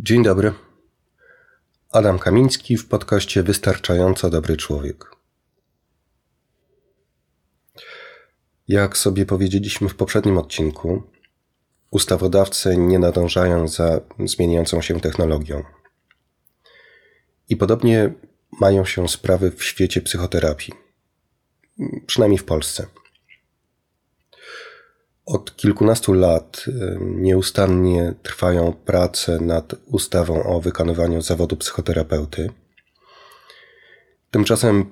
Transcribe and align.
Dzień 0.00 0.22
dobry. 0.22 0.54
Adam 1.92 2.18
Kamiński 2.18 2.76
w 2.76 2.88
podcaście 2.88 3.42
Wystarczająco 3.42 4.30
Dobry 4.30 4.56
Człowiek. 4.56 5.16
Jak 8.68 8.96
sobie 8.96 9.26
powiedzieliśmy 9.26 9.88
w 9.88 9.94
poprzednim 9.94 10.38
odcinku, 10.38 11.02
ustawodawcy 11.90 12.76
nie 12.76 12.98
nadążają 12.98 13.68
za 13.68 14.00
zmieniającą 14.24 14.82
się 14.82 15.00
technologią. 15.00 15.64
I 17.48 17.56
podobnie 17.56 18.12
mają 18.60 18.84
się 18.84 19.08
sprawy 19.08 19.50
w 19.50 19.64
świecie 19.64 20.00
psychoterapii, 20.00 20.74
przynajmniej 22.06 22.38
w 22.38 22.44
Polsce. 22.44 22.86
Od 25.28 25.56
kilkunastu 25.56 26.12
lat 26.12 26.64
y, 26.68 26.98
nieustannie 27.00 28.14
trwają 28.22 28.72
prace 28.72 29.40
nad 29.40 29.74
ustawą 29.86 30.42
o 30.42 30.60
wykonywaniu 30.60 31.22
zawodu 31.22 31.56
psychoterapeuty. 31.56 32.50
Tymczasem 34.30 34.90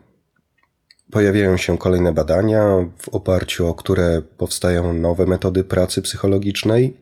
pojawiają 1.10 1.56
się 1.56 1.78
kolejne 1.78 2.12
badania, 2.12 2.88
w 2.98 3.08
oparciu 3.08 3.66
o 3.66 3.74
które 3.74 4.22
powstają 4.22 4.92
nowe 4.92 5.26
metody 5.26 5.64
pracy 5.64 6.02
psychologicznej, 6.02 6.96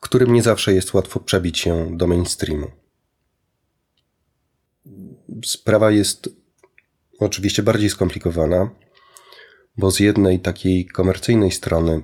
którym 0.00 0.32
nie 0.32 0.42
zawsze 0.42 0.74
jest 0.74 0.94
łatwo 0.94 1.20
przebić 1.20 1.58
się 1.58 1.96
do 1.96 2.06
mainstreamu. 2.06 2.70
Sprawa 5.44 5.90
jest 5.90 6.28
oczywiście 7.18 7.62
bardziej 7.62 7.90
skomplikowana 7.90 8.70
bo 9.76 9.90
z 9.90 10.00
jednej 10.00 10.40
takiej 10.40 10.86
komercyjnej 10.86 11.50
strony 11.50 12.02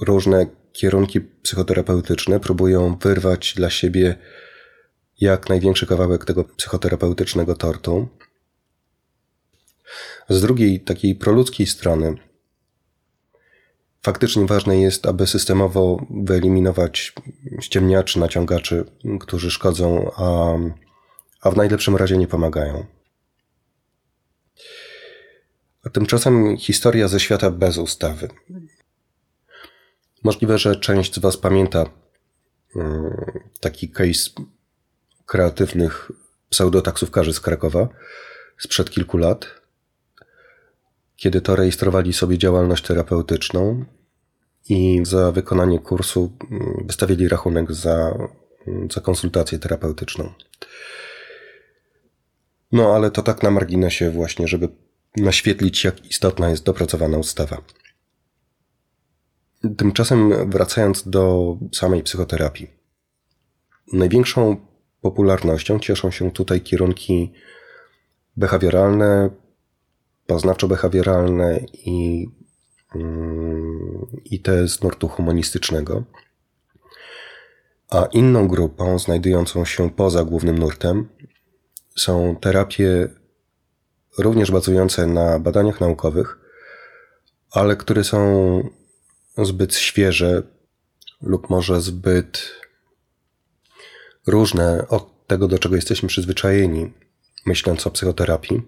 różne 0.00 0.46
kierunki 0.72 1.20
psychoterapeutyczne 1.20 2.40
próbują 2.40 2.96
wyrwać 2.96 3.54
dla 3.54 3.70
siebie 3.70 4.16
jak 5.20 5.48
największy 5.48 5.86
kawałek 5.86 6.24
tego 6.24 6.44
psychoterapeutycznego 6.44 7.54
tortu. 7.54 8.08
Z 10.28 10.40
drugiej, 10.40 10.80
takiej 10.80 11.14
proludzkiej 11.14 11.66
strony, 11.66 12.14
faktycznie 14.02 14.46
ważne 14.46 14.80
jest, 14.80 15.06
aby 15.06 15.26
systemowo 15.26 16.06
wyeliminować 16.10 17.12
ściemniaczy, 17.60 18.18
naciągaczy, 18.20 18.84
którzy 19.20 19.50
szkodzą, 19.50 20.10
a, 20.16 20.54
a 21.40 21.50
w 21.50 21.56
najlepszym 21.56 21.96
razie 21.96 22.16
nie 22.16 22.26
pomagają. 22.26 22.86
A 25.86 25.90
tymczasem 25.90 26.56
historia 26.56 27.08
ze 27.08 27.20
świata 27.20 27.50
bez 27.50 27.78
ustawy. 27.78 28.28
Możliwe, 30.24 30.58
że 30.58 30.76
część 30.76 31.14
z 31.14 31.18
Was 31.18 31.36
pamięta 31.36 31.90
mm, 32.76 33.16
taki 33.60 33.88
case 33.88 34.30
kreatywnych 35.26 36.12
pseudotaksówkarzy 36.50 37.32
z 37.32 37.40
Krakowa 37.40 37.88
sprzed 38.58 38.90
kilku 38.90 39.18
lat, 39.18 39.46
kiedy 41.16 41.40
to 41.40 41.56
rejestrowali 41.56 42.12
sobie 42.12 42.38
działalność 42.38 42.84
terapeutyczną 42.84 43.84
i 44.68 45.00
za 45.02 45.32
wykonanie 45.32 45.78
kursu 45.78 46.32
mm, 46.50 46.84
wystawili 46.86 47.28
rachunek 47.28 47.72
za, 47.72 48.18
mm, 48.66 48.90
za 48.90 49.00
konsultację 49.00 49.58
terapeutyczną. 49.58 50.32
No 52.72 52.94
ale 52.94 53.10
to 53.10 53.22
tak 53.22 53.42
na 53.42 53.50
marginesie 53.50 54.10
właśnie, 54.10 54.48
żeby 54.48 54.68
naświetlić, 55.16 55.84
jak 55.84 56.06
istotna 56.10 56.50
jest 56.50 56.64
dopracowana 56.64 57.18
ustawa. 57.18 57.62
Tymczasem 59.76 60.50
wracając 60.50 61.08
do 61.08 61.56
samej 61.72 62.02
psychoterapii. 62.02 62.70
Największą 63.92 64.56
popularnością 65.00 65.78
cieszą 65.78 66.10
się 66.10 66.30
tutaj 66.30 66.60
kierunki 66.60 67.32
behawioralne, 68.36 69.30
poznawczo-behawioralne 70.28 71.64
i, 71.72 72.28
mm, 72.94 74.06
i 74.24 74.40
te 74.40 74.68
z 74.68 74.82
nurtu 74.82 75.08
humanistycznego. 75.08 76.04
A 77.90 78.04
inną 78.12 78.48
grupą, 78.48 78.98
znajdującą 78.98 79.64
się 79.64 79.90
poza 79.90 80.24
głównym 80.24 80.58
nurtem, 80.58 81.08
są 81.96 82.36
terapie 82.40 83.08
również 84.18 84.50
bazujące 84.50 85.06
na 85.06 85.38
badaniach 85.38 85.80
naukowych, 85.80 86.38
ale 87.50 87.76
które 87.76 88.04
są 88.04 88.60
zbyt 89.38 89.74
świeże 89.74 90.42
lub 91.22 91.50
może 91.50 91.80
zbyt 91.80 92.50
różne 94.26 94.88
od 94.88 95.26
tego, 95.26 95.48
do 95.48 95.58
czego 95.58 95.76
jesteśmy 95.76 96.08
przyzwyczajeni, 96.08 96.92
myśląc 97.46 97.86
o 97.86 97.90
psychoterapii, 97.90 98.62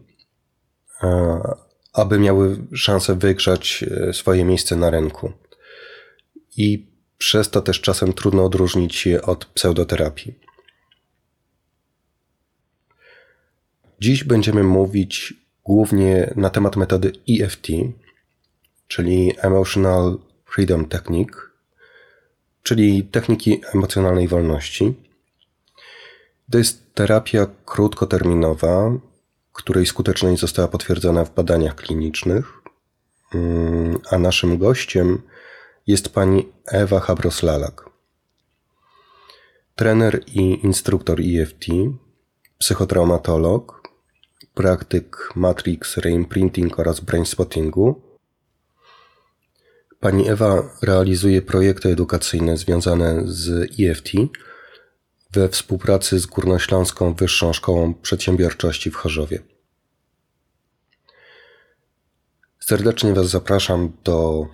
aby 1.93 2.19
miały 2.19 2.57
szansę 2.75 3.15
wygrzać 3.15 3.85
e, 3.91 4.13
swoje 4.13 4.45
miejsce 4.45 4.77
na 4.77 4.91
rynku. 4.91 5.33
I 6.57 6.93
przez 7.19 7.51
to 7.51 7.61
też 7.61 7.81
czasem 7.81 8.13
trudno 8.13 8.45
odróżnić 8.45 9.07
je 9.07 9.23
od 9.23 9.45
pseudoterapii. 9.45 10.48
Dziś 14.01 14.25
będziemy 14.25 14.63
mówić 14.63 15.35
głównie 15.65 16.33
na 16.37 16.51
temat 16.51 16.77
metody 16.77 17.13
EFT, 17.29 17.67
czyli 18.87 19.33
Emotional 19.39 20.19
Freedom 20.45 20.87
Technique, 20.87 21.37
czyli 22.63 23.05
techniki 23.05 23.61
emocjonalnej 23.75 24.29
wolności. 24.29 24.95
To 26.51 26.59
jest 26.59 26.95
terapia 26.95 27.47
krótkoterminowa, 27.65 28.93
której 29.53 29.87
skuteczność 29.87 30.41
została 30.41 30.69
potwierdzona 30.69 31.25
w 31.25 31.35
badaniach 31.35 31.75
klinicznych, 31.75 32.53
mm, 33.35 33.99
a 34.11 34.19
naszym 34.19 34.59
gościem 34.59 35.23
jest 35.87 36.09
pani 36.09 36.49
Ewa 36.67 36.99
Habros-Lalak. 36.99 37.91
Trener 39.77 40.23
i 40.27 40.67
instruktor 40.67 41.21
EFT, 41.21 41.67
psychotraumatolog, 42.59 43.78
praktyk 44.59 45.33
Matrix, 45.37 45.97
Reimprinting 45.97 46.79
oraz 46.79 47.01
Brainspottingu. 47.01 48.03
Pani 50.01 50.29
Ewa 50.29 50.79
realizuje 50.83 51.43
projekty 51.43 51.89
edukacyjne 51.89 52.57
związane 52.57 53.23
z 53.25 53.71
EFT 53.81 54.11
we 55.31 55.49
współpracy 55.49 56.19
z 56.19 56.27
Górnośląską 56.27 57.15
Wyższą 57.15 57.53
Szkołą 57.53 57.95
Przedsiębiorczości 57.95 58.91
w 58.91 58.97
Chorzowie. 58.97 59.43
Serdecznie 62.61 63.15
Was 63.15 63.29
zapraszam 63.29 63.93
do 64.05 64.47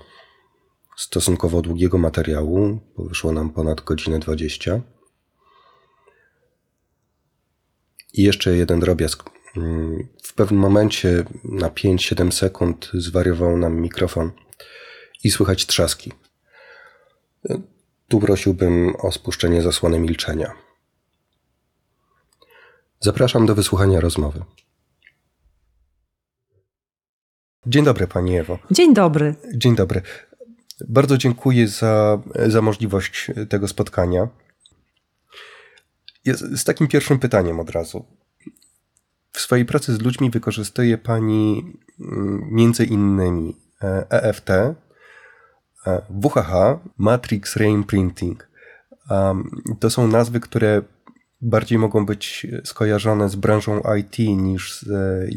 stosunkowo 0.96 1.62
długiego 1.62 1.98
materiału, 1.98 2.80
bo 2.96 3.04
wyszło 3.04 3.32
nam 3.32 3.50
ponad 3.50 3.80
godzinę 3.80 4.18
20. 4.18 4.80
I 8.12 8.22
jeszcze 8.22 8.56
jeden 8.56 8.80
drobiazg. 8.80 9.34
W 10.22 10.34
pewnym 10.34 10.60
momencie 10.60 11.24
na 11.44 11.68
5-7 11.68 12.30
sekund 12.30 12.90
zwariował 12.94 13.56
nam 13.56 13.80
mikrofon 13.80 14.30
i 15.24 15.30
słychać 15.30 15.66
trzaski. 15.66 16.12
Tu 18.08 18.20
prosiłbym 18.20 18.96
o 18.98 19.12
spuszczenie 19.12 19.62
zasłony 19.62 19.98
milczenia. 19.98 20.52
Zapraszam 23.00 23.46
do 23.46 23.54
wysłuchania 23.54 24.00
rozmowy. 24.00 24.44
Dzień 27.66 27.84
dobry, 27.84 28.06
Pani 28.06 28.38
Ewo. 28.38 28.58
Dzień 28.70 28.94
dobry. 28.94 29.34
Dzień 29.54 29.76
dobry. 29.76 30.02
Bardzo 30.88 31.18
dziękuję 31.18 31.68
za, 31.68 32.22
za 32.46 32.62
możliwość 32.62 33.30
tego 33.48 33.68
spotkania. 33.68 34.28
z 36.54 36.64
takim 36.64 36.88
pierwszym 36.88 37.18
pytaniem 37.18 37.60
od 37.60 37.70
razu. 37.70 38.04
W 39.34 39.40
swojej 39.40 39.64
pracy 39.64 39.94
z 39.94 40.02
ludźmi 40.02 40.30
wykorzystuje 40.30 40.98
Pani 40.98 41.72
mm, 42.00 42.48
między 42.50 42.84
innymi 42.84 43.56
EFT, 44.10 44.50
e 44.50 44.74
e, 45.86 46.02
WHH, 46.10 46.78
Matrix 46.98 47.56
Reimprinting. 47.56 48.48
To 49.80 49.90
są 49.90 50.08
nazwy, 50.08 50.40
które 50.40 50.82
bardziej 51.40 51.78
mogą 51.78 52.06
być 52.06 52.46
skojarzone 52.64 53.28
z 53.28 53.36
branżą 53.36 53.82
IT 53.98 54.18
niż 54.18 54.80
z 54.80 54.90
e, 54.90 55.28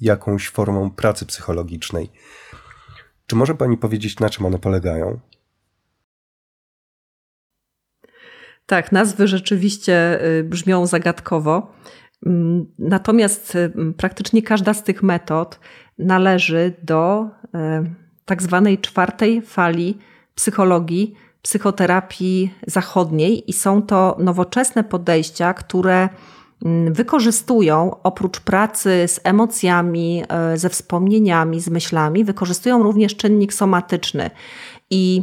jakąś 0.00 0.48
formą 0.48 0.90
pracy 0.90 1.26
psychologicznej. 1.26 2.10
Czy 3.26 3.36
może 3.36 3.54
Pani 3.54 3.76
powiedzieć, 3.76 4.20
na 4.20 4.30
czym 4.30 4.46
one 4.46 4.58
polegają? 4.58 5.20
Tak, 8.66 8.92
nazwy 8.92 9.28
rzeczywiście 9.28 10.24
y, 10.24 10.44
brzmią 10.44 10.86
zagadkowo. 10.86 11.74
Mm, 12.26 12.66
natomiast 12.78 13.54
y, 13.54 13.72
praktycznie 13.96 14.42
każda 14.42 14.74
z 14.74 14.82
tych 14.82 15.02
metod 15.02 15.60
należy 15.98 16.72
do 16.82 17.28
y, 17.44 17.48
tak 18.24 18.42
zwanej 18.42 18.78
czwartej 18.78 19.42
fali 19.42 19.98
psychologii 20.34 21.14
psychoterapii 21.44 22.54
zachodniej 22.66 23.50
i 23.50 23.52
są 23.52 23.82
to 23.82 24.16
nowoczesne 24.20 24.84
podejścia, 24.84 25.54
które 25.54 26.08
mm, 26.64 26.92
wykorzystują 26.94 27.96
oprócz 28.02 28.40
pracy 28.40 29.04
z 29.06 29.20
emocjami, 29.24 30.22
e, 30.28 30.58
ze 30.58 30.68
wspomnieniami, 30.68 31.60
z 31.60 31.68
myślami, 31.68 32.24
wykorzystują 32.24 32.82
również 32.82 33.16
czynnik 33.16 33.52
somatyczny. 33.54 34.30
I 34.90 35.22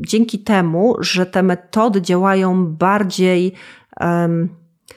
dzięki 0.00 0.38
temu, 0.38 0.96
że 0.98 1.26
te 1.26 1.42
metody 1.42 2.02
działają 2.02 2.66
bardziej 2.66 3.52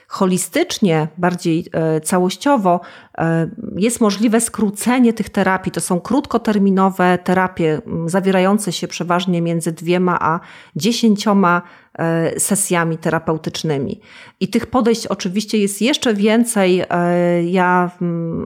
holistycznie, 0.07 1.07
bardziej 1.17 1.65
e, 1.71 2.01
całościowo, 2.01 2.79
e, 3.17 3.49
jest 3.75 4.01
możliwe 4.01 4.41
skrócenie 4.41 5.13
tych 5.13 5.29
terapii. 5.29 5.71
To 5.71 5.81
są 5.81 5.99
krótkoterminowe 5.99 7.17
terapie, 7.23 7.81
zawierające 8.05 8.71
się 8.71 8.87
przeważnie 8.87 9.41
między 9.41 9.71
dwiema 9.71 10.17
a 10.21 10.39
dziesięcioma 10.75 11.61
e, 11.99 12.39
sesjami 12.39 12.97
terapeutycznymi. 12.97 14.01
I 14.39 14.47
tych 14.47 14.65
podejść 14.67 15.07
oczywiście 15.07 15.57
jest 15.57 15.81
jeszcze 15.81 16.13
więcej. 16.13 16.83
Ja 17.45 17.91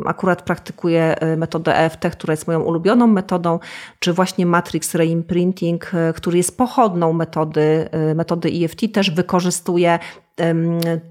akurat 0.05 0.41
praktykuję 0.41 1.15
metodę 1.37 1.77
EFT, 1.77 2.09
która 2.11 2.33
jest 2.33 2.47
moją 2.47 2.61
ulubioną 2.61 3.07
metodą, 3.07 3.59
czy 3.99 4.13
właśnie 4.13 4.45
Matrix 4.45 4.95
Reimprinting, 4.95 5.91
który 6.15 6.37
jest 6.37 6.57
pochodną 6.57 7.13
metody, 7.13 7.89
metody 8.15 8.51
EFT, 8.63 8.81
też 8.93 9.11
wykorzystuje 9.11 9.99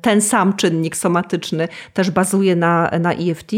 ten 0.01 0.21
sam 0.21 0.53
czynnik 0.57 0.97
somatyczny 0.97 1.69
też 1.95 2.11
bazuje 2.11 2.57
na, 2.57 2.91
na 3.01 3.13
EFT. 3.13 3.53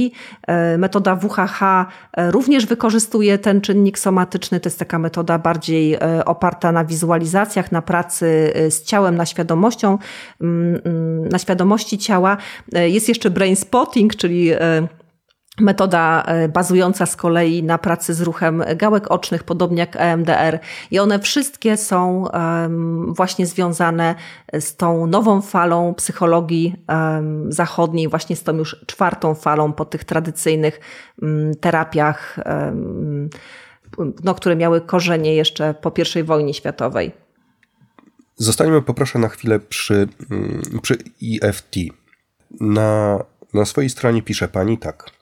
E, 0.47 0.79
metoda 0.79 1.17
WHH 1.17 1.63
e, 1.63 2.31
również 2.31 2.67
wykorzystuje 2.67 3.39
ten 3.39 3.61
czynnik 3.61 3.99
somatyczny. 3.99 4.61
To 4.61 4.69
jest 4.69 4.79
taka 4.79 4.99
metoda 4.99 5.39
bardziej 5.39 5.95
e, 5.95 6.25
oparta 6.25 6.73
na 6.73 6.85
wizualizacjach, 6.85 7.73
na 7.73 7.83
pracy 7.83 8.53
z 8.71 8.83
ciałem, 8.83 9.17
na 9.17 9.27
świadomością, 9.27 9.99
na 11.31 11.39
świadomości 11.39 11.99
ciała. 11.99 12.37
Jest 12.73 13.09
jeszcze 13.09 13.31
brain 13.31 13.57
spotting, 13.57 14.17
czyli 14.17 14.51
Metoda 15.61 16.23
e, 16.23 16.49
bazująca 16.49 17.07
z 17.07 17.17
kolei 17.17 17.63
na 17.63 17.79
pracy 17.79 18.15
z 18.15 18.21
ruchem 18.21 18.65
gałek 18.77 19.11
ocznych, 19.11 19.45
podobnie 19.45 19.81
jak 19.81 19.97
EMDR, 19.97 20.59
i 20.91 20.99
one 20.99 21.19
wszystkie 21.19 21.77
są 21.77 22.25
właśnie 23.07 23.47
związane 23.47 24.15
z 24.61 24.77
tą 24.77 25.07
nową 25.07 25.41
falą 25.41 25.95
psychologii 25.95 26.75
zachodniej, 27.49 28.09
właśnie 28.09 28.37
z 28.37 28.43
tą 28.43 28.57
już 28.57 28.85
czwartą 28.87 29.35
falą 29.35 29.73
po 29.73 29.85
tych 29.85 30.05
tradycyjnych 30.05 30.81
mm, 31.23 31.55
terapiach, 31.55 32.37
no, 34.25 34.35
które 34.35 34.57
miały 34.57 34.81
korzenie 34.81 35.35
jeszcze 35.35 35.75
po 35.75 35.93
I 36.21 36.23
wojnie 36.23 36.55
światowej. 36.55 37.13
Zostańmy 38.37 38.83
poproszę 38.83 39.19
na 39.19 39.29
chwilę 39.29 39.61
przy, 39.61 40.09
mm, 40.31 40.63
przy 40.83 40.99
EFT. 41.43 41.77
Na, 42.61 43.19
na 43.55 43.65
swojej 43.65 43.91
stronie 43.91 44.23
pisze 44.23 44.49
pani 44.49 44.79
tak. 44.79 45.22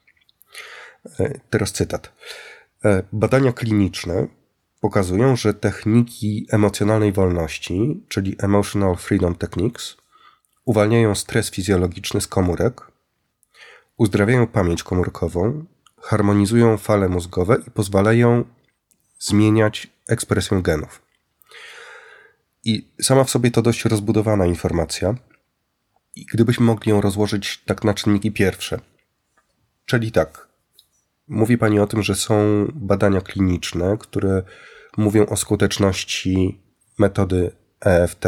E, 1.20 1.40
teraz 1.50 1.72
cytat. 1.72 2.12
E, 2.84 3.02
badania 3.12 3.52
kliniczne 3.52 4.26
pokazują, 4.80 5.36
że 5.36 5.54
techniki 5.54 6.46
emocjonalnej 6.50 7.12
wolności, 7.12 8.04
czyli 8.08 8.36
Emotional 8.38 8.96
Freedom 8.96 9.34
Techniques, 9.34 9.96
uwalniają 10.64 11.14
stres 11.14 11.50
fizjologiczny 11.50 12.20
z 12.20 12.26
komórek, 12.26 12.80
uzdrawiają 13.96 14.46
pamięć 14.46 14.82
komórkową, 14.82 15.64
harmonizują 16.00 16.76
fale 16.76 17.08
mózgowe 17.08 17.56
i 17.66 17.70
pozwalają 17.70 18.44
zmieniać 19.18 19.90
ekspresję 20.08 20.62
genów. 20.62 21.02
I 22.64 22.88
sama 23.02 23.24
w 23.24 23.30
sobie 23.30 23.50
to 23.50 23.62
dość 23.62 23.84
rozbudowana 23.84 24.46
informacja. 24.46 25.14
I 26.16 26.26
gdybyśmy 26.32 26.66
mogli 26.66 26.90
ją 26.90 27.00
rozłożyć 27.00 27.62
tak 27.66 27.84
na 27.84 27.94
czynniki 27.94 28.32
pierwsze, 28.32 28.80
czyli 29.86 30.12
tak, 30.12 30.49
Mówi 31.30 31.58
Pani 31.58 31.80
o 31.80 31.86
tym, 31.86 32.02
że 32.02 32.14
są 32.14 32.66
badania 32.74 33.20
kliniczne, 33.20 33.96
które 33.98 34.42
mówią 34.96 35.26
o 35.26 35.36
skuteczności 35.36 36.60
metody 36.98 37.50
EFT. 37.80 38.24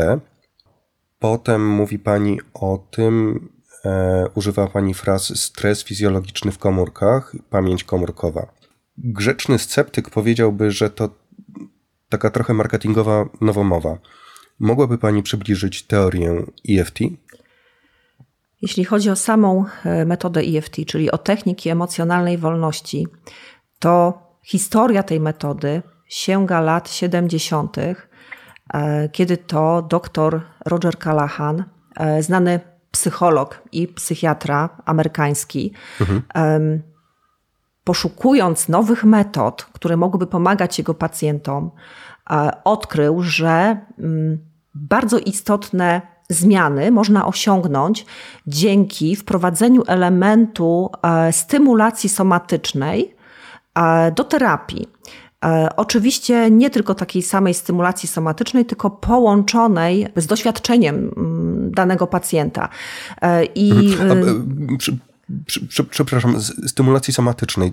Potem 1.18 1.68
mówi 1.68 1.98
Pani 1.98 2.40
o 2.54 2.86
tym, 2.90 3.48
e, 3.84 4.26
używa 4.34 4.66
Pani 4.66 4.94
fraz 4.94 5.40
stres 5.40 5.84
fizjologiczny 5.84 6.52
w 6.52 6.58
komórkach, 6.58 7.36
pamięć 7.50 7.84
komórkowa. 7.84 8.52
Grzeczny 8.98 9.58
sceptyk 9.58 10.10
powiedziałby, 10.10 10.70
że 10.70 10.90
to 10.90 11.08
taka 12.08 12.30
trochę 12.30 12.54
marketingowa 12.54 13.28
nowomowa. 13.40 13.98
Mogłaby 14.58 14.98
Pani 14.98 15.22
przybliżyć 15.22 15.82
teorię 15.82 16.46
EFT? 16.68 16.98
Jeśli 18.62 18.84
chodzi 18.84 19.10
o 19.10 19.16
samą 19.16 19.64
e, 19.84 20.04
metodę 20.04 20.40
EFT, 20.40 20.76
czyli 20.86 21.10
o 21.10 21.18
techniki 21.18 21.70
emocjonalnej 21.70 22.38
wolności, 22.38 23.06
to 23.78 24.22
historia 24.42 25.02
tej 25.02 25.20
metody 25.20 25.82
sięga 26.08 26.60
lat 26.60 26.90
70., 26.90 27.76
e, 27.78 27.94
kiedy 29.12 29.36
to 29.36 29.82
dr 29.82 30.40
Roger 30.66 30.98
Callahan, 30.98 31.64
e, 31.96 32.22
znany 32.22 32.60
psycholog 32.90 33.62
i 33.72 33.88
psychiatra 33.88 34.68
amerykański, 34.84 35.72
mhm. 36.00 36.82
poszukując 37.84 38.68
nowych 38.68 39.04
metod, 39.04 39.64
które 39.64 39.96
mogłyby 39.96 40.26
pomagać 40.26 40.78
jego 40.78 40.94
pacjentom, 40.94 41.70
odkrył, 42.64 43.22
że 43.22 43.76
mm, 43.98 44.38
bardzo 44.74 45.18
istotne 45.18 46.11
zmiany 46.32 46.90
można 46.90 47.26
osiągnąć 47.26 48.06
dzięki 48.46 49.16
wprowadzeniu 49.16 49.82
elementu 49.86 50.90
e, 51.02 51.32
stymulacji 51.32 52.08
somatycznej 52.08 53.14
e, 53.74 54.12
do 54.12 54.24
terapii. 54.24 54.88
E, 55.44 55.68
oczywiście 55.76 56.50
nie 56.50 56.70
tylko 56.70 56.94
takiej 56.94 57.22
samej 57.22 57.54
stymulacji 57.54 58.08
somatycznej, 58.08 58.64
tylko 58.64 58.90
połączonej 58.90 60.06
z 60.16 60.26
doświadczeniem 60.26 60.94
mm, 61.16 61.70
danego 61.72 62.06
pacjenta. 62.06 62.68
I 63.54 63.72
przepraszam, 65.90 66.40
stymulacji 66.66 67.14
somatycznej. 67.14 67.72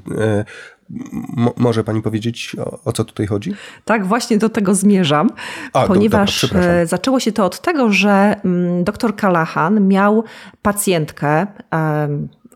może 1.57 1.83
pani 1.83 2.01
powiedzieć, 2.01 2.55
o, 2.59 2.79
o, 2.85 2.91
co 2.91 3.03
tutaj 3.03 3.27
chodzi? 3.27 3.53
Tak, 3.85 4.05
właśnie 4.05 4.37
do 4.37 4.49
tego 4.49 4.75
zmierzam, 4.75 5.29
A, 5.73 5.87
ponieważ 5.87 6.41
dobra, 6.41 6.61
e, 6.61 6.87
zaczęło 6.87 7.19
się 7.19 7.31
to 7.31 7.45
od 7.45 7.61
tego, 7.61 7.91
że 7.91 8.35
mm, 8.45 8.83
dr 8.83 9.15
Callahan 9.15 9.87
miał 9.87 10.23
pacjentkę 10.61 11.47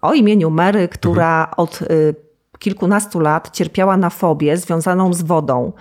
o 0.01 0.13
imieniu 0.13 0.49
Mary, 0.49 0.87
która 0.87 1.39
mhm. 1.39 1.53
od 1.57 1.81
y, 1.81 2.15
kilkunastu 2.63 3.19
lat 3.19 3.49
cierpiała 3.51 3.97
na 3.97 4.09
fobię 4.09 4.57
związaną 4.57 5.13
z 5.13 5.21
wodą. 5.21 5.71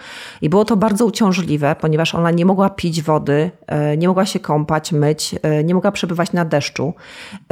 I 0.42 0.48
było 0.48 0.64
to 0.64 0.76
bardzo 0.76 1.06
uciążliwe, 1.06 1.76
ponieważ 1.80 2.14
ona 2.14 2.30
nie 2.30 2.46
mogła 2.46 2.70
pić 2.70 3.02
wody, 3.02 3.50
e, 3.66 3.96
nie 3.96 4.08
mogła 4.08 4.26
się 4.26 4.40
kąpać, 4.40 4.92
myć, 4.92 5.34
e, 5.42 5.64
nie 5.64 5.74
mogła 5.74 5.92
przebywać 5.92 6.32
na 6.32 6.44
deszczu, 6.44 6.94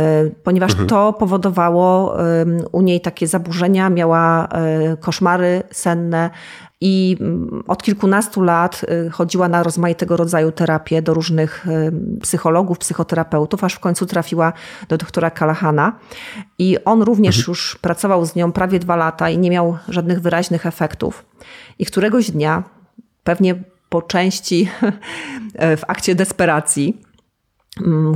e, 0.00 0.30
ponieważ 0.30 0.70
mhm. 0.70 0.88
to 0.88 1.12
powodowało 1.12 2.16
u 2.72 2.82
niej 2.82 3.00
takie 3.00 3.26
zaburzenia, 3.26 3.90
miała 3.90 4.48
koszmary 5.00 5.62
senne, 5.70 6.30
i 6.82 7.16
mm, 7.20 7.62
od 7.66 7.82
kilkunastu 7.82 8.42
lat 8.42 8.86
chodziła 9.12 9.48
na 9.48 9.62
rozmaitego 9.62 10.16
rodzaju 10.16 10.52
terapię 10.52 11.02
do 11.02 11.14
różnych 11.14 11.66
psychologów, 12.22 12.78
psychoterapeutów, 12.78 13.64
aż 13.64 13.74
w 13.74 13.78
końcu 13.78 14.06
trafiła 14.06 14.52
do 14.88 14.96
doktora 14.96 15.30
Kalahana. 15.30 15.92
I 16.58 16.84
on 16.84 17.02
również 17.02 17.38
mhm. 17.38 17.50
już 17.50 17.78
pracował 17.80 18.26
z 18.26 18.34
nią 18.34 18.52
prawie 18.52 18.78
dwa 18.78 18.96
lata 18.96 19.19
i 19.28 19.38
nie 19.38 19.50
miał 19.50 19.78
żadnych 19.88 20.20
wyraźnych 20.20 20.66
efektów. 20.66 21.24
I 21.78 21.86
któregoś 21.86 22.30
dnia, 22.30 22.62
pewnie 23.24 23.54
po 23.88 24.02
części 24.02 24.68
w 25.80 25.82
akcie 25.88 26.14
desperacji, 26.14 27.02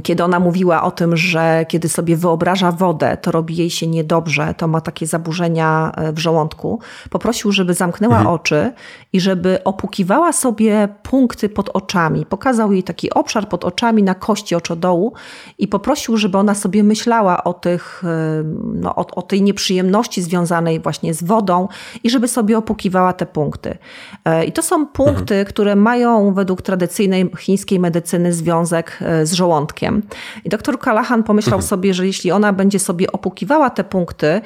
kiedy 0.03 0.25
ona 0.25 0.41
mówiła 0.41 0.83
o 0.83 0.91
tym, 0.91 1.17
że 1.17 1.67
kiedy 1.69 1.89
sobie 1.89 2.17
wyobraża 2.17 2.73
wodę, 2.73 3.17
to 3.17 3.31
robi 3.31 3.57
jej 3.57 3.71
się 3.71 3.87
niedobrze, 3.87 4.55
to 4.57 4.69
ma 4.69 4.81
takie 4.81 5.07
zaburzenia 5.07 5.93
e, 5.97 6.13
w 6.13 6.19
żołądku, 6.19 6.81
poprosił, 7.11 7.53
żeby 7.53 7.75
zamknęła 7.75 8.17
mhm. 8.17 8.35
oczy 8.35 8.73
i 9.13 9.21
żeby 9.21 9.65
opukiwała 9.65 10.33
sobie 10.33 10.89
punkty 11.03 11.49
pod 11.49 11.69
oczami. 11.69 12.27
Pokazał 12.27 12.73
jej 12.73 12.83
taki 12.83 13.11
obszar 13.11 13.49
pod 13.49 13.65
oczami 13.65 14.03
na 14.03 14.15
kości 14.15 14.55
oczodołu 14.55 15.13
i 15.59 15.69
poprosił, 15.69 16.17
żeby 16.17 16.39
ona 16.39 16.55
sobie 16.55 16.83
myślała 16.83 17.45
o, 17.45 17.53
tych, 17.53 18.03
e, 18.05 18.45
no, 18.75 18.95
o, 18.95 19.07
o 19.07 19.23
tej 19.23 19.43
nieprzyjemności 19.43 20.23
związanej 20.23 20.81
właśnie 20.81 21.15
z 21.15 21.25
wodą 21.25 21.69
i 22.05 22.11
żeby 22.11 22.29
sobie 22.29 22.59
opukiwała 22.59 23.13
te 23.13 23.27
punkty. 23.27 23.79
E, 24.25 24.45
I 24.45 24.53
to 24.53 24.63
są 24.63 24.87
punkty, 24.87 25.35
mhm. 25.35 25.47
które 25.47 25.77
mają 25.77 26.35
według 26.35 26.63
tradycyjnej 26.63 27.31
chińskiej 27.39 27.79
medycyny 27.79 28.33
związek 28.33 28.99
z 29.23 29.33
żołądkiem 29.33 29.44
żołądkiem. 29.45 30.03
I 30.45 30.49
doktor 30.49 30.81
Callahan 30.81 31.23
pomyślał 31.23 31.59
mhm. 31.59 31.69
sobie, 31.69 31.95
że 31.95 32.07
jeśli 32.07 32.31
ona 32.33 32.53
będzie 32.53 32.79
sobie 32.79 33.13
opukiwała 33.13 33.71
te 33.71 33.85
punkty, 33.85 34.41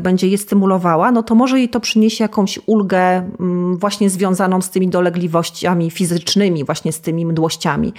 będzie 0.00 0.28
je 0.28 0.38
stymulowała, 0.38 1.10
no 1.12 1.22
to 1.22 1.34
może 1.34 1.58
jej 1.58 1.68
to 1.68 1.80
przyniesie 1.80 2.24
jakąś 2.24 2.58
ulgę 2.66 2.98
mm, 3.00 3.76
właśnie 3.76 4.10
związaną 4.10 4.60
z 4.60 4.70
tymi 4.70 4.88
dolegliwościami 4.88 5.90
fizycznymi, 5.90 6.64
właśnie 6.64 6.92
z 6.92 7.00
tymi 7.00 7.26
mdłościami. 7.26 7.92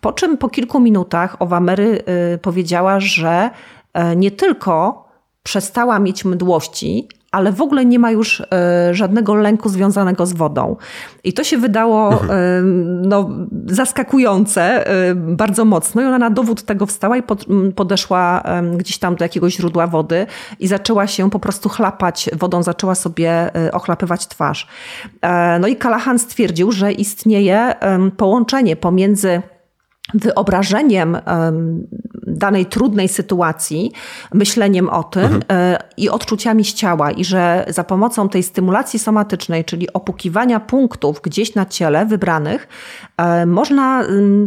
Po 0.00 0.12
czym 0.12 0.38
po 0.38 0.48
kilku 0.48 0.80
minutach 0.80 1.36
owa 1.38 1.60
Mary 1.60 2.02
powiedziała, 2.42 3.00
że 3.00 3.50
nie 4.16 4.30
tylko 4.30 5.06
przestała 5.42 5.98
mieć 5.98 6.24
mdłości, 6.24 7.08
ale 7.30 7.52
w 7.52 7.60
ogóle 7.60 7.84
nie 7.84 7.98
ma 7.98 8.10
już 8.10 8.40
e, 8.40 8.94
żadnego 8.94 9.34
lęku 9.34 9.68
związanego 9.68 10.26
z 10.26 10.32
wodą. 10.32 10.76
I 11.24 11.32
to 11.32 11.44
się 11.44 11.58
wydało 11.58 12.12
mhm. 12.12 12.30
e, 12.30 12.62
no, 13.08 13.30
zaskakujące 13.66 14.86
e, 14.86 15.14
bardzo 15.14 15.64
mocno. 15.64 16.02
I 16.02 16.04
ona 16.04 16.18
na 16.18 16.30
dowód 16.30 16.62
tego 16.62 16.86
wstała 16.86 17.16
i 17.16 17.22
podeszła 17.74 18.42
gdzieś 18.76 18.98
tam 18.98 19.16
do 19.16 19.24
jakiegoś 19.24 19.56
źródła 19.56 19.86
wody 19.86 20.26
i 20.60 20.68
zaczęła 20.68 21.06
się 21.06 21.30
po 21.30 21.38
prostu 21.38 21.68
chlapać 21.68 22.30
wodą, 22.32 22.62
zaczęła 22.62 22.94
sobie 22.94 23.50
ochlapywać 23.72 24.26
twarz. 24.26 24.68
No 25.60 25.68
i 25.68 25.76
Kalahan 25.76 26.18
stwierdził, 26.18 26.72
że 26.72 26.92
istnieje 26.92 27.74
połączenie 28.16 28.76
pomiędzy 28.76 29.42
wyobrażeniem 30.14 31.16
danej 32.36 32.66
trudnej 32.66 33.08
sytuacji, 33.08 33.92
myśleniem 34.34 34.88
o 34.88 35.02
tym 35.02 35.24
mhm. 35.24 35.42
E, 35.50 35.78
i 35.96 36.08
odczuciami 36.08 36.64
z 36.64 36.74
ciała, 36.74 37.10
i 37.10 37.24
że 37.24 37.64
za 37.68 37.84
pomocą 37.84 38.28
tej 38.28 38.42
stymulacji 38.42 38.98
somatycznej, 38.98 39.64
czyli 39.64 39.92
opukiwania 39.92 40.60
punktów 40.60 41.20
gdzieś 41.22 41.54
na 41.54 41.66
ciele 41.66 42.06
wybranych, 42.06 42.68
e, 43.16 43.46
można 43.46 44.04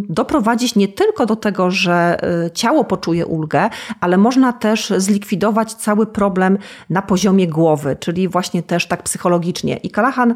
doprowadzić 0.09 0.75
nie 0.75 0.87
tylko 0.87 1.25
do 1.25 1.35
tego, 1.35 1.71
że 1.71 2.23
e, 2.45 2.51
ciało 2.51 2.83
poczuje 2.83 3.25
ulgę, 3.25 3.69
ale 3.99 4.17
można 4.17 4.53
też 4.53 4.93
zlikwidować 4.97 5.73
cały 5.73 6.05
problem 6.05 6.57
na 6.89 7.01
poziomie 7.01 7.47
głowy, 7.47 7.97
czyli 7.99 8.27
właśnie 8.27 8.63
też 8.63 8.87
tak 8.87 9.03
psychologicznie. 9.03 9.77
I 9.77 9.89
Kalahan 9.89 10.35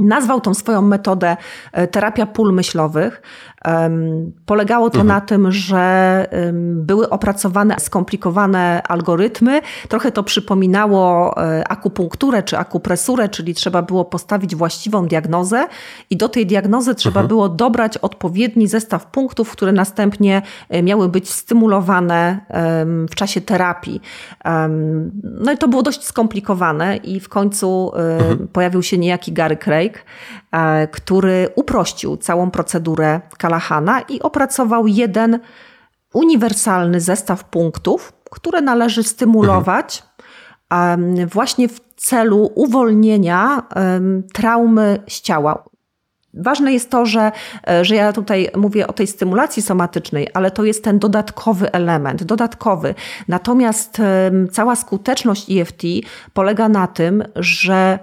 Nazwał 0.00 0.40
tą 0.40 0.54
swoją 0.54 0.82
metodę 0.82 1.36
terapia 1.90 2.26
pól 2.26 2.52
myślowych. 2.52 3.22
Polegało 4.46 4.90
to 4.90 5.00
mhm. 5.00 5.06
na 5.06 5.20
tym, 5.20 5.52
że 5.52 6.26
były 6.74 7.08
opracowane 7.08 7.80
skomplikowane 7.80 8.82
algorytmy. 8.82 9.60
Trochę 9.88 10.12
to 10.12 10.22
przypominało 10.22 11.34
e, 11.36 11.68
akupunkturę 11.68 12.42
czy 12.42 12.58
akupresurę, 12.58 13.28
czyli 13.28 13.54
trzeba 13.54 13.82
było 13.82 14.04
postawić 14.04 14.56
właściwą 14.56 15.06
diagnozę 15.06 15.66
i 16.10 16.16
do 16.16 16.28
tej 16.28 16.46
diagnozy 16.46 16.94
trzeba 16.94 17.20
mhm. 17.20 17.28
było 17.28 17.48
dobrać 17.48 17.98
odpowiedni 17.98 18.68
zestaw 18.68 19.06
punktów, 19.06 19.50
które 19.50 19.72
następnie 19.72 20.42
e, 20.68 20.82
miały 20.82 21.08
być 21.08 21.30
stymulowane 21.30 22.40
w 23.10 23.14
czasie 23.14 23.40
terapii. 23.40 24.00
No 25.22 25.52
i 25.52 25.58
to 25.58 25.68
było 25.68 25.82
dość 25.82 26.04
skomplikowane 26.04 26.96
i 26.96 27.20
w 27.20 27.28
końcu 27.28 27.92
e, 27.96 28.16
mhm. 28.18 28.48
pojawił 28.48 28.82
się 28.82 28.98
niejaki 28.98 29.32
Gary 29.32 29.56
Craig, 29.56 29.87
który 30.90 31.48
uprościł 31.54 32.16
całą 32.16 32.50
procedurę 32.50 33.20
Kalahana 33.38 34.00
i 34.00 34.20
opracował 34.20 34.86
jeden 34.86 35.38
uniwersalny 36.14 37.00
zestaw 37.00 37.44
punktów, 37.44 38.12
które 38.30 38.60
należy 38.60 39.02
stymulować 39.02 40.02
mhm. 40.70 41.28
właśnie 41.28 41.68
w 41.68 41.80
celu 41.96 42.52
uwolnienia 42.54 43.62
traumy 44.32 44.98
z 45.08 45.20
ciała. 45.20 45.64
Ważne 46.34 46.72
jest 46.72 46.90
to, 46.90 47.06
że, 47.06 47.32
e, 47.68 47.84
że 47.84 47.94
ja 47.94 48.12
tutaj 48.12 48.48
mówię 48.56 48.86
o 48.86 48.92
tej 48.92 49.06
stymulacji 49.06 49.62
somatycznej, 49.62 50.28
ale 50.34 50.50
to 50.50 50.64
jest 50.64 50.84
ten 50.84 50.98
dodatkowy 50.98 51.72
element, 51.72 52.24
dodatkowy. 52.24 52.94
Natomiast 53.28 54.02
cała 54.52 54.76
skuteczność 54.76 55.50
EFT 55.50 55.82
polega 56.32 56.68
na 56.68 56.86
tym, 56.86 57.24
że 57.36 57.98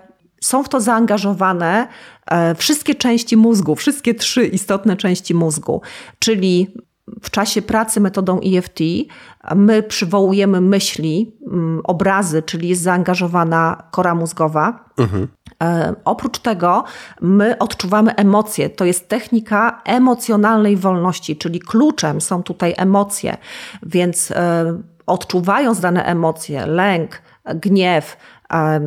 są 0.46 0.64
w 0.64 0.70
to 0.70 0.82
zaangażowane 0.82 1.88
e, 2.26 2.56
wszystkie 2.56 2.96
części 2.96 3.38
mózgu, 3.38 3.76
wszystkie 3.76 4.14
trzy 4.14 4.46
istotne 4.46 4.98
części 4.98 5.34
mózgu, 5.36 5.82
czyli 6.20 6.74
w 7.24 7.30
czasie 7.30 7.62
pracy 7.62 8.02
metodą 8.02 8.40
EFT 8.40 8.80
my 9.56 9.84
przywołujemy 9.84 10.62
myśli, 10.62 11.38
mm, 11.52 11.82
obrazy, 11.84 12.44
czyli 12.44 12.70
jest 12.70 12.82
zaangażowana 12.82 13.84
kora 13.92 14.16
mózgowa. 14.16 14.90
Mhm. 14.98 15.28
E, 15.64 15.96
oprócz 16.06 16.40
tego 16.40 16.84
my 17.22 17.58
odczuwamy 17.58 18.16
emocje. 18.16 18.70
To 18.70 18.86
jest 18.86 19.10
technika 19.10 19.82
emocjonalnej 19.86 20.78
wolności, 20.78 21.38
czyli 21.38 21.60
kluczem 21.60 22.22
są 22.22 22.44
tutaj 22.44 22.74
emocje. 22.78 23.38
Więc 23.84 24.32
e, 24.32 24.78
odczuwając 25.06 25.80
dane 25.80 26.06
emocje, 26.06 26.66
lęk, 26.66 27.22
gniew, 27.56 28.18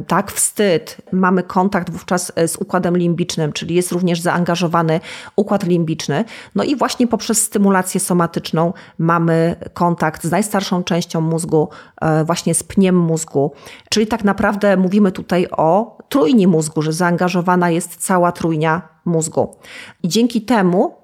tak, 0.07 0.33
wstyd. 0.33 0.97
Mamy 1.13 1.43
kontakt 1.43 1.91
wówczas 1.91 2.33
e, 2.37 2.49
z 2.49 2.57
układem 2.57 2.97
limbicznym, 2.97 3.53
czyli 3.53 3.75
jest 3.75 3.93
również 3.93 4.21
zaangażowany 4.21 5.01
układ 5.37 5.67
limbiczny. 5.67 6.25
No 6.55 6.65
i 6.65 6.77
właśnie 6.77 7.07
poprzez 7.07 7.43
stymulację 7.43 8.01
somatyczną 8.01 8.73
mamy 8.99 9.57
kontakt 9.75 10.25
z 10.25 10.31
najstarszą 10.31 10.85
częścią 10.85 11.21
mózgu, 11.21 11.69
e, 12.01 12.25
właśnie 12.25 12.55
z 12.55 12.63
pniem 12.63 12.97
mózgu. 12.97 13.53
Czyli 13.91 14.07
tak 14.07 14.25
naprawdę 14.25 14.77
mówimy 14.77 15.13
tutaj 15.13 15.47
o 15.51 15.99
trójni 16.09 16.47
mózgu, 16.47 16.83
że 16.83 16.93
zaangażowana 16.93 17.71
jest 17.71 17.97
cała 17.97 18.33
trójnia 18.33 18.89
mózgu. 19.05 19.57
I 20.03 20.09
dzięki 20.09 20.43
temu 20.43 20.97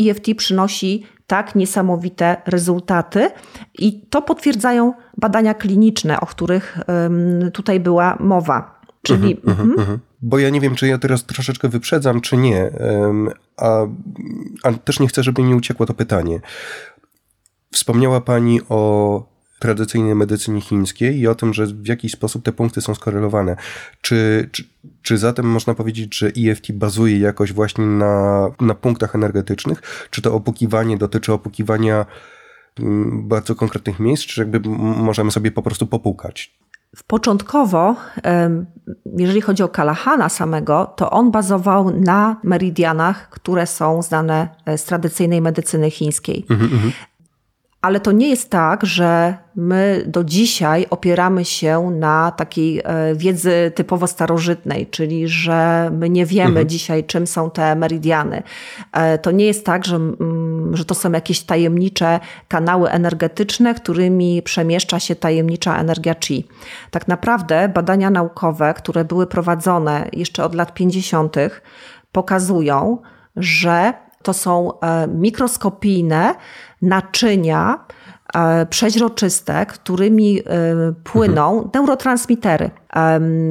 EFT 0.00 0.28
e 0.28 0.34
przynosi 0.34 1.06
tak 1.32 1.54
niesamowite 1.54 2.36
rezultaty 2.46 3.30
i 3.78 4.06
to 4.06 4.22
potwierdzają 4.22 4.94
badania 5.16 5.54
kliniczne, 5.54 6.20
o 6.20 6.26
których 6.26 6.78
tutaj 7.52 7.80
była 7.80 8.16
mowa. 8.20 8.80
Czyli. 9.02 9.40
Mhm, 9.46 9.50
mhm, 9.50 9.80
mhm. 9.80 9.98
Bo 10.22 10.38
ja 10.38 10.50
nie 10.50 10.60
wiem, 10.60 10.74
czy 10.74 10.86
ja 10.88 10.98
teraz 10.98 11.24
troszeczkę 11.24 11.68
wyprzedzam, 11.68 12.20
czy 12.20 12.36
nie, 12.36 12.70
a, 13.56 13.86
a 14.62 14.72
też 14.72 15.00
nie 15.00 15.06
chcę, 15.08 15.22
żeby 15.22 15.42
mi 15.42 15.54
uciekło 15.54 15.86
to 15.86 15.94
pytanie. 15.94 16.40
Wspomniała 17.72 18.20
Pani 18.20 18.60
o 18.68 19.31
tradycyjnej 19.62 20.14
medycynie 20.14 20.60
chińskiej 20.60 21.18
i 21.18 21.26
o 21.26 21.34
tym, 21.34 21.54
że 21.54 21.66
w 21.66 21.86
jakiś 21.86 22.12
sposób 22.12 22.44
te 22.44 22.52
punkty 22.52 22.80
są 22.80 22.94
skorelowane. 22.94 23.56
Czy, 24.00 24.48
czy, 24.52 24.64
czy 25.02 25.18
zatem 25.18 25.46
można 25.46 25.74
powiedzieć, 25.74 26.18
że 26.18 26.26
EFT 26.26 26.72
bazuje 26.72 27.18
jakoś 27.18 27.52
właśnie 27.52 27.86
na, 27.86 28.48
na 28.60 28.74
punktach 28.74 29.14
energetycznych? 29.14 30.08
Czy 30.10 30.22
to 30.22 30.34
opukiwanie 30.34 30.98
dotyczy 30.98 31.32
opukiwania 31.32 32.06
mm, 32.78 33.28
bardzo 33.28 33.54
konkretnych 33.54 34.00
miejsc, 34.00 34.26
czy 34.26 34.40
jakby 34.40 34.68
możemy 34.78 35.30
sobie 35.30 35.50
po 35.50 35.62
prostu 35.62 35.86
popukać? 35.86 36.54
Początkowo, 37.06 37.96
jeżeli 39.16 39.40
chodzi 39.40 39.62
o 39.62 39.68
Kalahana 39.68 40.28
samego, 40.28 40.92
to 40.96 41.10
on 41.10 41.30
bazował 41.30 41.90
na 41.90 42.36
meridianach, 42.42 43.28
które 43.30 43.66
są 43.66 44.02
znane 44.02 44.48
e, 44.66 44.78
z 44.78 44.84
tradycyjnej 44.84 45.40
medycyny 45.40 45.90
chińskiej. 45.90 46.46
Mm 46.50 46.68
-hmm. 46.68 46.90
Ale 47.82 48.00
to 48.00 48.12
nie 48.12 48.28
jest 48.28 48.50
tak, 48.50 48.86
że 48.86 49.36
my 49.56 50.04
do 50.06 50.24
dzisiaj 50.24 50.86
opieramy 50.90 51.44
się 51.44 51.90
na 51.90 52.30
takiej 52.30 52.80
e, 52.84 53.14
wiedzy 53.14 53.72
typowo 53.74 54.06
starożytnej, 54.06 54.86
czyli 54.86 55.28
że 55.28 55.90
my 55.92 56.10
nie 56.10 56.26
wiemy 56.26 56.48
mhm. 56.48 56.68
dzisiaj, 56.68 57.04
czym 57.04 57.26
są 57.26 57.50
te 57.50 57.74
meridiany. 57.74 58.42
E, 58.92 59.18
to 59.18 59.30
nie 59.30 59.46
jest 59.46 59.66
tak, 59.66 59.84
że, 59.84 59.96
mm, 59.96 60.76
że 60.76 60.84
to 60.84 60.94
są 60.94 61.12
jakieś 61.12 61.42
tajemnicze 61.42 62.20
kanały 62.48 62.90
energetyczne, 62.90 63.74
którymi 63.74 64.42
przemieszcza 64.42 65.00
się 65.00 65.14
tajemnicza 65.14 65.78
energia 65.78 66.14
chi. 66.14 66.48
Tak 66.90 67.08
naprawdę 67.08 67.68
badania 67.68 68.10
naukowe, 68.10 68.74
które 68.74 69.04
były 69.04 69.26
prowadzone 69.26 70.08
jeszcze 70.12 70.44
od 70.44 70.54
lat 70.54 70.74
50., 70.74 71.36
pokazują, 72.12 72.98
że 73.36 73.92
to 74.22 74.32
są 74.32 74.80
e, 74.80 75.08
mikroskopijne 75.08 76.34
naczynia 76.82 77.84
e, 78.34 78.66
przeźroczyste, 78.66 79.66
którymi 79.66 80.40
e, 80.40 80.42
płyną 81.04 81.70
neurotransmitery. 81.74 82.70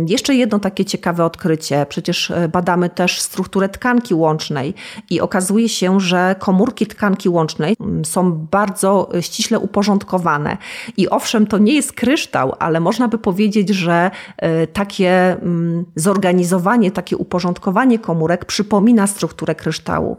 Jeszcze 0.07 0.35
jedno 0.35 0.59
takie 0.59 0.85
ciekawe 0.85 1.25
odkrycie. 1.25 1.85
Przecież 1.89 2.31
e, 2.31 2.47
badamy 2.47 2.89
też 2.89 3.21
strukturę 3.21 3.69
tkanki 3.69 4.13
łącznej 4.13 4.73
i 5.09 5.21
okazuje 5.21 5.69
się, 5.69 5.99
że 5.99 6.35
komórki 6.39 6.87
tkanki 6.87 7.29
łącznej 7.29 7.75
mm, 7.79 8.05
są 8.05 8.31
bardzo 8.31 9.09
e, 9.13 9.21
ściśle 9.21 9.59
uporządkowane. 9.59 10.57
I 10.97 11.09
owszem, 11.09 11.47
to 11.47 11.57
nie 11.57 11.73
jest 11.73 11.93
kryształ, 11.93 12.55
ale 12.59 12.79
można 12.79 13.07
by 13.07 13.17
powiedzieć, 13.17 13.69
że 13.69 14.11
e, 14.37 14.67
takie 14.67 15.31
mm, 15.31 15.85
zorganizowanie, 15.95 16.91
takie 16.91 17.17
uporządkowanie 17.17 17.99
komórek 17.99 18.45
przypomina 18.45 19.07
strukturę 19.07 19.55
kryształu, 19.55 20.17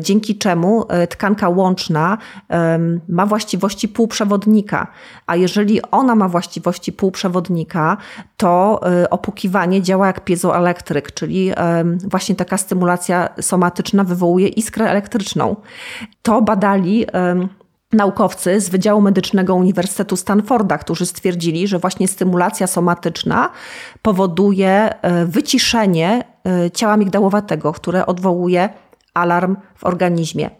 dzięki 0.00 0.38
czemu 0.38 0.84
tkanka 1.10 1.48
łączna 1.48 2.18
ma 3.08 3.26
właściwości 3.26 3.88
półprzewodnika. 3.88 4.86
A 5.26 5.36
jeżeli 5.36 5.82
ona 5.82 6.14
ma 6.14 6.28
właściwości 6.28 6.92
półprzewodnika, 6.92 7.96
to 8.36 8.49
to 8.50 8.80
y, 9.02 9.10
opukiwanie 9.10 9.82
działa 9.82 10.06
jak 10.06 10.24
piezoelektryk, 10.24 11.12
czyli 11.12 11.52
właśnie 12.04 12.34
taka 12.34 12.58
stymulacja 12.58 13.28
somatyczna 13.40 14.04
wywołuje 14.04 14.48
iskrę 14.48 14.90
elektryczną. 14.90 15.56
To 16.22 16.42
badali 16.42 17.06
naukowcy 17.92 18.60
z 18.60 18.68
Wydziału 18.68 19.00
Medycznego 19.00 19.54
Uniwersytetu 19.54 20.16
Stanforda, 20.16 20.78
którzy 20.78 21.06
stwierdzili, 21.06 21.68
że 21.68 21.78
właśnie 21.78 22.08
stymulacja 22.08 22.66
somatyczna 22.66 23.50
powoduje 24.02 25.02
e, 25.02 25.26
wyciszenie 25.26 26.24
e, 26.46 26.70
ciała 26.70 26.96
migdałowatego, 26.96 27.72
które 27.72 28.06
odwołuje 28.06 28.68
alarm 29.14 29.56
w 29.76 29.84
organizmie. 29.84 30.50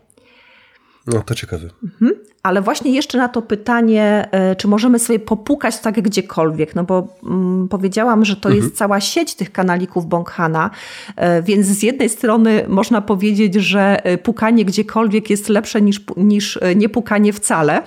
No 1.07 1.23
to 1.23 1.35
ciekawe. 1.35 1.69
Mhm. 1.85 2.30
Ale 2.43 2.63
właśnie 2.63 2.91
jeszcze 2.91 3.19
na 3.19 3.29
to 3.29 3.43
pytanie, 3.43 4.29
e, 4.31 4.57
czy 4.57 4.69
możemy 4.69 4.99
sobie 4.99 5.19
popukać 5.19 5.79
tak 5.79 6.01
gdziekolwiek, 6.01 6.75
no 6.75 6.85
bo 6.85 7.09
mm, 7.25 7.69
powiedziałam, 7.69 8.25
że 8.25 8.37
to 8.37 8.49
mhm. 8.49 8.65
jest 8.65 8.77
cała 8.77 9.01
sieć 9.01 9.35
tych 9.35 9.53
kanalików 9.53 10.07
Bonghana, 10.07 10.71
e, 11.17 11.43
więc 11.43 11.67
z 11.67 11.83
jednej 11.83 12.09
strony 12.09 12.65
można 12.69 13.01
powiedzieć, 13.01 13.55
że 13.55 14.05
e, 14.05 14.19
pukanie 14.19 14.65
gdziekolwiek 14.65 15.31
jest 15.31 15.49
lepsze 15.49 15.83
niż, 15.83 16.01
niż 16.17 16.59
nie 16.77 16.89
pukanie 16.89 17.33
wcale, 17.33 17.83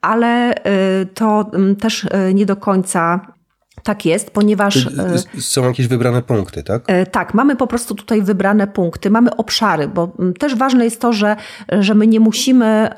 ale 0.00 0.54
to 1.14 1.50
mm, 1.52 1.76
też 1.76 2.06
nie 2.34 2.46
do 2.46 2.56
końca 2.56 3.20
tak 3.82 4.06
jest, 4.06 4.30
ponieważ. 4.30 4.86
E, 5.36 5.40
są 5.40 5.64
jakieś 5.64 5.86
wybrane 5.86 6.22
punkty, 6.22 6.62
tak? 6.62 6.82
E, 6.86 7.06
tak, 7.06 7.34
mamy 7.34 7.56
po 7.56 7.66
prostu 7.66 7.94
tutaj 7.94 8.22
wybrane 8.22 8.66
punkty, 8.66 9.10
mamy 9.10 9.36
obszary, 9.36 9.88
bo 9.88 10.12
też 10.38 10.54
ważne 10.54 10.84
jest 10.84 11.00
to, 11.00 11.12
że, 11.12 11.36
że 11.80 11.94
my 11.94 12.06
nie 12.06 12.20
musimy 12.20 12.90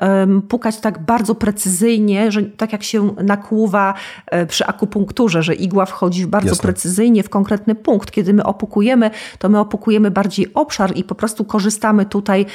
pukać 0.49 0.79
tak 0.79 0.99
bardzo 0.99 1.35
precyzyjnie, 1.35 2.31
że 2.31 2.43
tak 2.43 2.71
jak 2.71 2.83
się 2.83 3.15
nakłuwa 3.23 3.93
e, 4.25 4.45
przy 4.45 4.65
akupunkturze, 4.65 5.43
że 5.43 5.55
igła 5.55 5.85
wchodzi 5.85 6.27
bardzo 6.27 6.49
Jasne. 6.49 6.61
precyzyjnie 6.61 7.23
w 7.23 7.29
konkretny 7.29 7.75
punkt. 7.75 8.11
Kiedy 8.11 8.33
my 8.33 8.43
opukujemy, 8.43 9.11
to 9.39 9.49
my 9.49 9.59
opukujemy 9.59 10.11
bardziej 10.11 10.53
obszar 10.53 10.95
i 10.95 11.03
po 11.03 11.15
prostu 11.15 11.45
korzystamy 11.45 12.05
tutaj 12.05 12.45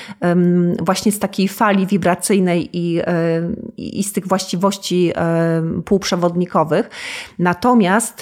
właśnie 0.83 1.13
z 1.13 1.19
takiej 1.19 1.49
fali 1.49 1.87
wibracyjnej 1.87 2.69
i, 2.73 3.01
i 3.77 4.05
z 4.05 4.13
tych 4.13 4.29
właściwości 4.29 5.13
półprzewodnikowych. 5.85 6.91
Natomiast 7.39 8.14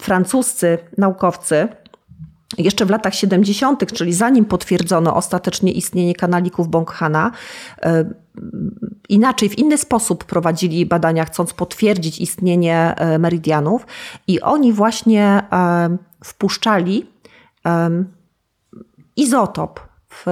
francuscy 0.00 0.78
naukowcy 0.98 1.68
jeszcze 2.58 2.86
w 2.86 2.90
latach 2.90 3.14
70., 3.14 3.92
czyli 3.92 4.12
zanim 4.12 4.44
potwierdzono 4.44 5.16
ostatecznie 5.16 5.72
istnienie 5.72 6.14
kanalików 6.14 6.68
Bonghana, 6.68 7.30
inaczej, 9.08 9.48
w 9.48 9.58
inny 9.58 9.78
sposób 9.78 10.24
prowadzili 10.24 10.86
badania, 10.86 11.24
chcąc 11.24 11.54
potwierdzić 11.54 12.20
istnienie 12.20 12.94
e, 12.96 13.18
meridianów, 13.18 13.86
i 14.26 14.40
oni 14.40 14.72
właśnie 14.72 15.42
wpuszczali 16.24 17.06
izotop, 19.16 19.80
w, 20.08 20.26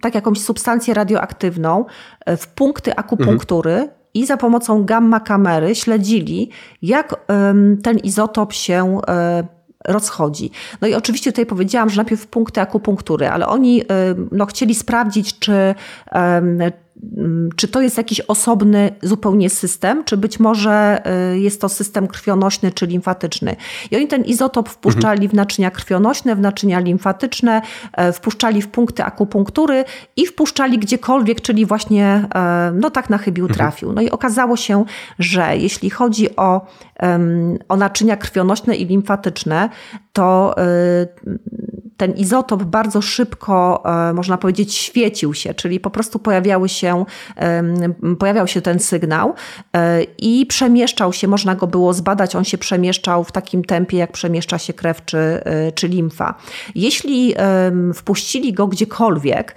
tak 0.00 0.14
jakąś 0.14 0.40
substancję 0.40 0.94
radioaktywną 0.94 1.84
e, 2.26 2.36
w 2.36 2.48
punkty 2.48 2.96
akupunktury, 2.96 3.72
mhm 3.72 3.97
i 4.18 4.26
za 4.26 4.36
pomocą 4.36 4.84
gamma 4.84 5.20
kamery 5.20 5.74
śledzili, 5.74 6.50
jak 6.82 7.26
ten 7.82 7.98
izotop 7.98 8.52
się 8.52 9.00
e, 9.08 9.44
rozchodzi. 9.84 10.50
No 10.80 10.88
i 10.88 10.94
oczywiście 10.94 11.32
tutaj 11.32 11.46
powiedziałam, 11.46 11.90
że 11.90 11.96
najpierw 11.96 12.26
punkty 12.26 12.60
akupunktury, 12.60 13.28
ale 13.28 13.46
oni 13.46 13.82
no, 14.32 14.46
chcieli 14.46 14.74
sprawdzić, 14.74 15.38
czy 15.38 15.74
czy 17.56 17.68
to 17.68 17.80
jest 17.80 17.98
jakiś 17.98 18.20
osobny 18.20 18.90
zupełnie 19.02 19.50
system, 19.50 20.04
czy 20.04 20.16
być 20.16 20.40
może 20.40 21.02
y, 21.32 21.38
jest 21.38 21.60
to 21.60 21.68
system 21.68 22.06
krwionośny 22.06 22.72
czy 22.72 22.86
limfatyczny. 22.86 23.56
I 23.90 23.96
oni 23.96 24.08
ten 24.08 24.24
izotop 24.24 24.68
wpuszczali 24.68 25.22
mhm. 25.22 25.30
w 25.30 25.34
naczynia 25.34 25.70
krwionośne, 25.70 26.36
w 26.36 26.40
naczynia 26.40 26.78
limfatyczne, 26.78 27.62
e, 27.92 28.12
wpuszczali 28.12 28.62
w 28.62 28.68
punkty 28.68 29.04
akupunktury 29.04 29.84
i 30.16 30.26
wpuszczali 30.26 30.78
gdziekolwiek, 30.78 31.40
czyli 31.40 31.66
właśnie 31.66 32.28
e, 32.34 32.72
no 32.74 32.90
tak 32.90 33.10
na 33.10 33.18
chybił 33.18 33.44
mhm. 33.44 33.58
trafił. 33.58 33.92
No 33.92 34.02
i 34.02 34.10
okazało 34.10 34.56
się, 34.56 34.84
że 35.18 35.56
jeśli 35.56 35.90
chodzi 35.90 36.36
o, 36.36 36.66
o 37.68 37.76
naczynia 37.76 38.16
krwionośne 38.16 38.76
i 38.76 38.86
limfatyczne, 38.86 39.68
to 40.12 40.54
y, 40.58 41.08
ten 41.98 42.12
izotop 42.12 42.62
bardzo 42.62 43.02
szybko, 43.02 43.82
e, 44.10 44.12
można 44.12 44.38
powiedzieć, 44.38 44.74
świecił 44.74 45.34
się, 45.34 45.54
czyli 45.54 45.80
po 45.80 45.90
prostu 45.90 46.18
pojawiały 46.18 46.68
się, 46.68 47.04
pojawiał 48.18 48.46
się 48.46 48.60
ten 48.60 48.78
sygnał 48.78 49.34
e, 49.72 50.02
i 50.02 50.46
przemieszczał 50.46 51.12
się, 51.12 51.28
można 51.28 51.54
go 51.54 51.66
było 51.66 51.92
zbadać, 51.92 52.36
on 52.36 52.44
się 52.44 52.58
przemieszczał 52.58 53.24
w 53.24 53.32
takim 53.32 53.64
tempie, 53.64 53.98
jak 53.98 54.12
przemieszcza 54.12 54.58
się 54.58 54.72
krew 54.72 55.04
czy, 55.04 55.18
e, 55.18 55.72
czy 55.72 55.88
limfa. 55.88 56.34
Jeśli 56.74 57.34
wpuścili 57.94 58.52
go 58.52 58.66
gdziekolwiek, 58.66 59.54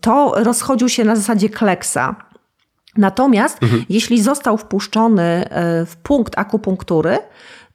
to 0.00 0.32
rozchodził 0.36 0.88
się 0.88 1.04
na 1.04 1.16
zasadzie 1.16 1.48
kleksa. 1.48 2.16
Natomiast 2.96 3.62
mhm. 3.62 3.84
jeśli 3.88 4.22
został 4.22 4.58
wpuszczony 4.58 5.44
w 5.86 5.96
punkt 6.02 6.38
akupunktury, 6.38 7.18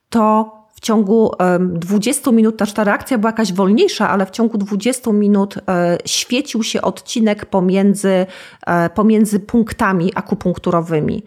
to 0.09 0.62
ciągu 0.83 1.31
20 1.59 2.31
minut, 2.31 2.57
też 2.57 2.73
ta 2.73 2.83
reakcja 2.83 3.17
była 3.17 3.29
jakaś 3.29 3.53
wolniejsza, 3.53 4.09
ale 4.09 4.25
w 4.25 4.31
ciągu 4.31 4.57
20 4.57 5.11
minut 5.11 5.55
e, 5.67 5.97
świecił 6.05 6.63
się 6.63 6.81
odcinek 6.81 7.45
pomiędzy, 7.45 8.25
e, 8.67 8.89
pomiędzy 8.89 9.39
punktami 9.39 10.11
akupunkturowymi. 10.15 11.23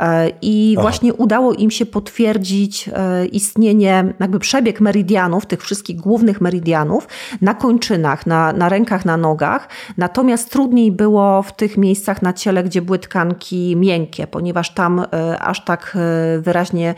E, 0.00 0.30
I 0.42 0.74
Aha. 0.76 0.82
właśnie 0.82 1.14
udało 1.14 1.52
im 1.52 1.70
się 1.70 1.86
potwierdzić 1.86 2.90
istnienie, 3.32 4.14
jakby 4.20 4.38
przebieg 4.38 4.80
meridianów, 4.80 5.46
tych 5.46 5.62
wszystkich 5.62 5.96
głównych 5.96 6.40
meridianów 6.40 7.08
na 7.40 7.54
kończynach, 7.54 8.26
na, 8.26 8.52
na 8.52 8.68
rękach, 8.68 9.04
na 9.04 9.16
nogach. 9.16 9.68
Natomiast 9.96 10.50
trudniej 10.50 10.92
było 10.92 11.42
w 11.42 11.52
tych 11.52 11.76
miejscach 11.76 12.22
na 12.22 12.32
ciele, 12.32 12.64
gdzie 12.64 12.82
były 12.82 12.98
tkanki 12.98 13.76
miękkie, 13.76 14.26
ponieważ 14.26 14.74
tam 14.74 15.04
aż 15.40 15.64
tak 15.64 15.98
wyraźnie 16.38 16.94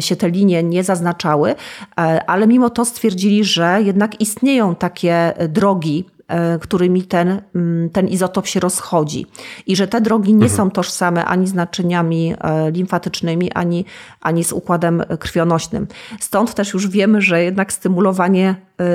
się 0.00 0.16
te 0.16 0.30
linie 0.30 0.62
nie 0.62 0.84
zaznaczały 0.84 1.11
wyznaczały, 1.12 1.50
e, 1.98 2.24
ale 2.30 2.46
mimo 2.46 2.70
to 2.70 2.84
stwierdzili, 2.84 3.44
że 3.44 3.78
jednak 3.82 4.20
istnieją 4.20 4.74
takie 4.74 5.32
drogi, 5.48 6.04
e, 6.28 6.58
którymi 6.58 7.02
ten, 7.02 7.40
mm, 7.54 7.90
ten 7.90 8.08
izotop 8.08 8.46
się 8.46 8.60
rozchodzi. 8.60 9.26
I 9.66 9.76
że 9.76 9.88
te 9.88 10.00
drogi 10.00 10.34
nie 10.34 10.46
mhm. 10.46 10.56
są 10.56 10.70
tożsame 10.70 11.24
ani 11.24 11.46
z 11.46 11.54
naczyniami 11.54 12.34
e, 12.40 12.70
limfatycznymi, 12.70 13.52
ani, 13.52 13.84
ani 14.20 14.44
z 14.44 14.52
układem 14.52 15.02
krwionośnym. 15.18 15.86
Stąd 16.20 16.54
też 16.54 16.72
już 16.72 16.88
wiemy, 16.88 17.22
że 17.22 17.42
jednak 17.42 17.72
stymulowanie 17.72 18.54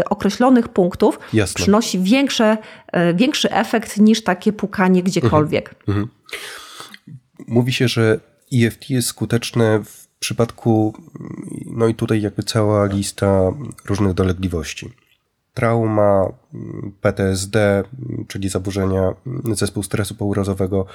określonych 0.10 0.68
punktów 0.68 1.20
Jasne. 1.34 1.56
przynosi 1.56 2.00
większe, 2.00 2.58
większy 3.16 3.52
efekt 3.52 3.98
niż 3.98 4.24
takie 4.24 4.54
pukanie 4.54 5.04
gdziekolwiek. 5.04 5.76
Mhm. 5.88 5.98
Mhm. 5.98 6.08
Mówi 7.48 7.74
się, 7.74 7.88
że 7.88 8.20
EFT 8.54 8.90
jest 8.90 9.08
skuteczne 9.08 9.80
w 9.84 10.07
w 10.18 10.20
przypadku, 10.20 10.94
no 11.66 11.88
i 11.88 11.96
tutaj 11.96 12.22
jakby 12.22 12.44
cała 12.44 12.86
lista 12.86 13.52
różnych 13.86 14.14
dolegliwości. 14.14 14.94
Trauma, 15.54 16.34
PTSD, 17.02 17.84
czyli 18.28 18.50
zaburzenia 18.50 19.14
zespół 19.52 19.84
stresu 19.84 20.16
pourazowego, 20.16 20.86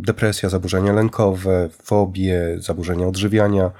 depresja, 0.00 0.48
zaburzenia 0.48 0.92
lękowe, 0.92 1.68
fobie, 1.82 2.56
zaburzenia 2.58 3.06
odżywiania. 3.06 3.70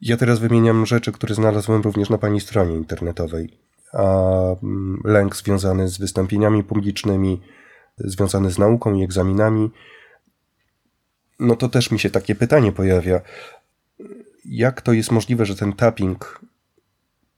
Ja 0.00 0.16
teraz 0.16 0.38
wymieniam 0.38 0.86
rzeczy, 0.86 1.12
które 1.12 1.34
znalazłem 1.34 1.82
również 1.82 2.10
na 2.10 2.18
Pani 2.18 2.40
stronie 2.40 2.74
internetowej. 2.74 3.58
A 3.92 4.14
lęk 5.04 5.36
związany 5.36 5.88
z 5.88 5.98
wystąpieniami 5.98 6.64
publicznymi, 6.64 7.40
związany 7.98 8.50
z 8.50 8.58
nauką 8.58 8.94
i 8.94 9.04
egzaminami, 9.04 9.70
no 11.38 11.56
to 11.56 11.68
też 11.68 11.90
mi 11.90 11.98
się 11.98 12.10
takie 12.10 12.34
pytanie 12.34 12.72
pojawia. 12.72 13.20
Jak 14.44 14.82
to 14.82 14.92
jest 14.92 15.12
możliwe, 15.12 15.46
że 15.46 15.56
ten 15.56 15.72
tapping 15.72 16.40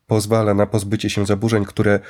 pozwala 0.06 0.54
na 0.54 0.66
pozbycie 0.66 1.10
się 1.10 1.26
zaburzeń, 1.26 1.64
które 1.64 2.00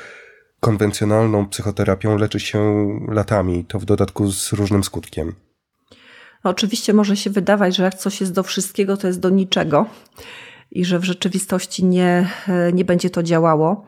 konwencjonalną 0.61 1.48
psychoterapią 1.48 2.18
leczy 2.18 2.40
się 2.40 2.88
latami, 3.09 3.64
to 3.64 3.79
w 3.79 3.85
dodatku 3.85 4.31
z 4.31 4.53
różnym 4.53 4.85
skutkiem? 4.85 5.35
No, 6.44 6.51
oczywiście 6.51 6.92
może 6.92 7.16
się 7.16 7.31
wydawać, 7.31 7.77
że 7.77 7.83
jak 7.83 7.94
coś 7.94 8.20
jest 8.20 8.33
do 8.33 8.42
wszystkiego, 8.42 8.96
to 8.96 9.07
jest 9.07 9.20
do 9.20 9.31
niczego 9.31 9.87
i 10.70 10.85
że 10.85 10.98
w 10.98 11.05
rzeczywistości 11.05 11.85
nie, 11.85 12.29
nie 12.72 12.85
będzie 12.85 13.11
to 13.11 13.22
działało. 13.22 13.87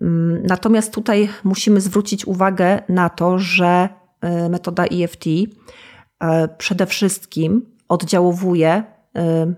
Mm, 0.00 0.42
natomiast 0.46 0.94
tutaj 0.94 1.28
musimy 1.44 1.80
zwrócić 1.80 2.26
uwagę 2.26 2.82
na 2.88 3.08
to, 3.08 3.38
że 3.38 3.88
e, 4.20 4.48
metoda 4.48 4.84
EFT 4.84 5.24
przede 6.58 6.86
wszystkim 6.86 7.66
oddziałowuje 7.88 8.84
e, 9.16 9.54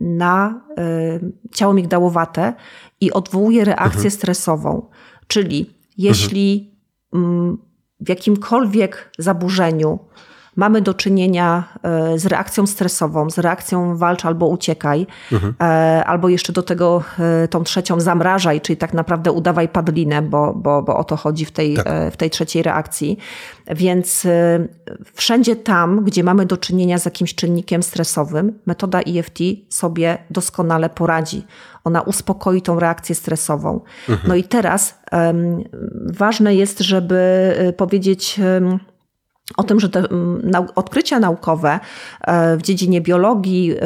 na 0.00 0.64
e, 0.78 1.20
ciało 1.54 1.74
migdałowate 1.74 2.54
i 3.00 3.12
odwołuje 3.12 3.64
reakcję 3.64 3.96
mhm. 3.96 4.10
stresową. 4.10 4.88
Czyli 5.26 5.74
jeśli 5.98 6.74
mhm. 7.12 7.58
w 8.00 8.08
jakimkolwiek 8.08 9.12
zaburzeniu 9.18 9.98
mamy 10.58 10.82
do 10.82 10.94
czynienia 10.94 11.64
z 12.16 12.26
reakcją 12.26 12.66
stresową, 12.66 13.30
z 13.30 13.38
reakcją 13.38 13.96
walcz 13.96 14.24
albo 14.24 14.46
uciekaj, 14.46 15.06
mhm. 15.32 15.54
albo 16.06 16.28
jeszcze 16.28 16.52
do 16.52 16.62
tego 16.62 17.02
tą 17.50 17.64
trzecią 17.64 18.00
zamrażaj, 18.00 18.60
czyli 18.60 18.76
tak 18.76 18.94
naprawdę 18.94 19.32
udawaj 19.32 19.68
padlinę, 19.68 20.22
bo, 20.22 20.54
bo, 20.54 20.82
bo 20.82 20.96
o 20.96 21.04
to 21.04 21.16
chodzi 21.16 21.44
w 21.44 21.52
tej, 21.52 21.76
tak. 21.76 21.86
w 22.12 22.16
tej 22.16 22.30
trzeciej 22.30 22.62
reakcji. 22.62 23.18
Więc 23.66 24.26
wszędzie 25.14 25.56
tam, 25.56 26.04
gdzie 26.04 26.24
mamy 26.24 26.46
do 26.46 26.56
czynienia 26.56 26.98
z 26.98 27.04
jakimś 27.04 27.34
czynnikiem 27.34 27.82
stresowym, 27.82 28.58
metoda 28.66 29.00
EFT 29.00 29.38
sobie 29.68 30.18
doskonale 30.30 30.90
poradzi. 30.90 31.46
Ona 31.84 32.02
uspokoi 32.02 32.62
tą 32.62 32.80
reakcję 32.80 33.14
stresową. 33.14 33.80
Mhm. 34.08 34.28
No 34.28 34.34
i 34.34 34.44
teraz 34.44 34.98
um, 35.12 35.64
ważne 36.06 36.54
jest, 36.54 36.80
żeby 36.80 37.18
powiedzieć. 37.76 38.40
Um, 38.60 38.78
o 39.56 39.62
tym, 39.62 39.80
że 39.80 39.88
te 39.88 40.04
odkrycia 40.74 41.20
naukowe 41.20 41.80
e, 42.20 42.56
w 42.56 42.62
dziedzinie 42.62 43.00
biologii, 43.00 43.72
y, 43.72 43.78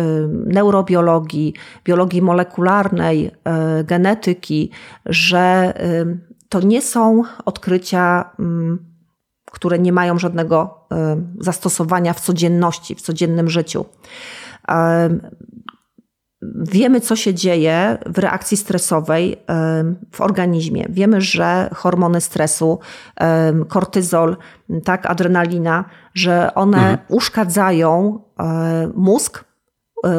neurobiologii, 0.47 1.55
biologii 1.85 2.23
molekularnej, 2.23 3.31
e, 3.45 3.85
genetyki, 3.85 4.71
że 5.07 5.75
to 6.49 6.61
nie 6.61 6.83
są 6.83 7.23
odkrycia, 7.45 8.31
które 9.53 9.79
nie 9.79 9.93
mają 9.93 10.19
żadnego 10.19 10.87
zastosowania 11.41 12.13
w 12.13 12.21
codzienności, 12.21 12.95
w 12.95 13.01
codziennym 13.01 13.51
życiu. 13.51 13.85
Wiemy, 16.55 17.01
co 17.01 17.17
się 17.17 17.35
dzieje 17.35 17.99
w 18.07 18.19
reakcji 18.19 18.57
stresowej 18.57 19.37
w 20.13 20.21
organizmie. 20.21 20.87
Wiemy, 20.91 21.21
że 21.21 21.71
hormony 21.75 22.21
stresu, 22.21 22.79
kortyzol, 23.69 24.37
tak, 24.85 25.07
adrenalina, 25.07 25.85
że 26.15 26.55
one 26.55 26.79
mhm. 26.79 26.99
uszkadzają 27.09 28.21
mózg, 28.95 29.45
E, 29.45 29.52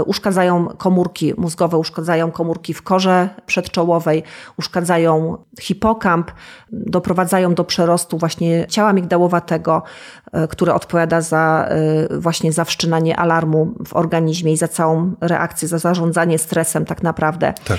uszkadzają 0.06 0.68
komórki 0.78 1.34
mózgowe, 1.38 1.78
uszkadzają 1.78 2.32
komórki 2.32 2.74
w 2.74 2.82
korze 2.82 3.30
przedczołowej, 3.46 4.24
uszkadzają 4.58 5.38
hipokamp, 5.60 6.32
doprowadzają 6.72 7.54
do 7.54 7.64
przerostu 7.64 8.18
właśnie 8.18 8.66
ciała 8.68 8.94
migdałowatego, 8.94 9.84
e, 10.32 10.48
które 10.48 10.74
odpowiada 10.74 11.22
za 11.22 11.68
e, 11.70 12.20
właśnie 12.20 12.52
za 12.52 12.66
wszczynanie 12.66 13.18
alarmu 13.20 13.74
w 13.88 13.96
organizmie 13.96 14.52
i 14.52 14.58
za 14.58 14.68
całą 14.68 15.14
reakcję, 15.22 15.68
za 15.68 15.78
zarządzanie 15.78 16.38
stresem 16.38 16.86
tak 16.86 17.04
naprawdę. 17.04 17.54
Tak. 17.66 17.78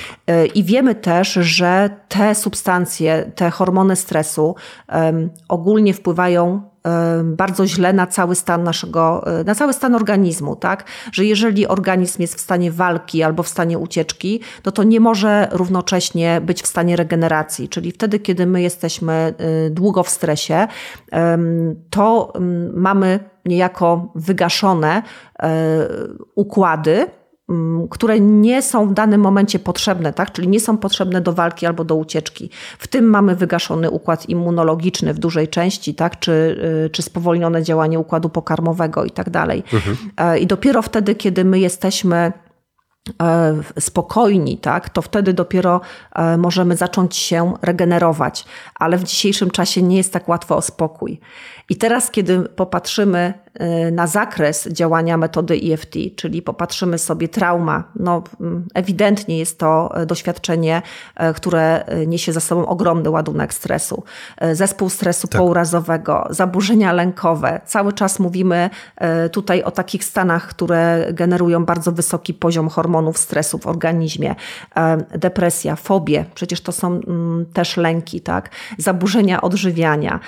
I 0.54 0.64
wiemy 0.64 0.94
też, 0.94 1.32
że 1.32 1.90
te 2.08 2.34
substancje, 2.34 3.32
te 3.34 3.50
hormony 3.50 3.96
stresu 3.96 4.54
ogólnie 5.48 5.94
wpływają 5.94 6.73
bardzo 7.24 7.66
źle 7.66 7.92
na 7.92 8.06
cały 8.06 8.34
stan 8.34 8.62
naszego, 8.62 9.26
e, 9.40 9.44
na 9.44 9.54
cały 9.54 9.72
stan 9.72 9.94
organizmu, 9.94 10.56
tak? 10.56 10.84
Że 11.12 11.24
jeżeli 11.24 11.66
organizm 11.66 12.22
jest 12.22 12.34
w 12.34 12.40
stanie 12.40 12.72
walki 12.72 13.22
albo 13.22 13.42
w 13.42 13.48
stanie 13.48 13.78
ucieczki, 13.78 14.40
no 14.64 14.72
to 14.72 14.82
nie 14.82 15.00
może 15.00 15.48
równocześnie 15.52 16.40
być 16.40 16.62
w 16.62 16.66
stanie 16.66 16.96
regeneracji. 16.96 17.68
Czyli 17.68 17.92
wtedy, 17.92 18.18
kiedy 18.18 18.46
my 18.46 18.62
jesteśmy 18.62 19.12
e, 19.12 19.70
długo 19.70 20.02
w 20.02 20.08
stresie, 20.08 20.68
to 21.90 22.32
mamy 22.74 23.20
niejako 23.44 24.12
wygaszone 24.14 25.02
e, 25.42 25.52
układy, 26.34 27.06
które 27.90 28.20
nie 28.20 28.62
są 28.62 28.88
w 28.88 28.94
danym 28.94 29.20
momencie 29.20 29.58
potrzebne, 29.58 30.12
tak? 30.12 30.32
czyli 30.32 30.48
nie 30.48 30.60
są 30.60 30.78
potrzebne 30.78 31.20
do 31.20 31.32
walki 31.32 31.66
albo 31.66 31.84
do 31.84 31.94
ucieczki. 31.96 32.50
W 32.78 32.86
tym 32.86 33.04
mamy 33.04 33.36
wygaszony 33.36 33.90
układ 33.90 34.28
immunologiczny 34.28 35.14
w 35.14 35.18
dużej 35.18 35.48
części, 35.48 35.94
tak? 35.94 36.18
czy, 36.18 36.32
y, 36.86 36.90
czy 36.90 37.02
spowolnione 37.02 37.62
działanie 37.62 37.98
układu 37.98 38.28
pokarmowego 38.28 39.04
i 39.04 39.10
tak 39.10 39.30
dalej. 39.30 39.62
Mhm. 39.72 39.96
E, 40.16 40.38
I 40.38 40.46
dopiero 40.46 40.82
wtedy, 40.82 41.14
kiedy 41.14 41.44
my 41.44 41.58
jesteśmy 41.58 42.32
e, 43.22 43.54
spokojni, 43.80 44.58
tak, 44.58 44.88
to 44.88 45.02
wtedy 45.02 45.32
dopiero 45.32 45.80
e, 46.14 46.36
możemy 46.36 46.76
zacząć 46.76 47.16
się 47.16 47.54
regenerować. 47.62 48.44
Ale 48.74 48.98
w 48.98 49.04
dzisiejszym 49.04 49.50
czasie 49.50 49.82
nie 49.82 49.96
jest 49.96 50.12
tak 50.12 50.28
łatwo 50.28 50.56
o 50.56 50.62
spokój. 50.62 51.20
I 51.68 51.76
teraz, 51.76 52.10
kiedy 52.10 52.40
popatrzymy 52.40 53.43
na 53.92 54.06
zakres 54.06 54.68
działania 54.68 55.16
metody 55.16 55.60
EFT, 55.72 55.96
czyli 56.16 56.42
popatrzymy 56.42 56.98
sobie 56.98 57.28
trauma, 57.28 57.84
no 57.96 58.22
mm, 58.40 58.68
ewidentnie 58.74 59.38
jest 59.38 59.58
to 59.58 59.96
e, 59.96 60.06
doświadczenie, 60.06 60.82
e, 61.16 61.34
które 61.34 61.84
e, 61.86 62.06
niesie 62.06 62.32
za 62.32 62.40
sobą 62.40 62.66
ogromny 62.66 63.10
ładunek 63.10 63.54
stresu. 63.54 64.02
Zespół 64.52 64.90
stresu 64.90 65.28
tak. 65.28 65.40
pourazowego, 65.40 66.26
zaburzenia 66.30 66.92
lękowe. 66.92 67.60
Cały 67.66 67.92
czas 67.92 68.18
mówimy 68.18 68.70
tutaj 69.32 69.62
o 69.62 69.70
takich 69.70 70.04
stanach, 70.04 70.46
które 70.46 71.08
generują 71.12 71.64
bardzo 71.64 71.92
wysoki 71.92 72.34
poziom 72.34 72.68
hormonów 72.68 73.18
stresu 73.18 73.58
w 73.58 73.66
organizmie. 73.66 74.34
Depresja, 75.14 75.76
fobie, 75.76 76.24
przecież 76.34 76.60
to 76.60 76.72
są 76.72 77.00
mm, 77.06 77.46
też 77.52 77.76
lęki, 77.76 78.20
tak? 78.20 78.50
Zaburzenia 78.78 79.40
odżywiania, 79.40 80.20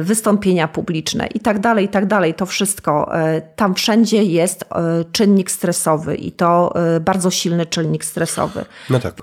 wystąpienia 0.00 0.68
publiczne 0.68 1.26
i 1.26 1.40
tak 1.40 1.58
dalej, 1.58 1.84
i 1.84 1.88
tak 1.88 2.06
dalej. 2.06 2.34
To 2.34 2.46
wszystko, 2.46 2.73
e, 2.86 3.40
tam 3.56 3.74
wszędzie 3.74 4.22
jest 4.22 4.62
e, 4.62 5.04
czynnik 5.12 5.50
stresowy 5.50 6.16
i 6.16 6.32
to 6.32 6.74
e, 6.96 7.00
bardzo 7.00 7.30
silny 7.30 7.66
czynnik 7.66 8.04
stresowy. 8.04 8.64
No 8.90 9.00
tak. 9.00 9.22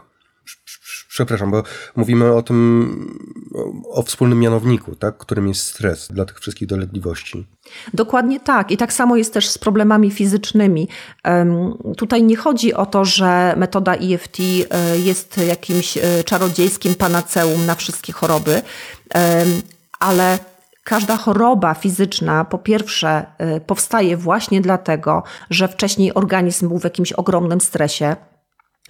Przepraszam, 1.10 1.52
bo 1.52 1.64
mówimy 1.96 2.34
o 2.34 2.42
tym, 2.42 3.20
o 3.90 4.04
wspólnym 4.04 4.40
mianowniku, 4.40 4.96
tak, 4.96 5.18
którym 5.18 5.48
jest 5.48 5.68
stres 5.68 6.08
dla 6.08 6.26
tych 6.26 6.40
wszystkich 6.40 6.68
dolegliwości. 6.68 7.48
Dokładnie 7.94 8.40
tak. 8.40 8.72
I 8.72 8.78
tak 8.78 8.94
samo 8.94 9.16
jest 9.16 9.34
też 9.34 9.50
z 9.50 9.58
problemami 9.58 10.12
fizycznymi. 10.12 10.88
Tutaj 11.98 12.24
nie 12.24 12.36
chodzi 12.36 12.74
o 12.74 12.86
to, 12.86 13.06
że 13.06 13.54
metoda 13.58 13.96
EFT 13.96 14.40
jest 15.04 15.38
jakimś 15.38 15.98
czarodziejskim 16.26 16.96
panaceum 16.96 17.66
na 17.66 17.76
wszystkie 17.76 18.14
choroby, 18.14 18.62
ale 20.00 20.40
Każda 20.84 21.18
choroba 21.18 21.74
fizyczna, 21.74 22.46
po 22.46 22.58
pierwsze, 22.58 23.26
y, 23.58 23.62
powstaje 23.62 24.18
właśnie 24.18 24.62
dlatego, 24.62 25.24
że 25.50 25.68
wcześniej 25.68 26.14
organizm 26.14 26.68
był 26.68 26.80
w 26.80 26.84
jakimś 26.84 27.14
ogromnym 27.14 27.62
stresie, 27.62 28.16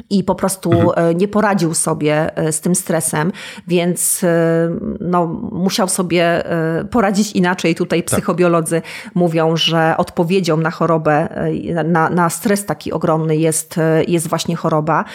i 0.10 0.24
po 0.24 0.36
prostu 0.36 0.72
mhm. 0.72 1.10
E, 1.10 1.16
nie 1.16 1.28
poradził 1.28 1.74
sobie 1.74 2.38
e, 2.38 2.52
z 2.52 2.62
tym 2.62 2.76
stresem, 2.76 3.32
więc 3.68 4.24
e, 4.24 4.28
no, 5.00 5.28
musiał 5.52 5.88
sobie 5.88 6.44
poradzić 6.92 7.32
inaczej. 7.32 7.76
Tutaj 7.76 8.04
tak. 8.04 8.08
psychobiolodzy 8.08 8.82
tak. 8.82 9.16
mówią, 9.16 9.56
że 9.56 9.96
odpowiedzią 9.98 10.58
na 10.58 10.72
chorobę, 10.72 11.28
na, 11.86 12.10
na 12.10 12.30
stres 12.30 12.66
taki 12.66 12.92
ogromny 12.92 13.38
jest, 13.38 13.76
jest 14.08 14.28
właśnie 14.28 14.56
choroba. 14.56 15.06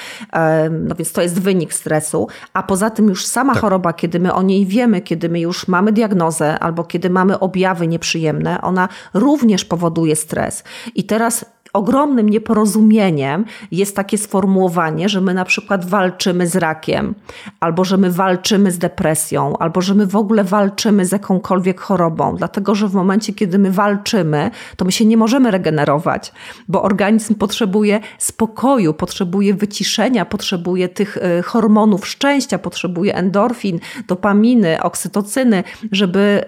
No 0.70 0.94
więc 0.94 1.12
to 1.12 1.22
jest 1.22 1.40
wynik 1.40 1.74
stresu. 1.74 2.28
A 2.52 2.62
poza 2.62 2.90
tym 2.90 3.08
już 3.08 3.26
sama 3.26 3.52
tak. 3.52 3.60
choroba, 3.60 3.92
kiedy 3.92 4.20
my 4.20 4.34
o 4.34 4.42
niej 4.42 4.66
wiemy, 4.66 5.00
kiedy 5.00 5.28
my 5.28 5.40
już 5.40 5.68
mamy 5.68 5.92
diagnozę 5.92 6.58
albo 6.58 6.84
kiedy 6.84 7.10
mamy 7.10 7.38
objawy 7.38 7.86
nieprzyjemne, 7.86 8.60
ona 8.60 8.88
również 9.14 9.64
powoduje 9.64 10.16
stres. 10.16 10.64
I 10.94 11.04
teraz 11.04 11.55
ogromnym 11.76 12.28
nieporozumieniem 12.28 13.44
jest 13.70 13.96
takie 13.96 14.18
sformułowanie, 14.18 15.08
że 15.08 15.20
my 15.20 15.34
na 15.34 15.44
przykład 15.44 15.84
walczymy 15.84 16.46
z 16.46 16.56
rakiem, 16.56 17.14
albo 17.60 17.84
że 17.84 17.96
my 17.96 18.10
walczymy 18.10 18.70
z 18.70 18.78
depresją, 18.78 19.58
albo 19.58 19.80
że 19.80 19.94
my 19.94 20.06
w 20.06 20.16
ogóle 20.16 20.44
walczymy 20.44 21.06
z 21.06 21.12
jakąkolwiek 21.12 21.80
chorobą, 21.80 22.36
dlatego 22.36 22.74
że 22.74 22.88
w 22.88 22.94
momencie, 22.94 23.32
kiedy 23.32 23.58
my 23.58 23.70
walczymy, 23.70 24.50
to 24.76 24.84
my 24.84 24.92
się 24.92 25.04
nie 25.04 25.16
możemy 25.16 25.50
regenerować, 25.50 26.32
bo 26.68 26.82
organizm 26.82 27.34
potrzebuje 27.34 28.00
spokoju, 28.18 28.94
potrzebuje 28.94 29.54
wyciszenia, 29.54 30.24
potrzebuje 30.24 30.88
tych 30.88 31.16
y, 31.16 31.42
hormonów 31.42 32.08
szczęścia, 32.08 32.58
potrzebuje 32.58 33.14
endorfin, 33.14 33.80
dopaminy, 34.08 34.82
oksytocyny, 34.82 35.64
żeby 35.92 36.44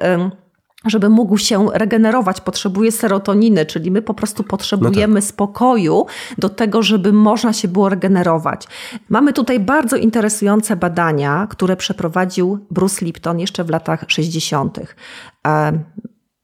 żeby 0.91 1.09
mógł 1.09 1.39
się 1.39 1.67
regenerować, 1.75 2.41
potrzebuje 2.41 2.93
serotoniny, 2.93 3.67
czyli 3.67 3.91
my 3.91 4.03
po 4.03 4.15
prostu 4.15 4.45
potrzebujemy 4.45 5.15
no 5.15 5.21
tak. 5.21 5.29
spokoju 5.29 6.07
do 6.39 6.49
tego, 6.49 6.83
żeby 6.83 7.13
można 7.13 7.53
się 7.53 7.69
było 7.69 7.89
regenerować. 7.89 8.67
Mamy 9.09 9.33
tutaj 9.33 9.61
bardzo 9.61 9.97
interesujące 9.97 10.77
badania, 10.77 11.47
które 11.51 11.77
przeprowadził 11.77 12.59
Bruce 12.71 13.05
Lipton 13.05 13.39
jeszcze 13.39 13.65
w 13.65 13.71
latach 13.71 14.05
60. 14.09 14.79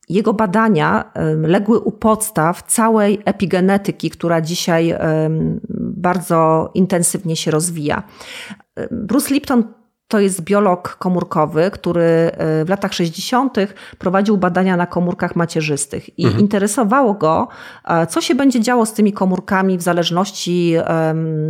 Jego 0.08 0.34
badania 0.34 1.12
legły 1.42 1.78
u 1.78 1.92
podstaw 1.92 2.62
całej 2.62 3.18
epigenetyki, 3.24 4.10
która 4.10 4.40
dzisiaj 4.40 4.94
bardzo 5.70 6.70
intensywnie 6.74 7.36
się 7.36 7.50
rozwija. 7.50 8.02
Bruce 8.90 9.34
Lipton 9.34 9.64
to 10.08 10.20
jest 10.20 10.40
biolog 10.42 10.96
komórkowy, 10.96 11.70
który 11.70 12.02
e, 12.02 12.64
w 12.64 12.68
latach 12.68 12.94
60. 12.94 13.56
prowadził 13.98 14.36
badania 14.36 14.76
na 14.76 14.86
komórkach 14.86 15.36
macierzystych 15.36 16.18
i 16.18 16.24
mhm. 16.24 16.40
interesowało 16.40 17.14
go, 17.14 17.48
e, 17.84 18.06
co 18.06 18.20
się 18.20 18.34
będzie 18.34 18.60
działo 18.60 18.86
z 18.86 18.92
tymi 18.92 19.12
komórkami 19.12 19.78
w 19.78 19.82
zależności 19.82 20.74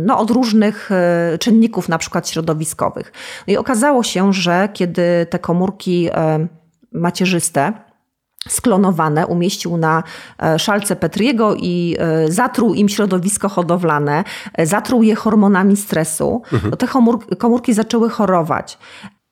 no, 0.05 0.19
od 0.19 0.31
różnych 0.31 0.91
e, 0.91 1.37
czynników, 1.37 1.89
na 1.89 1.97
przykład 1.97 2.29
środowiskowych. 2.29 3.11
No 3.47 3.53
I 3.53 3.57
okazało 3.57 4.03
się, 4.03 4.33
że 4.33 4.69
kiedy 4.73 5.25
te 5.29 5.39
komórki 5.39 6.09
macierzyste 6.91 7.73
sklonowane 8.47 9.27
umieścił 9.27 9.77
na 9.77 10.03
e, 10.43 10.59
szalce 10.59 10.95
Petriego 10.95 11.55
i 11.55 11.95
e, 11.99 12.31
zatruł 12.31 12.73
im 12.73 12.89
środowisko 12.89 13.49
hodowlane, 13.49 14.23
e, 14.53 14.65
zatruł 14.65 15.03
je 15.03 15.15
hormonami 15.15 15.77
stresu, 15.77 16.41
mhm. 16.53 16.71
to 16.71 16.77
te 16.77 16.87
komórki 17.37 17.73
zaczęły 17.73 18.09
chorować. 18.09 18.77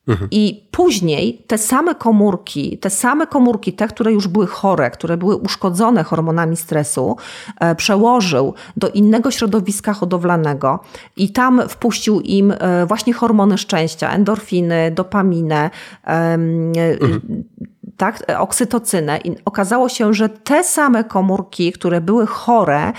Mhm. 0.08 0.28
I 0.30 0.68
później 0.70 1.44
te 1.46 1.58
same 1.58 1.94
komórki, 1.94 2.78
te 2.78 2.90
same 2.90 3.26
komórki, 3.26 3.72
te, 3.72 3.88
które 3.88 4.12
już 4.12 4.28
były 4.28 4.46
chore, 4.46 4.90
które 4.90 5.16
były 5.16 5.36
uszkodzone 5.36 6.04
hormonami 6.04 6.56
stresu, 6.56 7.16
przełożył 7.76 8.54
do 8.76 8.88
innego 8.88 9.30
środowiska 9.30 9.92
hodowlanego 9.92 10.80
i 11.16 11.32
tam 11.32 11.62
wpuścił 11.68 12.20
im 12.20 12.54
właśnie 12.86 13.14
hormony 13.14 13.58
szczęścia, 13.58 14.12
endorfiny, 14.12 14.90
dopaminę, 14.90 15.70
mhm 16.04 17.44
tak, 17.96 18.22
oksytocynę. 18.38 19.18
I 19.18 19.36
okazało 19.44 19.88
się, 19.88 20.14
że 20.14 20.28
te 20.28 20.64
same 20.64 21.04
komórki, 21.04 21.72
które 21.72 22.00
były 22.00 22.26
chore, 22.26 22.92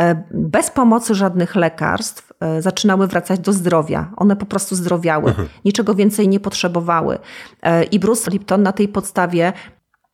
e, 0.00 0.24
bez 0.30 0.70
pomocy 0.70 1.14
żadnych 1.14 1.56
lekarstw, 1.56 2.32
e, 2.40 2.62
zaczynały 2.62 3.06
wracać 3.06 3.40
do 3.40 3.52
zdrowia. 3.52 4.10
One 4.16 4.36
po 4.36 4.46
prostu 4.46 4.74
zdrowiały, 4.74 5.28
mhm. 5.28 5.48
niczego 5.64 5.94
więcej 5.94 6.28
nie 6.28 6.40
potrzebowały. 6.40 7.18
E, 7.62 7.84
I 7.84 7.98
Bruce 7.98 8.30
Lipton 8.30 8.62
na 8.62 8.72
tej 8.72 8.88
podstawie 8.88 9.52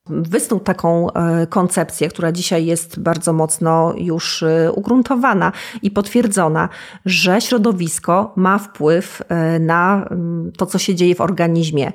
wysnuł 0.08 0.60
taką 0.60 1.12
e, 1.12 1.46
koncepcję, 1.46 2.08
która 2.08 2.32
dzisiaj 2.32 2.66
jest 2.66 3.00
bardzo 3.00 3.32
mocno 3.32 3.94
już 3.96 4.42
e, 4.42 4.72
ugruntowana 4.72 5.52
i 5.82 5.90
potwierdzona, 5.90 6.68
że 7.04 7.40
środowisko 7.40 8.32
ma 8.36 8.58
wpływ 8.58 9.22
e, 9.28 9.58
na 9.58 10.06
mm, 10.10 10.52
to, 10.56 10.66
co 10.66 10.78
się 10.78 10.94
dzieje 10.94 11.14
w 11.14 11.20
organizmie. 11.20 11.92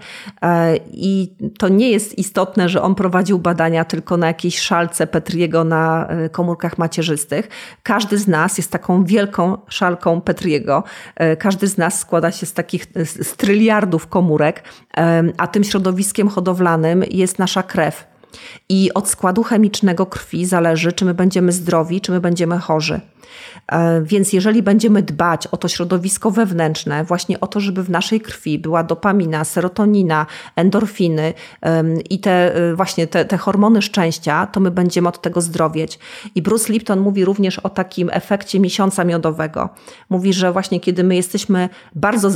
I 0.92 1.34
to 1.58 1.68
nie 1.70 1.92
jest 1.92 2.18
istotne, 2.18 2.70
że 2.70 2.82
on 2.82 2.96
prowadził 2.96 3.40
badania 3.40 3.86
tylko 3.86 4.18
na 4.18 4.28
jakiejś 4.28 4.60
szalce 4.60 5.08
Petriego 5.08 5.64
na 5.64 6.08
komórkach 6.32 6.78
macierzystych. 6.78 7.50
Każdy 7.84 8.18
z 8.18 8.28
nas 8.28 8.58
jest 8.58 8.72
taką 8.72 9.04
wielką 9.04 9.58
szalką 9.68 10.22
Petriego. 10.22 10.84
Każdy 11.40 11.68
z 11.68 11.78
nas 11.78 12.00
składa 12.00 12.32
się 12.32 12.46
z 12.46 12.54
takich 12.54 12.86
z 13.22 13.36
tryliardów 13.36 14.08
komórek, 14.08 14.64
a 15.38 15.48
tym 15.48 15.64
środowiskiem 15.64 16.28
hodowlanym 16.28 17.04
jest 17.10 17.40
nasza 17.40 17.64
krew 17.64 18.01
i 18.70 18.94
od 18.94 19.10
składu 19.10 19.44
chemicznego 19.44 20.06
krwi 20.06 20.46
zależy, 20.46 20.92
czy 20.92 21.06
my 21.06 21.14
będziemy 21.14 21.52
zdrowi, 21.52 22.02
czy 22.02 22.12
my 22.12 22.20
będziemy 22.20 22.58
chorzy. 22.58 23.02
E, 23.72 24.02
więc 24.02 24.34
jeżeli 24.34 24.64
będziemy 24.64 25.04
dbać 25.04 25.48
o 25.48 25.58
to 25.58 25.68
środowisko 25.68 26.32
wewnętrzne, 26.32 27.04
właśnie 27.04 27.40
o 27.40 27.48
to, 27.48 27.60
żeby 27.60 27.84
w 27.84 27.90
naszej 27.90 28.22
krwi 28.22 28.60
była 28.60 28.84
dopamina, 28.84 29.44
serotonina, 29.44 30.26
endorfiny 30.56 31.34
i 32.10 32.20
te 32.20 32.56
e, 32.56 32.76
właśnie 32.76 33.08
te, 33.08 33.26
te 33.26 33.38
hormony 33.38 33.82
szczęścia, 33.82 34.48
to 34.48 34.60
my 34.60 34.72
będziemy 34.72 35.08
od 35.10 35.22
tego 35.22 35.42
zdrowieć. 35.42 36.00
I 36.36 36.42
Bruce 36.42 36.74
Lipton 36.74 37.00
mówi 37.00 37.26
również 37.26 37.60
o 37.60 37.70
takim 37.70 38.10
efekcie 38.14 38.60
miesiąca 38.60 39.04
miodowego. 39.04 39.70
Mówi, 40.10 40.34
że 40.34 40.52
właśnie 40.52 40.80
kiedy 40.80 41.04
my 41.04 41.16
jesteśmy 41.16 41.70
bardzo 41.96 42.30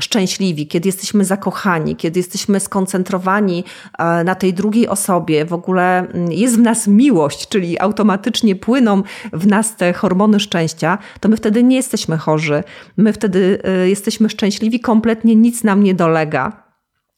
szczęśliwi, 0.00 0.66
kiedy 0.66 0.88
jesteśmy 0.88 1.24
zakochani, 1.24 1.96
kiedy 1.96 2.20
jesteśmy 2.20 2.60
skoncentrowani 2.60 3.64
e, 3.98 4.24
na 4.24 4.34
tej 4.34 4.54
drugiej 4.54 4.88
osobie, 4.88 5.44
w 5.44 5.52
ogóle 5.52 6.06
jest 6.28 6.56
w 6.56 6.60
nas 6.60 6.86
miłość, 6.86 7.48
czyli 7.48 7.80
automatycznie 7.80 8.56
płyną 8.56 9.02
w 9.32 9.46
nas 9.46 9.76
te 9.76 9.92
hormony 9.92 10.40
szczęścia, 10.40 10.71
to 11.20 11.28
my 11.28 11.36
wtedy 11.36 11.62
nie 11.62 11.76
jesteśmy 11.76 12.18
chorzy. 12.18 12.64
My 12.96 13.12
wtedy 13.12 13.58
y, 13.84 13.88
jesteśmy 13.88 14.28
szczęśliwi, 14.28 14.80
kompletnie 14.80 15.36
nic 15.36 15.64
nam 15.64 15.82
nie 15.82 15.94
dolega. 15.94 16.62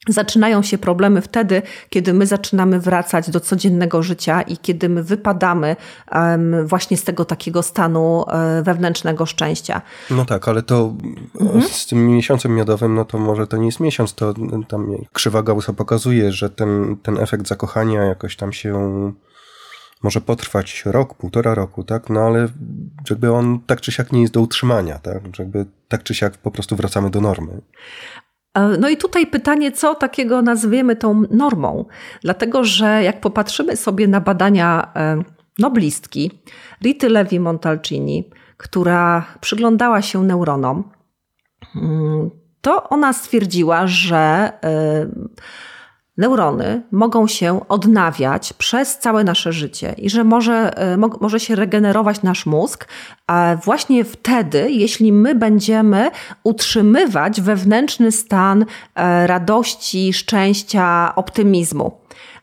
Zaczynają 0.09 0.63
się 0.63 0.79
problemy 0.79 1.21
wtedy, 1.21 1.63
kiedy 1.89 2.13
my 2.13 2.27
zaczynamy 2.27 2.81
wracać 2.81 3.31
do 3.31 3.41
codziennego 3.41 4.03
życia 4.03 4.43
i 4.43 4.57
kiedy 4.57 4.89
my 4.89 5.03
wypadamy 5.03 5.77
właśnie 6.65 6.97
z 6.97 7.05
tego 7.05 7.25
takiego 7.25 7.63
stanu 7.63 8.25
um, 8.27 8.63
wewnętrznego 8.63 9.27
szczęścia. 9.27 9.83
No 10.11 10.25
tak, 10.25 10.49
ale 10.49 10.63
to 10.63 10.95
mhm. 11.41 11.63
z 11.63 11.87
tym 11.87 12.07
miesiącem 12.07 12.55
miodowym, 12.55 12.95
no 12.95 13.05
to 13.05 13.19
może 13.19 13.47
to 13.47 13.57
nie 13.57 13.67
jest 13.67 13.81
miesiąc, 13.81 14.15
to 14.15 14.35
tam 14.69 14.87
krzywa 15.13 15.43
Gaussa 15.43 15.73
pokazuje, 15.73 16.33
że 16.33 16.51
ten, 16.51 16.97
ten 17.03 17.19
efekt 17.19 17.49
zakochania 17.49 18.03
jakoś 18.05 18.37
tam 18.37 18.53
się 18.53 19.13
może 20.05 20.21
potrwać 20.21 20.83
rok, 20.87 21.15
półtora 21.15 21.55
roku, 21.55 21.85
tak? 21.85 22.11
No 22.11 22.21
ale 22.21 22.49
jakby 23.11 23.33
on 23.33 23.61
tak 23.67 23.81
czy 23.81 23.93
siak 23.93 24.13
nie 24.13 24.21
jest 24.21 24.33
do 24.33 24.41
utrzymania, 24.41 24.99
tak? 24.99 25.39
Jakby 25.39 25.67
tak 25.89 26.03
czy 26.03 26.15
siak 26.15 26.39
po 26.39 26.51
prostu 26.51 26.77
wracamy 26.77 27.11
do 27.11 27.21
normy. 27.21 27.61
E, 28.55 28.69
no 28.79 28.89
i 28.89 28.97
tutaj 28.97 29.27
pytanie, 29.27 29.73
co 29.73 29.95
takiego 29.95 30.43
nazwiemy 30.43 30.97
tą 30.97 31.23
normą? 31.31 31.85
Dlatego, 32.23 32.65
że 32.65 33.03
jak 33.03 33.21
popatrzymy 33.21 33.77
sobie 33.77 34.09
na 34.09 34.21
badania 34.21 34.93
e, 34.97 35.23
noblistki 35.59 36.31
Rity 36.83 37.09
Levi 37.09 37.41
Montalcini, 37.41 38.31
która 38.57 39.27
przyglądała 39.41 40.03
się 40.03 40.25
neuronom, 40.25 40.91
mm, 41.77 42.31
to 42.61 42.89
ona 42.89 43.13
stwierdziła, 43.13 43.87
że 43.87 44.53
e, 44.65 45.07
neurony 46.17 46.83
mogą 46.91 47.27
się 47.27 47.69
odnawiać 47.69 48.53
przez 48.53 48.99
całe 48.99 49.25
nasze 49.25 49.53
życie 49.53 49.95
i 49.99 50.11
że 50.11 50.25
może, 50.25 50.79
e, 50.79 50.97
może 50.97 51.41
się 51.41 51.55
regenerować 51.55 52.23
nasz 52.23 52.47
mózg 52.47 52.89
właśnie 53.65 54.05
wtedy, 54.05 54.71
jeśli 54.71 55.13
my 55.13 55.35
będziemy 55.35 56.11
utrzymywać 56.45 57.41
wewnętrzny 57.41 58.13
stan 58.13 58.65
e, 58.95 59.27
radości, 59.27 60.13
szczęścia, 60.13 61.13
optymizmu. 61.17 61.93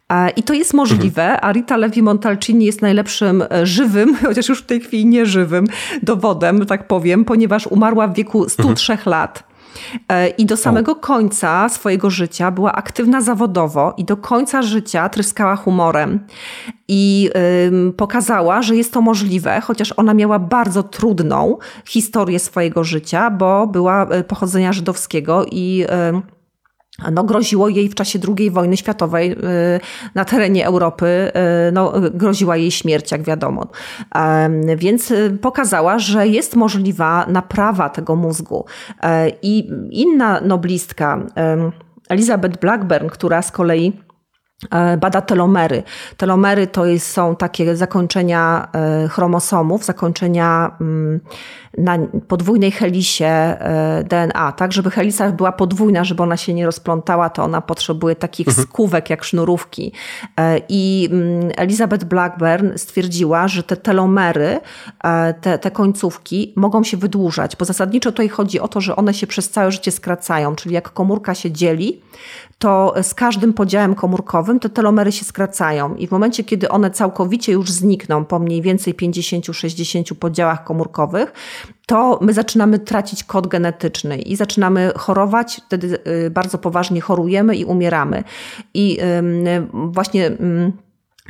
E, 0.10 0.30
I 0.30 0.44
to 0.44 0.54
jest 0.54 0.74
możliwe, 0.74 1.24
mhm. 1.24 1.40
a 1.42 1.52
Rita 1.52 1.78
Levi 1.78 2.02
Montalcini 2.02 2.66
jest 2.66 2.82
najlepszym 2.82 3.44
żywym, 3.64 4.16
chociaż 4.28 4.50
już 4.50 4.62
w 4.62 4.66
tej 4.66 4.82
chwili 4.82 5.06
nieżywym 5.06 5.66
dowodem, 6.04 6.66
tak 6.66 6.88
powiem, 6.88 7.26
ponieważ 7.26 7.68
umarła 7.68 8.08
w 8.08 8.16
wieku 8.16 8.50
103 8.50 8.94
mhm. 8.94 9.12
lat. 9.12 9.51
E, 10.10 10.28
I 10.28 10.46
do 10.46 10.58
samego 10.58 10.96
końca 10.96 11.70
swojego 11.70 12.10
życia 12.10 12.52
była 12.52 12.74
aktywna 12.74 13.22
zawodowo 13.22 13.94
i 13.98 14.06
do 14.06 14.18
końca 14.18 14.62
życia 14.62 15.10
tryskała 15.10 15.56
humorem. 15.56 16.20
I 16.88 17.30
pokazała, 17.98 18.62
że 18.62 18.76
jest 18.76 18.94
to 18.94 19.02
możliwe, 19.02 19.62
chociaż 19.62 19.94
ona 19.98 20.14
miała 20.14 20.40
bardzo 20.40 20.84
trudną 20.84 21.58
historię 21.86 22.40
swojego 22.40 22.84
życia, 22.84 23.30
bo 23.30 23.68
była 23.68 24.06
e, 24.06 24.24
pochodzenia 24.24 24.74
żydowskiego 24.74 25.46
i 25.52 25.86
no, 27.12 27.24
groziło 27.24 27.70
jej 27.70 27.90
w 27.90 27.96
czasie 27.96 28.20
II 28.38 28.52
wojny 28.52 28.78
światowej 28.78 29.32
y, 29.32 29.36
na 30.16 30.26
terenie 30.26 30.66
Europy, 30.66 31.32
y, 31.68 31.72
no, 31.72 31.94
groziła 32.14 32.58
jej 32.58 32.72
śmierć, 32.72 33.12
jak 33.12 33.24
wiadomo. 33.24 33.68
Więc 34.78 35.12
y, 35.12 35.38
pokazała, 35.42 36.00
że 36.00 36.28
jest 36.28 36.56
możliwa 36.56 37.26
naprawa 37.28 37.90
tego 37.90 38.16
mózgu. 38.16 38.66
E, 39.04 39.32
I 39.42 39.70
inna 39.92 40.42
noblistka, 40.42 41.26
Elizabeth 42.10 42.60
Blackburn, 42.60 43.08
która 43.08 43.42
z 43.42 43.52
kolei 43.52 43.94
bada 44.98 45.22
telomery. 45.22 45.84
Telomery 46.18 46.68
to 46.68 46.86
jest, 46.86 47.12
są 47.12 47.36
takie 47.36 47.76
zakończenia 47.76 48.68
e, 48.74 49.08
chromosomów, 49.08 49.86
zakończenia 49.86 50.72
mm, 50.82 51.20
na 51.78 51.98
podwójnej 52.28 52.72
helisie 52.72 53.26
e, 53.26 54.04
DNA, 54.04 54.52
tak, 54.52 54.74
żeby 54.74 54.92
helisa 54.92 55.32
była 55.32 55.52
podwójna, 55.52 56.04
żeby 56.04 56.24
ona 56.24 56.38
się 56.38 56.54
nie 56.54 56.66
rozplątała, 56.66 57.30
to 57.30 57.44
ona 57.44 57.62
potrzebuje 57.62 58.16
takich 58.16 58.48
mhm. 58.48 58.68
skówek 58.68 59.10
jak 59.10 59.24
sznurówki. 59.24 59.92
E, 60.38 60.62
I 60.70 61.10
mm, 61.12 61.52
Elizabeth 61.58 62.06
Blackburn 62.06 62.78
stwierdziła, 62.78 63.48
że 63.48 63.64
te 63.64 63.78
telomery, 63.78 64.60
e, 65.04 65.34
te, 65.34 65.60
te 65.60 65.72
końcówki 65.72 66.54
mogą 66.56 66.84
się 66.84 66.98
wydłużać, 66.98 67.56
bo 67.56 67.66
zasadniczo 67.66 68.12
tutaj 68.12 68.30
chodzi 68.30 68.60
o 68.60 68.68
to, 68.68 68.82
że 68.82 68.96
one 68.96 69.14
się 69.14 69.28
przez 69.28 69.50
całe 69.50 69.72
życie 69.72 69.92
skracają, 69.92 70.56
czyli 70.56 70.76
jak 70.76 70.94
komórka 70.94 71.36
się 71.36 71.52
dzieli, 71.52 72.02
to 72.60 72.94
z 73.02 73.14
każdym 73.14 73.54
podziałem 73.54 73.96
komórkowym 73.96 74.51
te 74.60 74.70
telomery 74.70 75.12
się 75.12 75.26
skracają 75.26 75.96
i 75.96 76.08
w 76.08 76.12
momencie, 76.12 76.44
kiedy 76.44 76.70
one 76.70 76.92
całkowicie 76.92 77.52
już 77.52 77.72
znikną 77.72 78.26
po 78.26 78.40
mniej 78.40 78.62
więcej 78.62 78.96
50-60 78.96 80.14
podziałach 80.14 80.64
komórkowych, 80.64 81.34
to 81.86 82.20
my 82.22 82.34
zaczynamy 82.34 82.80
tracić 82.80 83.24
kod 83.24 83.48
genetyczny 83.48 84.18
i 84.18 84.36
zaczynamy 84.36 84.92
chorować, 84.96 85.62
wtedy 85.66 86.00
y, 86.26 86.30
bardzo 86.30 86.58
poważnie 86.58 87.02
chorujemy 87.02 87.56
i 87.56 87.66
umieramy. 87.66 88.24
I 88.74 89.00
właśnie 89.74 90.32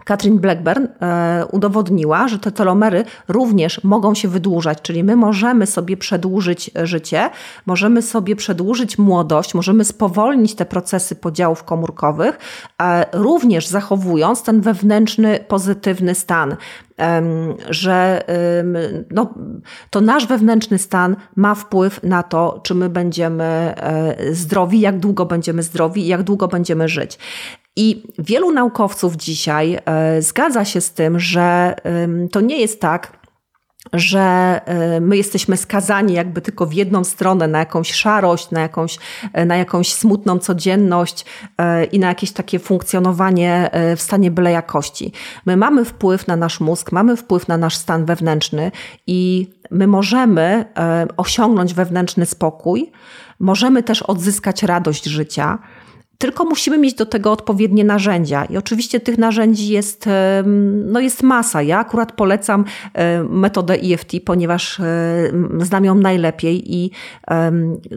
Katrin 0.06 0.40
Blackburn 0.40 0.86
e, 1.02 1.46
udowodniła, 1.52 2.28
że 2.28 2.40
te 2.40 2.52
telomery 2.52 3.04
również 3.28 3.84
mogą 3.84 4.16
się 4.16 4.28
wydłużać, 4.28 4.82
czyli 4.82 5.04
my 5.04 5.16
możemy 5.16 5.68
sobie 5.68 5.98
przedłużyć 5.98 6.72
życie, 6.84 7.30
możemy 7.66 8.02
sobie 8.02 8.36
przedłużyć 8.36 8.98
młodość, 8.98 9.54
możemy 9.54 9.86
spowolnić 9.86 10.56
te 10.56 10.66
procesy 10.66 11.16
podziałów 11.16 11.64
komórkowych, 11.64 12.40
e, 12.82 13.06
również 13.14 13.68
zachowując 13.68 14.44
ten 14.44 14.62
wewnętrzny, 14.62 15.40
pozytywny 15.48 16.16
stan 16.16 16.56
że 17.70 18.24
no, 19.12 19.34
to 19.90 20.02
nasz 20.02 20.28
wewnętrzny 20.28 20.78
stan 20.78 21.16
ma 21.36 21.56
wpływ 21.56 22.04
na 22.04 22.24
to, 22.24 22.60
czy 22.64 22.76
my 22.76 22.90
będziemy 22.90 23.44
e, 23.44 24.16
zdrowi, 24.32 24.80
jak 24.80 25.00
długo 25.00 25.26
będziemy 25.26 25.64
zdrowi 25.64 26.08
jak 26.08 26.24
długo 26.24 26.48
będziemy 26.48 26.88
żyć. 26.88 27.20
I 27.76 28.04
wielu 28.20 28.52
naukowców 28.52 29.16
dzisiaj 29.16 29.80
zgadza 30.20 30.66
się 30.66 30.82
z 30.82 30.94
tym, 30.94 31.20
że 31.20 31.76
to 32.32 32.42
nie 32.42 32.60
jest 32.60 32.82
tak, 32.82 33.22
że 33.94 34.22
e, 34.66 35.02
my 35.02 35.18
jesteśmy 35.18 35.58
skazani 35.58 36.14
jakby 36.14 36.42
tylko 36.42 36.66
w 36.66 36.74
jedną 36.74 37.04
stronę, 37.04 37.48
na 37.48 37.60
jakąś 37.60 37.94
szarość, 37.94 38.52
na 38.52 38.62
jakąś, 38.62 39.00
e, 39.34 39.46
na 39.46 39.58
jakąś 39.58 39.94
smutną 39.94 40.40
codzienność 40.40 41.26
e, 41.58 41.84
i 41.84 42.00
na 42.00 42.08
jakieś 42.08 42.32
takie 42.32 42.60
funkcjonowanie 42.60 43.70
w 43.98 44.02
stanie 44.02 44.32
byle 44.32 44.52
jakości. 44.52 45.12
My 45.46 45.58
mamy 45.58 45.86
wpływ 45.86 46.28
na 46.28 46.36
nasz 46.36 46.60
mózg, 46.60 46.92
mamy 46.92 47.18
wpływ 47.18 47.48
na 47.48 47.58
nasz 47.58 47.76
stan 47.76 48.06
wewnętrzny 48.06 48.72
i 49.08 49.48
my 49.72 49.88
możemy 49.88 50.66
osiągnąć 51.18 51.74
wewnętrzny 51.74 52.26
spokój, 52.26 52.92
możemy 53.40 53.84
też 53.84 54.02
odzyskać 54.02 54.64
radość 54.64 55.06
życia. 55.06 55.60
Tylko 56.22 56.46
musimy 56.46 56.78
mieć 56.78 56.94
do 56.94 57.06
tego 57.06 57.32
odpowiednie 57.32 57.84
narzędzia. 57.84 58.46
I 58.46 58.58
oczywiście 58.58 59.00
tych 59.00 59.18
narzędzi 59.18 59.68
jest, 59.68 60.10
no 60.86 61.00
jest 61.00 61.24
masa. 61.24 61.62
Ja 61.62 61.80
akurat 61.80 62.12
polecam 62.12 62.66
metodę 63.30 63.74
EFT, 63.74 64.12
ponieważ 64.26 64.82
znam 65.62 65.86
ją 65.86 65.96
najlepiej 65.96 66.76
i 66.76 66.92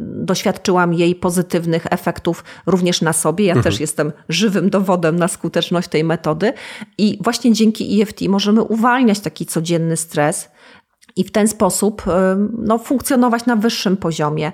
doświadczyłam 0.00 0.94
jej 0.94 1.14
pozytywnych 1.14 1.87
efektów 1.90 2.44
również 2.66 3.02
na 3.02 3.12
sobie. 3.12 3.44
Ja 3.44 3.52
mhm. 3.52 3.64
też 3.64 3.80
jestem 3.80 4.12
żywym 4.28 4.70
dowodem 4.70 5.16
na 5.16 5.28
skuteczność 5.28 5.88
tej 5.88 6.04
metody. 6.04 6.52
I 6.98 7.18
właśnie 7.20 7.52
dzięki 7.52 8.02
EFT 8.02 8.20
możemy 8.28 8.62
uwalniać 8.62 9.20
taki 9.20 9.46
codzienny 9.46 9.96
stres 9.96 10.48
i 11.16 11.24
w 11.24 11.32
ten 11.32 11.48
sposób 11.48 12.02
no, 12.58 12.78
funkcjonować 12.78 13.46
na 13.46 13.56
wyższym 13.56 13.96
poziomie 13.96 14.52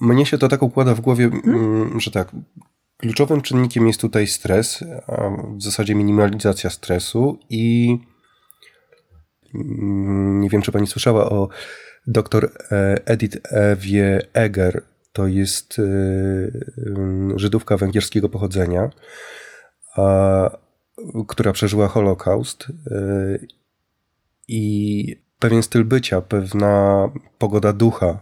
mnie 0.00 0.26
się 0.26 0.38
to 0.38 0.48
tak 0.48 0.62
układa 0.62 0.94
w 0.94 1.00
głowie, 1.00 1.30
hmm? 1.30 2.00
że 2.00 2.10
tak, 2.10 2.32
kluczowym 2.96 3.40
czynnikiem 3.40 3.86
jest 3.86 4.00
tutaj 4.00 4.26
stres, 4.26 4.84
a 5.06 5.30
w 5.56 5.62
zasadzie 5.62 5.94
minimalizacja 5.94 6.70
stresu 6.70 7.38
i 7.50 7.96
mm, 9.54 10.40
nie 10.40 10.48
wiem, 10.48 10.62
czy 10.62 10.72
pani 10.72 10.86
słyszała 10.86 11.30
o 11.30 11.48
dr 12.06 12.50
e, 12.70 13.06
Edith 13.06 13.38
Ewie 13.52 14.26
Eger. 14.32 14.82
To 15.12 15.26
jest 15.26 15.78
e, 15.78 15.82
mm, 16.86 17.38
Żydówka 17.38 17.76
węgierskiego 17.76 18.28
pochodzenia, 18.28 18.90
a, 19.96 20.50
która 21.28 21.52
przeżyła 21.52 21.88
Holokaust 21.88 22.66
i 24.48 25.22
pewien 25.38 25.62
styl 25.62 25.84
bycia, 25.84 26.20
pewna 26.20 27.08
pogoda 27.38 27.72
ducha, 27.72 28.20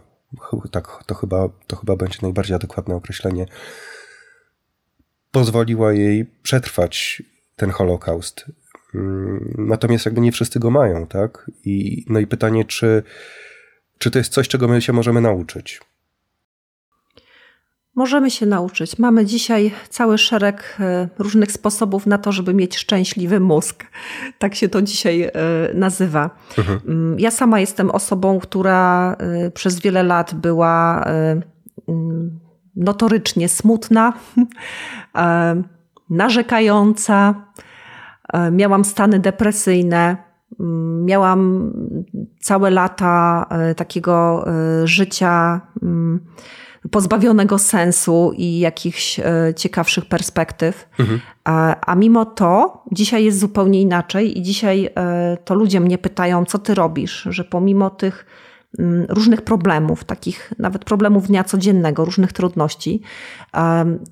tak, 0.71 1.03
to 1.05 1.15
chyba, 1.15 1.49
to 1.67 1.75
chyba 1.75 1.95
będzie 1.95 2.17
najbardziej 2.21 2.55
adekwatne 2.55 2.95
określenie, 2.95 3.45
pozwoliła 5.31 5.93
jej 5.93 6.25
przetrwać 6.25 7.23
ten 7.55 7.71
Holokaust. 7.71 8.45
Mm, 8.95 9.53
natomiast 9.57 10.05
jakby 10.05 10.21
nie 10.21 10.31
wszyscy 10.31 10.59
go 10.59 10.71
mają, 10.71 11.07
tak? 11.07 11.51
I, 11.65 12.05
no 12.09 12.19
i 12.19 12.27
pytanie, 12.27 12.65
czy, 12.65 13.03
czy 13.97 14.11
to 14.11 14.17
jest 14.19 14.33
coś, 14.33 14.47
czego 14.47 14.67
my 14.67 14.81
się 14.81 14.93
możemy 14.93 15.21
nauczyć? 15.21 15.81
Możemy 17.97 18.31
się 18.31 18.45
nauczyć. 18.45 18.99
Mamy 18.99 19.25
dzisiaj 19.25 19.71
cały 19.89 20.17
szereg 20.17 20.77
e, 20.79 21.07
różnych 21.17 21.51
sposobów 21.51 22.05
na 22.05 22.17
to, 22.17 22.31
żeby 22.31 22.53
mieć 22.53 22.77
szczęśliwy 22.77 23.39
mózg. 23.39 23.83
Tak 24.39 24.55
się 24.55 24.69
to 24.69 24.81
dzisiaj 24.81 25.23
e, 25.23 25.31
nazywa. 25.73 26.29
Mhm. 26.57 26.79
Mm, 26.87 27.19
ja 27.19 27.31
sama 27.31 27.59
jestem 27.59 27.91
osobą, 27.91 28.39
która 28.39 29.15
e, 29.19 29.51
przez 29.51 29.79
wiele 29.79 30.03
lat 30.03 30.33
była 30.35 31.03
mm, 31.87 32.39
notorycznie 32.75 33.49
smutna, 33.49 34.13
narzekająca. 36.09 37.35
Miałam 38.51 38.85
stany 38.85 39.19
depresyjne. 39.19 40.17
Mm, 40.59 41.05
miałam 41.05 41.73
całe 42.39 42.69
lata 42.69 43.45
takiego 43.75 44.45
życia 44.83 45.61
pozbawionego 46.91 47.57
sensu 47.57 48.31
i 48.37 48.59
jakichś 48.59 49.19
e, 49.19 49.53
ciekawszych 49.55 50.05
perspektyw. 50.05 50.89
Mhm. 50.99 51.19
A, 51.43 51.75
a, 51.91 51.95
mimo 51.95 52.25
to 52.25 52.83
dzisiaj 52.91 53.25
jest 53.25 53.39
zupełnie 53.39 53.81
inaczej 53.81 54.39
i 54.39 54.41
dzisiaj 54.41 54.89
e, 54.95 55.37
to 55.45 55.55
ludzie 55.55 55.79
mnie 55.79 55.97
pytają, 55.97 56.45
co 56.45 56.59
ty 56.59 56.75
robisz, 56.75 57.27
że 57.29 57.43
pomimo 57.43 57.89
tych 57.89 58.25
mm, 58.79 59.05
różnych 59.09 59.41
problemów, 59.41 60.03
takich 60.03 60.53
nawet 60.59 60.85
problemów 60.85 61.27
dnia 61.27 61.43
codziennego, 61.43 62.05
różnych 62.05 62.33
trudności, 62.33 63.01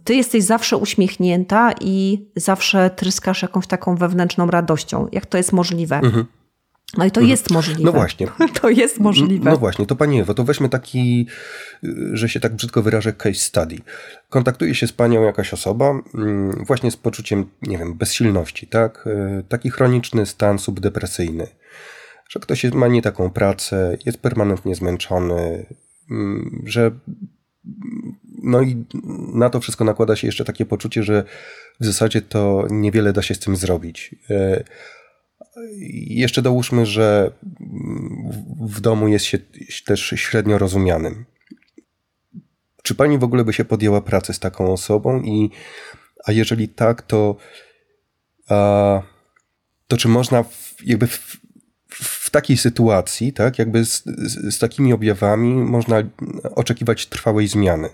ty 0.03 0.15
jesteś 0.15 0.43
zawsze 0.43 0.77
uśmiechnięta 0.77 1.71
i 1.81 2.25
zawsze 2.35 2.89
tryskasz 2.89 3.41
jakąś 3.41 3.67
taką 3.67 3.95
wewnętrzną 3.95 4.47
radością. 4.47 5.07
Jak 5.11 5.25
to 5.25 5.37
jest 5.37 5.53
możliwe? 5.53 5.95
Mhm. 5.95 6.25
No 6.97 7.05
i 7.05 7.11
to 7.11 7.19
mhm. 7.19 7.29
jest 7.29 7.51
możliwe. 7.51 7.83
No 7.83 7.91
właśnie. 7.91 8.27
To 8.61 8.69
jest 8.69 8.99
możliwe. 8.99 9.51
No 9.51 9.57
właśnie, 9.57 9.85
to 9.85 9.95
Pani 9.95 10.19
Ewo, 10.19 10.33
to 10.33 10.43
weźmy 10.43 10.69
taki, 10.69 11.27
że 12.13 12.29
się 12.29 12.39
tak 12.39 12.55
brzydko 12.55 12.81
wyrażę, 12.81 13.13
case 13.13 13.39
study. 13.39 13.77
Kontaktuje 14.29 14.75
się 14.75 14.87
z 14.87 14.91
Panią 14.91 15.23
jakaś 15.23 15.53
osoba 15.53 16.01
mm, 16.13 16.65
właśnie 16.65 16.91
z 16.91 16.97
poczuciem, 16.97 17.45
nie 17.61 17.77
wiem, 17.77 17.93
bezsilności, 17.93 18.67
tak? 18.67 19.07
E, 19.07 19.43
taki 19.49 19.69
chroniczny 19.69 20.25
stan 20.25 20.59
subdepresyjny. 20.59 21.47
Że 22.29 22.39
ktoś 22.39 22.63
ma 22.63 22.87
nie 22.87 23.01
taką 23.01 23.29
pracę, 23.29 23.97
jest 24.05 24.17
permanentnie 24.17 24.75
zmęczony, 24.75 25.65
mm, 26.11 26.63
że 26.65 26.91
no 28.43 28.61
i 28.61 28.85
na 29.33 29.49
to 29.49 29.59
wszystko 29.59 29.83
nakłada 29.83 30.15
się 30.15 30.27
jeszcze 30.27 30.45
takie 30.45 30.65
poczucie, 30.65 31.03
że 31.03 31.23
w 31.79 31.85
zasadzie 31.85 32.21
to 32.21 32.67
niewiele 32.69 33.13
da 33.13 33.21
się 33.21 33.35
z 33.35 33.39
tym 33.39 33.55
zrobić. 33.55 34.15
Jeszcze 36.07 36.41
dołóżmy, 36.41 36.85
że 36.85 37.31
w 38.61 38.81
domu 38.81 39.07
jest 39.07 39.25
się 39.25 39.37
też 39.85 40.13
średnio 40.15 40.57
rozumianym. 40.57 41.25
Czy 42.83 42.95
pani 42.95 43.17
w 43.17 43.23
ogóle 43.23 43.43
by 43.43 43.53
się 43.53 43.65
podjęła 43.65 44.01
pracy 44.01 44.33
z 44.33 44.39
taką 44.39 44.73
osobą? 44.73 45.21
I, 45.21 45.49
a 46.25 46.31
jeżeli 46.31 46.69
tak, 46.69 47.01
to, 47.01 47.35
a, 48.49 49.01
to 49.87 49.97
czy 49.97 50.07
można 50.07 50.43
w, 50.43 50.75
jakby 50.83 51.07
w, 51.07 51.37
w 51.89 52.29
takiej 52.29 52.57
sytuacji, 52.57 53.33
tak, 53.33 53.59
jakby 53.59 53.85
z, 53.85 54.03
z, 54.05 54.55
z 54.55 54.59
takimi 54.59 54.93
objawami 54.93 55.53
można 55.53 56.03
oczekiwać 56.55 57.05
trwałej 57.05 57.47
zmiany? 57.47 57.89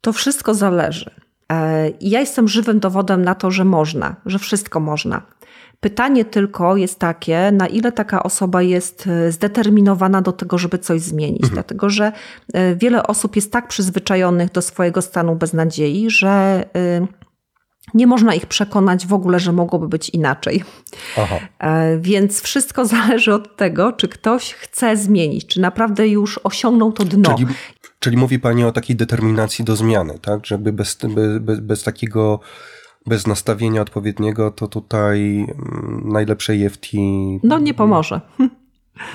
To 0.00 0.12
wszystko 0.12 0.54
zależy. 0.54 1.29
E, 1.50 1.88
I 1.88 2.10
ja 2.10 2.20
jestem 2.20 2.48
żywym 2.48 2.80
dowodem 2.80 3.22
na 3.22 3.34
to, 3.34 3.50
że 3.50 3.64
można, 3.64 4.16
że 4.26 4.38
wszystko 4.38 4.80
można. 4.80 5.22
Pytanie 5.80 6.24
tylko 6.24 6.76
jest 6.76 6.98
takie, 6.98 7.52
na 7.52 7.66
ile 7.66 7.92
taka 7.92 8.22
osoba 8.22 8.62
jest 8.62 9.06
e, 9.06 9.32
zdeterminowana 9.32 10.22
do 10.22 10.32
tego, 10.32 10.58
żeby 10.58 10.78
coś 10.78 11.00
zmienić. 11.00 11.42
Mhm. 11.42 11.54
Dlatego, 11.54 11.90
że 11.90 12.12
e, 12.52 12.74
wiele 12.74 13.02
osób 13.02 13.36
jest 13.36 13.52
tak 13.52 13.68
przyzwyczajonych 13.68 14.52
do 14.52 14.62
swojego 14.62 15.02
stanu 15.02 15.36
beznadziei, 15.36 16.10
że 16.10 16.64
nie 17.94 18.06
można 18.06 18.34
ich 18.34 18.46
przekonać 18.46 19.06
w 19.06 19.12
ogóle, 19.12 19.40
że 19.40 19.52
mogłoby 19.52 19.88
być 19.88 20.08
inaczej. 20.08 20.64
Aha. 21.18 21.38
Więc 21.98 22.40
wszystko 22.40 22.84
zależy 22.96 23.34
od 23.34 23.56
tego, 23.56 23.92
czy 23.92 24.08
ktoś 24.08 24.52
chce 24.54 24.96
zmienić, 24.96 25.46
czy 25.46 25.60
naprawdę 25.60 26.08
już 26.08 26.40
osiągnął 26.44 26.92
to 26.92 27.04
dno. 27.04 27.34
Czyli 27.34 27.46
Czyli 28.00 28.16
mówi 28.16 28.38
Pani 28.38 28.64
o 28.64 28.72
takiej 28.72 28.96
determinacji 28.96 29.64
do 29.64 29.76
zmiany, 29.76 30.18
tak? 30.18 30.46
Żeby 30.46 30.72
bez, 30.72 30.98
bez, 31.40 31.60
bez 31.60 31.82
takiego, 31.82 32.40
bez 33.06 33.26
nastawienia 33.26 33.82
odpowiedniego, 33.82 34.50
to 34.50 34.68
tutaj 34.68 35.46
mm, 35.48 36.02
najlepsze 36.12 36.52
EFT... 36.52 36.86
No 37.42 37.58
nie 37.58 37.74
pomoże. 37.74 38.20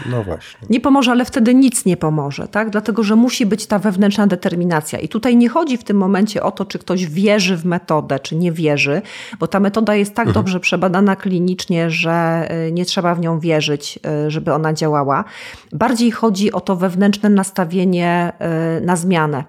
No 0.10 0.24
właśnie. 0.24 0.68
Nie 0.70 0.80
pomoże, 0.80 1.12
ale 1.12 1.26
wtedy 1.26 1.54
nic 1.54 1.86
nie 1.86 1.98
pomoże, 1.98 2.48
tak? 2.48 2.70
Dlatego, 2.70 3.04
że 3.04 3.16
musi 3.16 3.46
być 3.46 3.68
ta 3.68 3.80
wewnętrzna 3.80 4.28
determinacja. 4.28 5.00
I 5.00 5.08
tutaj 5.08 5.38
nie 5.38 5.50
chodzi 5.50 5.78
w 5.78 5.84
tym 5.84 5.98
momencie 5.98 6.44
o 6.44 6.52
to, 6.52 6.66
czy 6.66 6.80
ktoś 6.80 7.06
wierzy 7.06 7.58
w 7.58 7.66
metodę, 7.66 8.20
czy 8.20 8.36
nie 8.36 8.52
wierzy, 8.52 9.02
bo 9.40 9.48
ta 9.48 9.60
metoda 9.60 9.96
jest 9.96 10.16
tak 10.16 10.28
mhm. 10.28 10.34
dobrze 10.34 10.60
przebadana 10.60 11.16
klinicznie, 11.16 11.90
że 11.90 12.48
y, 12.68 12.72
nie 12.72 12.86
trzeba 12.86 13.16
w 13.16 13.20
nią 13.20 13.40
wierzyć, 13.40 14.00
y, 14.28 14.32
żeby 14.32 14.54
ona 14.54 14.74
działała. 14.74 15.24
Bardziej 15.72 16.12
chodzi 16.12 16.52
o 16.52 16.62
to 16.62 16.76
wewnętrzne 16.76 17.30
nastawienie 17.30 18.32
y, 18.78 18.86
na 18.86 18.96
zmianę 18.96 19.44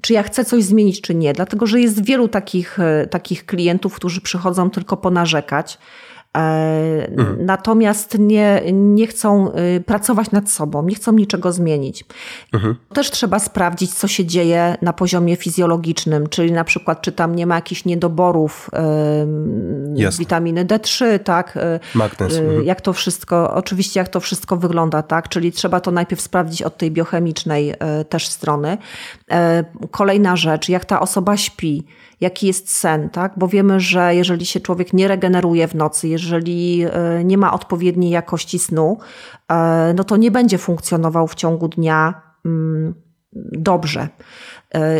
czy 0.00 0.12
ja 0.12 0.22
chcę 0.22 0.44
coś 0.44 0.64
zmienić, 0.64 1.00
czy 1.00 1.14
nie. 1.14 1.32
Dlatego, 1.32 1.66
że 1.66 1.80
jest 1.80 2.04
wielu 2.04 2.28
takich, 2.28 2.78
takich 3.10 3.46
klientów, 3.46 3.94
którzy 3.94 4.20
przychodzą 4.20 4.70
tylko 4.70 4.96
ponarzekać 4.96 5.78
Mhm. 6.32 7.46
Natomiast 7.46 8.18
nie, 8.18 8.62
nie 8.72 9.06
chcą 9.06 9.52
pracować 9.86 10.30
nad 10.30 10.50
sobą, 10.50 10.82
nie 10.82 10.94
chcą 10.94 11.12
niczego 11.12 11.52
zmienić. 11.52 12.04
Mhm. 12.52 12.76
Też 12.94 13.10
trzeba 13.10 13.38
sprawdzić, 13.38 13.94
co 13.94 14.08
się 14.08 14.24
dzieje 14.24 14.76
na 14.82 14.92
poziomie 14.92 15.36
fizjologicznym, 15.36 16.26
czyli 16.26 16.52
na 16.52 16.64
przykład, 16.64 17.02
czy 17.02 17.12
tam 17.12 17.34
nie 17.34 17.46
ma 17.46 17.54
jakichś 17.54 17.84
niedoborów 17.84 18.70
witaminy 20.18 20.64
D3, 20.64 21.18
tak? 21.18 21.58
Magnez. 21.94 22.36
Mhm. 22.36 22.64
Jak 22.64 22.80
to 22.80 22.92
wszystko, 22.92 23.54
oczywiście 23.54 24.00
jak 24.00 24.08
to 24.08 24.20
wszystko 24.20 24.56
wygląda, 24.56 25.02
tak? 25.02 25.28
Czyli 25.28 25.52
trzeba 25.52 25.80
to 25.80 25.90
najpierw 25.90 26.20
sprawdzić 26.20 26.62
od 26.62 26.76
tej 26.76 26.90
biochemicznej 26.90 27.74
też 28.08 28.28
strony. 28.28 28.78
Kolejna 29.90 30.36
rzecz, 30.36 30.68
jak 30.68 30.84
ta 30.84 31.00
osoba 31.00 31.36
śpi 31.36 31.86
jaki 32.20 32.46
jest 32.46 32.76
sen, 32.76 33.10
tak? 33.10 33.32
Bo 33.36 33.48
wiemy, 33.48 33.80
że 33.80 34.14
jeżeli 34.14 34.46
się 34.46 34.60
człowiek 34.60 34.92
nie 34.92 35.08
regeneruje 35.08 35.68
w 35.68 35.74
nocy, 35.74 36.08
jeżeli 36.08 36.84
e, 36.84 37.24
nie 37.24 37.38
ma 37.38 37.52
odpowiedniej 37.52 38.10
jakości 38.10 38.58
snu, 38.58 38.98
e, 39.48 39.94
no 39.96 40.04
to 40.04 40.16
nie 40.16 40.30
będzie 40.30 40.58
funkcjonował 40.58 41.26
w 41.26 41.34
ciągu 41.34 41.68
dnia 41.68 42.22
mm, 42.44 42.94
dobrze. 43.52 44.08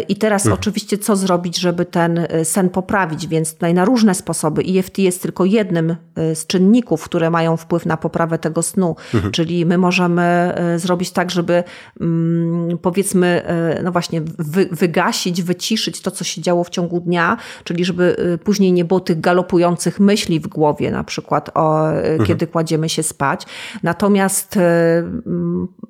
I 0.08 0.16
teraz 0.16 0.42
mhm. 0.42 0.60
oczywiście 0.60 0.98
co 0.98 1.16
zrobić, 1.16 1.58
żeby 1.58 1.84
ten 1.84 2.18
e, 2.18 2.44
sen 2.44 2.70
poprawić, 2.70 3.26
więc 3.26 3.54
tutaj 3.54 3.74
na 3.74 3.84
różne 3.84 4.14
sposoby. 4.14 4.62
EFT 4.78 4.98
jest 4.98 5.22
tylko 5.22 5.44
jednym 5.44 5.96
e, 6.14 6.34
z 6.34 6.46
czynników, 6.46 7.04
które 7.04 7.30
mają 7.30 7.56
wpływ 7.56 7.86
na 7.86 7.96
poprawę 7.96 8.38
tego 8.38 8.62
snu, 8.62 8.96
mhm. 9.14 9.32
czyli 9.32 9.66
my 9.66 9.78
możemy 9.78 10.22
e, 10.22 10.78
zrobić 10.78 11.10
tak, 11.10 11.30
żeby 11.30 11.64
mm, 12.00 12.78
powiedzmy, 12.78 13.42
no 13.82 13.92
właśnie 13.92 14.20
wy, 14.38 14.68
wygasić, 14.72 15.42
wyciszyć 15.42 16.00
to, 16.00 16.10
co 16.10 16.24
się 16.24 16.40
działo 16.40 16.64
w 16.64 16.70
ciągu 16.70 17.00
dnia, 17.00 17.36
czyli 17.64 17.84
żeby 17.84 18.38
później 18.44 18.72
nie 18.72 18.84
było 18.84 19.00
tych 19.00 19.20
galopujących 19.20 20.00
myśli 20.00 20.40
w 20.40 20.46
głowie, 20.46 20.90
na 20.90 21.04
przykład 21.04 21.50
o, 21.54 21.90
mhm. 21.90 22.24
kiedy 22.24 22.46
kładziemy 22.46 22.88
się 22.88 23.02
spać. 23.02 23.46
Natomiast 23.82 24.58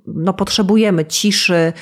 no, 0.06 0.34
potrzebujemy 0.34 1.04
ciszy, 1.04 1.72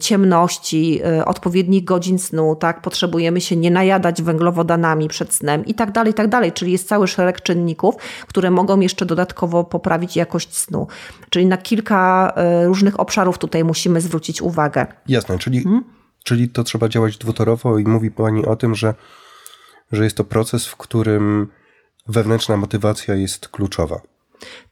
ciemności, 0.00 1.00
odpowiednich 1.30 1.84
godzin 1.84 2.18
snu, 2.18 2.56
tak? 2.56 2.82
Potrzebujemy 2.82 3.40
się 3.40 3.56
nie 3.56 3.70
najadać 3.70 4.22
węglowodanami 4.22 5.08
przed 5.08 5.34
snem 5.34 5.64
i 5.64 5.74
tak 5.74 5.92
dalej, 5.92 6.10
i 6.10 6.14
tak 6.14 6.28
dalej. 6.28 6.52
Czyli 6.52 6.72
jest 6.72 6.88
cały 6.88 7.08
szereg 7.08 7.40
czynników, 7.40 7.94
które 8.26 8.50
mogą 8.50 8.80
jeszcze 8.80 9.06
dodatkowo 9.06 9.64
poprawić 9.64 10.16
jakość 10.16 10.56
snu. 10.56 10.86
Czyli 11.30 11.46
na 11.46 11.56
kilka 11.56 12.32
e, 12.36 12.66
różnych 12.66 13.00
obszarów 13.00 13.38
tutaj 13.38 13.64
musimy 13.64 14.00
zwrócić 14.00 14.42
uwagę. 14.42 14.86
Jasne, 15.08 15.38
czyli, 15.38 15.62
hmm? 15.62 15.84
czyli 16.24 16.48
to 16.48 16.64
trzeba 16.64 16.88
działać 16.88 17.18
dwutorowo 17.18 17.78
i 17.78 17.84
mówi 17.84 18.10
Pani 18.10 18.46
o 18.46 18.56
tym, 18.56 18.74
że, 18.74 18.94
że 19.92 20.04
jest 20.04 20.16
to 20.16 20.24
proces, 20.24 20.66
w 20.66 20.76
którym 20.76 21.48
wewnętrzna 22.06 22.56
motywacja 22.56 23.14
jest 23.14 23.48
kluczowa. 23.48 24.00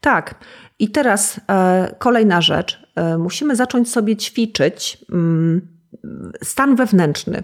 Tak. 0.01 0.35
I 0.79 0.91
teraz 0.91 1.39
e, 1.49 1.95
kolejna 1.99 2.41
rzecz. 2.41 2.83
E, 2.95 3.17
musimy 3.17 3.55
zacząć 3.55 3.91
sobie 3.91 4.17
ćwiczyć. 4.17 4.97
Mm, 5.11 5.78
stan 6.43 6.75
wewnętrzny. 6.75 7.43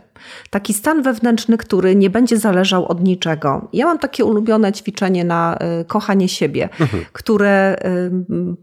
Taki 0.49 0.73
stan 0.73 1.01
wewnętrzny, 1.01 1.57
który 1.57 1.95
nie 1.95 2.09
będzie 2.09 2.37
zależał 2.37 2.85
od 2.85 3.03
niczego. 3.03 3.67
Ja 3.73 3.85
mam 3.85 3.99
takie 3.99 4.25
ulubione 4.25 4.73
ćwiczenie 4.73 5.23
na 5.23 5.57
y, 5.81 5.85
kochanie 5.85 6.29
siebie, 6.29 6.69
mhm. 6.79 7.05
które 7.13 7.75
y, 7.85 8.11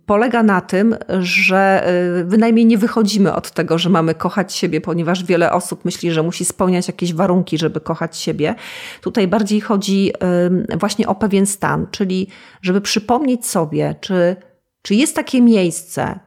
polega 0.06 0.42
na 0.42 0.60
tym, 0.60 0.96
że 1.20 1.88
y, 2.20 2.24
bynajmniej 2.24 2.66
nie 2.66 2.78
wychodzimy 2.78 3.34
od 3.34 3.50
tego, 3.50 3.78
że 3.78 3.90
mamy 3.90 4.14
kochać 4.14 4.54
siebie, 4.54 4.80
ponieważ 4.80 5.24
wiele 5.24 5.52
osób 5.52 5.84
myśli, 5.84 6.12
że 6.12 6.22
musi 6.22 6.44
spełniać 6.44 6.88
jakieś 6.88 7.14
warunki, 7.14 7.58
żeby 7.58 7.80
kochać 7.80 8.16
siebie. 8.16 8.54
Tutaj 9.00 9.28
bardziej 9.28 9.60
chodzi 9.60 10.12
właśnie 10.78 11.08
o 11.08 11.14
pewien 11.14 11.46
stan, 11.46 11.86
czyli 11.90 12.28
żeby 12.62 12.80
przypomnieć 12.80 13.46
sobie, 13.46 13.94
czy, 14.00 14.36
czy 14.82 14.94
jest 14.94 15.16
takie 15.16 15.42
miejsce, 15.42 16.20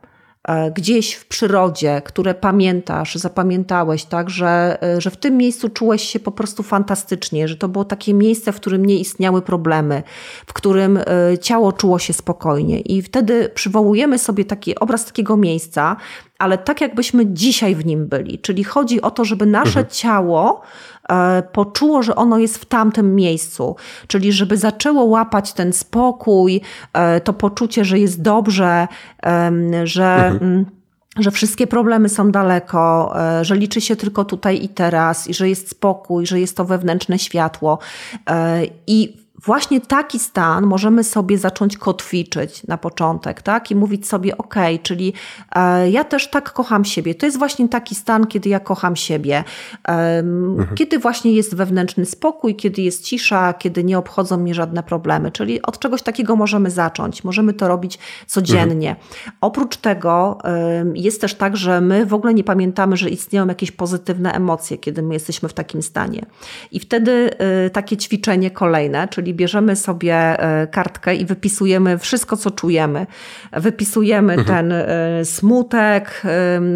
gdzieś 0.76 1.14
w 1.14 1.26
przyrodzie, 1.26 2.02
które 2.06 2.34
pamiętasz, 2.34 3.16
zapamiętałeś, 3.16 4.06
tak, 4.06 4.30
że, 4.30 4.78
e, 4.84 5.02
że 5.02 5.12
w 5.12 5.18
tym 5.18 5.38
miejscu 5.38 5.70
czułeś 5.70 6.04
się 6.04 6.20
po 6.20 6.32
prostu 6.32 6.64
fantastycznie, 6.64 7.48
że 7.48 7.58
to 7.58 7.68
było 7.68 7.86
takie 7.86 8.14
miejsce, 8.14 8.52
w 8.52 8.56
którym 8.56 8.86
nie 8.86 9.00
istniały 9.00 9.41
problemy, 9.41 10.04
w 10.48 10.54
którym 10.54 10.98
e, 10.98 11.04
ciało 11.41 11.74
czuło 11.74 12.00
się 12.00 12.14
spokojnie. 12.14 12.80
I 12.80 13.02
wtedy 13.02 13.50
przywołujemy 13.56 14.18
sobie 14.20 14.46
taki 14.46 14.76
obraz 14.76 15.06
takiego 15.06 15.38
miejsca, 15.38 15.96
ale 16.39 16.58
tak 16.58 16.82
jakbyśmy 16.82 17.26
dzisiaj 17.26 17.76
w 17.76 17.86
nim 17.86 18.08
byli. 18.08 18.39
Czyli 18.39 18.64
chodzi 18.64 19.02
o 19.02 19.12
to, 19.12 19.26
żeby 19.26 19.46
nasze 19.46 19.80
mhm. 19.80 19.88
ciało 19.89 20.62
E, 20.95 20.95
poczuło, 21.51 22.03
że 22.03 22.16
ono 22.16 22.38
jest 22.38 22.58
w 22.58 22.66
tamtym 22.66 23.16
miejscu, 23.16 23.76
czyli 24.08 24.32
żeby 24.32 24.58
zaczęło 24.58 25.03
łapać 25.03 25.53
ten 25.53 25.74
spokój, 25.74 26.62
e, 26.93 27.22
to 27.22 27.34
poczucie, 27.34 27.86
że 27.86 27.99
jest 27.99 28.22
dobrze, 28.22 28.88
że. 29.84 30.16
Mhm 30.16 30.66
że 31.20 31.32
wszystkie 31.32 31.68
problemy 31.68 32.10
są 32.10 32.32
daleko, 32.32 33.14
e, 33.39 33.45
że 33.45 33.56
liczy 33.56 33.82
się 33.82 33.95
tylko 33.95 34.26
tutaj 34.26 34.64
i 34.64 34.70
teraz, 34.70 35.28
i 35.28 35.34
że 35.34 35.49
jest 35.49 35.70
spokój, 35.70 36.26
że 36.26 36.39
jest 36.39 36.58
to 36.58 36.66
wewnętrzne 36.66 37.20
światło. 37.20 37.80
I 38.88 39.24
właśnie 39.46 39.82
taki 39.82 40.20
stan 40.20 40.66
możemy 40.66 41.04
sobie 41.04 41.38
zacząć 41.38 41.78
kotwiczyć 41.78 42.68
na 42.68 42.78
początek, 42.78 43.41
tak? 43.41 43.72
I 43.72 43.76
mówić 43.76 44.08
sobie, 44.08 44.38
ok, 44.38 44.56
czyli 44.84 45.14
e, 45.56 45.89
ja 45.89 46.04
też 46.04 46.30
tak 46.30 46.54
kocham 46.54 46.86
siebie. 46.86 47.16
To 47.16 47.26
jest 47.26 47.38
właśnie 47.38 47.70
taki 47.70 47.96
stan, 47.96 48.28
kiedy 48.28 48.50
ja 48.50 48.60
kocham 48.60 48.96
siebie. 48.96 49.43
E, 49.88 50.20
mhm. 50.20 50.76
Kiedy 50.76 51.00
właśnie 51.00 51.34
jest 51.34 51.56
wewnętrzny 51.56 52.06
spokój, 52.06 52.56
kiedy 52.56 52.82
jest 52.82 53.04
cisza, 53.04 53.54
kiedy 53.54 53.84
nie 53.84 53.98
obchodzą 53.98 54.38
mnie 54.38 54.54
żadne 54.54 54.84
problemy. 54.84 55.32
Czyli 55.32 55.62
od 55.62 55.80
czegoś 55.80 56.02
takiego 56.02 56.36
możemy 56.36 56.72
zacząć. 56.72 57.24
Możemy 57.24 57.54
to 57.54 57.68
robić 57.68 58.00
codziennie. 58.28 58.89
Mhm. 58.89 59.38
Oprócz 59.41 59.78
tego 59.78 60.38
e, 60.43 60.86
jest 60.93 61.22
też 61.22 61.34
tak, 61.34 61.58
że 61.58 61.82
my 61.82 62.06
w 62.06 62.14
ogóle 62.14 62.34
nie 62.34 62.43
pamiętamy, 62.43 62.98
że 62.98 63.10
istnieją 63.10 63.48
jakieś 63.48 63.72
pozytywne 63.72 64.32
emocje, 64.34 64.78
kiedy 64.78 65.02
my 65.02 65.14
jesteśmy 65.14 65.50
w 65.50 65.54
takim 65.54 65.82
stanie. 65.82 66.26
I 66.72 66.80
wtedy 66.80 67.38
e, 67.38 67.70
takie 67.70 67.98
ćwiczenie 67.98 68.52
kolejne, 68.52 69.08
czyli 69.08 69.34
bierzemy 69.36 69.75
sobie 69.75 70.15
e, 70.15 70.67
kartkę 70.67 71.15
i 71.15 71.25
wypisujemy 71.25 71.97
wszystko, 71.97 72.38
co 72.38 72.51
czujemy. 72.51 73.07
Wypisujemy 73.53 74.33
mhm. 74.33 74.47
ten 74.47 74.71
e, 74.71 75.25
smutek, 75.25 76.21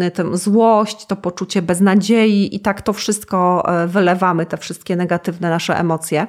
e, 0.00 0.10
tę 0.10 0.36
złość, 0.36 1.06
to 1.06 1.16
poczucie 1.16 1.62
beznadziei 1.62 2.56
i 2.56 2.60
tak 2.60 2.82
to 2.82 2.92
wszystko 2.92 3.66
wylewamy, 3.86 4.46
te 4.46 4.56
wszystkie 4.56 4.96
negatywne 4.96 5.50
nasze 5.50 5.78
emocje. 5.78 6.26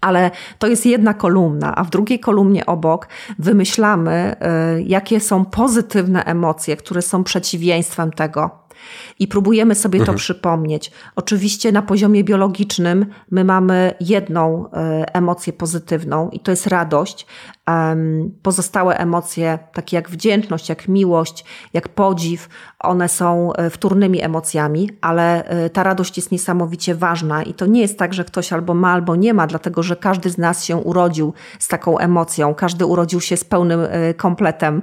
Ale 0.00 0.30
to 0.58 0.66
jest 0.66 0.86
jedna 0.86 1.14
kolumna, 1.14 1.74
a 1.74 1.84
w 1.84 1.90
drugiej 1.90 2.20
kolumnie 2.20 2.66
obok 2.66 3.08
wymyślamy, 3.38 4.36
jakie 4.84 5.20
są 5.20 5.44
pozytywne 5.44 6.24
emocje, 6.24 6.76
które 6.76 7.02
są 7.02 7.24
przeciwieństwem 7.24 8.12
tego 8.12 8.67
i 9.18 9.28
próbujemy 9.28 9.74
sobie 9.74 9.98
mhm. 9.98 10.16
to 10.16 10.18
przypomnieć. 10.18 10.90
Oczywiście 11.16 11.72
na 11.72 11.82
poziomie 11.82 12.24
biologicznym 12.24 13.06
my 13.30 13.44
mamy 13.44 13.94
jedną 14.00 14.70
e, 14.70 15.14
emocję 15.14 15.52
pozytywną 15.52 16.30
i 16.30 16.40
to 16.40 16.50
jest 16.50 16.66
radość, 16.66 17.26
Pozostałe 18.42 18.98
emocje, 18.98 19.58
takie 19.72 19.96
jak 19.96 20.10
wdzięczność, 20.10 20.68
jak 20.68 20.88
miłość, 20.88 21.44
jak 21.72 21.88
podziw, 21.88 22.48
one 22.78 23.08
są 23.08 23.52
e, 23.52 23.70
wtórnymi 23.70 24.22
emocjami, 24.22 24.90
ale 25.00 25.44
e, 25.44 25.70
ta 25.70 25.82
radość 25.82 26.16
jest 26.16 26.32
niesamowicie 26.32 26.94
ważna. 26.94 27.42
I 27.42 27.54
to 27.54 27.66
nie 27.66 27.80
jest 27.80 27.98
tak, 27.98 28.14
że 28.14 28.24
ktoś 28.24 28.52
albo 28.52 28.74
ma, 28.74 28.92
albo 28.92 29.16
nie 29.16 29.34
ma, 29.34 29.46
dlatego 29.46 29.82
że 29.82 29.96
każdy 29.96 30.30
z 30.30 30.38
nas 30.38 30.64
się 30.64 30.76
urodził 30.76 31.32
z 31.58 31.68
taką 31.68 31.98
emocją, 31.98 32.54
każdy 32.54 32.86
urodził 32.86 33.20
się 33.20 33.36
z 33.36 33.44
pełnym 33.44 33.80
e, 33.80 34.14
kompletem, 34.14 34.82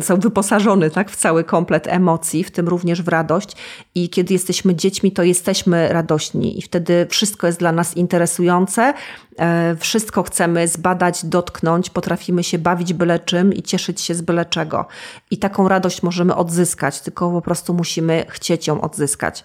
są 0.00 0.16
wyposażony 0.16 0.90
tak, 0.90 1.10
w 1.10 1.16
cały 1.16 1.44
komplet 1.44 1.86
emocji, 1.88 2.44
w 2.44 2.50
tym 2.50 2.68
również 2.68 3.02
w 3.02 3.08
radość. 3.08 3.56
I 3.94 4.08
kiedy 4.08 4.32
jesteśmy 4.32 4.74
dziećmi, 4.74 5.12
to 5.12 5.22
jesteśmy 5.22 5.88
radośni. 5.88 6.58
I 6.58 6.62
wtedy 6.62 7.06
wszystko 7.10 7.46
jest 7.46 7.58
dla 7.58 7.72
nas 7.72 7.96
interesujące, 7.96 8.94
wszystko 9.78 10.22
chcemy 10.22 10.68
zbadać, 10.68 11.24
dotknąć, 11.24 11.67
potrafimy 11.90 12.44
się 12.44 12.58
bawić 12.58 12.92
byle 12.92 13.18
czym 13.18 13.52
i 13.52 13.62
cieszyć 13.62 14.00
się 14.00 14.14
z 14.14 14.22
byle 14.22 14.44
czego. 14.44 14.86
I 15.30 15.38
taką 15.38 15.68
radość 15.68 16.02
możemy 16.02 16.34
odzyskać, 16.34 17.00
tylko 17.00 17.30
po 17.30 17.42
prostu 17.42 17.74
musimy 17.74 18.24
chcieć 18.28 18.66
ją 18.66 18.80
odzyskać. 18.80 19.44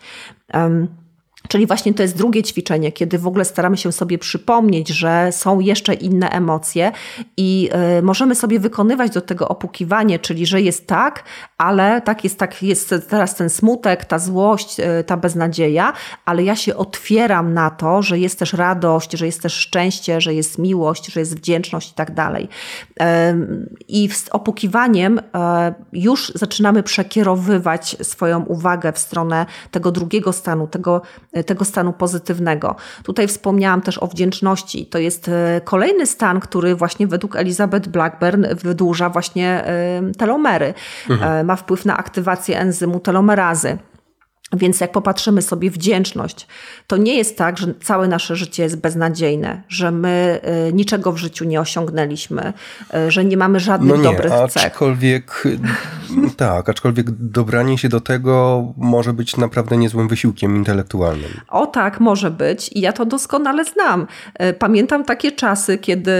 Um, 0.53 1.02
Czyli 1.47 1.67
właśnie 1.67 1.93
to 1.93 2.03
jest 2.03 2.17
drugie 2.17 2.43
ćwiczenie, 2.43 2.91
kiedy 2.91 3.17
w 3.17 3.27
ogóle 3.27 3.45
staramy 3.45 3.77
się 3.77 3.91
sobie 3.91 4.17
przypomnieć, 4.17 4.89
że 4.89 5.31
są 5.31 5.59
jeszcze 5.59 5.93
inne 5.93 6.29
emocje 6.29 6.91
i 7.37 7.69
y, 7.99 8.01
możemy 8.01 8.35
sobie 8.35 8.59
wykonywać 8.59 9.11
do 9.11 9.21
tego 9.21 9.47
opukiwanie, 9.47 10.19
czyli 10.19 10.45
że 10.45 10.61
jest 10.61 10.87
tak, 10.87 11.23
ale 11.57 12.01
tak 12.01 12.23
jest, 12.23 12.39
tak 12.39 12.63
jest 12.63 12.95
teraz 13.09 13.35
ten 13.35 13.49
smutek, 13.49 14.05
ta 14.05 14.19
złość, 14.19 14.79
y, 14.79 15.03
ta 15.03 15.17
beznadzieja, 15.17 15.93
ale 16.25 16.43
ja 16.43 16.55
się 16.55 16.75
otwieram 16.75 17.53
na 17.53 17.69
to, 17.69 18.01
że 18.01 18.19
jest 18.19 18.39
też 18.39 18.53
radość, 18.53 19.11
że 19.11 19.25
jest 19.25 19.41
też 19.41 19.53
szczęście, 19.53 20.21
że 20.21 20.33
jest 20.33 20.57
miłość, 20.57 21.05
że 21.05 21.19
jest 21.19 21.37
wdzięczność 21.37 21.91
i 21.91 21.93
tak 21.93 22.13
dalej. 22.13 22.49
I 23.87 24.09
z 24.09 24.29
opukiwaniem 24.29 25.19
e, 25.35 25.73
już 25.93 26.31
zaczynamy 26.35 26.83
przekierowywać 26.83 27.97
swoją 28.01 28.43
uwagę 28.43 28.91
w 28.91 28.99
stronę 28.99 29.45
tego 29.71 29.91
drugiego 29.91 30.33
stanu, 30.33 30.67
tego 30.67 31.01
tego 31.45 31.65
stanu 31.65 31.93
pozytywnego. 31.93 32.75
Tutaj 33.03 33.27
wspomniałam 33.27 33.81
też 33.81 33.97
o 33.97 34.07
wdzięczności. 34.07 34.85
To 34.85 34.99
jest 34.99 35.31
kolejny 35.63 36.05
stan, 36.05 36.39
który 36.39 36.75
właśnie 36.75 37.07
według 37.07 37.35
Elizabeth 37.35 37.89
Blackburn 37.89 38.45
wydłuża 38.55 39.09
właśnie 39.09 39.63
telomery. 40.17 40.73
Mhm. 41.09 41.45
Ma 41.45 41.55
wpływ 41.55 41.85
na 41.85 41.97
aktywację 41.97 42.59
enzymu 42.59 42.99
telomerazy. 42.99 43.77
Więc 44.53 44.79
jak 44.79 44.91
popatrzymy 44.91 45.41
sobie 45.41 45.71
wdzięczność, 45.71 46.47
to 46.87 46.97
nie 46.97 47.17
jest 47.17 47.37
tak, 47.37 47.57
że 47.57 47.73
całe 47.83 48.07
nasze 48.07 48.35
życie 48.35 48.63
jest 48.63 48.81
beznadziejne, 48.81 49.61
że 49.69 49.91
my 49.91 50.39
y, 50.69 50.73
niczego 50.73 51.11
w 51.11 51.17
życiu 51.17 51.45
nie 51.45 51.61
osiągnęliśmy, 51.61 52.53
y, 53.07 53.11
że 53.11 53.25
nie 53.25 53.37
mamy 53.37 53.59
żadnych 53.59 53.89
no 53.89 53.97
nie, 53.97 54.03
dobrych 54.03 54.33
cech. 54.49 54.65
Aczkolwiek 54.65 55.43
tak, 56.37 56.69
aczkolwiek 56.69 57.11
dobranie 57.11 57.77
się 57.77 57.89
do 57.89 58.01
tego 58.01 58.63
może 58.77 59.13
być 59.13 59.37
naprawdę 59.37 59.77
niezłym 59.77 60.07
wysiłkiem 60.07 60.55
intelektualnym. 60.55 61.31
O 61.47 61.67
tak, 61.67 61.99
może 61.99 62.31
być 62.31 62.69
i 62.73 62.81
ja 62.81 62.93
to 62.93 63.05
doskonale 63.05 63.65
znam. 63.65 64.07
Y, 64.41 64.53
pamiętam 64.53 65.03
takie 65.03 65.31
czasy, 65.31 65.77
kiedy 65.77 66.13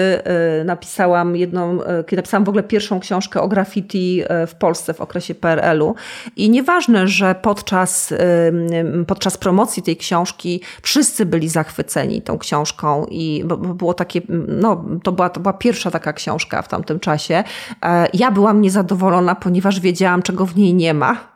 napisałam 0.65 1.35
jedną, 1.35 1.79
kiedy 2.07 2.15
napisałam 2.15 2.43
w 2.43 2.49
ogóle 2.49 2.63
pierwszą 2.63 2.99
książkę 2.99 3.41
o 3.41 3.47
graffiti 3.47 4.23
w 4.47 4.55
Polsce 4.55 4.93
w 4.93 5.01
okresie 5.01 5.35
PRL-u 5.35 5.95
i 6.35 6.49
nieważne, 6.49 7.07
że 7.07 7.35
podczas 7.35 8.13
podczas 9.07 9.37
promocji 9.37 9.83
tej 9.83 9.97
książki 9.97 10.61
wszyscy 10.81 11.25
byli 11.25 11.49
zachwyceni 11.49 12.21
tą 12.21 12.37
książką 12.37 13.05
i 13.09 13.43
było 13.75 13.93
takie, 13.93 14.21
no 14.47 14.85
to 15.03 15.11
była, 15.11 15.29
to 15.29 15.39
była 15.39 15.53
pierwsza 15.53 15.91
taka 15.91 16.13
książka 16.13 16.61
w 16.61 16.67
tamtym 16.67 16.99
czasie. 16.99 17.43
E, 17.83 18.07
ja 18.13 18.31
byłam 18.31 18.61
niezadowolona, 18.61 19.35
ponieważ 19.35 19.79
wiedziałam, 19.79 20.21
czego 20.21 20.45
w 20.45 20.55
niej 20.55 20.73
nie 20.73 20.93
ma. 20.93 21.33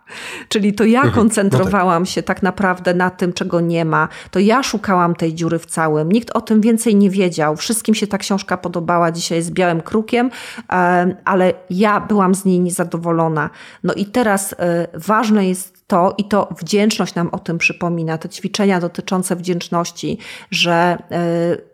Czyli 0.50 0.74
to 0.74 0.86
ja 0.86 1.00
mhm. 1.00 1.16
koncentrowałam 1.16 2.06
się 2.06 2.24
tak 2.24 2.44
naprawdę 2.44 2.94
na 2.94 3.10
tym, 3.10 3.34
czego 3.34 3.62
nie 3.62 3.86
ma. 3.86 4.08
To 4.32 4.40
ja 4.40 4.64
szukałam 4.64 5.16
tej 5.16 5.34
dziury 5.34 5.60
w 5.60 5.66
całym. 5.66 6.12
Nikt 6.12 6.32
o 6.32 6.42
tym 6.42 6.62
więcej 6.62 6.96
nie 6.96 7.10
wiedział. 7.10 7.56
Wszystkim 7.56 7.96
się 7.96 8.08
ta 8.08 8.18
książka 8.18 8.58
podobała. 8.58 9.12
Dzisiaj 9.12 9.38
jest 9.38 9.52
białym 9.52 9.82
krukiem, 9.82 10.30
e, 10.72 11.16
ale 11.26 11.54
ja 11.70 12.00
byłam 12.00 12.36
z 12.36 12.46
niej 12.46 12.60
niezadowolona. 12.60 13.50
No 13.84 13.94
i 13.94 14.06
teraz 14.06 14.56
e, 14.60 14.88
ważne 14.94 15.48
jest 15.48 15.77
to 15.88 16.16
i 16.18 16.26
to 16.26 16.50
wdzięczność 16.58 17.16
nam 17.16 17.30
o 17.32 17.40
tym 17.40 17.58
przypomina, 17.58 18.18
te 18.18 18.30
ćwiczenia 18.30 18.80
dotyczące 18.80 19.36
wdzięczności, 19.36 20.18
że 20.52 20.98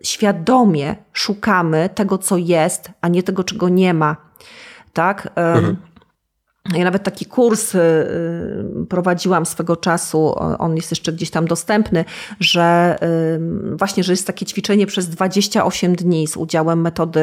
y, 0.01 0.05
świadomie 0.05 0.95
szukamy 1.13 1.89
tego, 1.95 2.17
co 2.17 2.37
jest, 2.37 2.91
a 3.01 3.07
nie 3.07 3.23
tego, 3.23 3.43
czego 3.43 3.69
nie 3.69 3.93
ma. 3.93 4.15
Tak? 4.93 5.29
Mhm. 5.35 5.77
Ja 6.71 6.83
nawet 6.83 7.03
taki 7.03 7.25
kurs 7.25 7.75
y, 7.75 7.79
y, 7.79 8.85
prowadziłam 8.89 9.45
swego 9.45 9.75
czasu, 9.75 10.35
on 10.59 10.75
jest 10.75 10.91
jeszcze 10.91 11.13
gdzieś 11.13 11.29
tam 11.29 11.47
dostępny, 11.47 12.05
że 12.39 12.97
właśnie, 13.75 14.03
że 14.03 14.13
jest 14.13 14.27
takie 14.27 14.45
ćwiczenie 14.45 14.87
przez 14.87 15.09
28 15.09 15.95
dni 15.95 16.27
z 16.27 16.37
udziałem 16.37 16.81
metody 16.81 17.19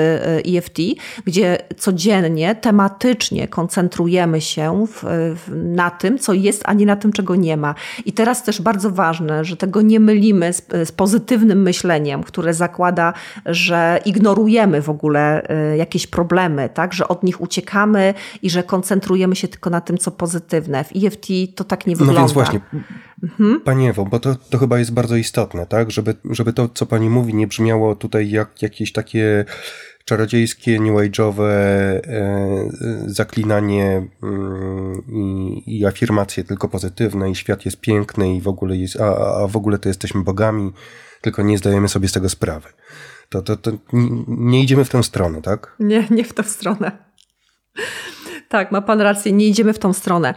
EFT, 0.57 0.78
y, 0.78 0.95
gdzie 1.24 1.59
codziennie, 1.78 2.55
tematycznie 2.55 3.49
koncentrujemy 3.49 4.41
się 4.41 4.86
w, 4.86 5.05
na 5.55 5.91
tym, 5.91 6.18
co 6.18 6.32
jest, 6.32 6.62
a 6.64 6.72
nie 6.72 6.86
na 6.86 6.97
tym, 6.97 7.12
czego 7.12 7.36
nie 7.36 7.57
ma. 7.57 7.74
I 8.05 8.12
teraz 8.12 8.43
też 8.43 8.62
bardzo 8.62 8.91
ważne, 8.91 9.45
że 9.45 9.57
tego 9.57 9.82
nie 9.82 10.01
mylimy 10.01 10.53
z, 10.53 10.66
z 10.84 10.93
pozytywnym 10.93 11.62
myśleniem, 11.62 12.22
które 12.22 12.55
zakłada, 12.55 13.12
że 13.47 14.01
ignorujemy 14.05 14.82
w 14.82 14.91
ogóle 14.91 15.49
jakieś 15.76 16.07
problemy, 16.07 16.68
tak? 16.74 16.93
że 16.93 17.09
od 17.09 17.22
nich 17.22 17.41
uciekamy 17.41 18.14
i 18.43 18.51
że 18.51 18.62
koncentrujemy 18.62 19.30
koncentrujemy 19.31 19.37
się 19.37 19.49
tylko 19.49 19.70
na 19.70 19.81
tym, 19.81 19.99
co 19.99 20.11
pozytywne. 20.11 20.85
W 20.85 20.91
EFT 20.97 21.26
to 21.55 21.64
tak 21.64 21.87
nie 21.87 21.97
wygląda. 21.97 22.20
No 22.20 22.26
więc 22.26 22.33
właśnie, 22.33 22.61
mhm. 23.22 23.61
Pani 23.61 23.89
Ewo, 23.89 24.05
bo 24.05 24.20
to, 24.20 24.35
to 24.35 24.59
chyba 24.59 24.78
jest 24.78 24.93
bardzo 24.93 25.16
istotne, 25.16 25.66
tak? 25.66 25.91
Żeby, 25.91 26.14
żeby 26.31 26.53
to, 26.53 26.68
co 26.68 26.87
Pani 26.87 27.11
mówi, 27.11 27.35
nie 27.35 27.47
brzmiało 27.47 27.97
tutaj 27.97 28.31
jak 28.31 28.62
jakieś 28.62 28.93
takie 28.93 29.45
czarodziejskie, 30.05 30.81
new 30.81 30.95
age'owe 30.95 31.43
e, 31.43 32.01
zaklinanie 33.07 34.09
mm, 34.22 35.03
i, 35.09 35.62
i 35.66 35.87
afirmacje 35.87 36.45
tylko 36.45 36.68
pozytywne 36.68 37.31
i 37.31 37.35
świat 37.35 37.64
jest 37.64 37.81
piękny 37.81 38.35
i 38.35 38.41
w 38.41 38.49
ogóle 38.49 38.76
jest, 38.76 39.01
a, 39.01 39.43
a 39.43 39.47
w 39.47 39.57
ogóle 39.57 39.78
to 39.78 39.89
jesteśmy 39.89 40.22
bogami, 40.24 40.72
tylko 41.20 41.43
nie 41.43 41.59
zdajemy 41.59 41.89
sobie 41.89 42.09
z 42.09 42.12
tego 42.12 42.28
sprawy. 42.28 42.68
To, 43.28 43.43
to, 43.43 43.57
to 43.57 43.70
nie 44.28 44.62
idziemy 44.62 44.85
w 44.85 44.89
tę 44.89 45.03
stronę, 45.03 45.43
tak? 45.43 45.76
Nie, 45.78 46.09
nie 46.11 46.24
w 46.24 46.33
tę 46.33 46.45
stronę. 46.45 47.11
Tak, 48.51 48.72
ma 48.72 48.80
Pan 48.80 49.01
rację, 49.01 49.32
nie 49.32 49.46
idziemy 49.46 49.72
w 49.72 49.78
tą 49.78 49.92
stronę. 49.92 50.34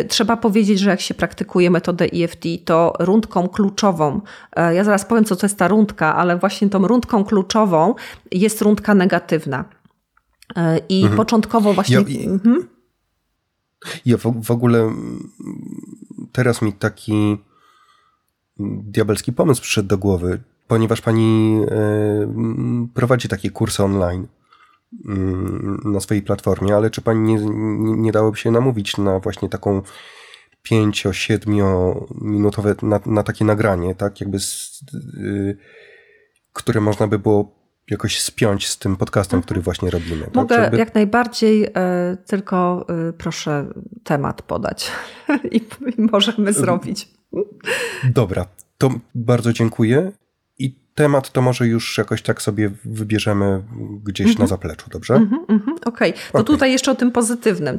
Y, 0.00 0.04
trzeba 0.04 0.36
powiedzieć, 0.36 0.78
że 0.78 0.90
jak 0.90 1.00
się 1.00 1.14
praktykuje 1.14 1.70
metodę 1.70 2.04
EFT, 2.04 2.44
to 2.64 2.92
rundką 2.98 3.48
kluczową, 3.48 4.20
e, 4.56 4.74
ja 4.74 4.84
zaraz 4.84 5.04
powiem, 5.04 5.24
co 5.24 5.36
to 5.36 5.46
jest 5.46 5.58
ta 5.58 5.68
rundka, 5.68 6.16
ale 6.16 6.38
właśnie 6.38 6.70
tą 6.70 6.88
rundką 6.88 7.24
kluczową 7.24 7.94
jest 8.32 8.62
rundka 8.62 8.94
negatywna. 8.94 9.64
E, 10.56 10.78
I 10.88 11.00
mhm. 11.00 11.16
początkowo 11.16 11.74
właśnie. 11.74 11.96
Ja, 11.96 12.30
mhm. 12.30 12.68
ja 14.06 14.16
w, 14.16 14.44
w 14.44 14.50
ogóle 14.50 14.92
teraz 16.32 16.62
mi 16.62 16.72
taki 16.72 17.36
diabelski 18.58 19.32
pomysł 19.32 19.62
przyszedł 19.62 19.88
do 19.88 19.98
głowy, 19.98 20.40
ponieważ 20.68 21.00
pani 21.00 21.60
e, 21.70 22.88
prowadzi 22.94 23.28
takie 23.28 23.50
kursy 23.50 23.84
online 23.84 24.26
na 25.84 26.00
swojej 26.00 26.22
platformie, 26.22 26.76
ale 26.76 26.90
czy 26.90 27.02
pani 27.02 27.34
nie, 27.34 27.46
nie, 27.96 28.12
dałoby 28.12 28.38
się 28.38 28.50
namówić 28.50 28.96
na 28.96 29.18
właśnie 29.18 29.48
taką 29.48 29.82
5-7 30.70 32.06
minutowe 32.20 32.74
na, 32.82 33.00
na, 33.06 33.22
takie 33.22 33.44
nagranie, 33.44 33.94
tak 33.94 34.20
jakby 34.20 34.40
z, 34.40 34.82
y, 35.14 35.56
które 36.52 36.80
można 36.80 37.06
by 37.06 37.18
było 37.18 37.62
jakoś 37.90 38.20
spiąć 38.20 38.68
z 38.68 38.78
tym 38.78 38.96
podcastem, 38.96 39.36
mhm. 39.36 39.44
który 39.44 39.60
właśnie 39.60 39.90
robimy. 39.90 40.24
Tak? 40.24 40.34
Mogę 40.34 40.64
Żeby... 40.64 40.76
jak 40.76 40.94
najbardziej, 40.94 41.64
y, 41.64 41.70
tylko 42.26 42.86
y, 43.08 43.12
proszę 43.12 43.66
temat 44.04 44.42
podać 44.42 44.90
i, 45.52 45.56
i 45.98 46.02
możemy 46.12 46.52
zrobić. 46.52 47.08
Dobra, 48.04 48.46
to 48.78 48.90
bardzo 49.14 49.52
dziękuję 49.52 50.12
temat, 50.94 51.30
to 51.30 51.42
może 51.42 51.66
już 51.66 51.98
jakoś 51.98 52.22
tak 52.22 52.42
sobie 52.42 52.70
wybierzemy 52.84 53.62
gdzieś 54.04 54.26
mm 54.26 54.36
-hmm. 54.36 54.40
na 54.40 54.46
zapleczu, 54.46 54.90
dobrze? 54.90 55.14
Mm 55.14 55.28
-hmm, 55.28 55.38
mm 55.48 55.60
-hmm. 55.60 55.88
Okej, 55.88 56.10
okay. 56.10 56.22
to 56.32 56.38
okay. 56.38 56.44
tutaj 56.44 56.72
jeszcze 56.72 56.90
o 56.90 56.94
tym 56.94 57.12
pozytywnym, 57.12 57.76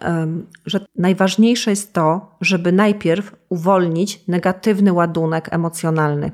um, 0.00 0.46
że 0.66 0.86
najważniejsze 0.96 1.70
jest 1.70 1.92
to, 1.92 2.36
żeby 2.40 2.72
najpierw 2.72 3.36
uwolnić 3.48 4.20
negatywny 4.28 4.92
ładunek 4.92 5.48
emocjonalny. 5.52 6.32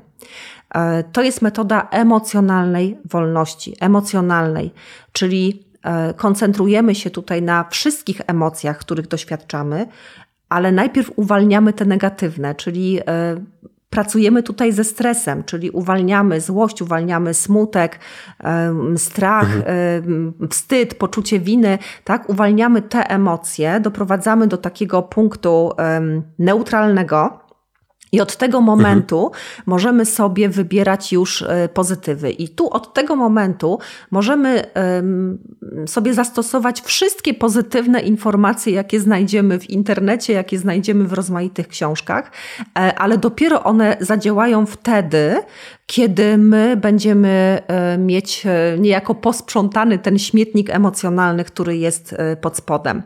E, 0.75 1.03
to 1.03 1.21
jest 1.21 1.41
metoda 1.41 1.87
emocjonalnej 1.91 2.97
wolności, 3.05 3.75
emocjonalnej, 3.79 4.71
czyli 5.11 5.65
e, 5.83 6.13
koncentrujemy 6.13 6.95
się 6.95 7.09
tutaj 7.09 7.41
na 7.41 7.63
wszystkich 7.69 8.21
emocjach, 8.27 8.77
których 8.77 9.07
doświadczamy, 9.07 9.87
ale 10.49 10.71
najpierw 10.71 11.11
uwalniamy 11.15 11.73
te 11.73 11.85
negatywne, 11.85 12.55
czyli 12.55 12.99
e, 13.07 13.43
pracujemy 13.93 14.43
tutaj 14.43 14.71
ze 14.71 14.83
stresem, 14.83 15.43
czyli 15.43 15.69
uwalniamy 15.69 16.41
złość, 16.41 16.81
uwalniamy 16.81 17.33
smutek, 17.33 17.99
strach, 18.97 19.47
mhm. 19.55 20.33
wstyd, 20.49 20.95
poczucie 20.95 21.39
winy, 21.39 21.77
tak? 22.03 22.29
Uwalniamy 22.29 22.81
te 22.81 23.09
emocje, 23.09 23.79
doprowadzamy 23.79 24.47
do 24.47 24.57
takiego 24.57 25.01
punktu 25.01 25.71
neutralnego, 26.39 27.39
i 28.13 28.21
od 28.21 28.37
tego 28.37 28.61
momentu 28.61 29.25
mhm. 29.25 29.43
możemy 29.65 30.05
sobie 30.05 30.49
wybierać 30.49 31.11
już 31.11 31.41
e, 31.41 31.69
pozytywy. 31.73 32.31
I 32.31 32.49
tu 32.49 32.69
od 32.69 32.93
tego 32.93 33.15
momentu 33.15 33.79
możemy 34.11 34.63
sobie 35.85 36.13
zastosować 36.13 36.81
wszystkie 36.81 37.33
pozytywne 37.33 38.01
informacje, 38.01 38.73
jakie 38.73 38.99
znajdziemy 38.99 39.59
w 39.59 39.69
internecie, 39.69 40.33
jakie 40.33 40.59
znajdziemy 40.59 41.03
w 41.03 41.13
rozmaitych 41.13 41.67
książkach, 41.67 42.31
e, 42.79 42.95
ale 42.95 43.17
dopiero 43.17 43.63
one 43.63 43.97
zadziałają 43.99 44.65
wtedy, 44.65 45.35
kiedy 45.85 46.37
my 46.37 46.77
będziemy 46.77 47.61
e, 47.67 47.97
mieć 47.97 48.43
niejako 48.79 49.15
posprzątany 49.15 49.99
ten 49.99 50.19
śmietnik 50.19 50.69
emocjonalny, 50.69 51.43
który 51.43 51.77
jest 51.77 52.15
pod 52.41 52.57
spodem. 52.57 53.03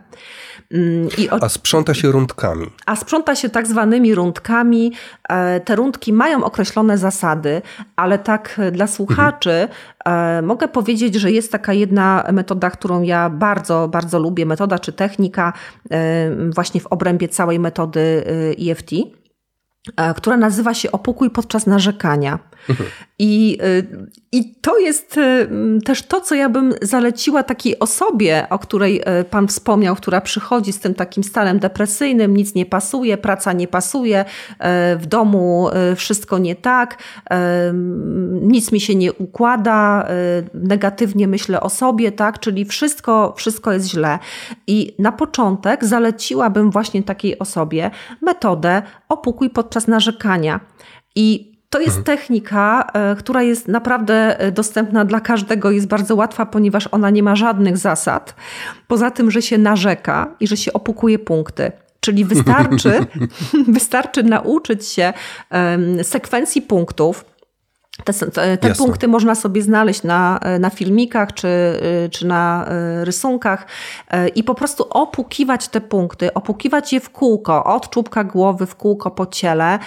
Mm. 0.73 1.09
A 1.41 1.49
sprząta 1.49 1.93
się 1.93 2.11
rundkami. 2.11 2.65
A 2.85 2.95
sprząta 2.95 3.35
się 3.35 3.49
tak 3.49 3.67
zwanymi 3.67 4.15
rundkami. 4.15 4.93
E, 5.29 5.59
te 5.59 5.75
rundki 5.75 6.13
mają 6.13 6.43
określone 6.43 6.97
zasady, 6.97 7.61
ale 7.95 8.19
tak 8.19 8.61
dla 8.71 8.87
słuchaczy 8.87 9.67
mhm. 10.05 10.45
mogę 10.45 10.67
powiedzieć, 10.67 11.15
że 11.15 11.31
jest 11.31 11.51
taka 11.51 11.73
jedna 11.73 12.23
metoda, 12.31 12.69
którą 12.69 13.01
ja 13.01 13.29
bardzo, 13.29 13.87
bardzo 13.87 14.19
lubię, 14.19 14.45
metoda 14.45 14.79
czy 14.79 14.93
technika 14.93 15.53
właśnie 16.55 16.81
w 16.81 16.87
obrębie 16.87 17.27
całej 17.27 17.59
metody 17.59 18.23
EFT. 18.71 18.91
E, 19.95 20.13
która 20.13 20.37
nazywa 20.37 20.73
się 20.73 20.91
Opokój 20.91 21.29
podczas 21.29 21.67
narzekania. 21.67 22.39
I, 23.19 23.57
y, 23.63 23.87
I 24.31 24.55
to 24.55 24.79
jest 24.79 25.17
y, 25.17 25.49
też 25.85 26.03
to, 26.03 26.21
co 26.21 26.35
ja 26.35 26.49
bym 26.49 26.73
zaleciła 26.81 27.43
takiej 27.43 27.79
osobie, 27.79 28.47
o 28.49 28.59
której 28.59 29.01
y, 29.01 29.23
Pan 29.23 29.47
wspomniał, 29.47 29.95
która 29.95 30.21
przychodzi 30.21 30.73
z 30.73 30.79
tym 30.79 30.93
takim 30.93 31.23
stanem 31.23 31.59
depresyjnym, 31.59 32.37
nic 32.37 32.55
nie 32.55 32.65
pasuje, 32.65 33.17
praca 33.17 33.53
nie 33.53 33.67
pasuje, 33.67 34.25
w 34.99 35.05
domu 35.05 35.69
wszystko 35.95 36.37
nie 36.37 36.55
tak, 36.55 36.97
nic 38.41 38.71
mi 38.71 38.79
się 38.79 38.95
nie 38.95 39.13
układa, 39.13 40.07
negatywnie 40.53 41.27
myślę 41.27 41.61
o 41.61 41.69
sobie, 41.69 42.11
tak? 42.11 42.39
czyli 42.39 42.65
wszystko, 42.65 43.33
wszystko 43.37 43.73
jest 43.73 43.87
źle. 43.87 44.19
I 44.67 44.95
na 44.99 45.11
początek 45.11 45.85
zaleciłabym 45.85 46.71
właśnie 46.71 47.03
takiej 47.03 47.39
osobie 47.39 47.91
metodę 48.21 48.81
opókuj 49.09 49.49
podczas 49.49 49.87
narzekania. 49.87 50.59
I 51.15 51.56
to 51.77 51.81
jest 51.81 51.97
mhm. 51.97 52.17
technika, 52.17 52.87
e, 52.93 53.15
która 53.15 53.43
jest 53.43 53.67
naprawdę 53.67 54.39
e, 54.39 54.51
dostępna 54.51 55.05
dla 55.05 55.19
każdego, 55.19 55.71
jest 55.71 55.87
bardzo 55.87 56.15
łatwa, 56.15 56.45
ponieważ 56.45 56.89
ona 56.91 57.09
nie 57.09 57.23
ma 57.23 57.35
żadnych 57.35 57.77
zasad. 57.77 58.35
Poza 58.87 59.11
tym, 59.11 59.31
że 59.31 59.41
się 59.41 59.57
narzeka 59.57 60.35
i 60.39 60.47
że 60.47 60.57
się 60.57 60.73
opukuje 60.73 61.19
punkty. 61.19 61.71
Czyli 61.99 62.25
wystarczy, 62.25 63.05
wystarczy 63.77 64.23
nauczyć 64.23 64.87
się 64.87 65.13
um, 65.51 66.03
sekwencji 66.03 66.61
punktów 66.61 67.25
te, 68.03 68.13
te, 68.13 68.57
te 68.57 68.75
punkty 68.75 69.07
można 69.07 69.35
sobie 69.35 69.61
znaleźć 69.61 70.03
na, 70.03 70.39
na 70.59 70.69
filmikach 70.69 71.33
czy, 71.33 71.47
czy 72.11 72.27
na 72.27 72.65
e, 72.67 73.05
rysunkach 73.05 73.65
e, 74.11 74.27
i 74.27 74.43
po 74.43 74.55
prostu 74.55 74.87
opukiwać 74.89 75.67
te 75.67 75.81
punkty, 75.81 76.33
opukiwać 76.33 76.93
je 76.93 76.99
w 76.99 77.09
kółko, 77.09 77.63
od 77.63 77.89
czubka 77.89 78.23
głowy 78.23 78.65
w 78.65 78.75
kółko 78.75 79.11
po 79.11 79.25
ciele, 79.25 79.79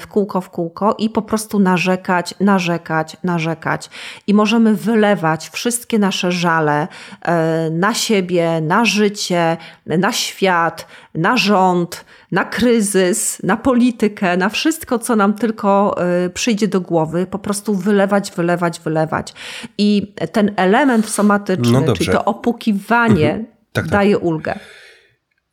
w 0.00 0.06
kółko, 0.06 0.40
w 0.40 0.50
kółko 0.50 0.94
i 0.98 1.10
po 1.10 1.22
prostu 1.22 1.58
narzekać, 1.58 2.34
narzekać, 2.40 3.16
narzekać. 3.24 3.90
I 4.26 4.34
możemy 4.34 4.74
wylewać 4.74 5.48
wszystkie 5.48 5.98
nasze 5.98 6.32
żale 6.32 6.88
na 7.70 7.94
siebie, 7.94 8.60
na 8.60 8.84
życie, 8.84 9.56
na 9.86 10.12
świat, 10.12 10.86
na 11.14 11.36
rząd, 11.36 12.04
na 12.32 12.44
kryzys, 12.44 13.42
na 13.42 13.56
politykę, 13.56 14.36
na 14.36 14.48
wszystko, 14.48 14.98
co 14.98 15.16
nam 15.16 15.34
tylko 15.34 15.96
y, 16.26 16.30
przyjdzie 16.30 16.68
do 16.68 16.80
głowy, 16.80 17.26
po 17.26 17.38
prostu 17.38 17.74
wylewać, 17.74 18.32
wylewać, 18.32 18.80
wylewać. 18.80 19.34
I 19.78 20.14
ten 20.32 20.52
element 20.56 21.08
somatyczny, 21.08 21.80
no 21.86 21.92
czyli 21.92 22.10
to 22.10 22.24
opukiwanie, 22.24 23.30
mhm. 23.30 23.46
tak, 23.72 23.84
tak. 23.84 23.92
daje 23.92 24.18
ulgę. 24.18 24.58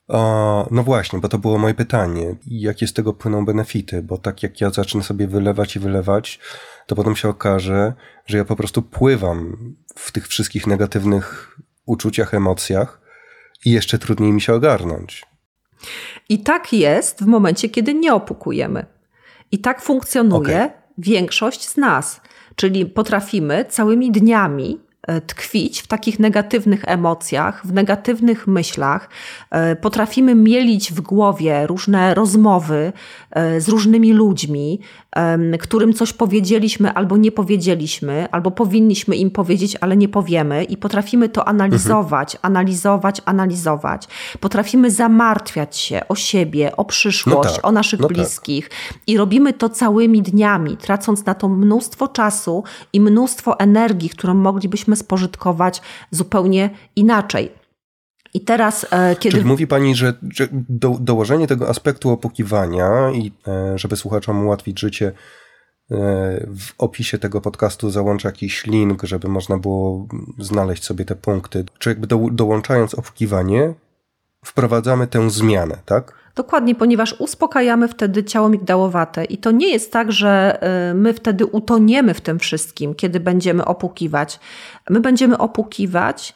O, 0.07 0.67
no 0.71 0.83
właśnie, 0.83 1.19
bo 1.19 1.27
to 1.27 1.37
było 1.37 1.57
moje 1.57 1.73
pytanie. 1.73 2.35
Jakie 2.45 2.87
z 2.87 2.93
tego 2.93 3.13
płyną 3.13 3.45
benefity? 3.45 4.01
Bo 4.01 4.17
tak 4.17 4.43
jak 4.43 4.61
ja 4.61 4.69
zacznę 4.69 5.03
sobie 5.03 5.27
wylewać 5.27 5.75
i 5.75 5.79
wylewać, 5.79 6.39
to 6.87 6.95
potem 6.95 7.15
się 7.15 7.29
okaże, 7.29 7.93
że 8.25 8.37
ja 8.37 8.45
po 8.45 8.55
prostu 8.55 8.81
pływam 8.81 9.57
w 9.95 10.11
tych 10.11 10.27
wszystkich 10.27 10.67
negatywnych 10.67 11.57
uczuciach, 11.85 12.33
emocjach 12.33 13.01
i 13.65 13.71
jeszcze 13.71 13.99
trudniej 13.99 14.33
mi 14.33 14.41
się 14.41 14.53
ogarnąć. 14.53 15.26
I 16.29 16.39
tak 16.39 16.73
jest 16.73 17.23
w 17.23 17.25
momencie, 17.25 17.69
kiedy 17.69 17.93
nie 17.93 18.13
opukujemy. 18.13 18.85
I 19.51 19.59
tak 19.59 19.81
funkcjonuje 19.81 20.57
okay. 20.57 20.69
większość 20.97 21.67
z 21.67 21.77
nas. 21.77 22.21
Czyli 22.55 22.85
potrafimy 22.85 23.65
całymi 23.69 24.11
dniami 24.11 24.79
E, 25.07 25.21
tkwić 25.21 25.81
w 25.81 25.87
takich 25.87 26.19
negatywnych 26.19 26.83
emocjach, 26.87 27.67
w 27.67 27.73
negatywnych 27.73 28.47
myślach. 28.47 29.09
E, 29.51 29.75
potrafimy 29.75 30.35
mielić 30.35 30.93
w 30.93 31.01
głowie 31.01 31.67
różne 31.67 32.15
rozmowy 32.15 32.93
e, 33.31 33.61
z 33.61 33.69
różnymi 33.69 34.13
ludźmi, 34.13 34.79
którym 35.59 35.93
coś 35.93 36.13
powiedzieliśmy 36.13 36.93
albo 36.93 37.17
nie 37.17 37.31
powiedzieliśmy, 37.31 38.27
albo 38.31 38.51
powinniśmy 38.51 39.15
im 39.15 39.31
powiedzieć, 39.31 39.77
ale 39.81 39.97
nie 39.97 40.09
powiemy, 40.09 40.63
i 40.63 40.77
potrafimy 40.77 41.29
to 41.29 41.47
analizować, 41.47 42.35
mhm. 42.35 42.53
analizować, 42.53 43.21
analizować. 43.25 44.07
Potrafimy 44.39 44.91
zamartwiać 44.91 45.77
się 45.77 46.01
o 46.09 46.15
siebie, 46.15 46.77
o 46.77 46.85
przyszłość, 46.85 47.49
no 47.49 47.55
tak, 47.55 47.67
o 47.67 47.71
naszych 47.71 47.99
no 47.99 48.07
tak. 48.07 48.17
bliskich, 48.17 48.69
tak. 48.69 48.97
i 49.07 49.17
robimy 49.17 49.53
to 49.53 49.69
całymi 49.69 50.21
dniami, 50.21 50.77
tracąc 50.77 51.25
na 51.25 51.33
to 51.33 51.49
mnóstwo 51.49 52.07
czasu 52.07 52.63
i 52.93 53.01
mnóstwo 53.01 53.59
energii, 53.59 54.09
którą 54.09 54.33
moglibyśmy 54.33 54.95
spożytkować 54.95 55.81
zupełnie 56.11 56.69
inaczej. 56.95 57.56
I 58.37 58.41
teraz, 58.41 58.85
e, 58.91 59.15
kiedy. 59.15 59.37
Czyli 59.37 59.47
mówi 59.49 59.67
Pani, 59.67 59.95
że, 59.95 60.13
że 60.29 60.47
do, 60.51 60.97
dołożenie 60.99 61.47
tego 61.47 61.69
aspektu 61.69 62.09
opokiwania 62.09 63.11
i 63.11 63.31
e, 63.47 63.77
żeby 63.77 63.95
słuchaczom 63.95 64.45
ułatwić 64.45 64.79
życie, 64.79 65.07
e, 65.07 65.13
w 66.57 66.73
opisie 66.77 67.17
tego 67.17 67.41
podcastu 67.41 67.89
załącza 67.89 68.29
jakiś 68.29 68.65
link, 68.65 69.03
żeby 69.03 69.27
można 69.27 69.57
było 69.57 70.07
znaleźć 70.39 70.83
sobie 70.83 71.05
te 71.05 71.15
punkty. 71.15 71.65
Czy 71.79 71.89
jakby 71.89 72.07
do, 72.07 72.27
dołączając 72.31 72.93
opokiwanie, 72.93 73.73
wprowadzamy 74.45 75.07
tę 75.07 75.29
zmianę, 75.29 75.77
tak? 75.85 76.13
Dokładnie, 76.35 76.75
ponieważ 76.75 77.15
uspokajamy 77.19 77.87
wtedy 77.87 78.23
ciało 78.23 78.49
migdałowate 78.49 79.25
i 79.25 79.37
to 79.37 79.51
nie 79.51 79.69
jest 79.69 79.91
tak, 79.91 80.11
że 80.11 80.59
my 80.95 81.13
wtedy 81.13 81.45
utoniemy 81.45 82.13
w 82.13 82.21
tym 82.21 82.39
wszystkim, 82.39 82.95
kiedy 82.95 83.19
będziemy 83.19 83.65
opukiwać. 83.65 84.39
My 84.89 84.99
będziemy 84.99 85.37
opukiwać 85.37 86.35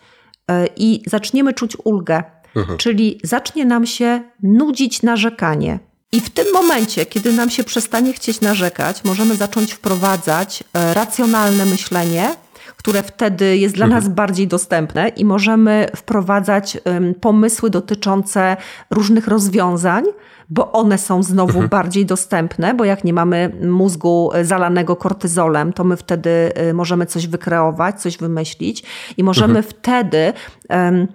i 0.78 1.02
zaczniemy 1.08 1.54
czuć 1.54 1.78
ulgę, 1.84 2.24
mhm. 2.56 2.78
czyli 2.78 3.20
zacznie 3.24 3.66
nam 3.66 3.86
się 3.86 4.22
nudzić 4.44 5.02
narzekanie. 5.04 5.80
I 6.12 6.22
w 6.22 6.30
tym 6.30 6.46
momencie, 6.54 7.06
kiedy 7.06 7.34
nam 7.34 7.50
się 7.50 7.64
przestanie 7.64 8.14
chcieć 8.14 8.42
narzekać, 8.42 9.04
możemy 9.04 9.36
zacząć 9.36 9.74
wprowadzać 9.74 10.62
y, 10.62 10.94
racjonalne 10.94 11.66
myślenie, 11.66 12.36
które 12.82 13.04
wtedy 13.04 13.58
jest 13.58 13.76
dla 13.76 13.86
mhm. 13.86 14.04
nas 14.04 14.14
bardziej 14.14 14.48
dostępne 14.48 15.10
i 15.10 15.26
możemy 15.26 15.88
wprowadzać 15.96 16.78
pomysły 17.22 17.70
dotyczące 17.70 18.58
różnych 18.90 19.28
rozwiązań, 19.28 20.04
bo 20.50 20.72
one 20.72 20.98
są 20.98 21.24
znowu 21.24 21.52
mhm. 21.52 21.70
bardziej 21.70 22.06
dostępne, 22.06 22.74
bo 22.74 22.86
jak 22.86 23.04
nie 23.04 23.14
mamy 23.14 23.52
mózgu 23.64 24.32
e, 24.34 24.46
zalanego 24.46 24.96
kortyzolem, 24.96 25.74
to 25.74 25.84
my 25.84 25.98
wtedy 25.98 26.52
e, 26.56 26.74
możemy 26.74 27.06
coś 27.06 27.28
wykreować, 27.28 28.02
coś 28.02 28.18
wymyślić 28.18 28.84
i 29.18 29.24
możemy 29.24 29.60
mhm. 29.60 29.64
wtedy 29.64 30.34
um, 30.70 31.08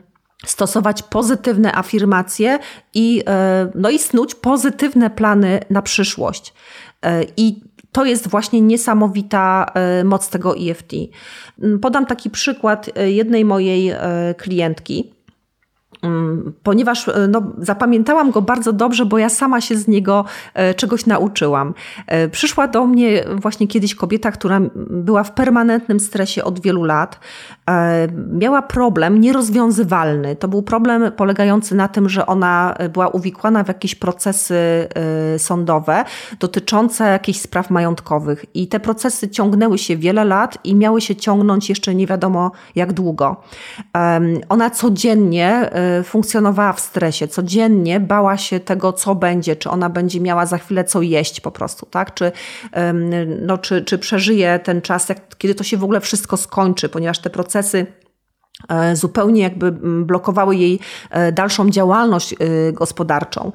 stosować 0.47 1.03
pozytywne 1.03 1.75
afirmacje 1.75 2.59
i, 2.95 3.23
e, 3.29 3.71
no 3.75 3.91
i 3.91 3.99
snuć 3.99 4.35
pozytywne 4.35 5.11
plany 5.11 5.61
na 5.71 5.83
przyszłość. 5.83 6.55
I 7.37 7.61
to 7.97 8.05
jest 8.05 8.29
właśnie 8.29 8.61
niesamowita 8.61 9.73
e, 9.75 10.05
moc 10.05 10.29
tego 10.29 10.55
EFT. 10.57 10.93
Mm, 11.63 11.79
podam 11.79 12.07
taki 12.07 12.31
przykład 12.31 12.91
e, 12.95 13.11
jednej 13.11 13.45
mojej 13.45 13.91
e, 13.91 14.35
klientki. 14.39 15.16
Mm, 16.07 16.53
ponieważ 16.63 17.09
e, 17.09 17.29
no, 17.29 17.43
zapamiętałam 17.59 18.31
go 18.31 18.43
bardzo 18.43 18.73
dobrze, 18.73 19.07
bo 19.07 19.19
ja 19.19 19.29
sama 19.29 19.61
się 19.61 19.77
z 19.77 19.89
niego 19.89 20.25
e, 20.55 20.75
czegoś 20.75 21.07
nauczyłam. 21.07 21.75
E, 22.07 22.29
przyszła 22.29 22.69
do 22.69 22.87
mnie 22.87 23.25
właśnie 23.35 23.69
kiedyś 23.69 23.95
kobieta, 23.95 24.31
która 24.31 24.61
była 24.91 25.25
w 25.25 25.33
permanentnym 25.33 26.01
stresie 26.01 26.45
od 26.45 26.61
wielu 26.61 26.85
lat. 26.85 27.21
Miała 28.33 28.63
problem 28.63 29.21
nierozwiązywalny. 29.21 30.37
To 30.37 30.49
był 30.49 30.63
problem 30.63 31.13
polegający 31.13 31.75
na 31.75 31.89
tym, 31.89 32.09
że 32.09 32.27
ona 32.27 32.75
była 32.93 33.09
uwikłana 33.09 33.65
w 33.65 33.69
jakieś 33.69 33.95
procesy 33.95 34.89
sądowe 35.39 36.05
dotyczące 36.41 37.05
jakichś 37.05 37.41
spraw 37.41 37.71
majątkowych. 37.71 38.45
I 38.55 38.69
te 38.69 38.81
procesy 38.81 39.29
ciągnęły 39.29 39.79
się 39.79 39.97
wiele 39.97 40.25
lat 40.25 40.59
i 40.65 40.75
miały 40.75 41.01
się 41.01 41.17
ciągnąć 41.17 41.69
jeszcze 41.69 41.95
nie 41.95 42.07
wiadomo 42.07 42.51
jak 42.75 42.93
długo. 42.93 43.37
Ona 44.49 44.71
codziennie 44.71 45.71
funkcjonowała 46.05 46.73
w 46.73 46.81
stresie, 46.81 47.29
codziennie 47.29 48.01
bała 48.01 48.37
się 48.37 48.61
tego, 48.61 48.93
co 48.93 49.15
będzie, 49.15 49.57
czy 49.57 49.71
ona 49.71 49.91
będzie 49.91 50.21
miała 50.21 50.47
za 50.47 50.59
chwilę 50.59 50.85
co 50.85 51.03
jeść 51.03 51.41
po 51.41 51.51
prostu, 51.51 51.87
tak? 51.87 52.15
Czy, 52.15 52.33
no, 53.43 53.59
czy, 53.59 53.85
czy 53.85 53.99
przeżyje 53.99 54.59
ten 54.59 54.83
czas, 54.83 55.09
jak, 55.09 55.37
kiedy 55.39 55.55
to 55.55 55.65
się 55.65 55.77
w 55.77 55.85
ogóle 55.85 56.01
wszystko 56.01 56.37
skończy, 56.37 56.89
ponieważ 56.89 57.19
te 57.19 57.31
procesy 57.31 57.87
e, 58.69 58.97
zupełnie 58.97 59.43
jakby 59.43 59.73
blokowały 60.05 60.57
jej 60.57 60.79
e, 61.11 61.33
dalszą 61.33 61.71
działalność 61.71 62.33
e, 62.33 62.37
gospodarczą 62.73 63.53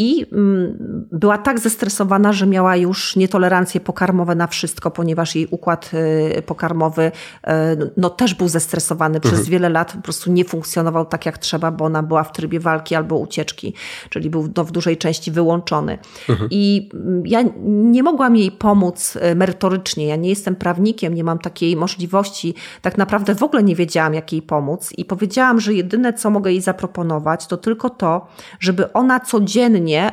i 0.00 0.26
mm, 0.32 1.06
była 1.12 1.38
tak 1.38 1.58
zestresowana, 1.58 2.32
że 2.32 2.46
miała 2.46 2.76
już 2.76 3.16
nietolerancje 3.16 3.80
pokarmowe 3.80 4.34
na 4.34 4.46
wszystko, 4.46 4.90
ponieważ 4.90 5.36
jej 5.36 5.46
układ 5.50 5.90
y, 6.38 6.42
pokarmowy 6.42 7.02
y, 7.02 7.50
no, 7.96 8.10
też 8.10 8.34
był 8.34 8.48
zestresowany. 8.48 9.16
Mhm. 9.16 9.34
Przez 9.34 9.48
wiele 9.48 9.68
lat 9.68 9.92
po 9.92 10.02
prostu 10.02 10.32
nie 10.32 10.44
funkcjonował 10.44 11.06
tak 11.06 11.26
jak 11.26 11.38
trzeba, 11.38 11.70
bo 11.70 11.84
ona 11.84 12.02
była 12.02 12.24
w 12.24 12.32
trybie 12.32 12.60
walki 12.60 12.94
albo 12.94 13.18
ucieczki, 13.18 13.74
czyli 14.10 14.30
był 14.30 14.48
no, 14.56 14.64
w 14.64 14.72
dużej 14.72 14.96
części 14.96 15.30
wyłączony. 15.30 15.98
Mhm. 16.28 16.48
I 16.52 16.90
mm, 16.94 17.26
ja 17.26 17.44
nie 17.64 18.02
mogłam 18.02 18.36
jej 18.36 18.50
pomóc 18.50 19.16
y, 19.16 19.34
merytorycznie. 19.34 20.06
Ja 20.06 20.16
nie 20.16 20.28
jestem 20.28 20.56
prawnikiem, 20.56 21.14
nie 21.14 21.24
mam 21.24 21.38
takiej 21.38 21.76
możliwości. 21.76 22.54
Tak 22.82 22.98
naprawdę 22.98 23.34
w 23.34 23.42
ogóle 23.42 23.62
nie 23.62 23.76
wiedziałam, 23.76 24.14
jak 24.14 24.32
jej 24.32 24.42
pomóc 24.42 24.92
i 24.96 25.04
powiedziałam, 25.04 25.60
że 25.60 25.74
jedyne, 25.74 26.12
co 26.12 26.30
mogę 26.30 26.50
jej 26.52 26.60
zaproponować, 26.60 27.46
to 27.46 27.56
tylko 27.56 27.90
to, 27.90 28.26
żeby 28.60 28.92
ona 28.92 29.20
codziennie 29.20 29.89
codziennie 29.90 30.12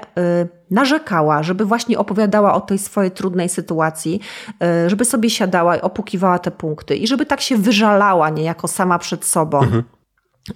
narzekała, 0.72 1.44
żeby 1.44 1.66
właśnie 1.66 1.98
opowiadała 1.98 2.54
o 2.54 2.62
tej 2.62 2.78
swojej 2.78 3.12
trudnej 3.12 3.50
sytuacji, 3.50 4.20
żeby 4.88 5.06
sobie 5.06 5.30
siadała 5.30 5.78
i 5.78 5.82
opukiwała 5.82 6.40
te 6.40 6.52
punkty 6.52 6.96
i 6.96 7.08
żeby 7.08 7.26
tak 7.26 7.42
się 7.42 7.58
wyżalała 7.58 8.30
niejako 8.30 8.68
sama 8.68 9.00
przed 9.00 9.26
sobą. 9.26 9.60
Mhm. 9.60 9.84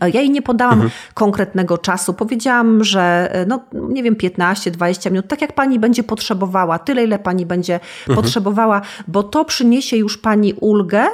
Ja 0.01 0.21
jej 0.21 0.29
nie 0.29 0.41
podałam 0.41 0.73
mhm. 0.73 0.91
konkretnego 1.13 1.77
czasu. 1.77 2.13
Powiedziałam, 2.13 2.83
że 2.83 3.31
no 3.47 3.59
nie 3.73 4.03
wiem, 4.03 4.15
15-20 4.15 5.11
minut, 5.11 5.27
tak 5.27 5.41
jak 5.41 5.53
pani 5.53 5.79
będzie 5.79 6.03
potrzebowała, 6.03 6.79
tyle 6.79 7.03
ile 7.03 7.19
pani 7.19 7.45
będzie 7.45 7.73
mhm. 7.73 8.15
potrzebowała, 8.15 8.81
bo 9.07 9.23
to 9.23 9.45
przyniesie 9.45 9.97
już 9.97 10.17
pani 10.17 10.53
ulgę 10.53 11.05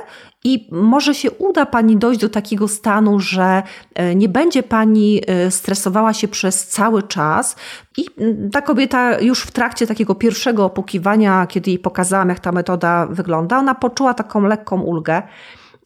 i 0.43 0.69
może 0.71 1.15
się 1.15 1.31
uda 1.31 1.65
Pani 1.65 1.97
dojść 1.97 2.21
do 2.21 2.29
takiego 2.29 2.67
stanu, 2.67 3.19
że 3.19 3.63
e, 3.95 4.15
nie 4.15 4.29
będzie 4.29 4.63
Pani 4.63 5.21
e, 5.27 5.51
stresowała 5.51 6.13
się 6.13 6.27
przez 6.27 6.67
cały 6.67 7.03
czas. 7.03 7.55
I 7.97 8.05
ta 8.51 8.61
kobieta 8.61 9.19
już 9.19 9.41
w 9.41 9.51
trakcie 9.51 9.87
takiego 9.87 10.15
pierwszego 10.15 10.65
opukiwania, 10.65 11.47
kiedy 11.47 11.71
jej 11.71 11.79
pokazałam, 11.79 12.29
jak 12.29 12.39
ta 12.39 12.51
metoda 12.51 13.07
wygląda, 13.07 13.57
ona 13.57 13.75
poczuła 13.75 14.13
taką 14.13 14.41
lekką 14.41 14.81
ulgę 14.81 15.23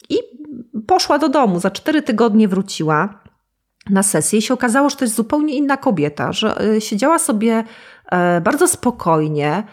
i 0.09 0.15
poszła 0.87 1.19
do 1.19 1.29
domu. 1.29 1.59
Za 1.59 1.71
cztery 1.71 2.01
tygodnie 2.01 2.47
wróciła 2.47 3.21
na 3.89 4.03
sesję 4.03 4.39
i 4.39 4.41
się 4.41 4.53
okazało, 4.53 4.89
że 4.89 4.95
to 4.95 5.05
jest 5.05 5.15
zupełnie 5.15 5.55
inna 5.55 5.77
kobieta, 5.77 6.31
że 6.31 6.61
e, 6.61 6.81
siedziała 6.81 7.19
sobie 7.19 7.63
bardzo 8.43 8.67
spokojnie, 8.67 9.63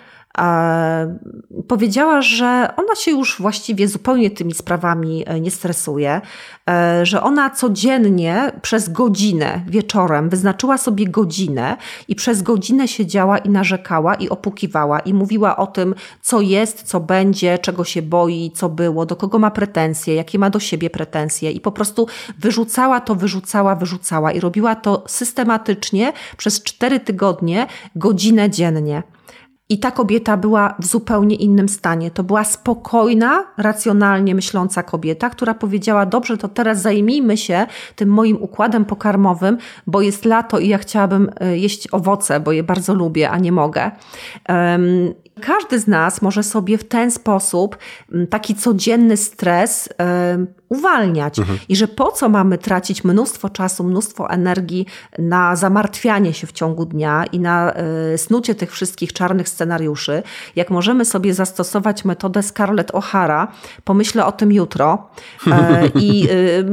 powiedziała, 1.69 2.23
że 2.23 2.73
ona 2.77 2.95
się 2.95 3.11
już 3.11 3.41
właściwie 3.41 3.89
zupełnie 3.89 4.31
tymi 4.31 4.55
sprawami 4.55 5.25
e, 5.27 5.41
nie 5.41 5.51
stresuje, 5.51 6.21
e, 6.71 7.07
że 7.07 7.23
ona 7.23 7.51
codziennie 7.51 8.53
przez 8.63 8.89
godzinę 8.89 9.61
wieczorem 9.67 10.29
wyznaczyła 10.29 10.79
sobie 10.79 11.07
godzinę 11.07 11.77
i 12.09 12.15
przez 12.15 12.43
godzinę 12.43 12.89
siedziała 12.89 13.39
i 13.39 13.49
narzekała 13.49 14.15
i 14.15 14.29
opukiwała 14.29 15.01
i 15.01 15.15
mówiła 15.15 15.57
o 15.57 15.67
tym, 15.67 15.95
co 16.23 16.41
jest, 16.41 16.83
co 16.83 17.01
będzie, 17.01 17.59
czego 17.59 17.85
się 17.85 18.03
boi, 18.03 18.51
co 18.55 18.69
było, 18.69 19.07
do 19.07 19.17
kogo 19.17 19.39
ma 19.39 19.51
pretensje, 19.51 20.15
jakie 20.15 20.39
ma 20.39 20.51
do 20.51 20.61
siebie 20.61 20.91
pretensje 20.91 21.51
i 21.51 21.61
po 21.61 21.73
prostu 21.73 22.07
wyrzucała 22.39 23.01
to, 23.01 23.15
wyrzucała, 23.15 23.75
wyrzucała 23.75 24.33
i 24.33 24.41
robiła 24.41 24.75
to 24.75 25.05
systematycznie 25.07 26.13
przez 26.37 26.63
cztery 26.63 27.01
tygodnie, 27.01 27.67
godzinę 27.97 28.51
dziennie. 28.51 29.03
I 29.71 29.79
ta 29.79 29.91
kobieta 29.91 30.37
była 30.37 30.75
w 30.79 30.87
zupełnie 30.87 31.37
innym 31.37 31.69
stanie. 31.69 32.11
To 32.11 32.25
była 32.25 32.45
spokojna, 32.45 33.45
racjonalnie 33.57 34.35
myśląca 34.35 34.83
kobieta, 34.83 35.31
która 35.31 35.55
powiedziała: 35.55 36.07
Dobrze, 36.07 36.37
to 36.37 36.49
teraz 36.49 36.83
zajmijmy 36.83 37.37
się 37.37 37.67
tym 37.97 38.09
moim 38.09 38.43
układem 38.43 38.85
pokarmowym, 38.85 39.59
bo 39.87 40.01
jest 40.01 40.25
lato 40.25 40.59
i 40.59 40.69
ja 40.69 40.79
chciałabym 40.79 41.31
e, 41.41 41.59
jeść 41.59 41.89
owoce, 41.93 42.41
bo 42.41 42.53
je 42.53 42.63
bardzo 42.63 42.95
lubię, 42.95 43.31
a 43.31 43.39
nie 43.39 43.53
mogę. 43.53 43.91
Każdy 45.41 45.79
z 45.79 45.87
nas 45.87 46.23
może 46.23 46.43
sobie 46.43 46.79
w 46.79 46.85
ten 46.85 47.11
sposób 47.11 47.79
taki 48.31 48.55
codzienny 48.55 49.17
stres 49.17 49.89
uwalniać 50.69 51.39
mhm. 51.39 51.59
i 51.69 51.77
że 51.77 51.89
po 51.89 52.13
co 52.13 52.29
mamy 52.29 52.59
tracić 52.59 53.05
mnóstwo 53.05 53.49
czasu, 53.49 53.85
mnóstwo 53.85 54.31
energii 54.31 54.87
na 55.19 55.57
zamartwianie 55.57 56.35
się 56.35 56.47
w 56.47 56.53
ciągu 56.53 56.87
dnia 56.87 57.25
i 57.33 57.41
na 57.41 57.75
y, 58.15 58.19
snucie 58.19 58.55
tych 58.55 58.73
wszystkich 58.73 59.13
czarnych 59.13 59.49
scenariuszy, 59.49 60.23
jak 60.57 60.71
możemy 60.71 61.05
sobie 61.05 61.35
zastosować 61.35 62.05
metodę 62.05 62.43
Scarlett 62.43 62.93
O'Hara, 62.93 63.47
pomyślę 63.85 64.27
o 64.27 64.33
tym 64.33 64.53
jutro 64.53 65.09
y, 65.47 65.51
i 66.01 66.31
y, 66.31 66.65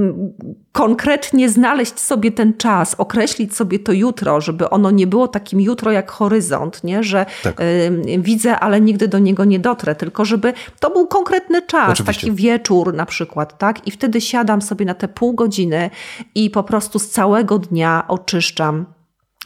konkretnie 0.72 1.50
znaleźć 1.50 2.00
sobie 2.00 2.32
ten 2.32 2.54
czas, 2.54 2.96
określić 2.96 3.56
sobie 3.56 3.80
to 3.80 3.92
jutro, 3.92 4.42
żeby 4.42 4.70
ono 4.70 4.92
nie 4.92 5.08
było 5.08 5.28
takim 5.28 5.62
jutro 5.62 5.92
jak 5.92 6.12
horyzont, 6.12 6.84
nie? 6.84 7.04
że 7.04 7.26
tak. 7.44 7.60
y, 7.62 8.20
widzę, 8.20 8.60
ale 8.60 8.82
nigdy 8.82 9.08
do 9.08 9.20
niego 9.20 9.46
nie 9.46 9.60
dotrę, 9.60 9.96
tylko 9.96 10.26
żeby 10.26 10.54
to 10.80 10.90
był 10.90 11.08
konkretny 11.08 11.62
czas, 11.62 11.90
Oczywiście. 11.90 12.22
taki 12.22 12.36
wieczór 12.36 12.94
na 12.94 13.06
przykład, 13.06 13.58
tak? 13.58 13.85
I 13.86 13.92
wtedy 13.92 14.22
siadam 14.22 14.62
sobie 14.62 14.86
na 14.86 14.94
te 14.94 15.08
pół 15.08 15.34
godziny 15.34 15.90
i 16.36 16.50
po 16.50 16.64
prostu 16.64 17.00
z 17.00 17.10
całego 17.10 17.60
dnia 17.60 18.06
oczyszczam 18.08 18.86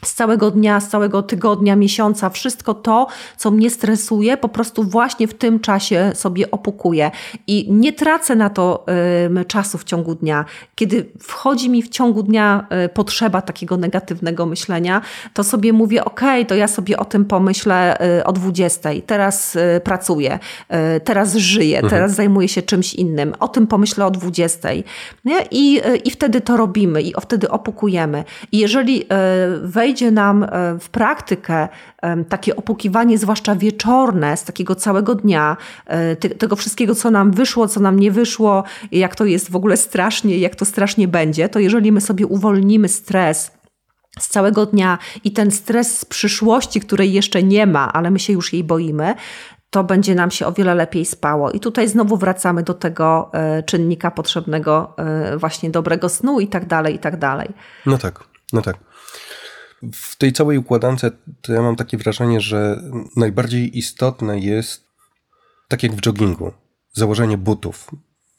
z 0.04 0.14
całego 0.14 0.50
dnia, 0.50 0.80
z 0.80 0.88
całego 0.88 1.22
tygodnia, 1.22 1.76
miesiąca, 1.76 2.30
wszystko 2.30 2.74
to, 2.74 3.06
co 3.36 3.50
mnie 3.50 3.70
stresuje, 3.70 4.36
po 4.36 4.48
prostu 4.48 4.84
właśnie 4.84 5.28
w 5.28 5.34
tym 5.34 5.60
czasie 5.60 6.12
sobie 6.14 6.50
opukuję 6.50 7.10
i 7.46 7.72
nie 7.72 7.92
tracę 7.92 8.36
na 8.36 8.50
to 8.50 8.86
y, 9.40 9.44
czasu 9.44 9.78
w 9.78 9.84
ciągu 9.84 10.14
dnia. 10.14 10.44
Kiedy 10.74 11.06
wchodzi 11.20 11.70
mi 11.70 11.82
w 11.82 11.88
ciągu 11.88 12.22
dnia 12.22 12.66
y, 12.84 12.88
potrzeba 12.88 13.42
takiego 13.42 13.76
negatywnego 13.76 14.46
myślenia, 14.46 15.02
to 15.34 15.44
sobie 15.44 15.72
mówię, 15.72 16.04
ok, 16.04 16.20
to 16.48 16.54
ja 16.54 16.68
sobie 16.68 16.98
o 16.98 17.04
tym 17.04 17.24
pomyślę 17.24 18.06
y, 18.18 18.24
o 18.24 18.32
20, 18.32 18.90
teraz 19.06 19.56
y, 19.56 19.80
pracuję, 19.84 20.38
y, 20.96 21.00
teraz 21.00 21.34
żyję, 21.34 21.76
mhm. 21.76 21.90
teraz 21.90 22.14
zajmuję 22.14 22.48
się 22.48 22.62
czymś 22.62 22.94
innym, 22.94 23.34
o 23.40 23.48
tym 23.48 23.66
pomyślę 23.66 24.06
o 24.06 24.10
20. 24.10 24.68
Nie? 25.24 25.36
I, 25.50 25.80
y, 25.86 25.96
I 25.96 26.10
wtedy 26.10 26.40
to 26.40 26.56
robimy 26.56 27.02
i 27.02 27.14
wtedy 27.20 27.50
opukujemy. 27.50 28.24
I 28.52 28.58
jeżeli 28.58 29.04
wejdziemy 29.62 29.89
wejdzie 29.90 30.10
nam 30.10 30.44
e, 30.44 30.78
w 30.80 30.88
praktykę 30.88 31.68
takie 32.28 32.56
opukiwanie, 32.56 33.18
zwłaszcza 33.18 33.56
wieczorne, 33.56 34.36
z 34.36 34.44
takiego 34.44 34.74
całego 34.74 35.14
dnia, 35.14 35.56
e, 35.86 36.16
tego 36.16 36.56
wszystkiego, 36.56 36.94
co 36.94 37.10
nam 37.10 37.30
wyszło, 37.30 37.68
co 37.68 37.80
nam 37.80 38.00
nie 38.00 38.10
wyszło, 38.10 38.64
jak 38.92 39.16
to 39.16 39.24
jest 39.24 39.50
w 39.50 39.56
ogóle 39.56 39.76
strasznie, 39.76 40.38
jak 40.38 40.54
to 40.54 40.64
strasznie 40.64 41.08
będzie, 41.08 41.48
to 41.48 41.58
jeżeli 41.58 41.92
my 41.92 42.00
sobie 42.00 42.26
uwolnimy 42.26 42.88
stres, 42.88 43.50
z 44.18 44.28
całego 44.28 44.66
dnia 44.66 44.98
i 45.24 45.32
ten 45.32 45.50
stres 45.50 45.98
z 45.98 46.04
przyszłości, 46.04 46.80
której 46.80 47.12
jeszcze 47.12 47.42
nie 47.42 47.66
ma, 47.66 47.92
ale 47.92 48.10
my 48.10 48.18
się 48.18 48.32
już 48.32 48.52
jej 48.52 48.64
boimy, 48.64 49.14
to 49.70 49.84
będzie 49.84 50.14
nam 50.14 50.30
się 50.30 50.46
o 50.46 50.52
wiele 50.52 50.74
lepiej 50.74 51.04
spało. 51.04 51.50
I 51.50 51.60
tutaj 51.60 51.88
znowu 51.88 52.16
wracamy 52.16 52.62
do 52.62 52.74
tego 52.74 53.30
e, 53.32 53.62
czynnika 53.62 54.10
potrzebnego, 54.10 54.96
właśnie 55.36 55.70
dobrego 55.70 56.08
snu 56.08 56.40
i 56.40 56.48
tak 56.48 56.66
dalej, 56.66 56.94
i 56.94 56.98
tak 56.98 57.18
dalej. 57.18 57.48
No 57.86 57.98
tak, 57.98 58.24
no 58.52 58.62
tak. 58.62 58.89
W 59.92 60.16
tej 60.16 60.32
całej 60.32 60.58
układance 60.58 61.00
to 61.40 61.52
ja 61.52 61.62
mam 61.62 61.76
takie 61.76 61.98
wrażenie, 61.98 62.40
że 62.40 62.82
najbardziej 63.16 63.78
istotne 63.78 64.38
jest, 64.38 64.84
tak 65.68 65.82
jak 65.82 65.92
w 65.92 66.06
joggingu, 66.06 66.52
założenie 66.92 67.38
butów. 67.38 67.90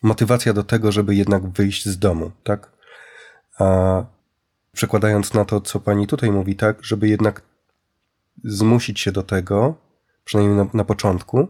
Motywacja 0.04 0.54
do 0.54 0.64
tego, 0.64 0.92
żeby 0.92 1.16
jednak 1.16 1.50
wyjść 1.50 1.86
z 1.86 2.00
domu, 2.00 2.32
tak? 2.44 2.72
A 3.60 4.04
przekładając 4.72 5.34
na 5.34 5.46
to, 5.46 5.62
co 5.62 5.80
pani 5.80 6.08
tutaj 6.08 6.32
mówi, 6.32 6.56
tak, 6.56 6.84
żeby 6.84 7.08
jednak 7.08 7.42
zmusić 8.44 9.00
się 9.00 9.12
do 9.12 9.24
tego, 9.24 9.76
przynajmniej 10.24 10.58
na, 10.58 10.68
na 10.74 10.86
początku, 10.86 11.48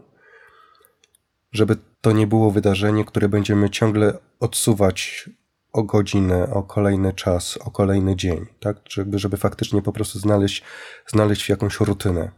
żeby 1.52 1.76
to 2.00 2.12
nie 2.12 2.26
było 2.26 2.50
wydarzenie, 2.50 3.04
które 3.04 3.28
będziemy 3.28 3.70
ciągle 3.70 4.18
odsuwać 4.40 5.30
o 5.72 5.82
godzinę, 5.82 6.50
o 6.50 6.62
kolejny 6.62 7.12
czas, 7.12 7.58
o 7.64 7.70
kolejny 7.70 8.16
dzień, 8.16 8.46
tak? 8.60 8.76
Żeby, 8.88 9.18
żeby 9.18 9.36
faktycznie 9.36 9.82
po 9.82 9.92
prostu 9.92 10.18
znaleźć, 10.18 10.62
znaleźć 11.06 11.48
jakąś 11.48 11.80
rutynę. 11.80 12.30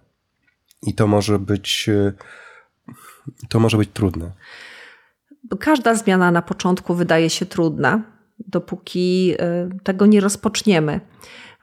I 0.82 0.94
to 0.94 1.06
może 1.06 1.38
być, 1.38 1.88
e, 1.88 2.12
to 3.48 3.60
może 3.60 3.76
być 3.76 3.90
trudne. 3.92 4.32
Każda 5.60 5.94
zmiana 5.94 6.30
na 6.30 6.42
początku 6.42 6.94
wydaje 6.94 7.30
się 7.30 7.46
trudna, 7.46 8.02
dopóki 8.38 9.34
e, 9.38 9.68
tego 9.82 10.06
nie 10.06 10.20
rozpoczniemy. 10.20 11.00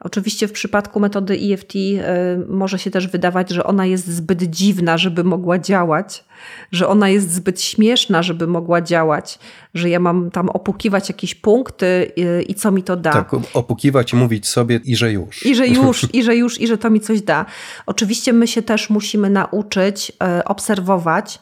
Oczywiście 0.04 0.48
w 0.48 0.52
przypadku 0.52 1.00
metody 1.00 1.38
EFT 1.52 1.74
y, 1.74 2.00
może 2.48 2.78
się 2.78 2.90
też 2.90 3.08
wydawać, 3.08 3.50
że 3.50 3.64
ona 3.64 3.86
jest 3.86 4.06
zbyt 4.06 4.42
dziwna, 4.42 4.98
żeby 4.98 5.24
mogła 5.24 5.58
działać, 5.58 6.24
że 6.72 6.88
ona 6.88 7.08
jest 7.08 7.32
zbyt 7.32 7.62
śmieszna, 7.62 8.22
żeby 8.22 8.46
mogła 8.46 8.80
działać, 8.80 9.38
że 9.74 9.90
ja 9.90 10.00
mam 10.00 10.30
tam 10.30 10.48
opukiwać 10.48 11.08
jakieś 11.08 11.34
punkty 11.34 12.12
y, 12.18 12.42
i 12.42 12.54
co 12.54 12.70
mi 12.70 12.82
to 12.82 12.96
da. 12.96 13.12
Tak, 13.12 13.30
opukiwać 13.54 14.12
mówić 14.12 14.48
sobie 14.48 14.80
i 14.84 14.96
że 14.96 15.12
już. 15.12 15.46
I 15.46 15.54
że 15.54 15.66
już, 15.66 16.06
i 16.14 16.22
że 16.22 16.36
już, 16.36 16.60
i 16.60 16.66
że 16.66 16.78
to 16.78 16.90
mi 16.90 17.00
coś 17.00 17.22
da. 17.22 17.46
Oczywiście 17.86 18.32
my 18.32 18.46
się 18.46 18.62
też 18.62 18.90
musimy 18.90 19.30
nauczyć 19.30 20.10
y, 20.38 20.44
obserwować, 20.44 21.38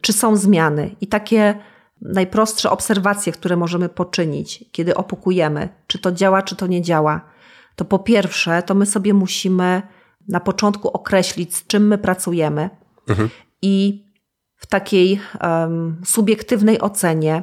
czy 0.00 0.12
są 0.12 0.36
zmiany 0.36 0.90
i 1.00 1.06
takie 1.06 1.54
najprostsze 2.02 2.70
obserwacje, 2.70 3.32
które 3.32 3.56
możemy 3.56 3.88
poczynić, 3.88 4.64
kiedy 4.72 4.94
opukujemy, 4.94 5.68
czy 5.86 5.98
to 5.98 6.12
działa, 6.12 6.42
czy 6.42 6.56
to 6.56 6.66
nie 6.66 6.82
działa 6.82 7.32
to 7.76 7.84
po 7.84 7.98
pierwsze, 7.98 8.62
to 8.62 8.74
my 8.74 8.86
sobie 8.86 9.14
musimy 9.14 9.82
na 10.28 10.40
początku 10.40 10.88
określić, 10.88 11.56
z 11.56 11.66
czym 11.66 11.86
my 11.86 11.98
pracujemy 11.98 12.70
mhm. 13.08 13.28
i 13.62 14.04
w 14.56 14.66
takiej 14.66 15.20
um, 15.42 16.00
subiektywnej 16.04 16.80
ocenie 16.80 17.42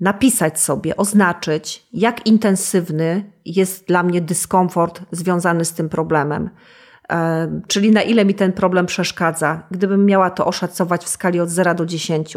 napisać 0.00 0.60
sobie, 0.60 0.96
oznaczyć, 0.96 1.86
jak 1.92 2.26
intensywny 2.26 3.32
jest 3.44 3.86
dla 3.86 4.02
mnie 4.02 4.20
dyskomfort 4.20 5.02
związany 5.12 5.64
z 5.64 5.72
tym 5.72 5.88
problemem. 5.88 6.50
Um, 7.10 7.62
czyli 7.68 7.90
na 7.90 8.02
ile 8.02 8.24
mi 8.24 8.34
ten 8.34 8.52
problem 8.52 8.86
przeszkadza, 8.86 9.62
gdybym 9.70 10.06
miała 10.06 10.30
to 10.30 10.46
oszacować 10.46 11.04
w 11.04 11.08
skali 11.08 11.40
od 11.40 11.48
0 11.48 11.74
do 11.74 11.86
10. 11.86 12.36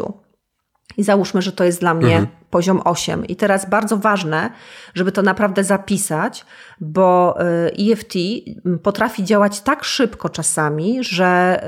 I 0.96 1.02
załóżmy, 1.02 1.42
że 1.42 1.52
to 1.52 1.64
jest 1.64 1.80
dla 1.80 1.94
mnie 1.94 2.16
mhm 2.16 2.45
poziom 2.50 2.80
8. 2.84 3.26
I 3.26 3.36
teraz 3.36 3.70
bardzo 3.70 3.96
ważne, 3.96 4.50
żeby 4.94 5.12
to 5.12 5.22
naprawdę 5.22 5.64
zapisać, 5.64 6.44
bo 6.80 7.38
EFT 7.92 8.14
potrafi 8.82 9.24
działać 9.24 9.60
tak 9.60 9.84
szybko 9.84 10.28
czasami, 10.28 11.04
że 11.04 11.60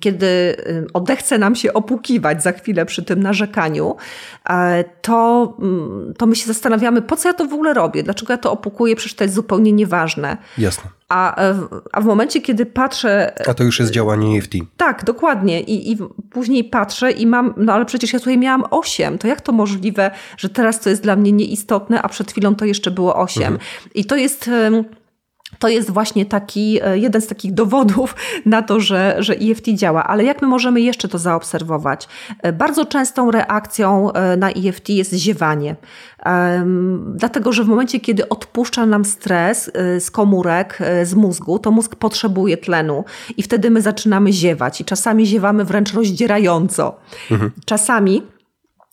kiedy 0.00 0.56
odechce 0.94 1.38
nam 1.38 1.54
się 1.54 1.72
opukiwać 1.72 2.42
za 2.42 2.52
chwilę 2.52 2.86
przy 2.86 3.02
tym 3.02 3.22
narzekaniu, 3.22 3.96
to, 5.02 5.56
to 6.18 6.26
my 6.26 6.36
się 6.36 6.46
zastanawiamy, 6.46 7.02
po 7.02 7.16
co 7.16 7.28
ja 7.28 7.34
to 7.34 7.46
w 7.46 7.52
ogóle 7.52 7.74
robię, 7.74 8.02
dlaczego 8.02 8.32
ja 8.32 8.38
to 8.38 8.52
opukuję, 8.52 8.96
przecież 8.96 9.14
to 9.14 9.24
jest 9.24 9.34
zupełnie 9.34 9.72
nieważne. 9.72 10.36
Jasne. 10.58 10.90
A, 11.08 11.36
a 11.92 12.00
w 12.00 12.04
momencie, 12.04 12.40
kiedy 12.40 12.66
patrzę. 12.66 13.32
A 13.48 13.54
to 13.54 13.64
już 13.64 13.80
jest 13.80 13.92
działanie 13.92 14.38
EFT. 14.38 14.52
Tak, 14.76 15.04
dokładnie. 15.04 15.60
I, 15.60 15.92
I 15.92 15.98
później 16.30 16.64
patrzę 16.64 17.10
i 17.10 17.26
mam, 17.26 17.54
no 17.56 17.72
ale 17.72 17.84
przecież 17.84 18.12
ja 18.12 18.18
tutaj 18.18 18.38
miałam 18.38 18.64
8. 18.70 19.18
To 19.18 19.28
jak 19.28 19.40
to 19.40 19.52
możliwe, 19.52 20.01
że 20.36 20.48
teraz 20.48 20.80
to 20.80 20.90
jest 20.90 21.02
dla 21.02 21.16
mnie 21.16 21.32
nieistotne, 21.32 22.02
a 22.02 22.08
przed 22.08 22.30
chwilą 22.30 22.54
to 22.54 22.64
jeszcze 22.64 22.90
było 22.90 23.16
8? 23.16 23.42
Mhm. 23.42 23.60
I 23.94 24.04
to 24.04 24.16
jest 24.16 24.50
to 25.58 25.68
jest 25.68 25.90
właśnie 25.90 26.26
taki, 26.26 26.78
e, 26.82 26.98
jeden 26.98 27.22
z 27.22 27.26
takich 27.26 27.54
dowodów 27.54 28.14
na 28.46 28.62
to, 28.62 28.80
że, 28.80 29.16
że 29.18 29.34
EFT 29.34 29.64
działa. 29.74 30.04
Ale 30.04 30.24
jak 30.24 30.42
my 30.42 30.48
możemy 30.48 30.80
jeszcze 30.80 31.08
to 31.08 31.18
zaobserwować? 31.18 32.08
E, 32.42 32.52
bardzo 32.52 32.84
częstą 32.84 33.30
reakcją 33.30 34.12
e, 34.12 34.36
na 34.36 34.50
EFT 34.50 34.88
jest 34.88 35.12
ziewanie. 35.12 35.76
Dlatego, 37.14 37.52
że 37.52 37.64
w 37.64 37.68
momencie, 37.68 38.00
kiedy 38.00 38.28
odpuszcza 38.28 38.86
nam 38.86 39.04
stres 39.04 39.70
z 39.98 40.10
komórek, 40.10 40.78
z 41.02 41.14
mózgu, 41.14 41.58
to 41.58 41.70
mózg 41.70 41.96
potrzebuje 41.96 42.56
tlenu 42.56 43.04
i 43.36 43.42
wtedy 43.42 43.70
my 43.70 43.82
zaczynamy 43.82 44.32
ziewać. 44.32 44.80
I 44.80 44.84
czasami 44.84 45.26
ziewamy 45.26 45.64
wręcz 45.64 45.94
rozdzierająco. 45.94 46.96
Mhm. 47.30 47.50
Czasami, 47.64 48.22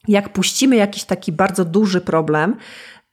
jak 0.09 0.33
puścimy 0.33 0.75
jakiś 0.75 1.03
taki 1.03 1.31
bardzo 1.31 1.65
duży 1.65 2.01
problem, 2.01 2.55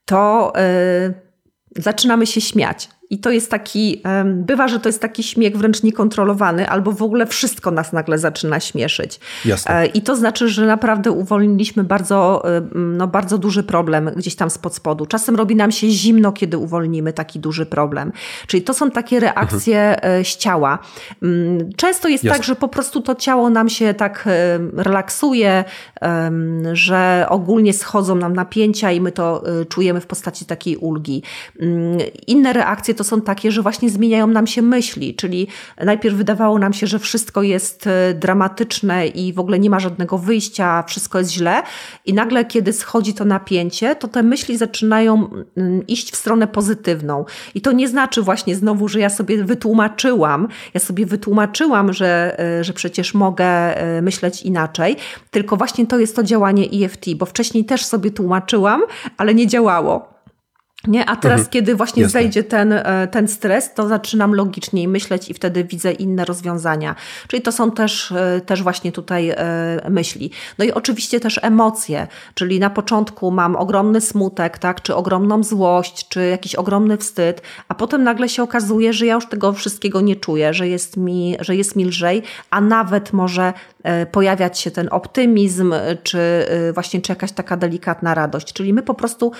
to 0.04 0.52
yy, 0.56 1.82
zaczynamy 1.82 2.26
się 2.26 2.40
śmiać. 2.40 2.88
I 3.10 3.18
to 3.18 3.30
jest 3.30 3.50
taki, 3.50 4.02
bywa, 4.24 4.68
że 4.68 4.80
to 4.80 4.88
jest 4.88 5.00
taki 5.00 5.22
śmiech 5.22 5.56
wręcz 5.56 5.82
niekontrolowany, 5.82 6.68
albo 6.68 6.92
w 6.92 7.02
ogóle 7.02 7.26
wszystko 7.26 7.70
nas 7.70 7.92
nagle 7.92 8.18
zaczyna 8.18 8.60
śmieszyć. 8.60 9.20
Jasne. 9.44 9.74
E, 9.74 9.86
I 9.86 10.02
to 10.02 10.16
znaczy, 10.16 10.48
że 10.48 10.66
naprawdę 10.66 11.10
uwolniliśmy 11.10 11.84
bardzo, 11.84 12.42
no, 12.74 13.06
bardzo 13.06 13.38
duży 13.38 13.62
problem 13.62 14.10
gdzieś 14.16 14.34
tam 14.34 14.50
spod 14.50 14.74
spodu. 14.74 15.06
Czasem 15.06 15.36
robi 15.36 15.56
nam 15.56 15.72
się 15.72 15.90
zimno, 15.90 16.32
kiedy 16.32 16.58
uwolnimy 16.58 17.12
taki 17.12 17.40
duży 17.40 17.66
problem. 17.66 18.12
Czyli 18.46 18.62
to 18.62 18.74
są 18.74 18.90
takie 18.90 19.20
reakcje 19.20 19.96
mhm. 19.96 20.24
z 20.24 20.36
ciała. 20.36 20.78
Mm, 21.22 21.72
często 21.76 22.08
jest 22.08 22.24
Jasne. 22.24 22.38
tak, 22.38 22.46
że 22.46 22.56
po 22.56 22.68
prostu 22.68 23.00
to 23.00 23.14
ciało 23.14 23.50
nam 23.50 23.68
się 23.68 23.94
tak 23.94 24.28
relaksuje, 24.76 25.64
że 26.72 27.26
ogólnie 27.28 27.72
schodzą 27.72 28.14
nam 28.14 28.32
napięcia 28.32 28.92
i 28.92 29.00
my 29.00 29.12
to 29.12 29.44
e, 29.60 29.64
czujemy 29.64 30.00
w 30.00 30.06
postaci 30.06 30.44
takiej 30.44 30.76
ulgi. 30.76 31.22
Mm, 31.60 31.98
inne 32.26 32.52
reakcje 32.52 32.94
to 32.96 33.04
są 33.04 33.20
takie, 33.20 33.52
że 33.52 33.62
właśnie 33.62 33.90
zmieniają 33.90 34.26
nam 34.26 34.46
się 34.46 34.62
myśli, 34.62 35.14
czyli 35.14 35.46
najpierw 35.84 36.16
wydawało 36.16 36.58
nam 36.58 36.72
się, 36.72 36.86
że 36.86 36.98
wszystko 36.98 37.42
jest 37.42 37.86
e, 37.86 38.14
dramatyczne 38.14 39.06
i 39.06 39.32
w 39.32 39.38
ogóle 39.38 39.58
nie 39.58 39.70
ma 39.70 39.80
żadnego 39.80 40.18
wyjścia, 40.18 40.82
wszystko 40.82 41.18
jest 41.18 41.30
źle 41.30 41.62
i 42.06 42.14
nagle 42.14 42.44
kiedy 42.44 42.72
schodzi 42.72 43.14
to 43.14 43.24
napięcie, 43.24 43.96
to 43.96 44.08
te 44.08 44.22
myśli 44.22 44.56
zaczynają 44.56 45.30
mm, 45.56 45.86
iść 45.86 46.12
w 46.12 46.16
stronę 46.16 46.46
pozytywną. 46.46 47.24
I 47.54 47.60
to 47.60 47.72
nie 47.72 47.88
znaczy 47.88 48.22
właśnie 48.22 48.56
znowu, 48.56 48.88
że 48.88 49.00
ja 49.00 49.10
sobie 49.10 49.44
wytłumaczyłam, 49.44 50.48
ja 50.74 50.80
sobie 50.80 51.06
wytłumaczyłam, 51.06 51.92
że, 51.92 52.40
e, 52.40 52.64
że 52.64 52.72
przecież 52.72 53.14
mogę 53.14 53.46
e, 53.46 54.02
myśleć 54.02 54.42
inaczej, 54.42 54.96
tylko 55.30 55.56
właśnie 55.56 55.86
to 55.86 55.98
jest 55.98 56.16
to 56.16 56.22
działanie 56.22 56.64
EFT, 56.72 57.14
bo 57.16 57.26
wcześniej 57.26 57.64
też 57.64 57.84
sobie 57.84 58.10
tłumaczyłam, 58.10 58.82
ale 59.16 59.34
nie 59.34 59.46
działało. 59.46 60.15
Nie? 60.86 61.04
A 61.04 61.16
teraz, 61.16 61.38
mhm. 61.38 61.50
kiedy 61.50 61.74
właśnie 61.74 62.02
Jasne. 62.02 62.20
zejdzie 62.20 62.44
ten, 62.44 62.72
e, 62.72 63.08
ten 63.10 63.28
stres, 63.28 63.74
to 63.74 63.88
zaczynam 63.88 64.34
logiczniej 64.34 64.88
myśleć 64.88 65.28
i 65.28 65.34
wtedy 65.34 65.64
widzę 65.64 65.92
inne 65.92 66.24
rozwiązania. 66.24 66.94
Czyli 67.28 67.42
to 67.42 67.52
są 67.52 67.70
też, 67.70 68.12
e, 68.12 68.40
też 68.40 68.62
właśnie 68.62 68.92
tutaj 68.92 69.30
e, 69.30 69.36
myśli. 69.90 70.30
No 70.58 70.64
i 70.64 70.72
oczywiście 70.72 71.20
też 71.20 71.40
emocje, 71.42 72.06
czyli 72.34 72.60
na 72.60 72.70
początku 72.70 73.30
mam 73.30 73.56
ogromny 73.56 74.00
smutek, 74.00 74.58
tak, 74.58 74.82
czy 74.82 74.94
ogromną 74.94 75.42
złość, 75.42 76.08
czy 76.08 76.26
jakiś 76.26 76.54
ogromny 76.54 76.96
wstyd, 76.96 77.42
a 77.68 77.74
potem 77.74 78.04
nagle 78.04 78.28
się 78.28 78.42
okazuje, 78.42 78.92
że 78.92 79.06
ja 79.06 79.14
już 79.14 79.28
tego 79.28 79.52
wszystkiego 79.52 80.00
nie 80.00 80.16
czuję, 80.16 80.54
że 80.54 80.68
jest 80.68 80.96
mi, 80.96 81.36
że 81.40 81.56
jest 81.56 81.76
mi 81.76 81.84
lżej, 81.84 82.22
a 82.50 82.60
nawet 82.60 83.12
może 83.12 83.52
pojawiać 84.12 84.58
się 84.58 84.70
ten 84.70 84.88
optymizm, 84.90 85.74
czy 86.02 86.46
właśnie 86.74 87.00
czy 87.00 87.12
jakaś 87.12 87.32
taka 87.32 87.56
delikatna 87.56 88.14
radość. 88.14 88.52
Czyli 88.52 88.72
my 88.72 88.82
po 88.82 88.94
prostu 88.94 89.32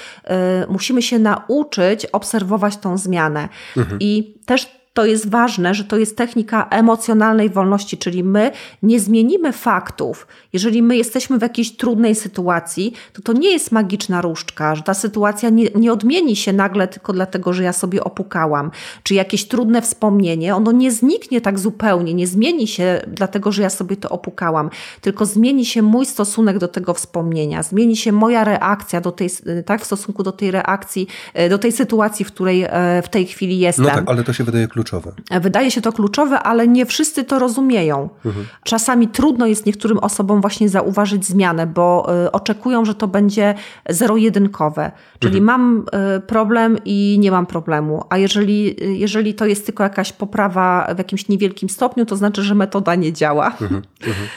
musimy 0.69 1.03
się 1.03 1.19
nauczyć 1.19 2.07
obserwować 2.07 2.77
tą 2.77 2.99
zmianę. 2.99 3.49
Mhm. 3.77 3.99
I 4.01 4.35
też 4.47 4.76
to 4.97 5.07
jest 5.07 5.31
ważne, 5.31 5.75
że 5.75 5.85
to 5.85 5.97
jest 5.97 6.17
technika 6.17 6.69
emocjonalnej 6.71 7.51
wolności, 7.51 7.99
czyli 7.99 8.25
my 8.25 8.51
nie 8.83 9.01
zmienimy 9.01 9.53
faktów. 9.53 10.27
Jeżeli 10.53 10.83
my 10.83 10.97
jesteśmy 10.97 11.39
w 11.39 11.43
jakiejś 11.43 11.77
trudnej 11.77 12.15
sytuacji, 12.15 12.93
to 13.13 13.23
to 13.23 13.33
nie 13.33 13.53
jest 13.53 13.73
magiczna 13.73 14.21
różdżka, 14.21 14.75
że 14.75 14.83
ta 14.83 14.95
sytuacja 14.95 15.51
nie, 15.51 15.69
nie 15.75 15.93
odmieni 15.93 16.37
się 16.37 16.53
nagle 16.53 16.89
tylko 16.89 17.13
dlatego, 17.13 17.53
że 17.53 17.63
ja 17.63 17.73
sobie 17.73 18.05
opukałam, 18.05 18.71
czy 19.03 19.15
jakieś 19.15 19.49
trudne 19.49 19.83
wspomnienie, 19.83 20.55
ono 20.55 20.73
nie 20.73 20.93
zniknie 20.93 21.41
tak 21.41 21.59
zupełnie, 21.59 22.15
nie 22.15 22.27
zmieni 22.27 22.67
się 22.67 23.03
dlatego, 23.07 23.53
że 23.53 23.63
ja 23.63 23.71
sobie 23.71 23.97
to 23.97 24.09
opukałam, 24.09 24.71
tylko 25.01 25.27
zmieni 25.27 25.65
się 25.65 25.83
mój 25.83 26.07
stosunek 26.07 26.59
do 26.59 26.69
tego 26.69 26.95
wspomnienia, 26.95 27.63
zmieni 27.63 27.97
się 27.97 28.13
moja 28.13 28.45
reakcja 28.45 29.01
do 29.01 29.13
tej, 29.13 29.31
tak, 29.67 29.83
w 29.83 29.85
stosunku 29.85 30.23
do 30.23 30.33
tej 30.33 30.51
reakcji, 30.51 31.07
do 31.51 31.59
tej 31.59 31.73
sytuacji, 31.73 32.25
w 32.25 32.29
której 32.29 32.65
e, 32.69 33.03
w 33.03 33.09
tej 33.09 33.27
chwili 33.27 33.59
jestem. 33.59 33.85
No 33.85 33.91
tak, 33.91 34.05
ale 34.07 34.25
to 34.25 34.33
się 34.33 34.45
wydaje 34.45 34.69
kluczowe 34.69 34.86
kluczowe. 34.87 35.41
Wydaje 35.41 35.71
się 35.71 35.81
to 35.81 35.93
kluczowe, 35.93 36.39
ale 36.39 36.69
nie 36.69 36.87
wszyscy 36.87 37.25
to 37.25 37.39
rozumieją. 37.39 38.09
Mhm. 38.25 38.47
Czasami 38.65 39.09
trudno 39.09 39.47
jest 39.47 39.67
niektórym 39.67 39.99
osobom 39.99 40.41
właśnie 40.41 40.69
zauważyć 40.69 41.27
zmianę, 41.27 41.67
bo 41.67 42.15
y, 42.27 42.33
oczekują, 42.33 42.85
że 42.85 42.95
to 42.95 43.09
będzie 43.09 43.55
zero-jedynkowe. 43.89 44.93
Czyli 45.19 45.39
mhm. 45.39 45.45
mam 45.45 45.85
y, 46.17 46.21
problem 46.21 46.79
i 46.85 47.17
nie 47.21 47.31
mam 47.31 47.47
problemu. 47.47 48.05
A 48.11 48.19
jeżeli, 48.19 48.83
y, 48.83 48.97
jeżeli 48.97 49.35
to 49.35 49.47
jest 49.47 49.67
tylko 49.67 49.83
jakaś 49.83 50.13
poprawa 50.13 50.95
w 50.95 50.99
jakimś 50.99 51.29
niewielkim 51.29 51.69
stopniu, 51.69 52.07
to 52.07 52.17
znaczy, 52.17 52.43
że 52.43 52.55
metoda 52.55 52.95
nie 52.95 53.13
działa. 53.13 53.47
Mhm. 53.47 53.83
mhm. 54.07 54.27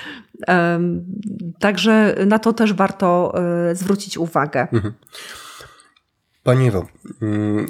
Także 1.60 2.16
na 2.28 2.40
to 2.40 2.54
też 2.54 2.74
warto 2.74 3.34
zwrócić 3.74 4.18
uwagę. 4.18 4.68
Mhm. 4.72 4.94
Pani 6.44 6.68
Ewo, 6.68 6.86
mm, 7.22 7.66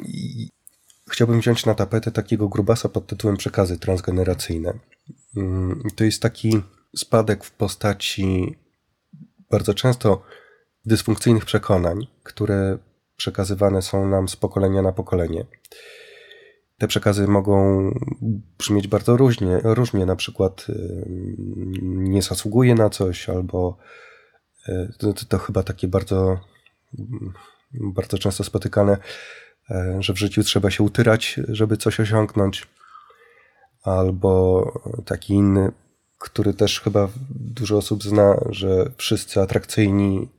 chciałbym 1.09 1.39
wziąć 1.39 1.65
na 1.65 1.75
tapetę 1.75 2.11
takiego 2.11 2.47
grubasa 2.47 2.89
pod 2.89 3.07
tytułem 3.07 3.37
przekazy 3.37 3.79
transgeneracyjne. 3.79 4.73
Mm, 5.37 5.83
to 5.95 6.03
jest 6.03 6.21
taki 6.21 6.61
spadek 6.95 7.43
w 7.43 7.51
postaci 7.51 8.57
bardzo 9.51 9.73
często 9.73 10.21
dysfunkcyjnych 10.85 11.45
przekonań, 11.45 12.07
które 12.23 12.77
przekazywane 13.17 13.81
są 13.81 14.09
nam 14.09 14.29
z 14.29 14.35
pokolenia 14.35 14.81
na 14.81 14.91
pokolenie. 14.91 15.45
Te 16.77 16.87
przekazy 16.87 17.27
mogą 17.27 17.89
brzmieć 18.57 18.87
bardzo 18.87 19.17
różnie, 19.17 19.59
różnie 19.63 20.05
na 20.05 20.15
przykład 20.15 20.67
nie 21.83 22.21
zasługuje 22.21 22.75
na 22.75 22.89
coś, 22.89 23.29
albo 23.29 23.77
y, 24.69 24.93
to, 24.97 25.13
to 25.13 25.37
chyba 25.37 25.63
takie 25.63 25.87
bardzo, 25.87 26.39
bardzo 27.73 28.17
często 28.17 28.43
spotykane 28.43 28.97
że 29.99 30.13
w 30.13 30.19
życiu 30.19 30.43
trzeba 30.43 30.71
się 30.71 30.83
utyrać, 30.83 31.39
żeby 31.47 31.77
coś 31.77 31.99
osiągnąć, 31.99 32.67
albo 33.83 34.63
taki 35.05 35.33
inny, 35.33 35.71
który 36.17 36.53
też 36.53 36.81
chyba 36.81 37.09
dużo 37.29 37.77
osób 37.77 38.03
zna, 38.03 38.39
że 38.49 38.91
wszyscy 38.97 39.41
atrakcyjni 39.41 40.29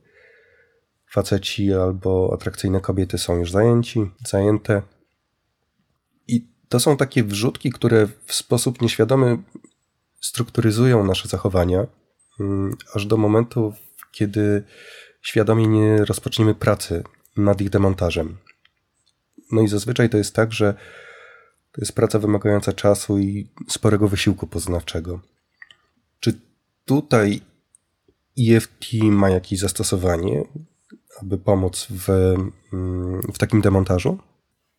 faceci 1.11 1.73
albo 1.73 2.31
atrakcyjne 2.33 2.81
kobiety 2.81 3.17
są 3.17 3.37
już 3.37 3.51
zajęci, 3.51 4.11
zajęte. 4.27 4.81
I 6.27 6.47
to 6.69 6.79
są 6.79 6.97
takie 6.97 7.23
wrzutki, 7.23 7.71
które 7.71 8.07
w 8.25 8.33
sposób 8.33 8.81
nieświadomy 8.81 9.37
strukturyzują 10.21 11.05
nasze 11.05 11.27
zachowania, 11.27 11.87
mm, 12.39 12.75
aż 12.95 13.05
do 13.05 13.17
momentu, 13.17 13.73
kiedy 14.11 14.63
świadomie 15.21 15.67
nie 15.67 16.05
rozpoczniemy 16.05 16.55
pracy 16.55 17.03
nad 17.37 17.61
ich 17.61 17.69
demontażem. 17.69 18.37
No 19.51 19.61
i 19.61 19.67
zazwyczaj 19.67 20.09
to 20.09 20.17
jest 20.17 20.35
tak, 20.35 20.53
że 20.53 20.73
to 21.71 21.81
jest 21.81 21.95
praca 21.95 22.19
wymagająca 22.19 22.73
czasu 22.73 23.19
i 23.19 23.47
sporego 23.67 24.07
wysiłku 24.07 24.47
poznawczego. 24.47 25.19
Czy 26.19 26.33
tutaj 26.85 27.41
EFT 28.39 28.85
ma 29.03 29.29
jakieś 29.29 29.59
zastosowanie, 29.59 30.43
aby 31.21 31.37
pomóc 31.37 31.87
w, 31.89 32.09
mm, 32.73 33.21
w 33.33 33.37
takim 33.37 33.61
demontażu? 33.61 34.17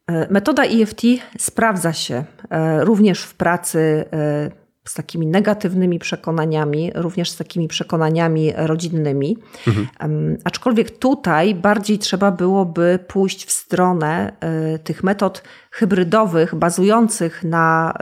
E, 0.07 0.33
metoda 0.33 0.65
EFT 0.65 1.03
sprawdza 1.39 1.93
się 1.93 2.25
e, 2.51 2.85
również 2.85 3.23
w 3.23 3.35
pracy 3.35 4.05
e, 4.13 4.62
z 4.85 4.95
takimi 4.95 5.27
negatywnymi 5.27 5.99
przekonaniami, 5.99 6.91
również 6.95 7.31
z 7.31 7.37
takimi 7.37 7.69
przekonaniami 7.69 8.53
rodzinnymi. 8.57 9.37
Mhm. 9.67 10.37
Aczkolwiek 10.45 10.99
tutaj 10.99 11.55
bardziej 11.55 11.99
trzeba 11.99 12.31
byłoby 12.31 12.99
pójść 13.09 13.47
w 13.47 13.53
stronę 13.53 14.33
y, 14.75 14.79
tych 14.79 15.05
metod 15.05 15.43
hybrydowych, 15.71 16.55
bazujących 16.55 17.45
na 17.45 17.95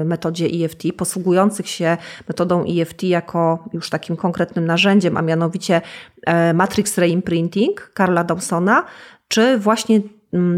y, 0.00 0.04
metodzie 0.04 0.64
EFT, 0.64 0.82
posługujących 0.96 1.68
się 1.68 1.96
metodą 2.28 2.64
EFT 2.64 3.02
jako 3.02 3.64
już 3.72 3.90
takim 3.90 4.16
konkretnym 4.16 4.66
narzędziem, 4.66 5.16
a 5.16 5.22
mianowicie 5.22 5.80
e, 6.26 6.54
Matrix 6.54 6.98
Reimprinting 6.98 7.90
Karla 7.94 8.24
Dawsona, 8.24 8.84
czy 9.28 9.58
właśnie 9.58 10.00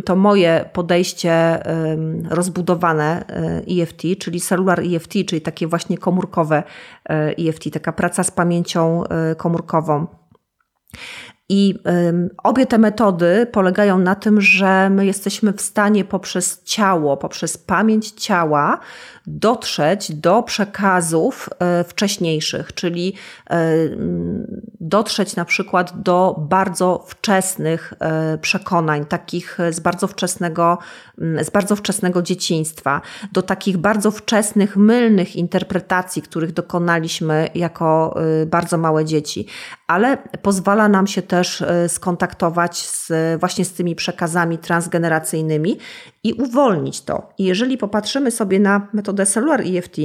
to 0.04 0.16
moje 0.16 0.70
podejście 0.72 1.62
rozbudowane 2.30 3.24
EFT, 3.80 4.02
czyli 4.18 4.40
cellular 4.40 4.80
EFT, 4.80 5.12
czyli 5.26 5.40
takie 5.40 5.66
właśnie 5.66 5.98
komórkowe 5.98 6.62
EFT, 7.48 7.66
e 7.66 7.70
taka 7.70 7.92
praca 7.92 8.24
z 8.24 8.30
pamięcią 8.30 9.04
e, 9.04 9.34
komórkową. 9.34 10.06
I 11.52 11.74
obie 12.42 12.66
te 12.66 12.78
metody 12.78 13.46
polegają 13.52 13.98
na 13.98 14.14
tym, 14.14 14.40
że 14.40 14.90
my 14.90 15.06
jesteśmy 15.06 15.52
w 15.52 15.60
stanie 15.60 16.04
poprzez 16.04 16.62
ciało, 16.64 17.16
poprzez 17.16 17.58
pamięć 17.58 18.10
ciała 18.10 18.78
dotrzeć 19.26 20.12
do 20.12 20.42
przekazów 20.42 21.48
e, 21.58 21.84
wcześniejszych, 21.84 22.74
czyli 22.74 23.14
e, 23.50 23.72
dotrzeć 24.80 25.36
na 25.36 25.44
przykład 25.44 26.02
do 26.02 26.36
bardzo 26.38 27.04
wczesnych 27.06 27.94
e, 28.00 28.38
przekonań, 28.38 29.04
takich 29.04 29.58
z 29.70 29.80
bardzo 29.80 30.06
wczesnego, 30.06 30.78
z 31.42 31.50
bardzo 31.50 31.76
wczesnego 31.76 32.22
dzieciństwa, 32.22 33.00
do 33.32 33.42
takich 33.42 33.76
bardzo 33.76 34.10
wczesnych, 34.10 34.76
mylnych 34.76 35.36
interpretacji, 35.36 36.22
których 36.22 36.52
dokonaliśmy 36.52 37.48
jako 37.54 38.18
bardzo 38.46 38.78
małe 38.78 39.04
dzieci, 39.04 39.46
ale 39.86 40.16
pozwala 40.42 40.88
nam 40.88 41.06
się 41.06 41.22
też 41.22 41.64
skontaktować 41.88 42.86
z, 42.86 43.12
właśnie 43.40 43.64
z 43.64 43.72
tymi 43.72 43.94
przekazami 43.94 44.58
transgeneracyjnymi 44.58 45.78
i 46.24 46.32
uwolnić 46.32 47.00
to. 47.00 47.28
I 47.38 47.44
jeżeli 47.44 47.78
popatrzymy 47.78 48.30
sobie 48.30 48.60
na 48.60 48.88
metodę 48.92 49.26
Cellular 49.26 49.60
EFT, 49.60 49.96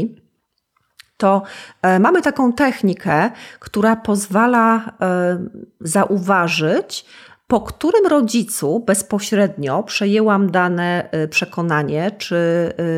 to 1.18 1.44
e, 1.82 2.00
mamy 2.00 2.22
taką 2.22 2.54
technikę, 2.54 3.32
która 3.60 3.96
pozwala 3.96 4.92
e, 5.02 5.40
zauważyć, 5.80 7.06
po 7.48 7.62
którym 7.62 8.08
rodzicu 8.08 8.84
bezpośrednio 8.88 9.84
przejęłam 9.84 10.52
dane 10.52 11.10
e, 11.12 11.28
przekonanie 11.28 12.12
czy 12.18 12.36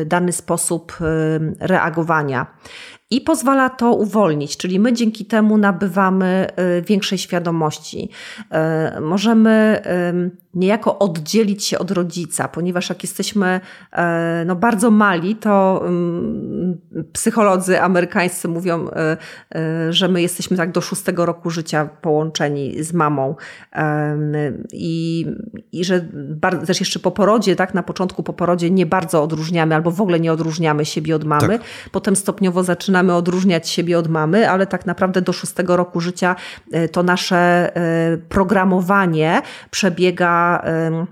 dany 0.06 0.32
sposób 0.32 0.98
reagowania. 1.60 2.46
I 3.10 3.20
pozwala 3.20 3.70
to 3.70 3.92
uwolnić, 3.92 4.56
czyli 4.56 4.80
my 4.80 4.92
dzięki 4.92 5.24
temu 5.24 5.58
nabywamy 5.58 6.46
większej 6.82 7.18
świadomości. 7.18 8.10
Możemy 9.00 9.82
niejako 10.54 10.98
oddzielić 10.98 11.64
się 11.64 11.78
od 11.78 11.90
rodzica, 11.90 12.48
ponieważ 12.48 12.88
jak 12.88 13.02
jesteśmy 13.02 13.60
e, 13.92 14.44
no, 14.46 14.56
bardzo 14.56 14.90
mali, 14.90 15.36
to 15.36 15.82
mm, 15.86 16.78
psycholodzy 17.12 17.80
amerykańscy 17.80 18.48
mówią, 18.48 18.88
e, 18.88 19.16
e, 19.54 19.92
że 19.92 20.08
my 20.08 20.22
jesteśmy 20.22 20.56
tak 20.56 20.72
do 20.72 20.80
szóstego 20.80 21.26
roku 21.26 21.50
życia 21.50 21.88
połączeni 22.02 22.82
z 22.82 22.92
mamą 22.92 23.34
i, 24.72 25.26
i 25.72 25.84
że 25.84 26.08
też 26.66 26.80
jeszcze 26.80 26.98
po 26.98 27.10
porodzie, 27.10 27.56
tak, 27.56 27.74
na 27.74 27.82
początku 27.82 28.22
po 28.22 28.32
porodzie 28.32 28.70
nie 28.70 28.86
bardzo 28.86 29.22
odróżniamy 29.22 29.74
albo 29.74 29.90
w 29.90 30.00
ogóle 30.00 30.20
nie 30.20 30.32
odróżniamy 30.32 30.84
siebie 30.84 31.16
od 31.16 31.24
mamy. 31.24 31.58
Tak. 31.58 31.68
Potem 31.92 32.16
stopniowo 32.16 32.64
zaczynamy 32.64 33.14
odróżniać 33.14 33.68
siebie 33.68 33.98
od 33.98 34.08
mamy, 34.08 34.50
ale 34.50 34.66
tak 34.66 34.86
naprawdę 34.86 35.22
do 35.22 35.32
szóstego 35.32 35.76
roku 35.76 36.00
życia 36.00 36.36
to 36.92 37.02
nasze 37.02 37.72
programowanie 38.28 39.42
przebiega 39.70 40.37
a 40.38 41.08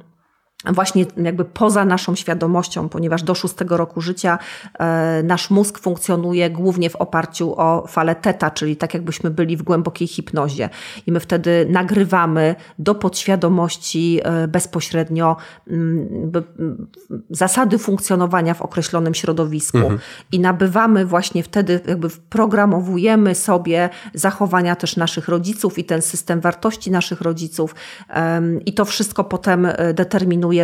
właśnie 0.73 1.07
jakby 1.17 1.45
poza 1.45 1.85
naszą 1.85 2.15
świadomością, 2.15 2.89
ponieważ 2.89 3.23
do 3.23 3.35
szóstego 3.35 3.77
roku 3.77 4.01
życia 4.01 4.39
e, 4.79 5.23
nasz 5.23 5.51
mózg 5.51 5.79
funkcjonuje 5.79 6.51
głównie 6.51 6.91
w 6.91 6.97
oparciu 6.97 7.55
o 7.61 7.87
falę 7.89 8.15
teta, 8.15 8.51
czyli 8.51 8.77
tak 8.77 8.95
jakbyśmy 8.95 9.31
byli 9.31 9.57
w 9.57 9.63
głębokiej 9.63 10.09
hipnozie. 10.09 10.69
I 11.07 11.13
my 11.13 11.21
wtedy 11.21 11.67
nagrywamy 11.71 12.55
do 12.79 12.95
podświadomości 12.95 14.21
e, 14.23 14.49
bezpośrednio 14.49 15.37
mm, 15.69 16.33
zasady 17.31 17.79
funkcjonowania 17.79 18.55
w 18.55 18.63
określonym 18.63 19.15
środowisku. 19.15 19.79
Mhm. 19.79 19.99
I 20.33 20.41
nabywamy 20.41 21.07
właśnie 21.07 21.43
wtedy, 21.43 21.81
jakby 21.89 22.09
programowujemy 22.29 23.35
sobie 23.35 23.89
zachowania 24.15 24.77
też 24.77 24.97
naszych 24.97 25.29
rodziców 25.29 25.79
i 25.79 25.85
ten 25.85 26.03
system 26.03 26.41
wartości 26.41 26.91
naszych 26.91 27.21
rodziców. 27.21 27.75
I 28.67 28.75
to 28.75 28.85
wszystko 28.85 29.25
potem 29.25 29.67
e, 29.67 29.95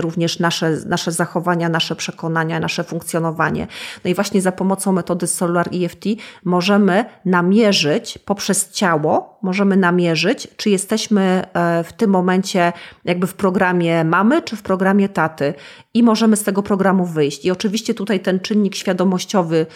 również 0.01 0.39
nasze, 0.39 0.77
nasze 0.87 1.13
zachowania, 1.13 1.69
nasze 1.69 1.97
przekonania, 1.97 2.61
nasze 2.61 2.85
funkcjonowanie. 2.85 3.67
No 4.05 4.11
i 4.11 4.15
właśnie 4.15 4.43
za 4.43 4.53
pomocą 4.53 4.93
metody 4.93 5.27
Solar 5.27 5.69
EFT 5.75 6.05
możemy 6.45 7.05
namierzyć 7.25 8.19
poprzez 8.19 8.71
ciało, 8.71 9.39
możemy 9.43 9.77
namierzyć, 9.77 10.49
czy 10.57 10.71
jesteśmy 10.71 11.47
e, 11.55 11.85
w 11.85 11.93
tym 11.93 12.11
momencie 12.11 12.73
jakby 13.05 13.27
w 13.27 13.35
programie 13.35 14.05
mamy, 14.05 14.43
czy 14.43 14.57
w 14.57 14.63
programie 14.63 15.09
taty 15.09 15.55
i 15.95 16.03
możemy 16.03 16.37
z 16.37 16.43
tego 16.43 16.63
programu 16.63 17.07
wyjść. 17.07 17.45
I 17.45 17.51
oczywiście 17.51 17.95
tutaj 17.95 18.21
ten 18.21 18.41
czynnik 18.41 18.75
świadomościowy 18.75 19.67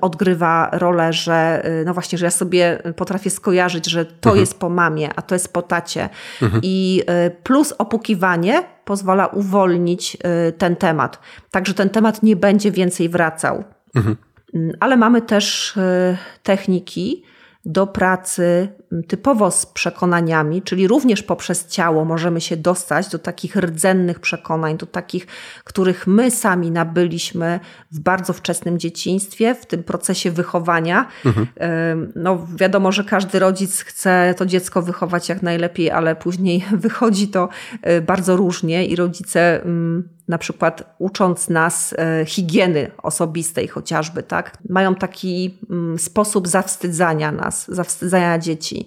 odgrywa 0.00 0.68
rolę, 0.72 1.12
że 1.12 1.62
y, 1.80 1.84
no 1.84 1.94
właśnie, 1.94 2.18
że 2.18 2.24
ja 2.24 2.30
sobie 2.30 2.82
potrafię 2.96 3.30
skojarzyć, 3.30 3.86
że 3.86 4.04
to 4.04 4.30
mhm. 4.30 4.40
jest 4.40 4.58
po 4.58 4.68
mamie, 4.68 5.10
a 5.16 5.22
to 5.22 5.34
jest 5.34 5.52
po 5.52 5.62
tacie. 5.62 6.08
Mhm. 6.42 6.60
I 6.64 7.02
y, 7.26 7.30
plus 7.42 7.74
opukiwanie 7.78 8.62
pozwala 8.90 9.26
uwolnić 9.26 10.16
y, 10.48 10.52
ten 10.52 10.76
temat. 10.76 11.20
Także 11.50 11.74
ten 11.74 11.90
temat 11.90 12.22
nie 12.22 12.36
będzie 12.36 12.70
więcej 12.70 13.08
wracał. 13.08 13.64
Mhm. 13.94 14.16
Mm, 14.54 14.72
ale 14.80 14.96
mamy 14.96 15.22
też 15.22 15.74
techniki, 16.42 17.24
do 17.64 17.86
pracy 17.86 18.68
typowo 19.08 19.50
z 19.50 19.66
przekonaniami, 19.66 20.62
czyli 20.62 20.88
również 20.88 21.22
poprzez 21.22 21.66
ciało 21.66 22.04
możemy 22.04 22.40
się 22.40 22.56
dostać 22.56 23.08
do 23.08 23.18
takich 23.18 23.56
rdzennych 23.56 24.20
przekonań, 24.20 24.76
do 24.76 24.86
takich, 24.86 25.26
których 25.64 26.06
my 26.06 26.30
sami 26.30 26.70
nabyliśmy 26.70 27.60
w 27.92 28.00
bardzo 28.00 28.32
wczesnym 28.32 28.78
dzieciństwie, 28.78 29.54
w 29.54 29.66
tym 29.66 29.82
procesie 29.82 30.30
wychowania. 30.30 31.08
Mhm. 31.26 31.46
No, 32.16 32.46
wiadomo, 32.56 32.92
że 32.92 33.04
każdy 33.04 33.38
rodzic 33.38 33.80
chce 33.80 34.34
to 34.38 34.46
dziecko 34.46 34.82
wychować 34.82 35.28
jak 35.28 35.42
najlepiej, 35.42 35.90
ale 35.90 36.16
później 36.16 36.64
wychodzi 36.72 37.28
to 37.28 37.48
y, 37.88 38.00
bardzo 38.00 38.36
różnie 38.36 38.86
i 38.86 38.96
rodzice 38.96 39.60
na 40.30 40.38
przykład 40.38 40.94
ucząc 40.98 41.48
nas 41.48 41.94
e, 41.98 42.24
higieny 42.26 42.90
osobistej 43.02 43.68
chociażby, 43.68 44.22
tak? 44.22 44.58
Mają 44.68 44.94
taki 44.94 45.58
mm, 45.70 45.98
sposób 45.98 46.48
zawstydzania 46.48 47.32
nas, 47.32 47.66
zawstydzania 47.68 48.38
dzieci 48.38 48.79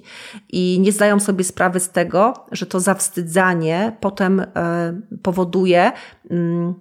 i 0.50 0.80
nie 0.82 0.92
zdają 0.92 1.20
sobie 1.20 1.44
sprawy 1.44 1.80
z 1.80 1.90
tego, 1.90 2.34
że 2.52 2.66
to 2.66 2.80
zawstydzanie 2.80 3.98
potem 4.00 4.40
e, 4.40 4.46
powoduje 5.22 5.92
mm, 6.30 6.74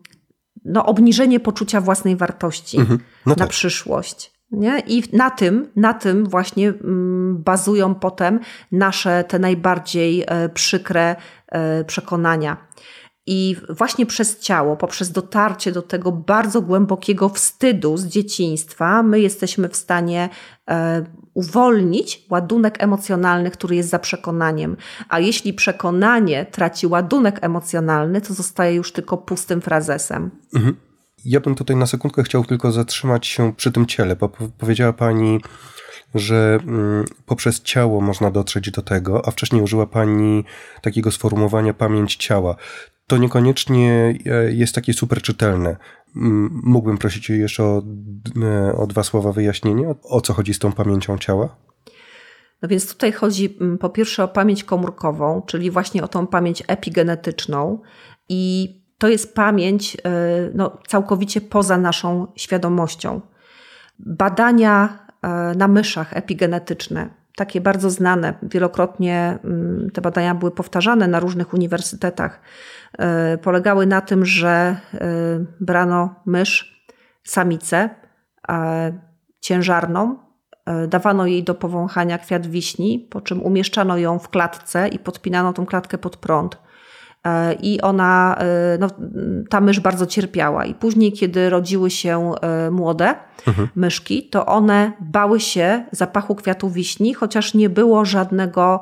no, 0.65 0.87
obniżenie 0.87 1.41
poczucia 1.41 1.81
własnej 1.81 2.17
wartości 2.17 2.79
mhm. 2.79 2.99
no 3.27 3.31
na 3.31 3.37
tak. 3.37 3.49
przyszłość. 3.49 4.33
Nie? 4.51 4.83
I 4.87 5.03
na 5.13 5.31
tym, 5.31 5.69
na 5.77 5.95
tym 5.95 6.27
właśnie 6.27 6.69
mm, 6.69 7.43
bazują 7.43 7.95
potem 7.95 8.41
nasze 8.73 9.25
te 9.25 9.39
najbardziej 9.39 10.25
e, 10.27 10.49
przykre 10.49 11.17
przekonania. 11.87 12.57
I 13.27 13.57
właśnie 13.69 14.07
przez 14.07 14.39
ciało, 14.39 14.77
poprzez 14.77 15.13
dotarcie 15.13 15.73
do 15.73 15.83
tego 15.83 16.13
bardzo 16.13 16.63
głębokiego 16.63 17.29
wstydu 17.29 17.97
z 17.97 18.07
dzieciństwa, 18.07 19.03
my 19.03 19.21
jesteśmy 19.21 19.69
w 19.69 19.77
stanie 19.77 20.29
e, 20.71 21.05
uwolnić 21.35 22.27
ładunek 22.31 22.83
emocjonalny, 22.83 23.51
który 23.51 23.77
jest 23.77 23.89
za 23.89 23.99
przekonaniem. 23.99 24.77
A 25.09 25.21
jeśli 25.21 25.55
przekonanie 25.55 26.47
traci 26.47 26.87
ładunek 26.87 27.39
emocjonalny, 27.43 28.21
to 28.21 28.35
zostaje 28.35 28.75
już 28.75 28.93
tylko 28.93 29.17
pustym 29.17 29.61
frazesem. 29.61 30.31
Mhm. 30.55 30.77
Ja 31.25 31.41
bym 31.41 31.55
tutaj 31.55 31.77
na 31.77 31.87
sekundkę 31.87 32.23
chciał 32.23 32.45
tylko 32.45 32.73
zatrzymać 32.73 33.27
się 33.27 33.53
przy 33.57 33.73
tym 33.73 33.87
ciele, 33.87 34.17
bo 34.17 34.29
powiedziała 34.59 34.93
Pani, 34.93 35.41
że 36.15 36.59
mm, 36.67 37.05
poprzez 37.27 37.61
ciało 37.61 38.01
można 38.01 38.31
dotrzeć 38.31 38.71
do 38.71 38.83
tego, 38.83 39.29
a 39.29 39.31
wcześniej 39.31 39.63
użyła 39.63 39.87
Pani 39.87 40.45
takiego 40.83 41.11
sformułowania 41.11 41.75
pamięć 41.75 42.17
ciała 42.17 42.57
to 43.07 43.19
niekoniecznie 43.19 44.15
e, 44.27 44.53
jest 44.53 44.75
takie 44.75 44.93
super 44.93 45.23
czytelne. 45.23 45.77
Mógłbym 46.65 46.99
prosić 46.99 47.31
jeszcze 47.31 47.65
o, 47.65 47.83
e, 48.43 48.77
o 48.77 48.87
dwa 48.87 49.03
słowa 49.03 49.33
wyjaśnienia, 49.33 49.95
o 50.03 50.21
co 50.21 50.33
chodzi 50.33 50.55
z 50.55 50.59
tą 50.59 50.73
pamięcią 50.73 51.19
ciała? 51.19 51.57
No 52.63 52.69
więc 52.69 52.89
tutaj 52.89 53.13
chodzi 53.13 53.59
po 53.81 53.91
pierwsze 53.91 54.25
o 54.25 54.29
pamięć 54.29 54.65
komórkową, 54.65 55.43
czyli 55.47 55.71
właśnie 55.71 56.03
o 56.03 56.09
tą 56.09 56.27
pamięć 56.27 56.63
epigenetyczną 56.67 57.83
i 58.29 58.69
to 58.99 59.09
jest 59.09 59.35
pamięć 59.35 59.97
e, 59.97 60.11
no, 60.55 60.79
całkowicie 60.89 61.41
poza 61.41 61.79
naszą 61.79 62.27
świadomością. 62.37 63.21
Badania 63.99 65.03
na 65.57 65.69
myszach 65.69 66.17
epigenetyczne, 66.17 67.11
takie 67.37 67.61
bardzo 67.61 67.91
znane, 67.91 68.35
wielokrotnie 68.43 69.39
te 69.93 70.01
badania 70.01 70.35
były 70.35 70.51
powtarzane 70.51 71.09
na 71.09 71.21
różnych 71.21 71.55
uniwersytetach, 71.55 72.41
polegały 73.43 73.87
na 73.87 74.01
tym, 74.01 74.25
że 74.25 74.77
brano 75.61 76.15
mysz, 76.27 76.85
samicę, 77.25 77.91
ciężarną, 79.41 80.17
E, 80.67 80.87
dawano 80.87 81.27
jej 81.27 81.45
do 81.45 81.55
powąchania 81.55 82.19
kwiat 82.19 82.47
wiśni, 82.47 83.07
po 83.11 83.21
czym 83.21 83.43
umieszczano 83.43 83.99
ją 83.99 84.19
w 84.19 84.29
klatce 84.29 84.89
i 84.89 84.99
podpinano 84.99 85.53
tą 85.53 85.67
klatkę 85.67 85.99
pod 85.99 86.17
prąd. 86.17 86.59
E, 87.27 87.53
I 87.53 87.81
ona, 87.81 88.37
e, 88.39 88.79
no, 88.81 88.89
ta 89.51 89.61
mysz 89.61 89.81
bardzo 89.81 90.07
cierpiała. 90.07 90.65
I 90.65 90.75
później, 90.75 91.13
kiedy 91.13 91.51
rodziły 91.51 91.91
się 91.91 92.33
młode 92.71 93.15
mhm. 93.47 93.69
myszki, 93.75 94.29
to 94.29 94.47
one 94.47 94.93
bały 95.01 95.41
się 95.41 95.85
zapachu 95.93 96.35
kwiatu 96.35 96.71
wiśni, 96.71 97.15
chociaż 97.15 97.55
nie 97.55 97.71
było 97.71 98.05
żadnego 98.05 98.81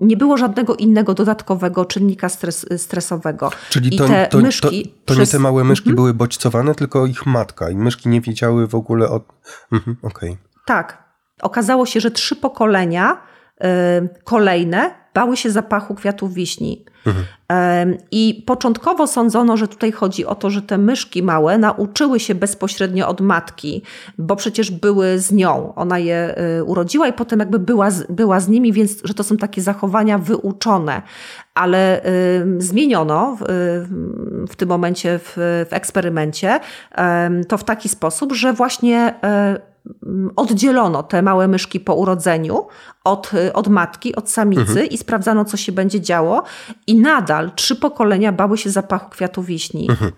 nie 0.00 0.16
było 0.16 0.36
żadnego 0.36 0.76
innego 0.76 1.14
dodatkowego 1.14 1.84
czynnika 1.84 2.28
stres, 2.28 2.66
stresowego. 2.76 3.50
Czyli 3.70 3.98
to, 3.98 4.08
te 4.08 4.26
to, 4.26 4.38
myszki 4.38 4.82
to, 4.82 4.90
to 5.04 5.14
przez... 5.14 5.18
nie 5.18 5.32
te 5.32 5.38
małe 5.38 5.64
myszki 5.64 5.88
mhm. 5.88 5.96
były 5.96 6.14
bodźcowane, 6.14 6.74
tylko 6.74 7.06
ich 7.06 7.26
matka 7.26 7.70
i 7.70 7.76
myszki 7.76 8.08
nie 8.08 8.20
wiedziały 8.20 8.66
w 8.66 8.74
ogóle 8.74 9.08
o... 9.08 9.20
Mhm, 9.72 9.96
okay. 10.02 10.36
Tak. 10.66 11.08
Okazało 11.42 11.86
się, 11.86 12.00
że 12.00 12.10
trzy 12.10 12.36
pokolenia 12.36 13.22
kolejne 14.24 14.94
bały 15.14 15.36
się 15.36 15.50
zapachu 15.50 15.94
kwiatów 15.94 16.34
wiśni. 16.34 16.84
Mhm. 17.08 17.24
I 18.10 18.44
początkowo 18.46 19.06
sądzono, 19.06 19.56
że 19.56 19.68
tutaj 19.68 19.92
chodzi 19.92 20.26
o 20.26 20.34
to, 20.34 20.50
że 20.50 20.62
te 20.62 20.78
myszki 20.78 21.22
małe 21.22 21.58
nauczyły 21.58 22.20
się 22.20 22.34
bezpośrednio 22.34 23.08
od 23.08 23.20
matki, 23.20 23.82
bo 24.18 24.36
przecież 24.36 24.70
były 24.70 25.18
z 25.18 25.32
nią. 25.32 25.74
Ona 25.74 25.98
je 25.98 26.34
y, 26.58 26.64
urodziła 26.64 27.08
i 27.08 27.12
potem 27.12 27.38
jakby 27.38 27.58
była 27.58 27.90
z, 27.90 28.12
była 28.12 28.40
z 28.40 28.48
nimi, 28.48 28.72
więc 28.72 29.00
że 29.04 29.14
to 29.14 29.24
są 29.24 29.36
takie 29.36 29.62
zachowania 29.62 30.18
wyuczone. 30.18 31.02
Ale 31.54 32.04
y, 32.06 32.44
zmieniono 32.58 33.36
w, 33.40 33.44
w, 34.50 34.56
tym 34.56 34.68
momencie 34.68 35.18
w, 35.18 35.32
w 35.70 35.72
eksperymencie 35.72 36.60
y, 37.40 37.44
to 37.44 37.58
w 37.58 37.64
taki 37.64 37.88
sposób, 37.88 38.32
że 38.32 38.52
właśnie 38.52 39.14
y, 39.54 39.78
oddzielono 40.36 41.02
te 41.02 41.22
małe 41.22 41.48
myszki 41.48 41.80
po 41.80 41.94
urodzeniu 41.94 42.66
od, 43.04 43.30
od 43.54 43.68
matki, 43.68 44.16
od 44.16 44.30
samicy 44.30 44.62
mhm. 44.62 44.86
i 44.86 44.98
sprawdzano, 44.98 45.44
co 45.44 45.56
się 45.56 45.72
będzie 45.72 46.00
działo. 46.00 46.42
I 46.86 46.94
nadal 46.98 47.52
trzy 47.54 47.76
pokolenia 47.76 48.32
bały 48.32 48.58
się 48.58 48.70
zapachu 48.70 49.10
kwiatu 49.10 49.42
wiśni. 49.42 49.86
Mhm. 49.90 50.12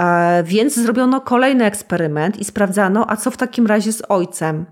E, 0.00 0.42
więc 0.42 0.74
zrobiono 0.74 1.20
kolejny 1.20 1.64
eksperyment 1.64 2.40
i 2.40 2.44
sprawdzano, 2.44 3.10
a 3.10 3.16
co 3.16 3.30
w 3.30 3.36
takim 3.36 3.66
razie 3.66 3.92
z 3.92 4.02
ojcem. 4.08 4.66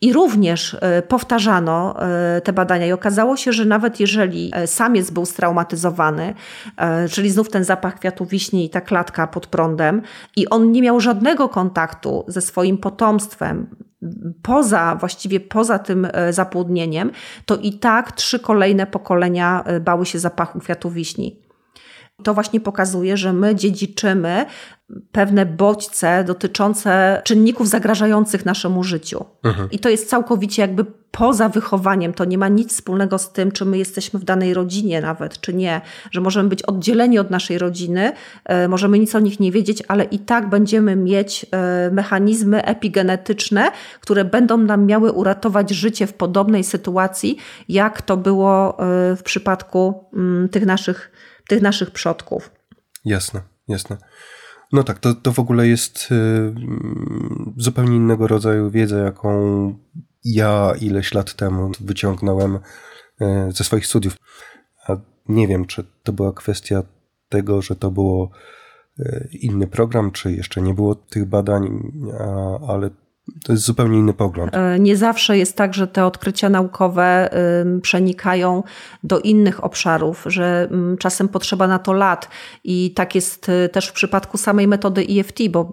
I 0.00 0.12
również 0.12 0.76
e, 0.80 1.02
powtarzano 1.02 2.02
e, 2.02 2.40
te 2.40 2.52
badania 2.52 2.86
i 2.86 2.92
okazało 2.92 3.36
się, 3.36 3.52
że 3.52 3.64
nawet 3.64 4.00
jeżeli 4.00 4.50
e, 4.54 4.66
samiec 4.66 5.10
był 5.10 5.26
straumatyzowany, 5.26 6.34
czyli 7.10 7.30
znów 7.30 7.50
ten 7.50 7.64
zapach 7.64 7.98
kwiatu 7.98 8.26
wiśni 8.26 8.64
i 8.64 8.70
ta 8.70 8.80
klatka 8.80 9.26
pod 9.26 9.46
prądem 9.46 10.02
i 10.36 10.48
on 10.48 10.72
nie 10.72 10.82
miał 10.82 11.00
żadnego 11.00 11.48
kontaktu 11.48 12.24
ze 12.28 12.40
swoim 12.40 12.78
potomstwem, 12.78 13.66
poza, 14.42 14.96
właściwie 15.00 15.40
poza 15.40 15.78
tym 15.78 16.08
zapłodnieniem, 16.30 17.10
to 17.46 17.56
i 17.56 17.72
tak 17.72 18.12
trzy 18.12 18.38
kolejne 18.38 18.86
pokolenia 18.86 19.64
bały 19.80 20.06
się 20.06 20.18
zapachu 20.18 20.58
kwiatu 20.58 20.90
wiśni. 20.90 21.47
To 22.22 22.34
właśnie 22.34 22.60
pokazuje, 22.60 23.16
że 23.16 23.32
my 23.32 23.54
dziedziczymy 23.54 24.46
pewne 25.12 25.46
bodźce 25.46 26.24
dotyczące 26.24 27.22
czynników 27.24 27.68
zagrażających 27.68 28.46
naszemu 28.46 28.84
życiu. 28.84 29.24
Mhm. 29.44 29.70
I 29.70 29.78
to 29.78 29.88
jest 29.88 30.08
całkowicie 30.10 30.62
jakby 30.62 30.84
poza 31.10 31.48
wychowaniem. 31.48 32.12
To 32.12 32.24
nie 32.24 32.38
ma 32.38 32.48
nic 32.48 32.72
wspólnego 32.72 33.18
z 33.18 33.32
tym, 33.32 33.52
czy 33.52 33.64
my 33.64 33.78
jesteśmy 33.78 34.20
w 34.20 34.24
danej 34.24 34.54
rodzinie 34.54 35.00
nawet, 35.00 35.40
czy 35.40 35.54
nie. 35.54 35.80
Że 36.10 36.20
możemy 36.20 36.48
być 36.48 36.62
oddzieleni 36.62 37.18
od 37.18 37.30
naszej 37.30 37.58
rodziny, 37.58 38.12
e, 38.44 38.68
możemy 38.68 38.98
nic 38.98 39.14
o 39.14 39.18
nich 39.18 39.40
nie 39.40 39.52
wiedzieć, 39.52 39.82
ale 39.88 40.04
i 40.04 40.18
tak 40.18 40.48
będziemy 40.48 40.96
mieć 40.96 41.46
e, 41.50 41.90
mechanizmy 41.90 42.64
epigenetyczne, 42.64 43.70
które 44.00 44.24
będą 44.24 44.58
nam 44.58 44.86
miały 44.86 45.12
uratować 45.12 45.70
życie 45.70 46.06
w 46.06 46.14
podobnej 46.14 46.64
sytuacji, 46.64 47.36
jak 47.68 48.02
to 48.02 48.16
było 48.16 48.78
e, 48.78 49.16
w 49.16 49.22
przypadku 49.22 50.04
mm, 50.14 50.48
tych 50.48 50.66
naszych 50.66 51.10
tych 51.48 51.62
naszych 51.62 51.90
przodków. 51.90 52.50
Jasne, 53.04 53.42
jasne. 53.68 53.96
No 54.72 54.82
tak, 54.82 54.98
to, 54.98 55.14
to 55.14 55.32
w 55.32 55.38
ogóle 55.38 55.68
jest 55.68 56.08
y, 56.12 56.54
zupełnie 57.56 57.96
innego 57.96 58.26
rodzaju 58.26 58.70
wiedza, 58.70 58.98
jaką 58.98 59.74
ja 60.24 60.72
ileś 60.80 61.14
lat 61.14 61.34
temu 61.34 61.70
wyciągnąłem 61.80 62.56
y, 62.56 62.58
ze 63.52 63.64
swoich 63.64 63.86
studiów. 63.86 64.16
A 64.88 64.96
nie 65.28 65.48
wiem, 65.48 65.64
czy 65.64 65.84
to 66.02 66.12
była 66.12 66.32
kwestia 66.32 66.82
tego, 67.28 67.62
że 67.62 67.76
to 67.76 67.90
było 67.90 68.30
y, 68.98 69.28
inny 69.32 69.66
program, 69.66 70.10
czy 70.10 70.32
jeszcze 70.32 70.62
nie 70.62 70.74
było 70.74 70.94
tych 70.94 71.24
badań, 71.24 71.92
a, 72.18 72.58
ale 72.72 72.90
to 73.44 73.52
jest 73.52 73.64
zupełnie 73.64 73.98
inny 73.98 74.12
pogląd. 74.14 74.54
E, 74.54 74.78
nie 74.78 74.96
zawsze 74.96 75.38
jest 75.38 75.56
tak, 75.56 75.74
że 75.74 75.86
te 75.86 76.06
odkrycia 76.06 76.48
naukowe 76.48 77.30
przenikają 77.82 78.62
do 79.04 79.20
innych 79.20 79.64
obszarów, 79.64 80.24
że 80.26 80.68
czasem 80.98 81.28
potrzeba 81.28 81.66
na 81.66 81.78
to 81.78 81.92
lat. 81.92 82.28
I 82.64 82.92
tak 82.94 83.14
jest 83.14 83.48
e, 83.48 83.68
też 83.68 83.88
w 83.88 83.92
przypadku 83.92 84.38
samej 84.38 84.68
metody 84.68 85.06
EFT, 85.10 85.38
bo 85.50 85.72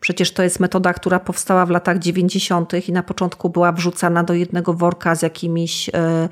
przecież 0.00 0.32
to 0.32 0.42
jest 0.42 0.60
metoda, 0.60 0.92
która 0.92 1.20
powstała 1.20 1.66
w 1.66 1.70
latach 1.70 1.98
90. 1.98 2.88
i 2.88 2.92
na 2.92 3.02
początku 3.02 3.50
była 3.50 3.72
wrzucana 3.72 4.24
do 4.24 4.34
jednego 4.34 4.74
worka 4.74 5.14
z 5.14 5.22
jakimiś 5.22 5.90
e, 5.94 6.28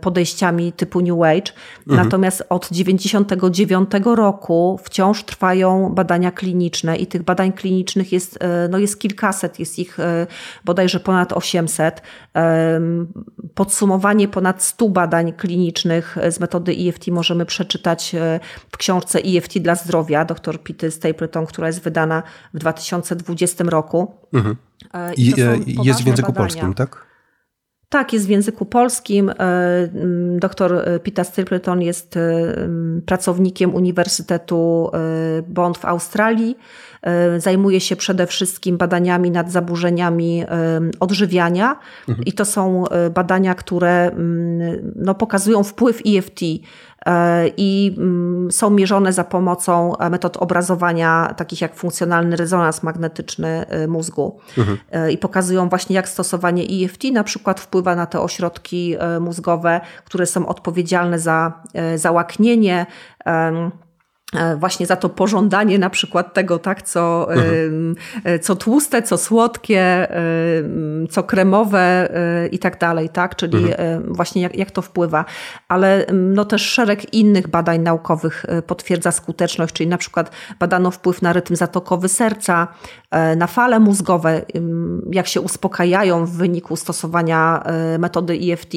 podejściami 0.00 0.72
typu 0.72 1.00
New 1.00 1.22
Age. 1.22 1.52
Mhm. 1.88 2.04
Natomiast 2.04 2.44
od 2.48 2.68
99 2.70 3.90
roku 4.04 4.80
wciąż 4.84 5.24
trwają 5.24 5.90
badania 5.94 6.30
kliniczne 6.30 6.96
i 6.96 7.06
tych 7.06 7.22
badań 7.22 7.52
klinicznych 7.52 8.12
jest, 8.12 8.38
no 8.70 8.78
jest 8.78 9.00
kilkaset 9.00 9.59
jest 9.60 9.78
ich 9.78 10.00
e, 10.00 10.26
bodajże 10.64 11.00
ponad 11.00 11.32
800. 11.32 12.02
Podsumowanie 13.54 14.28
ponad 14.28 14.62
100 14.62 14.88
badań 14.88 15.32
klinicznych 15.32 16.16
z 16.30 16.40
metody 16.40 16.76
EFT 16.88 17.08
możemy 17.08 17.46
przeczytać 17.46 18.14
e, 18.14 18.40
w 18.72 18.76
książce 18.76 19.18
EFT 19.18 19.58
dla 19.58 19.74
zdrowia 19.74 20.24
dr 20.24 20.62
Pity 20.62 20.90
Stapleton, 20.90 21.46
która 21.46 21.66
jest 21.66 21.82
wydana 21.82 22.22
w 22.54 22.58
2020 22.58 23.64
roku. 23.64 24.14
Mhm. 24.32 24.56
E, 24.94 25.14
I, 25.14 25.22
I 25.66 25.84
jest 25.84 26.02
w 26.02 26.06
języku 26.06 26.32
badania. 26.32 26.48
polskim, 26.48 26.74
tak? 26.74 27.09
Tak, 27.90 28.12
jest 28.12 28.26
w 28.26 28.28
języku 28.28 28.64
polskim. 28.64 29.32
Dr 30.38 31.00
Peter 31.04 31.24
Stapleton 31.24 31.82
jest 31.82 32.18
pracownikiem 33.06 33.74
Uniwersytetu 33.74 34.90
Bond 35.48 35.78
w 35.78 35.84
Australii. 35.84 36.56
E, 37.02 37.40
zajmuje 37.40 37.80
się 37.80 37.96
przede 37.96 38.26
wszystkim 38.26 38.76
badaniami 38.76 39.30
nad 39.30 39.52
zaburzeniami 39.52 40.42
e, 40.42 40.80
odżywiania 41.00 41.76
mhm. 42.08 42.24
i 42.26 42.32
to 42.32 42.44
są 42.44 42.88
e, 42.88 43.10
badania, 43.10 43.54
które 43.54 44.10
no, 44.96 45.14
pokazują 45.14 45.62
wpływ 45.62 46.02
EFT 46.06 46.40
i 47.56 47.94
mm, 47.98 48.52
są 48.52 48.70
mierzone 48.70 49.12
za 49.12 49.24
pomocą 49.24 49.92
metod 50.10 50.36
obrazowania, 50.36 51.34
takich 51.36 51.60
jak 51.60 51.74
funkcjonalny 51.74 52.36
rezonans 52.36 52.82
magnetyczny 52.82 53.66
mózgu. 53.88 54.38
Mhm. 54.58 54.78
I 55.10 55.18
pokazują 55.18 55.68
właśnie, 55.68 55.96
jak 55.96 56.08
stosowanie 56.08 56.64
EFT 56.84 57.04
na 57.12 57.24
przykład 57.24 57.60
wpływa 57.60 57.96
na 57.96 58.06
te 58.06 58.20
ośrodki 58.20 58.96
mózgowe, 59.20 59.80
które 60.04 60.26
są 60.26 60.46
odpowiedzialne 60.46 61.18
za 61.18 61.52
załaknienie 61.96 62.86
E, 63.26 63.70
właśnie 64.56 64.86
za 64.86 64.96
to 64.96 65.08
pożądanie 65.08 65.78
na 65.78 65.90
przykład 65.90 66.34
tego, 66.34 66.58
tak, 66.58 66.82
co, 66.82 67.32
mhm. 67.32 67.94
co 68.40 68.56
tłuste, 68.56 69.02
co 69.02 69.18
słodkie, 69.18 70.08
co 71.10 71.22
kremowe 71.22 72.08
i 72.52 72.58
tak 72.58 72.78
dalej, 72.78 73.08
tak, 73.08 73.36
czyli 73.36 73.56
mhm. 73.56 74.14
właśnie 74.14 74.42
jak, 74.42 74.56
jak 74.56 74.70
to 74.70 74.82
wpływa. 74.82 75.24
Ale 75.68 76.06
no 76.12 76.44
też 76.44 76.62
szereg 76.62 77.14
innych 77.14 77.48
badań 77.48 77.80
naukowych 77.80 78.44
e, 78.48 78.62
potwierdza 78.62 79.12
skuteczność, 79.12 79.74
czyli 79.74 79.88
na 79.88 79.98
przykład 79.98 80.30
badano 80.58 80.90
wpływ 80.90 81.22
na 81.22 81.32
rytm 81.32 81.56
zatokowy 81.56 82.08
serca, 82.08 82.68
e, 83.10 83.36
na 83.36 83.46
fale 83.46 83.80
mózgowe, 83.80 84.42
jak 85.12 85.26
się 85.26 85.40
uspokajają 85.40 86.26
w 86.26 86.30
wyniku 86.30 86.76
stosowania 86.76 87.64
metody 87.98 88.38
EFT, 88.52 88.72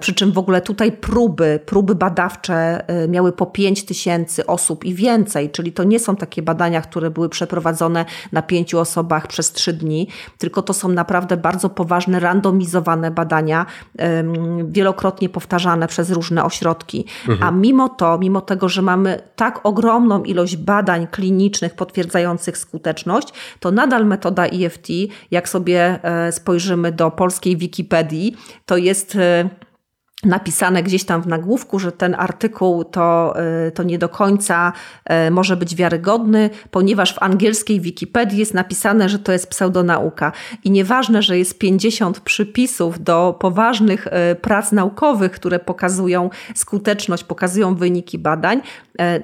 przy 0.00 0.14
czym 0.14 0.32
w 0.32 0.38
ogóle 0.38 0.60
tutaj 0.60 0.92
próby, 0.92 1.60
próby 1.66 1.94
badawcze 1.94 2.84
miały 3.08 3.32
po 3.32 3.46
5 3.46 3.84
tysięcy 3.84 4.46
osób 4.46 4.79
osób 4.80 4.84
i 4.84 4.94
więcej, 4.94 5.50
czyli 5.50 5.72
to 5.72 5.84
nie 5.84 5.98
są 5.98 6.16
takie 6.16 6.42
badania, 6.42 6.80
które 6.80 7.10
były 7.10 7.28
przeprowadzone 7.28 8.04
na 8.32 8.42
pięciu 8.42 8.78
osobach 8.78 9.26
przez 9.26 9.52
trzy 9.52 9.72
dni, 9.72 10.08
tylko 10.38 10.62
to 10.62 10.72
są 10.74 10.88
naprawdę 10.88 11.36
bardzo 11.36 11.68
poważne, 11.68 12.20
randomizowane 12.20 13.10
badania, 13.10 13.66
wielokrotnie 14.64 15.28
powtarzane 15.28 15.88
przez 15.88 16.10
różne 16.10 16.44
ośrodki. 16.44 17.04
Mhm. 17.28 17.42
A 17.42 17.50
mimo 17.50 17.88
to, 17.88 18.18
mimo 18.18 18.40
tego, 18.40 18.68
że 18.68 18.82
mamy 18.82 19.20
tak 19.36 19.60
ogromną 19.66 20.24
ilość 20.24 20.56
badań 20.56 21.06
klinicznych 21.06 21.74
potwierdzających 21.74 22.58
skuteczność, 22.58 23.28
to 23.60 23.70
nadal 23.70 24.06
metoda 24.06 24.46
EFT, 24.46 24.88
jak 25.30 25.48
sobie 25.48 25.98
e, 26.02 26.32
spojrzymy 26.32 26.92
do 26.92 27.10
polskiej 27.10 27.56
Wikipedii, 27.56 28.36
to 28.66 28.76
jest 28.76 29.16
e, 29.16 29.50
napisane 30.24 30.82
gdzieś 30.82 31.04
tam 31.04 31.22
w 31.22 31.26
nagłówku, 31.26 31.78
że 31.78 31.92
ten 31.92 32.14
artykuł 32.14 32.84
to, 32.84 33.34
y, 33.68 33.70
to 33.70 33.82
nie 33.82 33.98
do 33.98 34.08
końca 34.08 34.72
y, 35.28 35.30
może 35.30 35.56
być 35.56 35.74
wiarygodny, 35.74 36.50
ponieważ 36.70 37.14
w 37.14 37.22
angielskiej 37.22 37.80
Wikipedii 37.80 38.38
jest 38.38 38.54
napisane, 38.54 39.08
że 39.08 39.18
to 39.18 39.32
jest 39.32 39.50
pseudonauka. 39.50 40.32
I 40.64 40.70
nieważne, 40.70 41.22
że 41.22 41.38
jest 41.38 41.58
50 41.58 42.20
przypisów 42.20 43.02
do 43.02 43.36
poważnych 43.40 44.06
y, 44.06 44.10
prac 44.34 44.72
naukowych, 44.72 45.32
które 45.32 45.58
pokazują 45.58 46.30
skuteczność, 46.54 47.24
pokazują 47.24 47.74
wyniki 47.74 48.18
badań, 48.18 48.60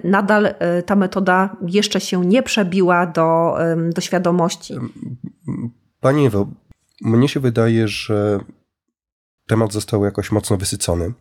nadal 0.04 0.54
ta 0.86 0.96
metoda 0.96 1.56
jeszcze 1.66 2.00
się 2.00 2.26
nie 2.26 2.42
przebiła 2.42 3.06
do, 3.06 3.56
do 3.94 4.00
świadomości. 4.00 4.74
Pani 6.00 6.26
Ewo, 6.26 6.46
mnie 7.02 7.28
się 7.28 7.40
wydaje, 7.40 7.88
że 7.88 8.40
temat 9.46 9.72
został 9.72 10.04
jakoś 10.04 10.32
mocno 10.32 10.56
wysycony. 10.56 11.12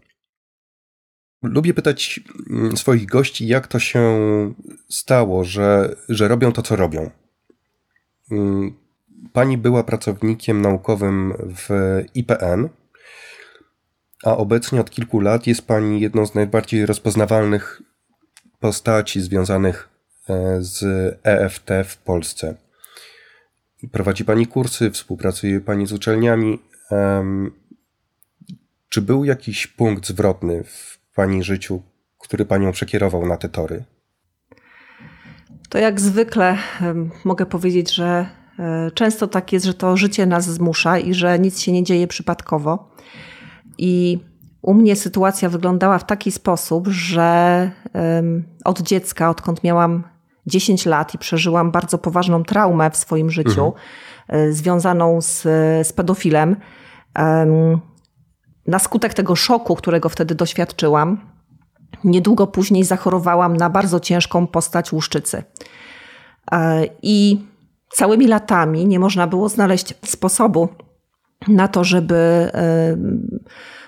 Lubię 1.43 1.73
pytać 1.73 2.19
mm, 2.49 2.77
swoich 2.77 3.05
gości, 3.05 3.47
jak 3.47 3.67
to 3.67 3.79
się 3.79 4.03
stało, 4.89 5.43
że, 5.43 5.95
że 6.09 6.27
robią 6.27 6.51
to, 6.51 6.61
co 6.61 6.75
robią. 6.75 7.09
Mm, 8.31 8.73
pani 9.33 9.57
była 9.57 9.83
pracownikiem 9.83 10.61
naukowym 10.61 11.33
w 11.55 11.69
IPN, 12.13 12.69
a 14.23 14.37
obecnie 14.37 14.81
od 14.81 14.89
kilku 14.89 15.19
lat 15.19 15.47
jest 15.47 15.67
pani 15.67 16.01
jedną 16.01 16.25
z 16.25 16.35
najbardziej 16.35 16.85
rozpoznawalnych 16.85 17.81
postaci 18.59 19.21
związanych 19.21 19.89
e, 20.29 20.57
z 20.61 20.83
EFT 21.23 21.69
w 21.85 21.97
Polsce. 21.97 22.55
Prowadzi 23.91 24.25
pani 24.25 24.47
kursy, 24.47 24.91
współpracuje 24.91 25.61
pani 25.61 25.87
z 25.87 25.93
uczelniami. 25.93 26.59
Czy 28.89 29.01
był 29.01 29.25
jakiś 29.25 29.67
punkt 29.67 30.07
zwrotny 30.07 30.63
w 30.63 30.99
Pani 31.15 31.43
życiu, 31.43 31.81
który 32.19 32.45
Panią 32.45 32.71
przekierował 32.71 33.25
na 33.25 33.37
te 33.37 33.49
tory? 33.49 33.83
To 35.69 35.77
jak 35.77 35.99
zwykle 35.99 36.57
mogę 37.23 37.45
powiedzieć, 37.45 37.93
że 37.93 38.29
e, 38.59 38.91
często 38.91 39.27
tak 39.27 39.53
jest, 39.53 39.65
że 39.65 39.73
to 39.73 39.97
życie 39.97 40.25
nas 40.25 40.45
zmusza 40.45 40.99
i 40.99 41.13
że 41.13 41.39
nic 41.39 41.59
się 41.59 41.71
nie 41.71 41.83
dzieje 41.83 42.07
przypadkowo. 42.07 42.95
I 43.77 44.19
u 44.61 44.73
mnie 44.73 44.95
sytuacja 44.95 45.49
wyglądała 45.49 45.99
w 45.99 46.05
taki 46.05 46.31
sposób, 46.31 46.87
że 46.87 47.71
od 48.65 48.81
dziecka, 48.81 49.29
odkąd 49.29 49.63
miałam 49.63 50.03
10 50.47 50.85
lat 50.85 51.13
i 51.13 51.17
przeżyłam 51.17 51.71
bardzo 51.71 51.97
poważną 51.97 52.43
traumę 52.43 52.91
w 52.91 52.97
swoim 52.97 53.31
życiu, 53.31 53.65
mhm. 53.65 53.73
E, 54.27 54.51
związaną 54.51 55.21
z, 55.21 55.41
z 55.87 55.93
pedofilem, 55.93 56.55
na 58.67 58.79
skutek 58.79 59.13
tego 59.13 59.35
szoku, 59.35 59.75
którego 59.75 60.09
wtedy 60.09 60.35
doświadczyłam, 60.35 61.21
niedługo 62.03 62.47
później 62.47 62.83
zachorowałam 62.83 63.57
na 63.57 63.69
bardzo 63.69 63.99
ciężką 63.99 64.47
postać 64.47 64.93
łuszczycy. 64.93 65.43
E, 66.51 66.85
I 67.01 67.45
całymi 67.89 68.27
latami 68.27 68.85
nie 68.85 68.99
można 68.99 69.27
było 69.27 69.49
znaleźć 69.49 69.93
sposobu 70.05 70.69
na 71.47 71.67
to, 71.67 71.83
żeby, 71.83 72.15
e, 72.53 72.97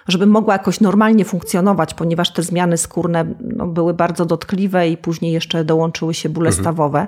żeby 0.07 0.25
mogła 0.25 0.53
jakoś 0.53 0.81
normalnie 0.81 1.25
funkcjonować, 1.25 1.93
ponieważ 1.93 2.33
te 2.33 2.43
zmiany 2.43 2.77
skórne 2.77 3.25
no, 3.39 3.67
były 3.67 3.93
bardzo 3.93 4.25
dotkliwe 4.25 4.89
i 4.89 4.97
później 4.97 5.31
jeszcze 5.31 5.65
dołączyły 5.65 6.13
się 6.13 6.29
bóle 6.29 6.49
mhm. 6.49 6.63
stawowe. 6.63 7.07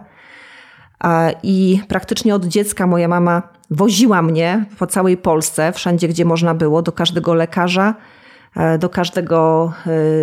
I 1.43 1.81
praktycznie 1.87 2.35
od 2.35 2.45
dziecka 2.45 2.87
moja 2.87 3.07
mama 3.07 3.58
woziła 3.71 4.21
mnie 4.21 4.65
po 4.79 4.87
całej 4.87 5.17
Polsce, 5.17 5.71
wszędzie 5.73 6.07
gdzie 6.07 6.25
można 6.25 6.53
było, 6.53 6.81
do 6.81 6.91
każdego 6.91 7.33
lekarza, 7.33 7.95
e, 8.55 8.77
do 8.77 8.89
każdego 8.89 9.73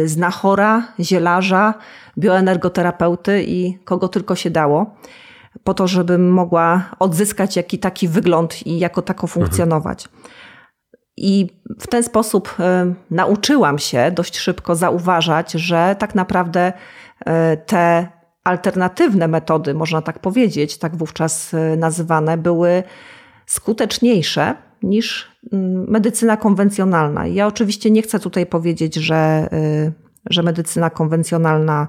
e, 0.04 0.08
znachora, 0.08 0.88
zielarza, 1.00 1.74
bioenergoterapeuty 2.18 3.44
i 3.46 3.78
kogo 3.84 4.08
tylko 4.08 4.34
się 4.34 4.50
dało, 4.50 4.96
po 5.64 5.74
to, 5.74 5.86
żebym 5.86 6.30
mogła 6.30 6.90
odzyskać 6.98 7.56
jaki 7.56 7.78
taki 7.78 8.08
wygląd 8.08 8.66
i 8.66 8.78
jako 8.78 9.02
tako 9.02 9.26
funkcjonować. 9.26 10.08
I 11.16 11.46
w 11.80 11.86
ten 11.86 12.02
sposób 12.02 12.54
e, 12.60 12.94
nauczyłam 13.10 13.78
się 13.78 14.10
dość 14.14 14.38
szybko 14.38 14.74
zauważać, 14.74 15.52
że 15.52 15.96
tak 15.98 16.14
naprawdę 16.14 16.72
te 17.66 18.08
alternatywne 18.44 19.28
metody, 19.28 19.74
można 19.74 20.02
tak 20.02 20.18
powiedzieć, 20.18 20.78
tak 20.78 20.96
wówczas 20.96 21.56
nazywane, 21.76 22.36
były 22.36 22.82
skuteczniejsze 23.46 24.54
niż 24.82 25.30
mm, 25.52 25.90
medycyna 25.90 26.36
konwencjonalna. 26.36 27.26
Ja 27.26 27.46
oczywiście 27.46 27.90
nie 27.90 28.02
chcę 28.02 28.20
tutaj 28.20 28.46
powiedzieć, 28.46 28.94
że, 28.94 29.48
e, 29.52 29.92
że 30.30 30.42
medycyna 30.42 30.90
konwencjonalna 30.90 31.88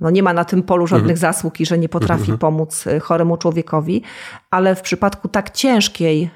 no 0.00 0.10
nie 0.10 0.22
ma 0.22 0.32
na 0.32 0.44
tym 0.44 0.62
polu 0.62 0.86
żadnych 0.86 1.16
mhm. 1.16 1.32
zasług 1.32 1.60
i 1.60 1.66
że 1.66 1.78
nie 1.78 1.88
potrafi 1.88 2.20
mhm. 2.20 2.38
pomóc 2.38 2.86
e, 2.86 3.00
choremu 3.00 3.36
człowiekowi, 3.36 4.02
ale 4.50 4.74
w 4.74 4.82
przypadku 4.82 5.28
tak 5.28 5.50
ciężkiej 5.50 6.30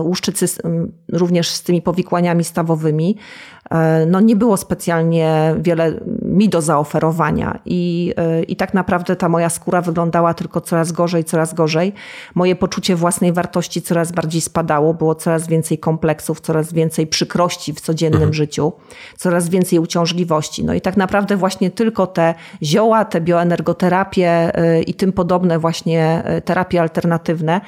łuszczycy, 0.00 0.46
również 1.12 1.50
z 1.50 1.62
tymi 1.62 1.82
powikłaniami 1.82 2.44
stawowymi, 2.44 3.16
E, 3.16 3.55
no 4.06 4.20
nie 4.20 4.36
było 4.36 4.56
specjalnie 4.56 5.54
wiele 5.58 6.00
mi 6.22 6.48
do 6.48 6.62
zaoferowania 6.62 7.58
i, 7.64 8.12
e, 8.16 8.42
i 8.42 8.56
tak 8.56 8.74
naprawdę 8.74 9.16
ta 9.16 9.28
moja 9.28 9.48
skóra 9.48 9.82
wyglądała 9.82 10.34
tylko 10.34 10.60
coraz 10.60 10.92
gorzej, 10.92 11.24
coraz 11.24 11.54
gorzej. 11.54 11.92
Moje 12.34 12.56
poczucie 12.56 12.96
własnej 12.96 13.32
wartości 13.32 13.82
coraz 13.82 14.12
bardziej 14.12 14.40
spadało, 14.40 14.94
było 14.94 15.14
coraz 15.14 15.46
więcej 15.46 15.78
kompleksów, 15.78 16.40
coraz 16.40 16.72
więcej 16.72 17.06
przykrości 17.06 17.72
w 17.72 17.80
codziennym 17.80 18.22
mhm. 18.22 18.34
życiu, 18.34 18.72
coraz 19.16 19.48
więcej 19.48 19.78
uciążliwości. 19.78 20.64
No 20.64 20.74
i 20.74 20.80
tak 20.80 20.96
naprawdę 20.96 21.36
właśnie 21.36 21.70
tylko 21.70 22.06
te 22.06 22.34
zioła, 22.62 23.04
te 23.04 23.20
bioenergoterapie 23.20 24.30
e, 24.30 24.82
i 24.82 24.94
tym 24.94 25.12
podobne 25.12 25.58
właśnie 25.58 26.22
terapie 26.44 26.80
alternatywne 26.80 27.60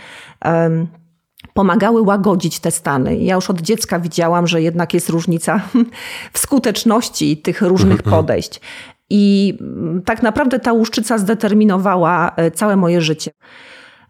pomagały 1.55 2.02
łagodzić 2.02 2.60
te 2.60 2.70
stany. 2.70 3.16
Ja 3.16 3.35
już 3.35 3.51
od 3.51 3.60
dziecka 3.60 4.01
widziałam, 4.01 4.47
że 4.47 4.62
jednak 4.62 4.94
jest 4.94 5.09
różnica 5.09 5.60
w 6.32 6.39
skuteczności 6.39 7.36
tych 7.36 7.62
różnych 7.62 7.98
mhm. 7.98 8.16
podejść. 8.16 8.60
I 9.10 9.59
mm, 9.60 10.02
tak 10.02 10.23
naprawdę 10.23 10.59
ta 10.59 10.73
łuszczyca 10.73 11.19
zdeterminowała 11.19 12.32
e, 12.36 12.51
całe 12.51 12.77
moje 12.77 13.01
życie. 13.01 13.31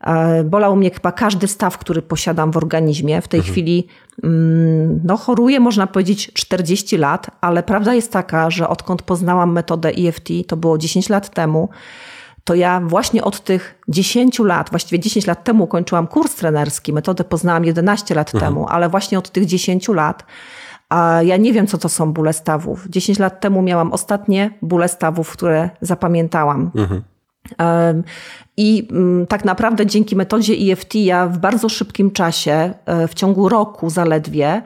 E, 0.00 0.44
bolał 0.44 0.76
mnie 0.76 0.90
chyba 0.90 1.12
każdy 1.12 1.48
staw, 1.48 1.78
który 1.78 2.02
posiadam 2.02 2.50
w 2.50 2.56
organizmie. 2.56 3.22
W 3.22 3.28
tej 3.28 3.38
mhm. 3.38 3.52
chwili 3.52 3.86
mm, 4.24 5.00
no, 5.04 5.16
choruję, 5.16 5.60
można 5.60 5.86
powiedzieć, 5.86 6.32
40 6.32 6.96
lat, 6.96 7.26
ale 7.40 7.62
prawda 7.62 7.94
jest 7.94 8.12
taka, 8.12 8.50
że 8.50 8.68
odkąd 8.68 9.02
poznałam 9.02 9.52
metodę 9.52 9.88
EFT, 9.88 10.28
to 10.46 10.56
było 10.56 10.78
10 10.78 11.08
lat 11.08 11.30
temu, 11.34 11.68
to 12.48 12.54
ja 12.54 12.80
właśnie 12.80 13.24
od 13.24 13.40
tych 13.40 13.80
10 13.88 14.38
lat, 14.38 14.70
właściwie 14.70 15.00
10 15.00 15.26
lat 15.26 15.44
temu 15.44 15.66
kończyłam 15.66 16.06
kurs 16.06 16.34
trenerski, 16.34 16.92
metodę 16.92 17.24
poznałam 17.24 17.64
11 17.64 18.14
lat 18.14 18.34
mhm. 18.34 18.52
temu, 18.52 18.66
ale 18.68 18.88
właśnie 18.88 19.18
od 19.18 19.30
tych 19.30 19.46
10 19.46 19.88
lat 19.88 20.24
a 20.88 21.22
ja 21.22 21.36
nie 21.36 21.52
wiem, 21.52 21.66
co 21.66 21.78
to 21.78 21.88
są 21.88 22.12
bóle 22.12 22.32
stawów. 22.32 22.86
10 22.88 23.18
lat 23.18 23.40
temu 23.40 23.62
miałam 23.62 23.92
ostatnie 23.92 24.50
bóle 24.62 24.88
stawów, 24.88 25.32
które 25.32 25.70
zapamiętałam. 25.80 26.70
Mhm. 26.74 27.02
I 28.56 28.88
mm, 28.90 29.26
tak 29.26 29.44
naprawdę 29.44 29.86
dzięki 29.86 30.16
metodzie 30.16 30.72
EFT 30.72 30.94
ja 30.94 31.26
w 31.26 31.38
bardzo 31.38 31.68
szybkim 31.68 32.10
czasie, 32.10 32.74
e, 32.86 33.08
w 33.08 33.14
ciągu 33.14 33.48
roku 33.48 33.90
zaledwie, 33.90 34.62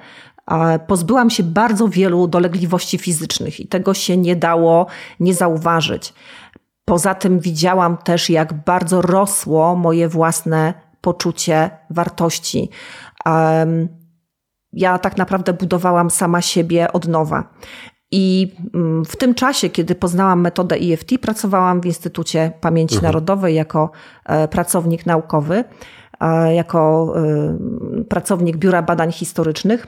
pozbyłam 0.86 1.30
się 1.30 1.42
bardzo 1.42 1.88
wielu 1.88 2.28
dolegliwości 2.28 2.98
fizycznych 2.98 3.60
i 3.60 3.66
tego 3.66 3.94
się 3.94 4.16
nie 4.16 4.36
dało 4.36 4.86
nie 5.20 5.34
zauważyć. 5.34 6.14
Poza 6.84 7.14
tym 7.14 7.40
widziałam 7.40 7.96
też, 7.96 8.30
jak 8.30 8.64
bardzo 8.64 9.02
rosło 9.02 9.76
moje 9.76 10.08
własne 10.08 10.74
poczucie 11.00 11.70
wartości. 11.90 12.70
Ja 14.72 14.98
tak 14.98 15.16
naprawdę 15.16 15.52
budowałam 15.52 16.10
sama 16.10 16.40
siebie 16.40 16.92
od 16.92 17.08
nowa. 17.08 17.54
I 18.12 18.54
mm, 18.74 19.04
w 19.04 19.16
tym 19.16 19.34
czasie, 19.34 19.70
kiedy 19.70 19.94
poznałam 19.94 20.40
metodę 20.40 20.76
EFT, 20.76 21.18
pracowałam 21.20 21.80
w 21.80 21.86
Instytucie 21.86 22.52
Pamięci 22.60 22.94
mhm. 22.94 23.12
Narodowej 23.12 23.54
jako 23.54 23.90
e, 24.26 24.48
pracownik 24.48 25.06
naukowy, 25.06 25.64
e, 26.20 26.54
jako 26.54 27.12
e, 28.00 28.04
pracownik 28.04 28.56
Biura 28.56 28.82
Badań 28.82 29.12
Historycznych. 29.12 29.86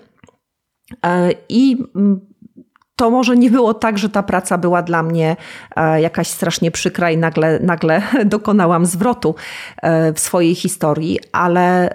I 1.48 1.76
mm, 1.96 2.20
to 2.96 3.10
może 3.10 3.36
nie 3.36 3.50
było 3.50 3.74
tak, 3.74 3.98
że 3.98 4.08
ta 4.08 4.22
praca 4.22 4.58
była 4.58 4.82
dla 4.82 5.02
mnie 5.02 5.36
e, 5.76 6.00
jakaś 6.00 6.28
strasznie 6.28 6.70
przykra 6.70 7.10
i 7.10 7.18
nagle, 7.18 7.58
nagle 7.62 8.02
dokonałam 8.24 8.86
zwrotu 8.86 9.34
e, 9.82 10.12
w 10.12 10.20
swojej 10.20 10.54
historii, 10.54 11.18
ale 11.32 11.94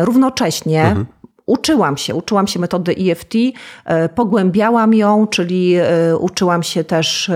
równocześnie 0.00 0.82
mhm. 0.82 1.06
Uczyłam 1.46 1.96
się, 1.96 2.14
uczyłam 2.14 2.46
się 2.46 2.60
metody 2.60 2.94
EFT, 3.10 3.34
e, 3.84 4.08
pogłębiałam 4.08 4.94
ją, 4.94 5.26
czyli 5.26 5.76
uczyłam 6.18 6.62
się 6.62 6.84
też 6.84 7.30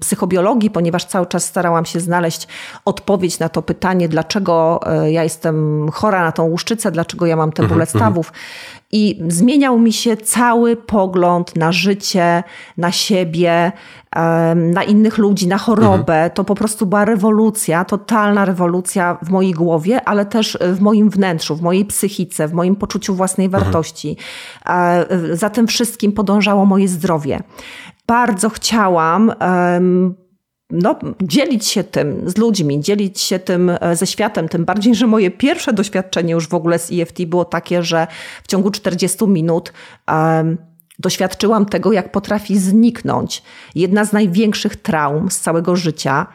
psychobiologii, 0.00 0.70
ponieważ 0.70 1.04
cały 1.04 1.26
czas 1.26 1.44
starałam 1.44 1.84
się 1.84 2.00
znaleźć 2.00 2.48
odpowiedź 2.84 3.38
na 3.38 3.48
to 3.48 3.62
pytanie, 3.62 4.08
dlaczego 4.08 4.80
ja 5.06 5.24
jestem 5.24 5.88
chora 5.92 6.22
na 6.22 6.32
tą 6.32 6.44
łuszczycę, 6.44 6.90
dlaczego 6.90 7.26
ja 7.26 7.36
mam 7.36 7.52
te 7.52 7.62
bóle 7.62 7.72
mhm, 7.72 7.88
mhm. 7.88 8.00
stawów. 8.00 8.32
I 8.92 9.22
zmieniał 9.28 9.78
mi 9.78 9.92
się 9.92 10.16
cały 10.16 10.76
pogląd 10.76 11.56
na 11.56 11.72
życie, 11.72 12.42
na 12.76 12.92
siebie, 12.92 13.72
na 14.56 14.84
innych 14.84 15.18
ludzi, 15.18 15.48
na 15.48 15.58
chorobę. 15.58 16.14
Mhm. 16.14 16.30
To 16.30 16.44
po 16.44 16.54
prostu 16.54 16.86
była 16.86 17.04
rewolucja, 17.04 17.84
totalna 17.84 18.44
rewolucja 18.44 19.18
w 19.22 19.30
mojej 19.30 19.52
głowie, 19.52 20.04
ale 20.04 20.26
też 20.26 20.58
w 20.60 20.80
moim 20.80 21.10
wnętrzu, 21.10 21.56
w 21.56 21.62
mojej 21.62 21.84
psychice, 21.84 22.48
w 22.48 22.52
moim 22.52 22.76
poczuciu 22.76 23.14
własnej 23.14 23.44
mhm. 23.44 23.64
wartości. 23.64 24.16
Za 25.32 25.50
tym 25.50 25.66
wszystkim 25.66 26.12
podążało 26.12 26.66
moje 26.66 26.88
zdrowie. 26.88 27.40
Bardzo 28.06 28.50
chciałam 28.50 29.32
no, 30.70 30.98
dzielić 31.22 31.66
się 31.66 31.84
tym 31.84 32.30
z 32.30 32.36
ludźmi, 32.36 32.80
dzielić 32.80 33.20
się 33.20 33.38
tym 33.38 33.70
e, 33.80 33.96
ze 33.96 34.06
światem, 34.06 34.48
tym 34.48 34.64
bardziej, 34.64 34.94
że 34.94 35.06
moje 35.06 35.30
pierwsze 35.30 35.72
doświadczenie 35.72 36.32
już 36.32 36.48
w 36.48 36.54
ogóle 36.54 36.78
z 36.78 36.90
EFT 36.92 37.24
było 37.24 37.44
takie, 37.44 37.82
że 37.82 38.06
w 38.42 38.48
ciągu 38.48 38.70
40 38.70 39.26
minut 39.26 39.72
um, 40.08 40.58
doświadczyłam 40.98 41.66
tego, 41.66 41.92
jak 41.92 42.12
potrafi 42.12 42.58
zniknąć 42.58 43.42
jedna 43.74 44.04
z 44.04 44.12
największych 44.12 44.76
traum 44.76 45.30
z 45.30 45.40
całego 45.40 45.76
życia. 45.76 46.26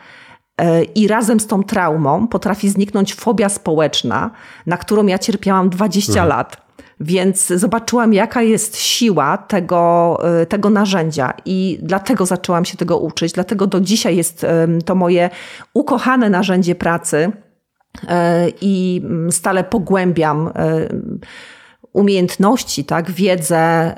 E, 0.62 0.84
I 0.84 1.08
razem 1.08 1.40
z 1.40 1.48
tą 1.48 1.64
traumą 1.64 2.28
potrafi 2.28 2.70
zniknąć 2.70 3.16
fobia 3.16 3.50
społeczna, 3.50 4.32
na 4.66 4.78
którą 4.78 5.06
ja 5.06 5.20
cierpiałam 5.20 5.70
20 5.70 6.12
mhm. 6.12 6.30
lat. 6.30 6.65
Więc 7.00 7.48
zobaczyłam, 7.48 8.14
jaka 8.14 8.42
jest 8.42 8.78
siła 8.78 9.38
tego, 9.38 10.18
y, 10.42 10.46
tego 10.46 10.70
narzędzia 10.70 11.34
i 11.46 11.80
dlatego 11.82 12.26
zaczęłam 12.26 12.66
się 12.66 12.78
tego 12.78 13.00
uczyć. 13.00 13.34
Dlatego 13.34 13.68
do 13.68 13.82
dzisiaj 13.82 14.16
jest 14.18 14.46
to 14.86 14.96
moje 14.96 15.30
ukochane 15.74 16.30
narzędzie 16.30 16.76
pracy 16.76 17.32
y, 18.04 18.08
i 18.62 19.02
mm, 19.06 19.32
stale 19.32 19.64
pogłębiam 19.64 20.48
y, 20.48 20.52
umiejętności, 21.94 22.86
tak, 22.86 23.12
wiedzę, 23.12 23.96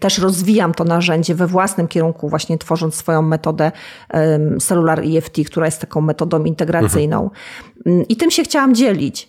też 0.00 0.18
rozwijam 0.18 0.74
to 0.74 0.84
narzędzie 0.84 1.34
we 1.34 1.46
własnym 1.46 1.88
kierunku, 1.88 2.28
właśnie 2.28 2.58
tworząc 2.58 2.94
swoją 2.94 3.22
metodę 3.22 3.72
Cellular 4.60 5.00
EFT, 5.00 5.36
która 5.46 5.66
jest 5.66 5.80
taką 5.80 6.00
metodą 6.00 6.44
integracyjną. 6.44 7.30
Mhm. 7.76 8.08
I 8.08 8.16
tym 8.16 8.30
się 8.30 8.42
chciałam 8.42 8.74
dzielić. 8.74 9.28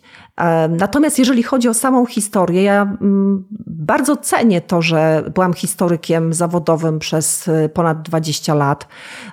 Natomiast 0.69 1.19
jeżeli 1.19 1.43
chodzi 1.43 1.69
o 1.69 1.73
samą 1.73 2.05
historię, 2.05 2.63
ja 2.63 2.81
mm, 2.81 3.43
bardzo 3.67 4.17
cenię 4.17 4.61
to, 4.61 4.81
że 4.81 5.31
byłam 5.33 5.53
historykiem 5.53 6.33
zawodowym 6.33 6.99
przez 6.99 7.47
y, 7.47 7.69
ponad 7.73 8.01
20 8.01 8.55
lat, 8.55 8.87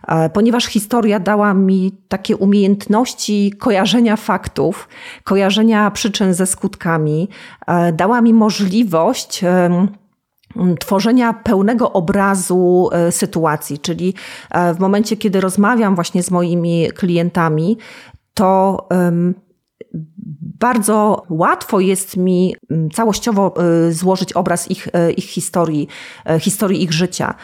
e, 0.09 0.31
ponieważ 0.31 0.65
historia 0.67 1.21
dała 1.21 1.55
mi 1.55 1.99
takie 2.09 2.37
umiejętności 2.37 3.53
kojarzenia 3.59 4.17
faktów, 4.17 4.89
kojarzenia 5.25 5.91
przyczyn 5.91 6.35
ze 6.35 6.47
skutkami, 6.47 7.29
e, 7.67 7.93
dała 7.93 8.21
mi 8.21 8.35
możliwość 8.35 9.45
tworzenia 10.81 11.33
pełnego 11.33 11.93
obrazu 11.93 12.89
e, 12.93 13.13
sytuacji, 13.13 13.79
czyli 13.79 14.15
w 14.75 14.79
momencie, 14.79 15.17
kiedy 15.17 15.41
rozmawiam 15.41 15.95
właśnie 15.95 16.23
z 16.23 16.31
moimi 16.31 16.89
klientami, 16.95 17.79
to 18.35 18.89
bardzo 20.59 21.27
łatwo 21.31 21.81
jest 21.81 22.17
mi 22.17 22.57
mm, 22.71 22.91
całościowo 22.91 23.55
y, 23.89 23.93
złożyć 23.93 24.33
obraz 24.33 24.71
ich, 24.71 24.87
y, 24.87 25.13
ich 25.13 25.25
historii, 25.25 25.89
y, 26.37 26.41
historii 26.41 26.83
ich 26.83 26.93
życia. 26.93 27.35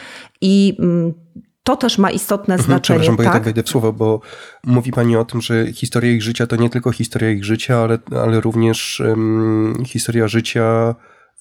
I 0.40 0.76
mm, 0.78 1.14
to 1.62 1.76
też 1.76 1.98
ma 1.98 2.10
istotne 2.10 2.54
mhm, 2.54 2.66
znaczenie. 2.66 3.00
Przepraszam, 3.00 3.16
bo 3.16 3.22
tak? 3.22 3.32
ja 3.32 3.32
tak 3.32 3.44
wejdę 3.44 3.62
w 3.62 3.68
słowo, 3.68 3.92
bo 3.92 4.20
mówi 4.64 4.92
Pani 4.92 5.16
o 5.16 5.24
tym, 5.24 5.40
że 5.40 5.72
historia 5.72 6.12
ich 6.12 6.22
życia 6.22 6.46
to 6.46 6.56
nie 6.56 6.70
tylko 6.70 6.92
historia 6.92 7.30
ich 7.30 7.44
życia, 7.44 7.76
ale, 7.78 7.98
ale 8.24 8.40
również 8.40 9.00
um, 9.00 9.82
historia 9.86 10.28
życia 10.28 10.94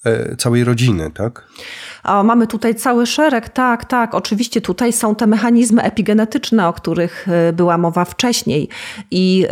e, 0.04 0.36
całej 0.36 0.64
rodziny, 0.64 1.10
tak? 1.10 1.46
A 2.02 2.22
mamy 2.22 2.46
tutaj 2.46 2.74
cały 2.74 3.06
szereg, 3.06 3.48
tak, 3.48 3.84
tak. 3.84 4.14
Oczywiście 4.14 4.60
tutaj 4.60 4.92
są 4.92 5.14
te 5.14 5.26
mechanizmy 5.26 5.82
epigenetyczne, 5.82 6.68
o 6.68 6.72
których 6.72 7.26
była 7.52 7.78
mowa 7.78 8.04
wcześniej. 8.04 8.68
I 9.10 9.46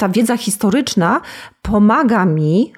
ta 0.00 0.08
wiedza 0.08 0.36
historyczna 0.36 1.20
pomaga 1.62 2.24
mi 2.24 2.72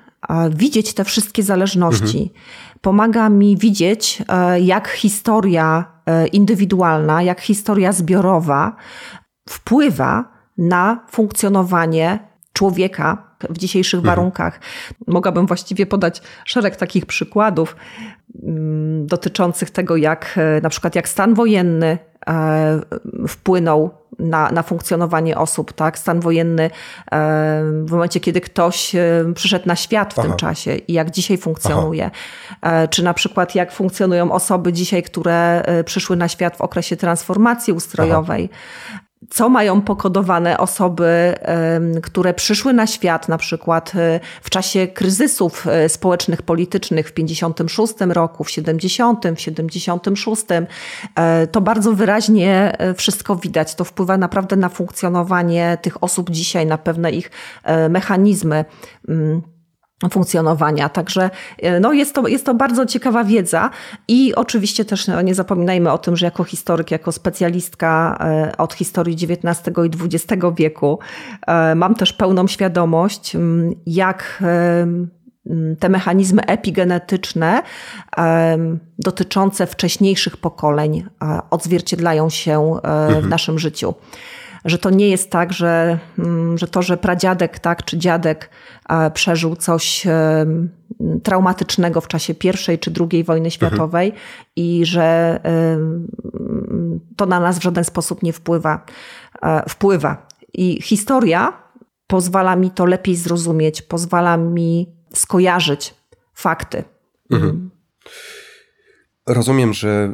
widzieć 0.50 0.94
te 0.94 1.04
wszystkie 1.04 1.42
zależności. 1.42 2.18
Mhm. 2.22 2.40
Pomaga 2.80 3.28
mi 3.28 3.56
widzieć, 3.56 4.22
e, 4.28 4.60
jak 4.60 4.88
historia 4.88 5.84
e, 6.06 6.26
indywidualna, 6.26 7.22
jak 7.22 7.40
historia 7.40 7.92
zbiorowa 7.92 8.76
wpływa 9.48 10.24
na 10.58 11.04
funkcjonowanie 11.10 12.31
człowieka 12.62 13.22
w 13.50 13.58
dzisiejszych 13.58 13.98
mhm. 13.98 14.16
warunkach. 14.16 14.60
Mogłabym 15.06 15.46
właściwie 15.46 15.86
podać 15.86 16.22
szereg 16.44 16.76
takich 16.76 17.06
przykładów 17.06 17.76
mm, 18.42 19.06
dotyczących 19.06 19.70
tego, 19.70 19.96
jak 19.96 20.34
e, 20.36 20.60
na 20.60 20.68
przykład 20.68 20.94
jak 20.94 21.08
stan 21.08 21.34
wojenny 21.34 21.98
wpłynął 23.28 23.90
na, 24.18 24.50
na 24.50 24.62
funkcjonowanie 24.62 25.38
osób, 25.38 25.72
tak? 25.72 25.98
Stan 25.98 26.20
wojenny 26.20 26.70
w 27.84 27.90
momencie, 27.90 28.20
kiedy 28.20 28.40
ktoś 28.40 28.92
przyszedł 29.34 29.68
na 29.68 29.76
świat 29.76 30.14
w 30.14 30.18
Aha. 30.18 30.28
tym 30.28 30.36
czasie 30.36 30.74
i 30.74 30.92
jak 30.92 31.10
dzisiaj 31.10 31.38
funkcjonuje. 31.38 32.10
E, 32.62 32.88
czy 32.88 33.04
na 33.04 33.14
przykład 33.14 33.54
jak 33.54 33.72
funkcjonują 33.72 34.32
osoby 34.32 34.72
dzisiaj, 34.72 35.02
które 35.02 35.62
e, 35.62 35.84
przyszły 35.84 36.16
na 36.16 36.28
świat 36.28 36.56
w 36.56 36.60
okresie 36.60 36.96
transformacji 36.96 37.72
ustrojowej. 37.72 38.48
Aha 38.52 39.11
co 39.30 39.48
mają 39.48 39.82
pokodowane 39.82 40.58
osoby, 40.58 41.34
które 42.02 42.34
przyszły 42.34 42.72
na 42.72 42.86
świat, 42.86 43.28
na 43.28 43.38
przykład 43.38 43.92
e, 43.94 44.20
w 44.42 44.50
czasie 44.50 44.86
kryzysów 44.86 45.66
e, 45.66 45.88
społecznych, 45.88 46.42
politycznych 46.42 47.08
w 47.08 47.12
56 47.12 47.94
roku, 48.00 48.44
w 48.44 48.50
70, 48.50 49.24
w 49.36 49.40
76. 49.40 50.44
E, 51.14 51.46
to 51.46 51.60
bardzo 51.60 51.92
wyraźnie 51.92 52.76
wszystko 52.96 53.36
widać. 53.36 53.74
To 53.74 53.84
wpływa 53.84 54.16
naprawdę 54.16 54.56
na 54.56 54.68
funkcjonowanie 54.68 55.78
tych 55.82 56.04
osób 56.04 56.30
dzisiaj, 56.30 56.66
na 56.66 56.78
pewne 56.78 57.10
ich 57.10 57.30
mechanizmy 57.88 58.64
mm 59.08 59.51
funkcjonowania. 60.10 60.88
Także 60.88 61.30
e, 61.58 61.80
no 61.80 61.92
jest, 61.92 62.14
to, 62.14 62.28
jest 62.28 62.46
to 62.46 62.54
bardzo 62.54 62.86
ciekawa 62.86 63.24
wiedza 63.24 63.70
i 64.08 64.34
oczywiście 64.34 64.84
też 64.84 65.06
no, 65.06 65.22
nie 65.22 65.34
zapominajmy 65.34 65.92
o 65.92 65.98
tym, 65.98 66.16
że 66.16 66.26
jako 66.26 66.44
historyk, 66.44 66.90
jako 66.90 67.12
specjalistka 67.12 68.18
e, 68.20 68.56
od 68.56 68.74
historii 68.74 69.14
XIX 69.14 69.76
i 69.86 70.04
XX 70.04 70.42
wieku 70.56 70.98
e, 71.46 71.74
mam 71.74 71.94
też 71.94 72.12
pełną 72.12 72.46
świadomość, 72.46 73.36
jak 73.86 74.42
te 75.78 75.88
mechanizmy 75.88 76.42
epigenetyczne 76.42 77.62
dotyczące 78.98 79.66
wcześniejszych 79.66 80.36
pokoleń 80.36 81.04
odzwierciedlają 81.50 82.30
się 82.30 82.74
w 82.82 82.86
mhm. 82.86 83.28
naszym 83.28 83.58
życiu 83.58 83.94
że 84.64 84.78
to 84.78 84.90
nie 84.90 85.08
jest 85.08 85.30
tak, 85.30 85.52
że, 85.52 85.98
mm, 86.18 86.58
że 86.58 86.68
to, 86.68 86.82
że 86.82 86.96
pradziadek 86.96 87.58
tak, 87.58 87.84
czy 87.84 87.98
dziadek 87.98 88.50
przeżył 89.14 89.56
coś 89.56 90.06
traumatycznego 91.22 92.00
w 92.00 92.08
czasie 92.08 92.34
pierwszej 92.34 92.78
czy 92.78 92.90
drugiej 92.90 93.24
wojny 93.24 93.46
mhm. 93.46 93.50
światowej 93.50 94.08
mhm. 94.08 94.26
i 94.56 94.86
że 94.86 95.40
to 97.16 97.26
na 97.26 97.40
nas 97.40 97.58
w 97.58 97.62
żaden 97.62 97.84
sposób 97.84 98.22
nie 98.22 98.32
wpływa. 98.32 98.84
Wpływa. 99.68 100.26
I 100.52 100.82
historia 100.82 101.52
pozwala 102.06 102.56
mi 102.56 102.70
to 102.70 102.84
lepiej 102.86 103.16
zrozumieć, 103.16 103.82
pozwala 103.82 104.36
mi 104.36 104.96
skojarzyć 105.14 105.94
fakty. 106.34 106.84
Mhm. 107.30 107.70
Rozumiem, 109.26 109.72
że 109.72 110.12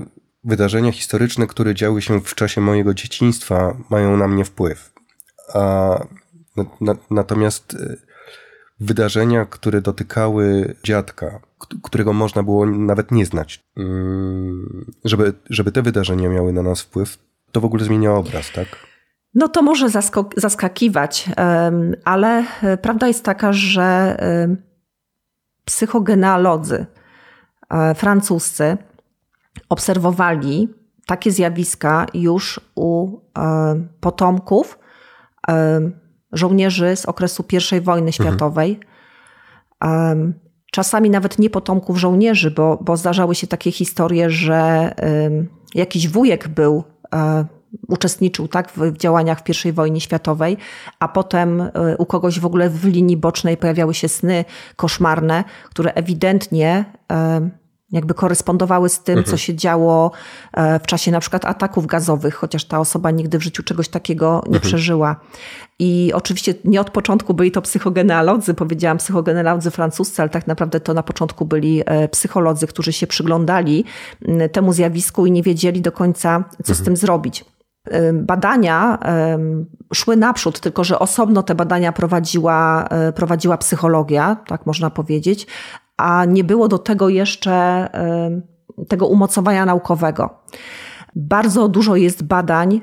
wydarzenia 0.49 0.93
historyczne, 0.93 1.47
które 1.47 1.75
działy 1.75 2.03
się 2.03 2.21
w 2.21 2.35
czasie 2.35 2.61
mojego 2.61 2.95
dzieciństwa, 2.95 3.77
mają 3.91 4.17
na 4.17 4.29
mnie 4.29 4.45
wpływ. 4.45 4.93
A, 5.55 5.61
na, 6.57 6.65
na, 6.81 6.95
natomiast 7.11 7.75
e, 7.75 7.97
wydarzenia, 8.81 9.47
które 9.47 9.81
dotykały 9.81 10.75
dziadka, 10.85 11.41
którego 11.83 12.13
można 12.13 12.43
było 12.43 12.67
nawet 12.67 13.13
nie 13.13 13.27
znać, 13.27 13.65
mm, 13.77 14.87
żeby, 15.05 15.33
żeby 15.51 15.73
te 15.73 15.83
wydarzenia 15.83 16.29
miały 16.29 16.53
na 16.53 16.63
nas 16.63 16.81
wpływ, 16.81 17.19
to 17.53 17.61
w 17.61 17.65
ogóle 17.65 17.85
zmienia 17.85 18.13
obraz, 18.13 18.53
tak? 18.53 18.69
No 19.35 19.49
to 19.49 19.63
może 19.63 19.89
zaskakiwać, 20.37 21.29
ale 22.05 22.45
e, 22.63 22.77
prawda 22.77 23.09
jest 23.09 23.25
taka, 23.25 23.53
że 23.53 24.17
psychogenealodzy 25.65 26.87
e, 27.71 27.95
francuscy 27.95 28.77
obserwowali 29.69 30.69
takie 31.07 31.31
zjawiska 31.31 32.07
już 32.15 32.61
u 32.75 33.19
potomków 34.01 34.79
żołnierzy 36.33 36.97
z 36.97 37.07
okresu 37.07 37.45
I 37.53 37.81
wojny 37.81 38.07
mhm. 38.07 38.13
światowej. 38.13 38.81
Mhm. 39.81 40.35
Czasami 40.73 41.11
nawet 41.11 41.39
nie 41.39 41.51
potomków 41.51 41.97
żołnierzy, 41.97 42.51
bo, 42.51 42.79
bo 42.81 42.97
zdarzały 42.97 43.35
się 43.35 43.47
takie 43.47 43.73
historie, 43.73 44.31
że 44.31 44.95
jakiś 45.75 46.09
wujek 46.09 46.49
był 46.49 46.85
uczestniczył 47.89 48.49
tak, 48.49 48.73
w 48.73 48.97
działaniach 48.97 49.43
w 49.43 49.67
I 49.67 49.73
wojnie 49.73 50.01
światowej, 50.01 50.57
a 50.99 51.09
potem 51.09 51.61
e, 51.61 51.71
u 51.99 52.07
kogoś 52.07 52.41
w 52.41 52.47
ogóle 52.47 52.71
w 52.71 52.85
linii 52.85 53.17
bocznej 53.17 53.57
pojawiały 53.57 53.95
się 53.95 54.09
sny 54.09 54.45
koszmarne, 54.77 55.45
które 55.71 55.93
ewidentnie 55.93 56.85
e, 57.13 57.51
jakby 57.91 58.15
korespondowały 58.15 58.89
z 58.89 59.01
tym, 59.01 59.19
mhm. 59.19 59.31
co 59.31 59.37
się 59.37 59.55
działo 59.55 60.11
e, 60.53 60.79
w 60.79 60.87
czasie 60.87 61.11
na 61.11 61.21
przykład 61.21 61.45
ataków 61.45 61.87
gazowych, 61.87 62.35
chociaż 62.35 62.65
ta 62.65 62.81
osoba 62.81 63.11
nigdy 63.11 63.39
w 63.39 63.43
życiu 63.43 63.63
czegoś 63.63 63.89
takiego 63.89 64.43
nie 64.47 64.57
mhm. 64.57 64.61
przeżyła. 64.61 65.17
I 65.79 66.13
oczywiście 66.15 66.55
nie 66.65 66.81
od 66.81 66.91
początku 66.91 67.35
byli 67.35 67.51
to 67.51 67.63
psychogenealodzy, 67.63 68.55
powiedziałam 68.55 68.99
psychogenealodzy 68.99 69.71
francuscy, 69.71 70.23
ale 70.23 70.29
tak 70.29 70.47
naprawdę 70.47 70.81
to 70.81 70.95
na 70.95 71.03
początku 71.03 71.45
byli 71.45 71.83
psycholodzy, 72.11 72.67
którzy 72.67 72.93
się 72.93 73.07
przyglądali 73.07 73.85
temu 74.53 74.73
zjawisku 74.73 75.27
i 75.27 75.31
nie 75.31 75.43
wiedzieli 75.43 75.83
do 75.83 75.93
końca, 75.93 76.45
co 76.51 76.73
mhm. 76.73 76.79
z 76.79 76.83
tym 76.83 76.97
zrobić 76.97 77.45
badania 78.13 78.99
szły 79.95 80.17
naprzód, 80.17 80.61
tylko 80.61 80.85
że 80.85 80.99
osobno 80.99 81.43
te 81.43 81.55
badania 81.55 81.93
prowadziła, 81.93 82.85
e, 82.91 83.13
prowadziła 83.13 83.59
psychologia, 83.59 84.37
tak 84.47 84.67
można 84.67 84.91
powiedzieć, 84.91 85.47
a 85.99 86.25
nie 86.25 86.45
było 86.45 86.69
do 86.69 86.79
tego 86.79 87.09
jeszcze 87.09 87.89
tego 88.89 89.07
umocowania 89.07 89.67
naukowego. 89.67 90.31
Bardzo 91.17 91.69
dużo 91.69 91.97
jest 91.97 92.25
badań, 92.25 92.81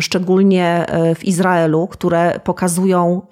szczególnie 0.00 0.86
e, 0.88 1.14
w 1.14 1.24
Izraelu, 1.24 1.88
które 1.88 2.40
pokazują 2.44 3.22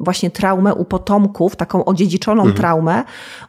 właśnie 0.00 0.30
traumę 0.30 0.74
u 0.74 0.84
potomków, 0.84 1.56
taką 1.56 1.84
odziedziczoną 1.84 2.42
mhm. 2.42 2.56
traumę 2.56 3.04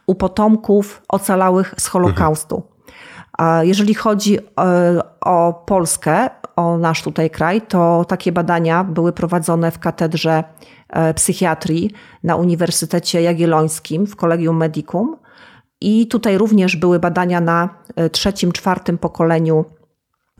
u 0.06 0.14
potomków 0.14 1.02
ocalałych 1.08 1.74
z 1.78 1.86
Holokaustu. 1.86 2.56
Mhm. 2.56 2.70
Jeżeli 3.62 3.94
chodzi 3.94 4.38
e, 4.38 4.42
o 5.20 5.62
Polskę, 5.66 6.30
o 6.56 6.78
nasz 6.78 7.02
tutaj 7.02 7.30
kraj, 7.30 7.62
to 7.62 8.04
takie 8.08 8.32
badania 8.32 8.84
były 8.84 9.12
prowadzone 9.12 9.70
w 9.70 9.78
katedrze 9.78 10.44
psychiatrii 11.14 11.90
na 12.22 12.36
Uniwersytecie 12.36 13.22
Jagiellońskim 13.22 14.06
w 14.06 14.16
Collegium 14.16 14.56
Medicum. 14.56 15.16
I 15.80 16.06
tutaj 16.06 16.38
również 16.38 16.76
były 16.76 16.98
badania 16.98 17.40
na 17.40 17.68
e, 17.96 18.10
trzecim, 18.10 18.52
czwartym 18.52 18.98
pokoleniu 18.98 19.64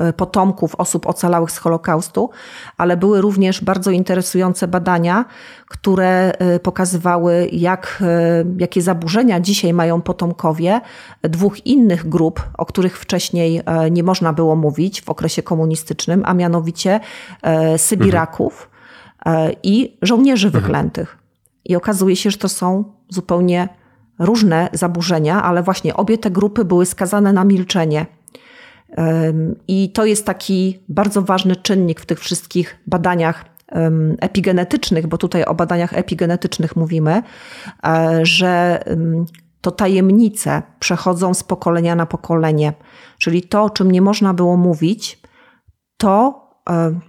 E, 0.01 0.13
potomków 0.13 0.75
osób 0.75 1.07
ocalałych 1.07 1.51
z 1.51 1.59
Holokaustu, 1.59 2.31
ale 2.77 2.97
były 2.97 3.21
również 3.21 3.65
bardzo 3.65 3.91
interesujące 3.91 4.69
badania, 4.69 5.25
które 5.69 6.33
e, 6.33 6.61
pokazywały, 6.61 7.49
jak, 7.53 8.03
e, 8.03 8.45
jakie 8.59 8.83
zaburzenia 8.83 9.41
dzisiaj 9.41 9.73
mają 9.73 10.03
potomkowie 10.03 10.81
dwóch 11.23 11.67
innych 11.67 12.09
grup, 12.09 12.43
o 12.59 12.67
których 12.67 12.99
wcześniej 12.99 13.63
nie 13.91 14.03
można 14.03 14.33
było 14.33 14.57
mówić 14.57 15.03
w 15.03 15.09
okresie 15.09 15.43
komunistycznym, 15.43 16.23
a 16.27 16.35
mianowicie 16.35 17.01
Sybiraków 17.77 18.53
mhm. 18.53 18.70
I 19.63 19.99
żołnierzy 20.03 20.47
mhm. 20.47 20.65
wyklętych. 20.65 21.19
I 21.65 21.77
okazuje 21.77 22.17
się, 22.17 22.31
że 22.31 22.39
to 22.39 22.49
są 22.49 22.85
zupełnie 23.09 23.69
różne 24.19 24.69
zaburzenia, 24.73 25.43
ale 25.43 25.63
właśnie 25.63 25.97
obie 25.97 26.19
te 26.19 26.31
grupy 26.31 26.65
były 26.65 26.87
skazane 26.87 27.33
na 27.33 27.45
milczenie 27.45 28.07
i 29.69 29.93
to 29.93 30.05
jest 30.05 30.27
taki 30.27 30.79
bardzo 30.89 31.23
ważny 31.23 31.57
czynnik 31.57 32.01
w 32.01 32.07
tych 32.07 32.21
wszystkich 32.21 32.79
badaniach 32.87 33.45
epigenetycznych, 34.21 35.07
bo 35.07 35.19
tutaj 35.19 35.45
o 35.45 35.55
badaniach 35.55 35.95
epigenetycznych 35.95 36.77
mówimy, 36.77 37.23
e, 37.87 38.21
że 38.23 38.85
to 39.61 39.71
tajemnice 39.71 40.63
przechodzą 40.79 41.35
z 41.35 41.45
pokolenia 41.45 41.95
na 41.95 42.07
pokolenie. 42.07 42.73
Czyli 43.19 43.43
to, 43.43 43.63
o 43.65 43.71
czym 43.71 43.91
nie 43.91 44.03
można 44.03 44.35
było 44.35 44.57
mówić, 44.57 45.23
to 45.97 46.43
e, 46.71 47.01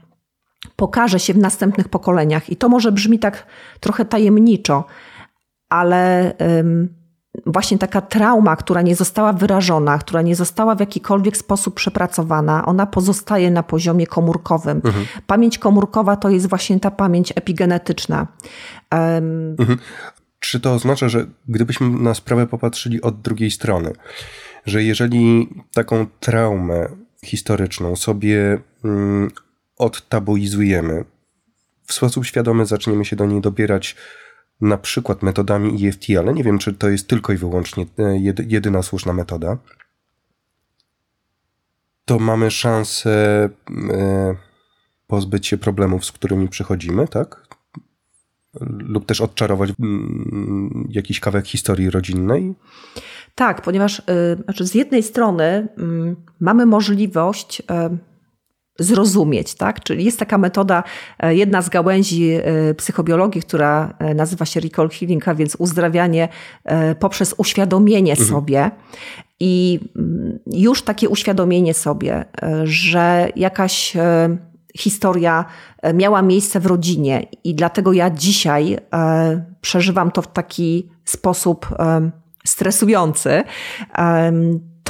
pokaże 0.75 1.19
się 1.19 1.33
w 1.33 1.37
następnych 1.37 1.89
pokoleniach. 1.89 2.49
I 2.49 2.55
to 2.55 2.69
może 2.69 2.91
brzmi 2.91 3.19
tak 3.19 3.45
trochę 3.79 4.05
tajemniczo, 4.05 4.85
ale 5.69 6.33
właśnie 7.45 7.77
taka 7.77 8.01
trauma, 8.01 8.55
która 8.55 8.81
nie 8.81 8.95
została 8.95 9.33
wyrażona, 9.33 9.97
która 9.97 10.21
nie 10.21 10.35
została 10.35 10.75
w 10.75 10.79
jakikolwiek 10.79 11.37
sposób 11.37 11.75
przepracowana, 11.75 12.65
ona 12.65 12.85
pozostaje 12.85 13.51
na 13.51 13.63
poziomie 13.63 14.07
komórkowym. 14.07 14.81
Mhm. 14.85 15.05
Pamięć 15.27 15.57
komórkowa 15.57 16.15
to 16.15 16.29
jest 16.29 16.49
właśnie 16.49 16.79
ta 16.79 16.91
pamięć 16.91 17.33
epigenetyczna. 17.35 18.27
Mhm. 19.59 19.79
Czy 20.39 20.59
to 20.59 20.73
oznacza, 20.73 21.09
że 21.09 21.25
gdybyśmy 21.47 21.89
na 21.89 22.13
sprawę 22.13 22.47
popatrzyli 22.47 23.01
od 23.01 23.21
drugiej 23.21 23.51
strony, 23.51 23.93
że 24.65 24.83
jeżeli 24.83 25.49
taką 25.73 26.05
traumę 26.19 26.87
historyczną 27.25 27.95
sobie 27.95 28.59
mm, 28.83 29.31
odtabuizujemy, 29.81 31.05
w 31.83 31.93
sposób 31.93 32.25
świadomy 32.25 32.65
zaczniemy 32.65 33.05
się 33.05 33.15
do 33.15 33.25
niej 33.25 33.41
dobierać 33.41 33.95
na 34.61 34.77
przykład 34.77 35.23
metodami 35.23 35.87
EFT, 35.87 36.05
ale 36.19 36.33
nie 36.33 36.43
wiem, 36.43 36.59
czy 36.59 36.73
to 36.73 36.89
jest 36.89 37.07
tylko 37.07 37.33
i 37.33 37.37
wyłącznie 37.37 37.85
e, 37.99 38.17
jedyna 38.47 38.81
słuszna 38.81 39.13
metoda, 39.13 39.57
to 42.05 42.19
mamy 42.19 42.51
szansę 42.51 43.09
e, 43.89 44.35
pozbyć 45.07 45.47
się 45.47 45.57
problemów, 45.57 46.05
z 46.05 46.11
którymi 46.11 46.47
przychodzimy, 46.47 47.07
tak? 47.07 47.47
Lub 48.63 49.05
też 49.05 49.21
odczarować 49.21 49.69
jakiś 50.89 51.19
kawałek 51.19 51.47
historii 51.47 51.89
rodzinnej? 51.89 52.55
Tak, 53.35 53.61
ponieważ 53.61 53.99
y, 53.99 54.03
znaczy 54.43 54.67
z 54.67 54.75
jednej 54.75 55.03
strony 55.03 55.67
mm, 55.77 56.15
mamy 56.39 56.65
możliwość 56.65 57.61
zrozumieć, 58.79 59.55
tak? 59.55 59.83
Czyli 59.83 60.05
jest 60.05 60.19
taka 60.19 60.37
metoda, 60.37 60.83
e, 61.19 61.35
jedna 61.35 61.61
z 61.61 61.69
gałęzi 61.69 62.31
e, 62.31 62.73
psychobiologii, 62.73 63.41
która 63.41 63.93
e, 63.99 64.13
nazywa 64.13 64.45
się 64.45 64.59
recall 64.59 64.89
healing, 64.89 65.27
a 65.27 65.35
więc 65.35 65.55
uzdrawianie 65.55 66.27
poprzez 66.99 67.35
uświadomienie 67.37 68.11
mhm. 68.11 68.29
sobie. 68.29 68.71
I 69.39 69.79
mm, 69.95 70.39
już 70.53 70.81
takie 70.81 71.09
uświadomienie 71.09 71.73
sobie, 71.73 72.25
że 72.63 73.29
jakaś 73.35 73.93
historia 74.77 75.45
miała 75.93 76.21
miejsce 76.21 76.59
w 76.59 76.65
rodzinie 76.65 77.27
i 77.43 77.55
dlatego 77.55 77.93
ja 77.93 78.09
dzisiaj 78.09 78.77
przeżywam 79.61 80.11
to 80.11 80.21
w 80.21 80.27
taki 80.27 80.89
sposób 81.05 81.67
stresujący 82.45 83.43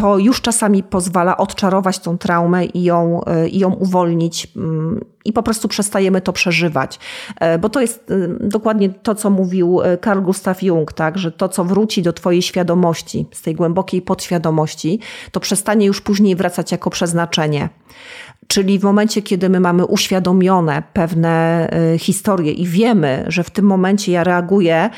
to 0.01 0.17
już 0.17 0.41
czasami 0.41 0.83
pozwala 0.83 1.37
odczarować 1.37 1.99
tą 1.99 2.17
traumę 2.17 2.65
i 2.65 2.83
ją, 2.83 3.25
e, 3.25 3.47
i 3.47 3.59
ją 3.59 3.73
uwolnić 3.73 4.47
mm, 4.55 5.05
i 5.25 5.33
po 5.33 5.43
prostu 5.43 5.67
przestajemy 5.67 6.21
to 6.21 6.33
przeżywać. 6.33 6.99
E, 7.39 7.59
bo 7.59 7.69
to 7.69 7.81
jest 7.81 8.11
e, 8.11 8.47
dokładnie 8.47 8.89
to, 8.89 9.15
co 9.15 9.29
mówił 9.29 9.79
Carl 10.03 10.21
Gustav 10.21 10.55
Jung, 10.61 10.93
tak? 10.93 11.17
że 11.17 11.31
to, 11.31 11.49
co 11.49 11.63
wróci 11.63 12.01
do 12.01 12.13
twojej 12.13 12.41
świadomości, 12.41 13.25
z 13.31 13.41
tej 13.41 13.55
głębokiej 13.55 14.01
podświadomości, 14.01 14.99
to 15.31 15.39
przestanie 15.39 15.85
już 15.85 16.01
później 16.01 16.35
wracać 16.35 16.71
jako 16.71 16.89
przeznaczenie. 16.89 17.69
Czyli 18.47 18.79
w 18.79 18.83
momencie, 18.83 19.21
kiedy 19.21 19.49
my 19.49 19.59
mamy 19.59 19.85
uświadomione 19.85 20.83
pewne 20.93 21.67
historie 21.99 22.51
i 22.51 22.67
wiemy, 22.67 23.25
że 23.27 23.43
w 23.43 23.49
tym 23.49 23.65
momencie 23.65 24.11
ja 24.11 24.23
reaguję 24.23 24.89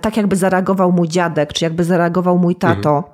tak, 0.00 0.16
jakby 0.16 0.36
zareagował 0.36 0.92
mój 0.92 1.08
dziadek, 1.08 1.52
czy 1.52 1.64
jakby 1.64 1.84
zareagował 1.84 2.38
mój 2.38 2.56
tato, 2.56 2.96
mhm 2.96 3.13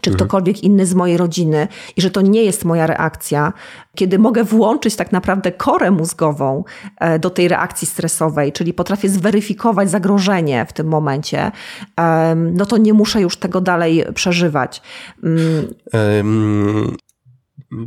czy 0.00 0.10
mhm. 0.10 0.16
ktokolwiek 0.16 0.62
inny 0.62 0.86
z 0.86 0.94
mojej 0.94 1.16
rodziny 1.16 1.68
i 1.96 2.00
że 2.00 2.10
to 2.10 2.20
nie 2.20 2.42
jest 2.42 2.64
moja 2.64 2.86
reakcja, 2.86 3.52
kiedy 3.94 4.18
mogę 4.18 4.44
włączyć 4.44 4.96
tak 4.96 5.12
naprawdę 5.12 5.52
korę 5.52 5.90
mózgową 5.90 6.64
e, 7.00 7.18
do 7.18 7.30
tej 7.30 7.48
reakcji 7.48 7.86
stresowej, 7.86 8.52
czyli 8.52 8.74
potrafię 8.74 9.08
zweryfikować 9.08 9.90
zagrożenie 9.90 10.66
w 10.68 10.72
tym 10.72 10.86
momencie, 10.86 11.52
no 12.36 12.66
to 12.66 12.76
nie 12.76 12.92
muszę 12.92 13.20
już 13.20 13.36
tego 13.36 13.60
dalej 13.60 14.04
przeżywać. 14.14 14.82
Um, 15.92 16.96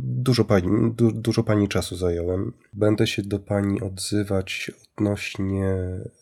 Dużo 0.02 0.44
pani, 0.44 0.92
du, 0.92 1.12
dużo 1.12 1.42
pani 1.42 1.68
czasu 1.68 1.96
zająłem. 1.96 2.52
Będę 2.72 3.06
się 3.06 3.22
do 3.22 3.38
pani 3.38 3.80
odzywać 3.80 4.70
odnośnie, 4.96 5.74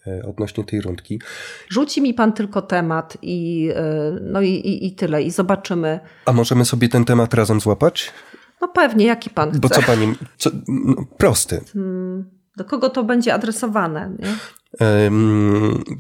e, 0.06 0.22
odnośnie 0.28 0.64
tej 0.64 0.80
rundki. 0.80 1.20
Rzuci 1.68 2.02
mi 2.02 2.14
pan 2.14 2.32
tylko 2.32 2.62
temat 2.62 3.18
i, 3.22 3.70
e, 3.74 4.18
no 4.22 4.40
i, 4.40 4.50
i, 4.50 4.86
i 4.86 4.94
tyle, 4.94 5.22
i 5.22 5.30
zobaczymy. 5.30 6.00
A 6.26 6.32
możemy 6.32 6.64
sobie 6.64 6.88
ten 6.88 7.04
temat 7.04 7.34
razem 7.34 7.60
złapać? 7.60 8.12
No 8.60 8.68
pewnie, 8.68 9.06
jaki 9.06 9.30
pan 9.30 9.50
chce. 9.50 9.60
Bo 9.60 9.68
co 9.68 9.82
pani, 9.82 10.14
co, 10.38 10.50
no, 10.68 10.94
prosty. 11.18 11.60
Hmm, 11.72 12.30
do 12.56 12.64
kogo 12.64 12.90
to 12.90 13.04
będzie 13.04 13.34
adresowane? 13.34 14.16
Nie? 14.18 14.34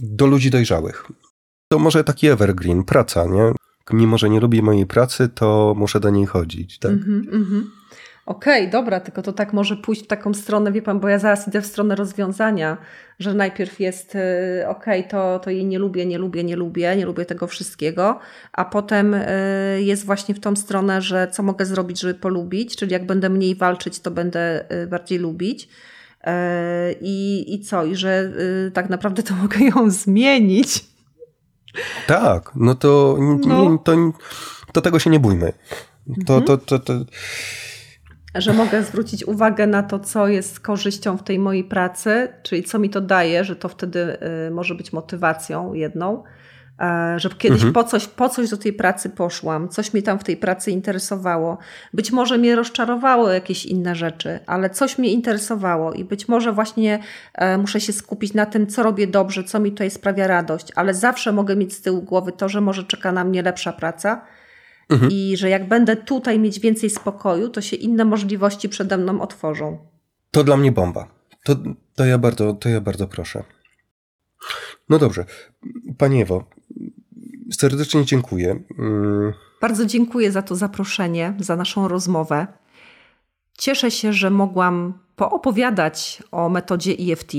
do 0.02 0.26
ludzi 0.26 0.50
dojrzałych. 0.50 1.06
To 1.68 1.78
może 1.78 2.04
taki 2.04 2.26
evergreen, 2.26 2.84
praca, 2.84 3.26
nie? 3.26 3.52
mimo 3.92 4.18
że 4.18 4.30
nie 4.30 4.40
lubię 4.40 4.62
mojej 4.62 4.86
pracy, 4.86 5.28
to 5.28 5.74
muszę 5.76 6.00
do 6.00 6.10
niej 6.10 6.26
chodzić. 6.26 6.78
Tak? 6.78 6.92
Mm 6.92 7.22
-hmm, 7.22 7.62
Okej, 8.28 8.62
okay, 8.62 8.72
dobra, 8.72 9.00
tylko 9.00 9.22
to 9.22 9.32
tak 9.32 9.52
może 9.52 9.76
pójść 9.76 10.04
w 10.04 10.06
taką 10.06 10.34
stronę, 10.34 10.72
wie 10.72 10.82
pan, 10.82 11.00
bo 11.00 11.08
ja 11.08 11.18
zaraz 11.18 11.48
idę 11.48 11.62
w 11.62 11.66
stronę 11.66 11.94
rozwiązania, 11.94 12.76
że 13.18 13.34
najpierw 13.34 13.80
jest 13.80 14.14
y, 14.14 14.18
okej, 14.68 15.00
okay, 15.00 15.10
to, 15.10 15.38
to 15.38 15.50
jej 15.50 15.66
nie 15.66 15.78
lubię, 15.78 16.06
nie 16.06 16.18
lubię, 16.18 16.44
nie 16.44 16.56
lubię, 16.56 16.96
nie 16.96 17.06
lubię 17.06 17.24
tego 17.24 17.46
wszystkiego, 17.46 18.18
a 18.52 18.64
potem 18.64 19.14
y, 19.14 19.24
jest 19.80 20.06
właśnie 20.06 20.34
w 20.34 20.40
tą 20.40 20.56
stronę, 20.56 21.02
że 21.02 21.28
co 21.32 21.42
mogę 21.42 21.66
zrobić, 21.66 22.00
żeby 22.00 22.14
polubić, 22.14 22.76
czyli 22.76 22.92
jak 22.92 23.06
będę 23.06 23.28
mniej 23.28 23.54
walczyć, 23.54 24.00
to 24.00 24.10
będę 24.10 24.64
y, 24.82 24.86
bardziej 24.86 25.18
lubić. 25.18 25.68
I, 27.00 27.44
I 27.54 27.60
co? 27.60 27.84
I 27.84 27.96
że 27.96 28.32
tak 28.74 28.90
naprawdę 28.90 29.22
to 29.22 29.34
mogę 29.42 29.58
ją 29.58 29.90
zmienić. 29.90 30.84
Tak, 32.06 32.52
no 32.54 32.74
to, 32.74 33.16
no. 33.46 33.78
to, 33.78 33.96
to 34.72 34.80
tego 34.80 34.98
się 34.98 35.10
nie 35.10 35.20
bójmy. 35.20 35.52
To, 36.26 36.34
mhm. 36.36 36.44
to, 36.44 36.58
to, 36.58 36.78
to, 36.78 36.94
że 38.34 38.52
mogę 38.52 38.82
zwrócić 38.82 39.24
uwagę 39.24 39.66
na 39.66 39.82
to, 39.82 39.98
co 39.98 40.28
jest 40.28 40.60
korzyścią 40.60 41.16
w 41.16 41.22
tej 41.22 41.38
mojej 41.38 41.64
pracy, 41.64 42.28
czyli 42.42 42.62
co 42.62 42.78
mi 42.78 42.90
to 42.90 43.00
daje, 43.00 43.44
że 43.44 43.56
to 43.56 43.68
wtedy 43.68 44.18
y, 44.48 44.50
może 44.50 44.74
być 44.74 44.92
motywacją 44.92 45.74
jedną, 45.74 46.22
e, 46.80 47.14
że 47.16 47.28
kiedyś 47.28 47.62
mhm. 47.62 47.72
po, 47.72 47.84
coś, 47.84 48.06
po 48.06 48.28
coś 48.28 48.50
do 48.50 48.56
tej 48.56 48.72
pracy 48.72 49.10
poszłam, 49.10 49.68
coś 49.68 49.94
mnie 49.94 50.02
tam 50.02 50.18
w 50.18 50.24
tej 50.24 50.36
pracy 50.36 50.70
interesowało. 50.70 51.58
Być 51.94 52.12
może 52.12 52.38
mnie 52.38 52.56
rozczarowało 52.56 53.30
jakieś 53.30 53.66
inne 53.66 53.94
rzeczy, 53.94 54.38
ale 54.46 54.70
coś 54.70 54.98
mnie 54.98 55.12
interesowało 55.12 55.92
i 55.92 56.04
być 56.04 56.28
może 56.28 56.52
właśnie 56.52 56.98
e, 57.34 57.58
muszę 57.58 57.80
się 57.80 57.92
skupić 57.92 58.34
na 58.34 58.46
tym, 58.46 58.66
co 58.66 58.82
robię 58.82 59.06
dobrze, 59.06 59.44
co 59.44 59.60
mi 59.60 59.70
tutaj 59.70 59.90
sprawia 59.90 60.26
radość, 60.26 60.72
ale 60.74 60.94
zawsze 60.94 61.32
mogę 61.32 61.56
mieć 61.56 61.72
z 61.72 61.80
tyłu 61.80 62.02
głowy 62.02 62.32
to, 62.32 62.48
że 62.48 62.60
może 62.60 62.84
czeka 62.84 63.12
na 63.12 63.24
mnie 63.24 63.42
lepsza 63.42 63.72
praca 63.72 64.20
Mhm. 64.88 65.12
I 65.12 65.36
że 65.36 65.48
jak 65.48 65.68
będę 65.68 65.96
tutaj 65.96 66.38
mieć 66.38 66.60
więcej 66.60 66.90
spokoju, 66.90 67.48
to 67.48 67.60
się 67.60 67.76
inne 67.76 68.04
możliwości 68.04 68.68
przede 68.68 68.98
mną 68.98 69.20
otworzą. 69.20 69.78
To 70.30 70.44
dla 70.44 70.56
mnie 70.56 70.72
bomba. 70.72 71.08
To, 71.44 71.56
to, 71.94 72.04
ja, 72.04 72.18
bardzo, 72.18 72.52
to 72.52 72.68
ja 72.68 72.80
bardzo 72.80 73.06
proszę. 73.06 73.44
No 74.88 74.98
dobrze. 74.98 75.24
Pani 75.98 76.22
Ewo, 76.22 76.44
serdecznie 77.52 78.04
dziękuję. 78.04 78.62
Mm. 78.78 79.32
Bardzo 79.60 79.86
dziękuję 79.86 80.32
za 80.32 80.42
to 80.42 80.56
zaproszenie, 80.56 81.34
za 81.38 81.56
naszą 81.56 81.88
rozmowę. 81.88 82.46
Cieszę 83.58 83.90
się, 83.90 84.12
że 84.12 84.30
mogłam 84.30 84.98
poopowiadać 85.16 86.22
o 86.30 86.48
metodzie 86.48 86.92
EFT, 87.12 87.34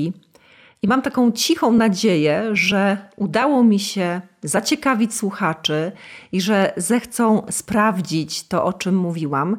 i 0.81 0.87
mam 0.87 1.01
taką 1.01 1.31
cichą 1.31 1.71
nadzieję, 1.71 2.49
że 2.53 2.97
udało 3.15 3.63
mi 3.63 3.79
się 3.79 4.21
zaciekawić 4.43 5.13
słuchaczy 5.13 5.91
i 6.31 6.41
że 6.41 6.73
zechcą 6.77 7.45
sprawdzić 7.49 8.47
to, 8.47 8.63
o 8.63 8.73
czym 8.73 8.95
mówiłam 8.95 9.57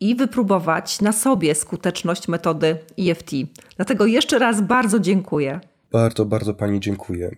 i 0.00 0.14
wypróbować 0.14 1.00
na 1.00 1.12
sobie 1.12 1.54
skuteczność 1.54 2.28
metody 2.28 2.78
EFT. 2.98 3.30
Dlatego 3.76 4.06
jeszcze 4.06 4.38
raz 4.38 4.60
bardzo 4.60 5.00
dziękuję. 5.00 5.60
Bardzo, 5.92 6.24
bardzo 6.24 6.54
Pani 6.54 6.80
dziękuję. 6.80 7.36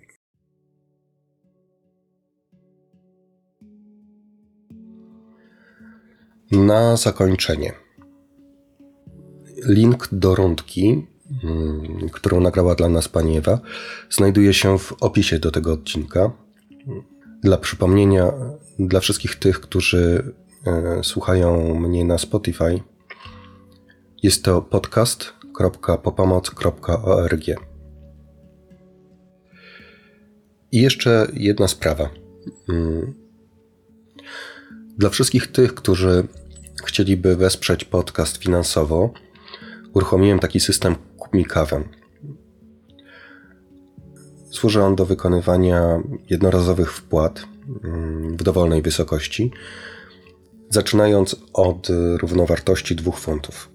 Na 6.53 6.97
zakończenie. 6.97 7.73
Link 9.66 10.09
do 10.12 10.35
rundki 10.35 11.07
Mm, 11.45 12.09
którą 12.12 12.40
nagrała 12.40 12.74
dla 12.74 12.89
nas 12.89 13.09
pani 13.09 13.36
Ewa, 13.36 13.61
znajduje 14.11 14.55
się 14.55 14.78
w 14.78 14.93
opisie 15.01 15.39
do 15.39 15.51
tego 15.51 15.73
odcinka. 15.73 16.31
Dla 17.42 17.56
przypomnienia, 17.56 18.32
dla 18.78 19.00
wszystkich 19.00 19.36
tych, 19.36 19.60
którzy 19.60 20.32
e, 20.66 21.05
słuchają 21.05 21.74
mnie 21.74 22.05
na 22.05 22.18
Spotify, 22.18 22.80
jest 24.22 24.44
to 24.44 24.62
podcast.popomoc.org. 24.62 27.42
I 30.72 30.80
jeszcze 30.80 31.26
jedna 31.32 31.68
sprawa. 31.68 32.10
Mm. 32.68 33.14
Dla 34.98 35.10
wszystkich 35.10 35.46
tych, 35.46 35.74
którzy 35.74 36.28
chcieliby 36.84 37.36
wesprzeć 37.36 37.84
podcast 37.84 38.36
finansowo, 38.36 39.12
uruchomiłem 39.94 40.38
taki 40.38 40.60
system 40.60 40.94
kup 41.18 41.34
mi 41.34 41.44
kawę. 41.44 41.98
Służy 44.51 44.83
on 44.83 44.97
do 44.97 45.07
wykonywania 45.07 46.03
jednorazowych 46.31 46.93
wpłat 46.93 47.45
mm, 47.85 48.37
w 48.37 48.43
dowolnej 48.43 48.83
wysokości, 48.83 49.51
zaczynając 50.70 51.37
od 51.53 51.89
równowartości 52.20 52.97
2 52.97 53.12
funtów. 53.12 53.70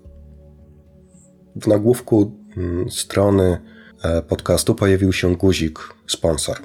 W 1.56 1.68
nagłówku 1.68 2.32
mm, 2.58 2.91
strony 2.91 3.58
e, 4.04 4.22
podcastu 4.22 4.76
pojawił 4.76 5.14
się 5.14 5.36
guzik 5.36 5.80
sponsor. 6.08 6.58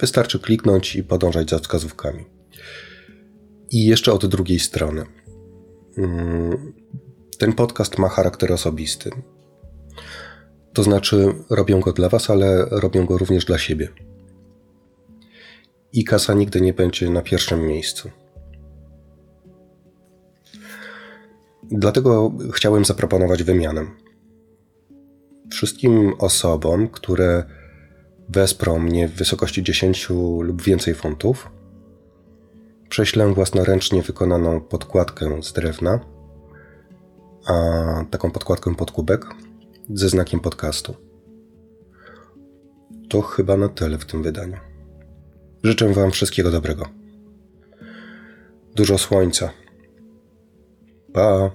Wystarczy 0.00 0.38
kliknąć 0.38 0.96
i 0.96 1.04
podążać 1.04 1.50
za 1.50 1.58
wskazówkami. 1.58 2.24
I 3.70 3.86
jeszcze 3.86 4.12
od 4.12 4.26
drugiej 4.26 4.58
strony. 4.58 5.06
Mm, 5.98 6.72
ten 7.38 7.52
podcast 7.52 7.98
ma 7.98 8.08
charakter 8.08 8.52
osobisty. 8.52 9.10
To 10.76 10.82
znaczy, 10.82 11.34
robią 11.50 11.80
go 11.80 11.92
dla 11.92 12.08
Was, 12.08 12.30
ale 12.30 12.64
robią 12.70 13.06
go 13.06 13.18
również 13.18 13.44
dla 13.44 13.58
siebie. 13.58 13.88
I 15.92 16.04
kasa 16.04 16.34
nigdy 16.34 16.60
nie 16.60 16.72
będzie 16.72 17.10
na 17.10 17.22
pierwszym 17.22 17.66
miejscu. 17.66 18.10
Dlatego 21.62 22.32
chciałem 22.52 22.84
zaproponować 22.84 23.42
wymianę. 23.42 23.86
Wszystkim 25.50 26.12
osobom, 26.18 26.88
które 26.88 27.44
wesprą 28.28 28.78
mnie 28.78 29.08
w 29.08 29.12
wysokości 29.12 29.62
10 29.62 30.08
lub 30.40 30.62
więcej 30.62 30.94
funtów, 30.94 31.50
prześlę 32.88 33.34
własnoręcznie 33.34 34.02
wykonaną 34.02 34.60
podkładkę 34.60 35.42
z 35.42 35.52
drewna, 35.52 36.00
a 37.46 37.54
taką 38.10 38.30
podkładkę 38.30 38.74
pod 38.74 38.90
kubek 38.90 39.26
ze 39.94 40.08
znakiem 40.08 40.40
podcastu. 40.40 40.94
To 43.08 43.22
chyba 43.22 43.56
na 43.56 43.68
tyle 43.68 43.98
w 43.98 44.04
tym 44.04 44.22
wydaniu. 44.22 44.56
Życzę 45.62 45.92
Wam 45.92 46.10
wszystkiego 46.10 46.50
dobrego. 46.50 46.88
Dużo 48.74 48.98
słońca. 48.98 49.50
Pa! 51.12 51.50